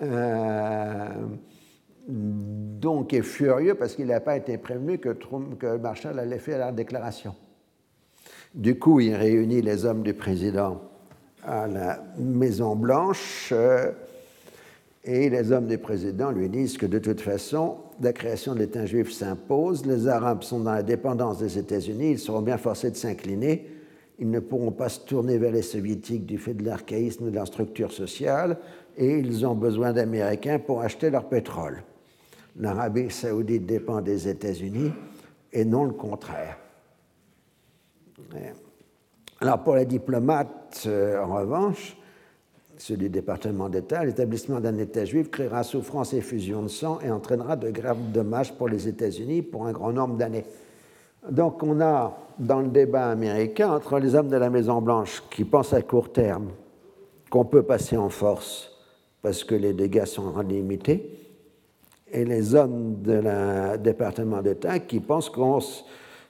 euh, 0.02 1.10
donc 2.08 3.14
est 3.14 3.22
furieux 3.22 3.76
parce 3.76 3.96
qu'il 3.96 4.08
n'a 4.08 4.20
pas 4.20 4.36
été 4.36 4.58
prévenu 4.58 4.98
que, 4.98 5.10
que 5.10 5.78
Marshall 5.78 6.18
allait 6.18 6.40
faire 6.40 6.58
la 6.58 6.72
déclaration. 6.72 7.36
Du 8.54 8.78
coup, 8.78 9.00
il 9.00 9.16
réunit 9.16 9.62
les 9.62 9.86
hommes 9.86 10.04
du 10.04 10.14
président 10.14 10.82
à 11.44 11.68
la 11.68 12.04
Maison 12.18 12.76
Blanche. 12.76 13.50
Euh, 13.52 13.92
Et 15.06 15.30
les 15.30 15.52
hommes 15.52 15.68
du 15.68 15.78
président 15.78 16.32
lui 16.32 16.48
disent 16.48 16.78
que 16.78 16.86
de 16.86 16.98
toute 16.98 17.20
façon, 17.20 17.76
la 18.02 18.14
création 18.14 18.54
de 18.54 18.60
l'État 18.60 18.86
juif 18.86 19.12
s'impose, 19.12 19.86
les 19.86 20.08
Arabes 20.08 20.44
sont 20.44 20.62
dans 20.62 20.72
la 20.72 20.84
dépendance 20.84 21.40
des 21.40 21.58
États-Unis, 21.58 22.12
ils 22.12 22.20
seront 22.20 22.42
bien 22.42 22.58
forcés 22.58 22.90
de 22.90 22.96
s'incliner, 22.96 23.68
ils 24.18 24.30
ne 24.30 24.40
pourront 24.40 24.72
pas 24.72 24.88
se 24.88 25.02
tourner 25.02 25.38
vers 25.38 25.52
les 25.52 25.62
soviétiques 25.62 26.26
du 26.26 26.38
fait 26.38 26.54
de 26.54 26.64
l'archaïsme 26.64 27.30
de 27.30 27.36
leur 27.36 27.48
structure 27.48 27.92
sociale, 27.92 28.58
et 28.96 29.20
ils 29.20 29.46
ont 29.46 29.56
besoin 29.56 29.92
d'Américains 29.92 30.60
pour 30.60 30.82
acheter 30.82 31.10
leur 31.10 31.28
pétrole. 31.28 31.84
L'Arabie 32.58 33.12
saoudite 33.12 33.66
dépend 33.66 34.00
des 34.00 34.30
États-Unis 34.30 34.94
et 35.52 35.66
non 35.66 35.84
le 35.84 35.94
contraire. 35.94 36.63
Alors 39.40 39.64
pour 39.64 39.76
les 39.76 39.86
diplomates, 39.86 40.84
euh, 40.86 41.22
en 41.22 41.36
revanche, 41.36 41.98
ceux 42.78 42.98
du 42.98 43.10
département 43.10 43.70
d'État, 43.70 44.04
l'établissement 44.04 44.60
d'un 44.60 44.78
État 44.78 45.06
juif 45.06 45.30
créera 45.30 45.64
souffrance 45.64 46.14
et 46.14 46.22
fusion 46.22 46.64
de 46.64 46.68
sang 46.68 47.00
et 47.04 47.12
entraînera 47.12 47.56
de 47.56 47.70
graves 47.70 48.12
dommages 48.12 48.54
pour 48.54 48.68
les 48.68 48.88
États-Unis 48.88 49.42
pour 49.42 49.66
un 49.66 49.72
grand 49.72 49.92
nombre 49.92 50.16
d'années. 50.16 50.46
Donc 51.30 51.64
on 51.64 51.80
a 51.82 52.18
dans 52.40 52.62
le 52.62 52.70
débat 52.70 53.10
américain 53.10 53.72
entre 53.72 54.00
les 54.00 54.16
hommes 54.16 54.30
de 54.30 54.38
la 54.38 54.50
Maison-Blanche 54.50 55.24
qui 55.30 55.46
pensent 55.46 55.74
à 55.74 55.82
court 55.82 56.12
terme 56.12 56.50
qu'on 57.30 57.46
peut 57.46 57.64
passer 57.64 57.96
en 57.98 58.10
force 58.10 58.72
parce 59.22 59.44
que 59.44 59.56
les 59.56 59.74
dégâts 59.74 60.06
sont 60.06 60.38
limités, 60.42 61.24
et 62.12 62.26
les 62.26 62.54
hommes 62.54 62.96
du 63.02 63.20
département 63.82 64.42
d'État 64.42 64.80
qui 64.80 65.00
pensent 65.00 65.30
que 65.30 65.40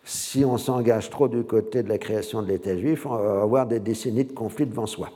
si 0.04 0.44
on 0.44 0.58
s'engage 0.58 1.10
trop 1.10 1.28
du 1.28 1.44
côté 1.44 1.84
de 1.84 1.90
la 1.90 1.98
création 1.98 2.42
de 2.42 2.48
l'État 2.48 2.78
juif, 2.78 3.06
on 3.06 3.16
va 3.16 3.42
avoir 3.42 3.68
des 3.68 3.80
décennies 3.80 4.26
de 4.26 4.34
conflits 4.34 4.66
devant 4.66 4.86
soi 4.86 5.10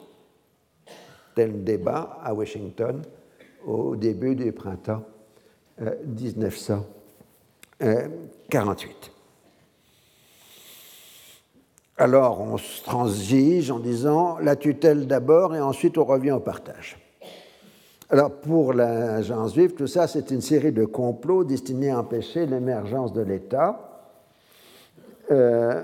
tel 1.38 1.64
débat 1.64 2.18
à 2.24 2.34
Washington 2.34 3.04
au 3.64 3.96
début 3.96 4.36
du 4.36 4.52
printemps 4.52 5.04
1948. 5.80 6.82
Euh, 7.84 8.08
Alors 11.96 12.42
on 12.42 12.56
transige 12.84 13.70
en 13.70 13.78
disant 13.78 14.40
la 14.40 14.56
tutelle 14.56 15.06
d'abord 15.06 15.56
et 15.56 15.62
ensuite 15.62 16.00
on 16.00 16.06
revient 16.06 16.32
au 16.32 16.40
partage. 16.40 16.98
Alors 18.10 18.32
pour 18.32 18.74
l'agence 18.74 19.54
juive, 19.54 19.76
tout 19.76 19.86
ça 19.86 20.08
c'est 20.08 20.32
une 20.32 20.42
série 20.42 20.72
de 20.72 20.86
complots 20.86 21.44
destinés 21.44 21.92
à 21.92 22.00
empêcher 22.00 22.48
l'émergence 22.48 23.14
de 23.14 23.22
l'État. 23.22 23.87
Euh, 25.32 25.84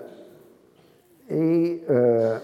et 1.29 1.83
euh, 1.89 2.39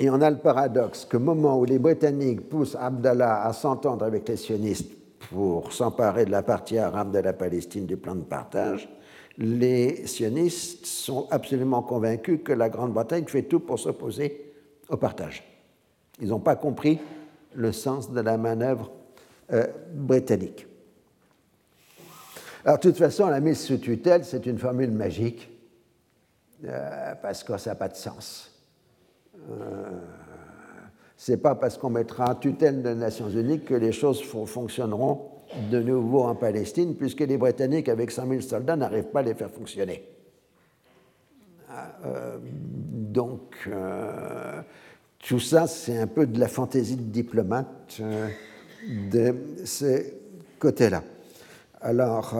et 0.00 0.08
on 0.08 0.22
a 0.22 0.30
le 0.30 0.38
paradoxe 0.38 1.04
qu'au 1.04 1.18
moment 1.18 1.58
où 1.58 1.66
les 1.66 1.78
Britanniques 1.78 2.48
poussent 2.48 2.74
Abdallah 2.74 3.44
à 3.44 3.52
s'entendre 3.52 4.02
avec 4.02 4.26
les 4.30 4.38
sionistes 4.38 4.90
pour 5.28 5.74
s'emparer 5.74 6.24
de 6.24 6.30
la 6.30 6.42
partie 6.42 6.78
arabe 6.78 7.12
de 7.12 7.18
la 7.18 7.34
Palestine 7.34 7.84
du 7.84 7.98
plan 7.98 8.14
de 8.14 8.22
partage, 8.22 8.88
les 9.36 10.06
sionistes 10.06 10.86
sont 10.86 11.28
absolument 11.30 11.82
convaincus 11.82 12.40
que 12.42 12.54
la 12.54 12.70
Grande-Bretagne 12.70 13.26
fait 13.26 13.42
tout 13.42 13.60
pour 13.60 13.78
s'opposer 13.78 14.54
au 14.88 14.96
partage. 14.96 15.44
Ils 16.18 16.28
n'ont 16.28 16.40
pas 16.40 16.56
compris 16.56 16.98
le 17.54 17.70
sens 17.70 18.10
de 18.10 18.22
la 18.22 18.38
manœuvre 18.38 18.90
euh, 19.52 19.66
britannique. 19.92 20.66
Alors, 22.64 22.78
de 22.78 22.82
toute 22.82 22.96
façon, 22.96 23.26
la 23.26 23.40
mise 23.40 23.60
sous 23.60 23.76
tutelle, 23.76 24.24
c'est 24.24 24.46
une 24.46 24.58
formule 24.58 24.92
magique, 24.92 25.50
euh, 26.64 27.14
parce 27.22 27.42
que 27.42 27.56
ça 27.56 27.70
n'a 27.70 27.76
pas 27.76 27.88
de 27.88 27.96
sens. 27.96 28.50
Euh, 29.50 29.90
c'est 31.16 31.36
pas 31.36 31.54
parce 31.54 31.76
qu'on 31.76 31.90
mettra 31.90 32.34
tutelle 32.34 32.82
des 32.82 32.94
Nations 32.94 33.28
Unies 33.28 33.60
que 33.60 33.74
les 33.74 33.92
choses 33.92 34.22
fonctionneront 34.22 35.30
de 35.70 35.80
nouveau 35.80 36.22
en 36.22 36.34
Palestine, 36.34 36.94
puisque 36.94 37.20
les 37.20 37.36
Britanniques, 37.36 37.88
avec 37.88 38.10
100 38.10 38.28
000 38.28 38.40
soldats, 38.40 38.76
n'arrivent 38.76 39.10
pas 39.10 39.20
à 39.20 39.22
les 39.22 39.34
faire 39.34 39.50
fonctionner. 39.50 40.08
Euh, 42.04 42.38
donc, 42.42 43.68
euh, 43.68 44.62
tout 45.18 45.40
ça, 45.40 45.66
c'est 45.66 45.98
un 45.98 46.06
peu 46.06 46.26
de 46.26 46.38
la 46.38 46.48
fantaisie 46.48 46.96
de 46.96 47.02
diplomate 47.02 48.00
de 48.88 49.36
ce 49.64 50.04
côté-là. 50.58 51.02
Alors, 51.82 52.36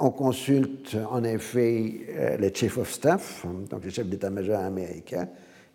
on 0.00 0.10
consulte 0.10 0.96
en 1.08 1.22
effet 1.22 2.36
les 2.38 2.52
chiefs 2.52 2.78
of 2.78 2.90
staff, 2.90 3.46
donc 3.70 3.84
les 3.84 3.90
chefs 3.90 4.08
d'état-major 4.08 4.58
américains, 4.58 5.28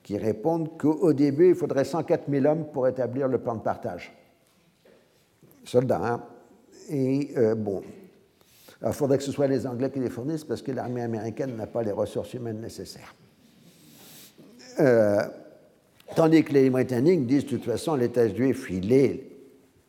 qui 0.04 0.18
répondent 0.18 0.78
qu'au 0.78 1.14
début, 1.14 1.50
il 1.50 1.56
faudrait 1.56 1.84
104 1.84 2.30
000 2.30 2.46
hommes 2.46 2.66
pour 2.72 2.88
établir 2.88 3.28
le 3.28 3.40
plan 3.40 3.56
de 3.56 3.62
partage. 3.62 4.14
Soldats, 5.66 6.02
hein? 6.02 6.24
Et 6.90 7.32
euh, 7.36 7.56
bon, 7.56 7.82
il 8.86 8.94
faudrait 8.94 9.18
que 9.18 9.24
ce 9.24 9.32
soit 9.32 9.48
les 9.48 9.68
Anglais 9.68 9.92
qui 9.92 10.00
les 10.00 10.10
fournissent 10.10 10.46
parce 10.46 10.62
que 10.62 10.72
l'armée 10.72 11.02
américaine 11.02 11.56
n'a 11.56 11.68
pas 11.68 11.84
les 11.84 11.92
ressources 11.92 12.34
humaines 12.34 12.62
nécessaires. 12.62 13.14
Euh, 14.80 15.24
tandis 16.16 16.44
que 16.44 16.54
les 16.54 16.70
Britanniques 16.70 17.26
disent 17.26 17.46
de 17.46 17.50
toute 17.50 17.66
façon 17.66 17.96
l'État 17.96 18.30
juif, 18.30 18.68
il 18.70 18.94
est 18.94 19.24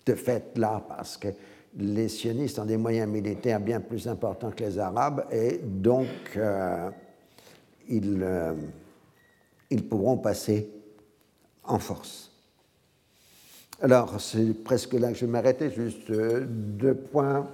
de 0.05 0.15
fait 0.15 0.57
là 0.57 0.83
parce 0.89 1.17
que 1.17 1.29
les 1.77 2.09
sionistes 2.09 2.59
ont 2.59 2.65
des 2.65 2.77
moyens 2.77 3.09
militaires 3.09 3.61
bien 3.61 3.81
plus 3.81 4.09
importants 4.09 4.51
que 4.51 4.65
les 4.65 4.79
Arabes 4.79 5.27
et 5.31 5.59
donc 5.63 6.09
euh, 6.37 6.91
ils 7.89 8.27
ils 9.71 9.87
pourront 9.87 10.17
passer 10.17 10.71
en 11.65 11.79
force. 11.79 12.31
Alors, 13.81 14.21
c'est 14.21 14.55
presque 14.65 14.95
là 14.95 15.13
que 15.13 15.15
je 15.15 15.25
vais 15.25 15.31
m'arrêter, 15.31 15.71
juste 15.71 16.11
euh, 16.11 16.45
deux 16.49 16.95
points, 16.95 17.47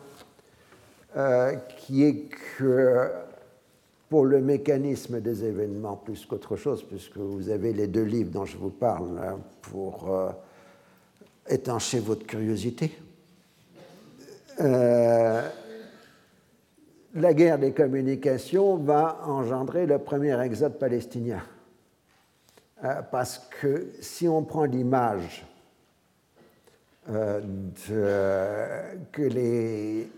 euh, 1.17 1.55
qui 1.77 2.05
est 2.05 2.29
que 2.57 3.11
pour 4.09 4.25
le 4.25 4.41
mécanisme 4.41 5.21
des 5.21 5.45
événements 5.45 5.97
plus 5.97 6.25
qu'autre 6.25 6.57
chose, 6.57 6.83
puisque 6.83 7.19
vous 7.19 7.51
avez 7.51 7.73
les 7.73 7.89
deux 7.89 8.05
livres 8.05 8.31
dont 8.31 8.47
je 8.47 8.57
vous 8.57 8.71
parle 8.71 9.37
pour 9.61 10.11
euh, 10.11 10.31
étancher 11.49 11.99
votre 11.99 12.25
curiosité, 12.25 12.91
la 14.59 15.53
guerre 17.33 17.59
des 17.59 17.73
communications 17.73 18.77
va 18.77 19.21
engendrer 19.27 19.87
le 19.87 19.99
premier 19.99 20.41
exode 20.43 20.79
palestinien. 20.79 21.43
Euh, 22.85 23.03
parce 23.11 23.39
que 23.61 23.93
si 24.01 24.29
on 24.29 24.43
prend 24.43 24.65
l'image 24.65 25.47
euh, 27.09 27.41
que 29.13 29.23
les 29.23 30.09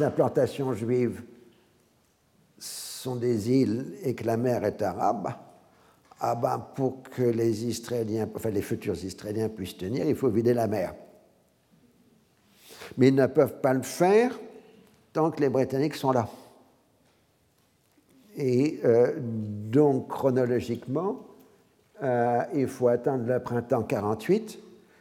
implantations 0.00 0.74
juives 0.74 1.22
sont 2.58 3.16
des 3.16 3.50
îles 3.50 3.94
et 4.04 4.14
que 4.14 4.24
la 4.24 4.36
mer 4.36 4.64
est 4.64 4.82
arabe, 4.82 5.32
ah 6.20 6.36
ben 6.36 6.64
pour 6.74 7.02
que 7.02 7.22
les 7.22 7.64
Israéliens, 7.64 8.28
les 8.50 8.62
futurs 8.62 9.02
Israéliens 9.02 9.48
puissent 9.48 9.76
tenir, 9.76 10.06
il 10.06 10.14
faut 10.14 10.28
vider 10.28 10.54
la 10.54 10.68
mer. 10.68 10.94
Mais 12.96 13.08
ils 13.08 13.14
ne 13.14 13.26
peuvent 13.26 13.60
pas 13.60 13.74
le 13.74 13.82
faire 13.82 14.38
tant 15.12 15.30
que 15.30 15.40
les 15.40 15.48
Britanniques 15.48 15.94
sont 15.94 16.12
là. 16.12 16.28
Et 18.36 18.80
euh, 18.84 19.12
donc, 19.18 20.08
chronologiquement, 20.08 21.20
euh, 22.02 22.42
il 22.54 22.66
faut 22.66 22.88
attendre 22.88 23.26
le 23.26 23.40
printemps 23.40 23.82
48, 23.82 24.58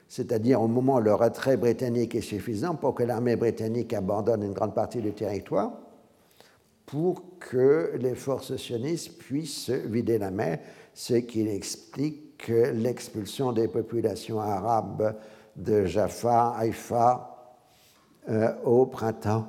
c'est-à-dire 0.07 0.61
au 0.61 0.67
moment 0.67 0.95
où 0.95 1.01
le 1.01 1.13
retrait 1.13 1.55
britannique 1.55 2.13
est 2.15 2.21
suffisant 2.21 2.75
pour 2.75 2.93
que 2.93 3.03
l'armée 3.03 3.37
britannique 3.37 3.93
abandonne 3.93 4.43
une 4.43 4.53
grande 4.53 4.75
partie 4.75 5.01
du 5.01 5.13
territoire, 5.13 5.71
pour 6.85 7.23
que 7.39 7.93
les 7.97 8.15
forces 8.15 8.57
sionistes 8.57 9.17
puissent 9.17 9.69
vider 9.69 10.17
la 10.17 10.29
mer, 10.29 10.59
ce 10.93 11.13
qui 11.13 11.47
explique 11.47 12.49
l'expulsion 12.49 13.53
des 13.53 13.69
populations 13.69 14.41
arabes 14.41 15.15
de 15.55 15.85
Jaffa, 15.85 16.53
Haïfa, 16.57 17.30
euh, 18.29 18.53
au 18.63 18.85
printemps 18.85 19.47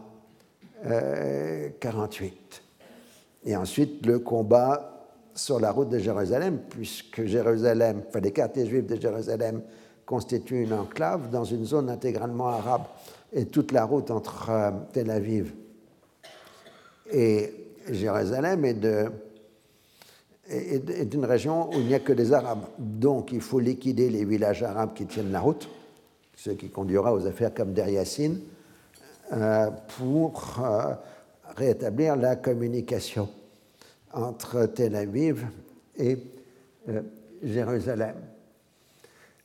48 1.79 2.63
et 3.45 3.57
ensuite 3.57 4.05
le 4.05 4.19
combat 4.19 4.93
sur 5.35 5.61
la 5.61 5.73
route 5.73 5.89
de 5.89 5.99
Jérusalem, 5.99 6.59
puisque 6.69 7.25
Jérusalem, 7.25 8.03
enfin, 8.09 8.21
les 8.21 8.33
quartiers 8.33 8.67
juifs 8.67 8.87
de 8.87 9.01
Jérusalem 9.01 9.63
constituent 10.05 10.65
une 10.65 10.73
enclave 10.73 11.31
dans 11.31 11.45
une 11.45 11.65
zone 11.65 11.89
intégralement 11.89 12.49
arabe. 12.49 12.83
Et 13.33 13.47
toute 13.47 13.73
la 13.73 13.85
route 13.85 14.11
entre 14.11 14.51
euh, 14.51 14.71
Tel 14.93 15.11
Aviv 15.11 15.55
et 17.11 17.53
Jérusalem 17.91 18.65
est, 18.65 18.75
de, 18.75 19.11
est, 20.49 21.05
d'une 21.05 21.25
région 21.25 21.71
où 21.71 21.75
il 21.75 21.87
n'y 21.87 21.95
a 21.95 22.01
que 22.01 22.13
des 22.13 22.33
Arabes. 22.33 22.65
Donc 22.79 23.33
il 23.33 23.41
faut 23.41 23.59
liquider 23.59 24.11
les 24.11 24.25
villages 24.25 24.63
arabes 24.63 24.95
qui 24.95 25.07
tiennent 25.07 25.33
la 25.33 25.41
route, 25.41 25.69
ce 26.37 26.51
qui 26.51 26.69
conduira 26.69 27.13
aux 27.13 27.27
affaires 27.27 27.53
comme 27.53 27.73
Der 27.73 27.89
Yassin, 27.89 28.33
euh, 28.33 28.52
pour 29.99 30.61
euh, 30.63 30.95
rétablir 31.57 32.17
la 32.17 32.37
communication 32.37 33.29
entre 34.13 34.67
Tel 34.67 34.95
Aviv 34.95 35.47
et 35.97 36.19
euh, 36.89 37.03
Jérusalem. 37.43 38.17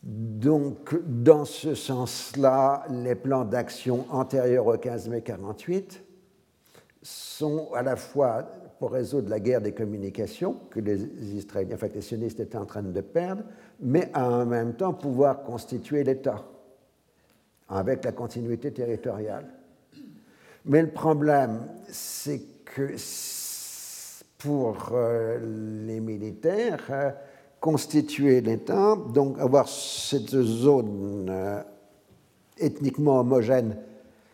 Donc, 0.04 0.96
dans 1.06 1.46
ce 1.46 1.74
sens-là, 1.74 2.86
les 2.90 3.16
plans 3.16 3.46
d'action 3.46 4.06
antérieurs 4.10 4.68
au 4.68 4.78
15 4.78 5.10
mai 5.10 5.22
48 5.22 6.04
sont 7.02 7.70
à 7.74 7.82
la 7.82 7.96
fois 7.96 8.44
pour 8.80 8.92
résoudre 8.92 9.30
la 9.30 9.40
guerre 9.40 9.62
des 9.62 9.74
communications 9.74 10.58
que 10.70 10.80
les 10.80 11.02
Israéliens, 11.36 11.76
enfin, 11.76 11.88
étaient 11.88 12.56
en 12.58 12.66
train 12.66 12.84
de 12.84 13.02
perdre, 13.02 13.44
mais 13.80 14.12
en 14.16 14.46
même 14.46 14.76
temps 14.76 14.94
pouvoir 14.94 15.44
constituer 15.44 16.04
l'État 16.04 16.44
avec 17.70 18.06
la 18.06 18.12
continuité 18.12 18.72
territoriale. 18.72 19.57
Mais 20.68 20.82
le 20.82 20.90
problème, 20.90 21.66
c'est 21.90 22.42
que 22.66 22.96
pour 24.38 24.90
euh, 24.94 25.40
les 25.86 26.00
militaires, 26.00 26.84
euh, 26.90 27.12
constituer 27.60 28.42
l'État, 28.42 28.96
donc 29.14 29.40
avoir 29.40 29.68
cette 29.68 30.30
zone 30.30 31.28
euh, 31.30 31.62
ethniquement 32.60 33.22
homogène, 33.22 33.78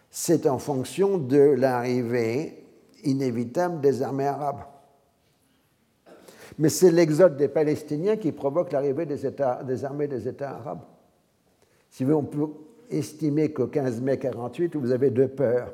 c'est 0.10 0.48
en 0.48 0.58
fonction 0.58 1.18
de 1.18 1.38
l'arrivée 1.38 2.66
inévitable 3.04 3.80
des 3.80 4.02
armées 4.02 4.28
arabes. 4.28 4.64
Mais 6.60 6.70
c'est 6.70 6.92
l'exode 6.92 7.38
des 7.38 7.48
Palestiniens 7.48 8.18
qui 8.18 8.32
provoque 8.32 8.72
l'arrivée 8.72 9.06
des, 9.06 9.86
armées 9.86 10.08
des 10.08 10.28
États 10.28 10.52
arabes. 10.52 10.84
Si 11.90 12.04
vous 12.04 12.14
on 12.14 12.24
peut 12.24 12.48
estimer 12.90 13.52
qu'au 13.52 13.68
15 13.68 14.02
mai 14.02 14.20
48, 14.20 14.76
vous 14.76 14.92
avez 14.92 15.10
deux 15.10 15.28
peurs. 15.28 15.74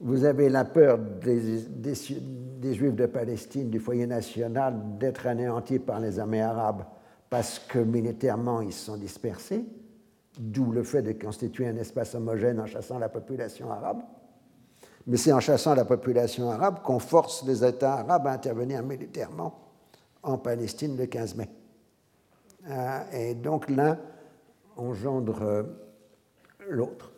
Vous 0.00 0.24
avez 0.24 0.48
la 0.48 0.64
peur 0.64 0.98
des, 0.98 2.74
Juifs 2.74 2.94
de 2.94 3.06
Palestine, 3.06 3.68
du 3.68 3.80
foyer 3.80 4.06
national, 4.06 4.74
d'être 4.98 5.26
anéantis 5.26 5.80
par 5.80 5.98
les 5.98 6.18
armées 6.20 6.42
arabes 6.42 6.84
parce 7.28 7.58
que 7.58 7.78
militairement 7.78 8.60
ils 8.60 8.72
sont 8.72 8.96
dispersés, 8.96 9.64
d'où 10.38 10.70
le 10.70 10.82
fait 10.82 11.02
de 11.02 11.12
constituer 11.12 11.66
un 11.66 11.76
espace 11.76 12.14
homogène 12.14 12.60
en 12.60 12.66
chassant 12.66 12.98
la 12.98 13.08
population 13.08 13.70
arabe. 13.70 14.02
Mais 15.06 15.16
c'est 15.16 15.32
en 15.32 15.40
chassant 15.40 15.74
la 15.74 15.84
population 15.84 16.50
arabe 16.50 16.82
qu'on 16.82 16.98
force 16.98 17.44
les 17.46 17.64
États 17.64 17.94
arabes 17.94 18.26
à 18.26 18.32
intervenir 18.32 18.82
militairement 18.82 19.58
en 20.22 20.38
Palestine 20.38 20.96
le 20.96 21.06
15 21.06 21.34
mai. 21.34 21.48
Euh, 22.68 23.00
et 23.12 23.34
donc 23.34 23.68
l'un 23.70 23.98
engendre 24.76 25.42
euh, 25.42 25.62
l'autre. 26.68 27.12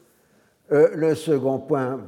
Euh, 0.73 0.90
le 0.94 1.15
second 1.15 1.59
point, 1.59 2.01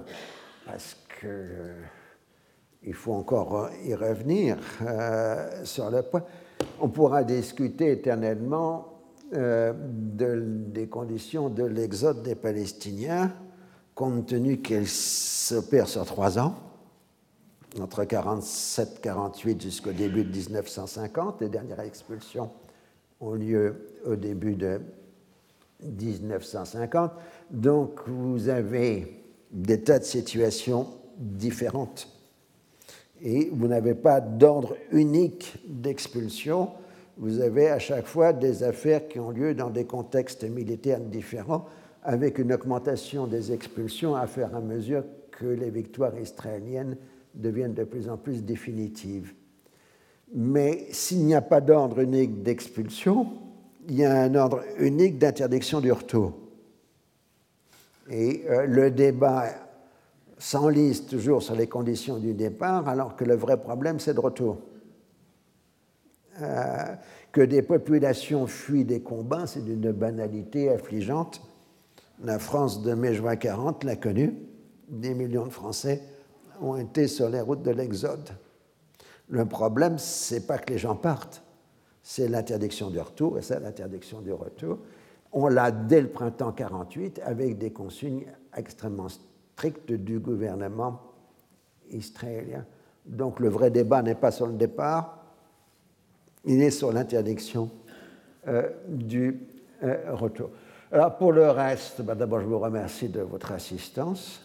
parce 0.72 0.96
qu'il 1.20 1.28
euh, 1.28 2.92
faut 2.94 3.12
encore 3.12 3.68
y 3.84 3.94
revenir 3.94 4.56
euh, 4.80 5.64
sur 5.64 5.90
le 5.90 6.00
point. 6.00 6.22
On 6.80 6.88
pourra 6.88 7.24
discuter 7.24 7.92
éternellement 7.92 9.02
euh, 9.34 9.74
des 9.76 10.88
conditions 10.88 11.50
de 11.50 11.64
l'exode 11.64 12.22
des 12.22 12.34
Palestiniens, 12.34 13.34
compte 13.94 14.28
tenu 14.28 14.62
qu'elles 14.62 14.88
s'opèrent 14.88 15.88
sur 15.88 16.06
trois 16.06 16.38
ans, 16.38 16.54
entre 17.78 18.04
47-48 18.04 19.60
jusqu'au 19.60 19.92
début 19.92 20.24
de 20.24 20.30
1950. 20.34 21.42
Les 21.42 21.50
dernières 21.50 21.80
expulsions 21.80 22.50
ont 23.20 23.34
lieu 23.34 23.88
au 24.06 24.16
début 24.16 24.54
de 24.54 24.80
1950. 25.82 27.12
Donc 27.50 28.08
vous 28.08 28.48
avez 28.48 29.21
des 29.52 29.80
tas 29.80 29.98
de 29.98 30.04
situations 30.04 30.88
différentes. 31.18 32.08
Et 33.22 33.50
vous 33.52 33.68
n'avez 33.68 33.94
pas 33.94 34.20
d'ordre 34.20 34.76
unique 34.90 35.54
d'expulsion, 35.68 36.70
vous 37.18 37.40
avez 37.40 37.68
à 37.68 37.78
chaque 37.78 38.06
fois 38.06 38.32
des 38.32 38.62
affaires 38.64 39.06
qui 39.06 39.20
ont 39.20 39.30
lieu 39.30 39.54
dans 39.54 39.70
des 39.70 39.84
contextes 39.84 40.44
militaires 40.44 41.00
différents, 41.00 41.66
avec 42.02 42.38
une 42.38 42.52
augmentation 42.52 43.26
des 43.26 43.52
expulsions 43.52 44.16
à 44.16 44.26
faire 44.26 44.54
à 44.56 44.60
mesure 44.60 45.04
que 45.30 45.46
les 45.46 45.70
victoires 45.70 46.18
israéliennes 46.18 46.96
deviennent 47.34 47.74
de 47.74 47.84
plus 47.84 48.08
en 48.08 48.16
plus 48.16 48.42
définitives. 48.42 49.34
Mais 50.34 50.86
s'il 50.90 51.24
n'y 51.24 51.34
a 51.34 51.42
pas 51.42 51.60
d'ordre 51.60 52.00
unique 52.00 52.42
d'expulsion, 52.42 53.26
il 53.88 53.96
y 53.96 54.04
a 54.04 54.22
un 54.22 54.34
ordre 54.34 54.62
unique 54.78 55.18
d'interdiction 55.18 55.80
du 55.80 55.92
retour. 55.92 56.41
Et 58.12 58.44
euh, 58.50 58.66
le 58.66 58.90
débat 58.90 59.46
s'enlise 60.36 61.06
toujours 61.06 61.42
sur 61.42 61.56
les 61.56 61.66
conditions 61.66 62.18
du 62.18 62.34
départ, 62.34 62.86
alors 62.86 63.16
que 63.16 63.24
le 63.24 63.34
vrai 63.34 63.56
problème, 63.56 63.98
c'est 63.98 64.12
de 64.12 64.20
retour. 64.20 64.58
Euh, 66.42 66.94
que 67.32 67.40
des 67.40 67.62
populations 67.62 68.46
fuient 68.46 68.84
des 68.84 69.00
combats, 69.00 69.46
c'est 69.46 69.64
d'une 69.64 69.92
banalité 69.92 70.68
affligeante. 70.68 71.40
La 72.22 72.38
France 72.38 72.82
de 72.82 72.92
mai-juin 72.92 73.36
40 73.36 73.84
l'a 73.84 73.96
connu. 73.96 74.34
Des 74.88 75.14
millions 75.14 75.46
de 75.46 75.52
Français 75.52 76.02
ont 76.60 76.76
été 76.76 77.08
sur 77.08 77.30
les 77.30 77.40
routes 77.40 77.62
de 77.62 77.70
l'Exode. 77.70 78.28
Le 79.30 79.46
problème, 79.46 79.96
c'est 79.96 80.46
pas 80.46 80.58
que 80.58 80.70
les 80.70 80.78
gens 80.78 80.96
partent, 80.96 81.42
c'est 82.02 82.28
l'interdiction 82.28 82.90
du 82.90 83.00
retour, 83.00 83.38
et 83.38 83.42
c'est 83.42 83.58
l'interdiction 83.58 84.20
du 84.20 84.32
retour. 84.32 84.78
On 85.32 85.48
l'a 85.48 85.70
dès 85.70 86.00
le 86.00 86.08
printemps 86.08 86.52
48 86.52 87.20
avec 87.24 87.58
des 87.58 87.70
consignes 87.70 88.26
extrêmement 88.56 89.08
strictes 89.08 89.92
du 89.92 90.18
gouvernement 90.18 91.00
israélien. 91.90 92.64
Donc 93.06 93.40
le 93.40 93.48
vrai 93.48 93.70
débat 93.70 94.02
n'est 94.02 94.14
pas 94.14 94.30
sur 94.30 94.46
le 94.46 94.54
départ, 94.54 95.18
il 96.44 96.62
est 96.62 96.70
sur 96.70 96.92
l'interdiction 96.92 97.70
euh, 98.48 98.68
du 98.88 99.40
euh, 99.82 100.14
retour. 100.14 100.50
Alors 100.90 101.16
pour 101.16 101.32
le 101.32 101.48
reste, 101.50 102.02
bah, 102.02 102.14
d'abord 102.14 102.40
je 102.40 102.46
vous 102.46 102.58
remercie 102.58 103.08
de 103.08 103.20
votre 103.20 103.52
assistance. 103.52 104.42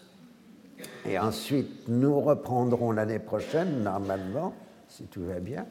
Et 1.04 1.18
ensuite, 1.18 1.88
nous 1.88 2.20
reprendrons 2.20 2.92
l'année 2.92 3.18
prochaine, 3.18 3.82
normalement, 3.82 4.54
si 4.88 5.04
tout 5.04 5.24
va 5.24 5.40
bien. 5.40 5.66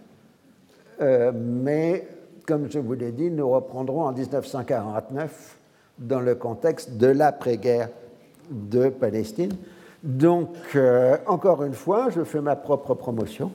Euh, 0.99 1.31
mais 1.33 2.07
comme 2.47 2.71
je 2.71 2.79
vous 2.79 2.93
l'ai 2.93 3.11
dit, 3.11 3.29
nous 3.29 3.49
reprendrons 3.49 4.03
en 4.03 4.13
1949 4.13 5.57
dans 5.99 6.21
le 6.21 6.33
contexte 6.33 6.95
de 6.95 7.07
l'après-guerre 7.07 7.89
de 8.49 8.87
Palestine. 8.87 9.51
Donc, 10.01 10.55
euh, 10.75 11.17
encore 11.27 11.63
une 11.63 11.73
fois, 11.73 12.07
je 12.09 12.23
fais 12.23 12.39
ma 12.39 12.55
propre 12.55 12.93
promotion. 12.93 13.51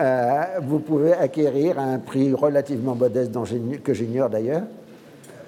Euh, 0.00 0.42
vous 0.62 0.78
pouvez 0.78 1.12
acquérir 1.12 1.78
à 1.78 1.82
un 1.82 1.98
prix 1.98 2.32
relativement 2.32 2.94
modeste 2.94 3.32
que 3.82 3.92
j'ignore 3.92 4.30
d'ailleurs 4.30 4.64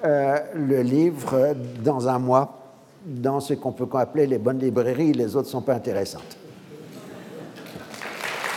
euh, 0.05 0.36
le 0.55 0.82
livre 0.82 1.55
dans 1.82 2.09
un 2.09 2.18
mois 2.18 2.59
dans 3.05 3.40
ce 3.40 3.55
qu'on 3.55 3.73
peut 3.73 3.89
appeler 3.94 4.27
les 4.27 4.39
bonnes 4.39 4.59
librairies. 4.59 5.14
Les 5.14 5.35
autres 5.35 5.48
ne 5.48 5.52
sont 5.52 5.62
pas 5.62 5.74
intéressantes. 5.74 6.36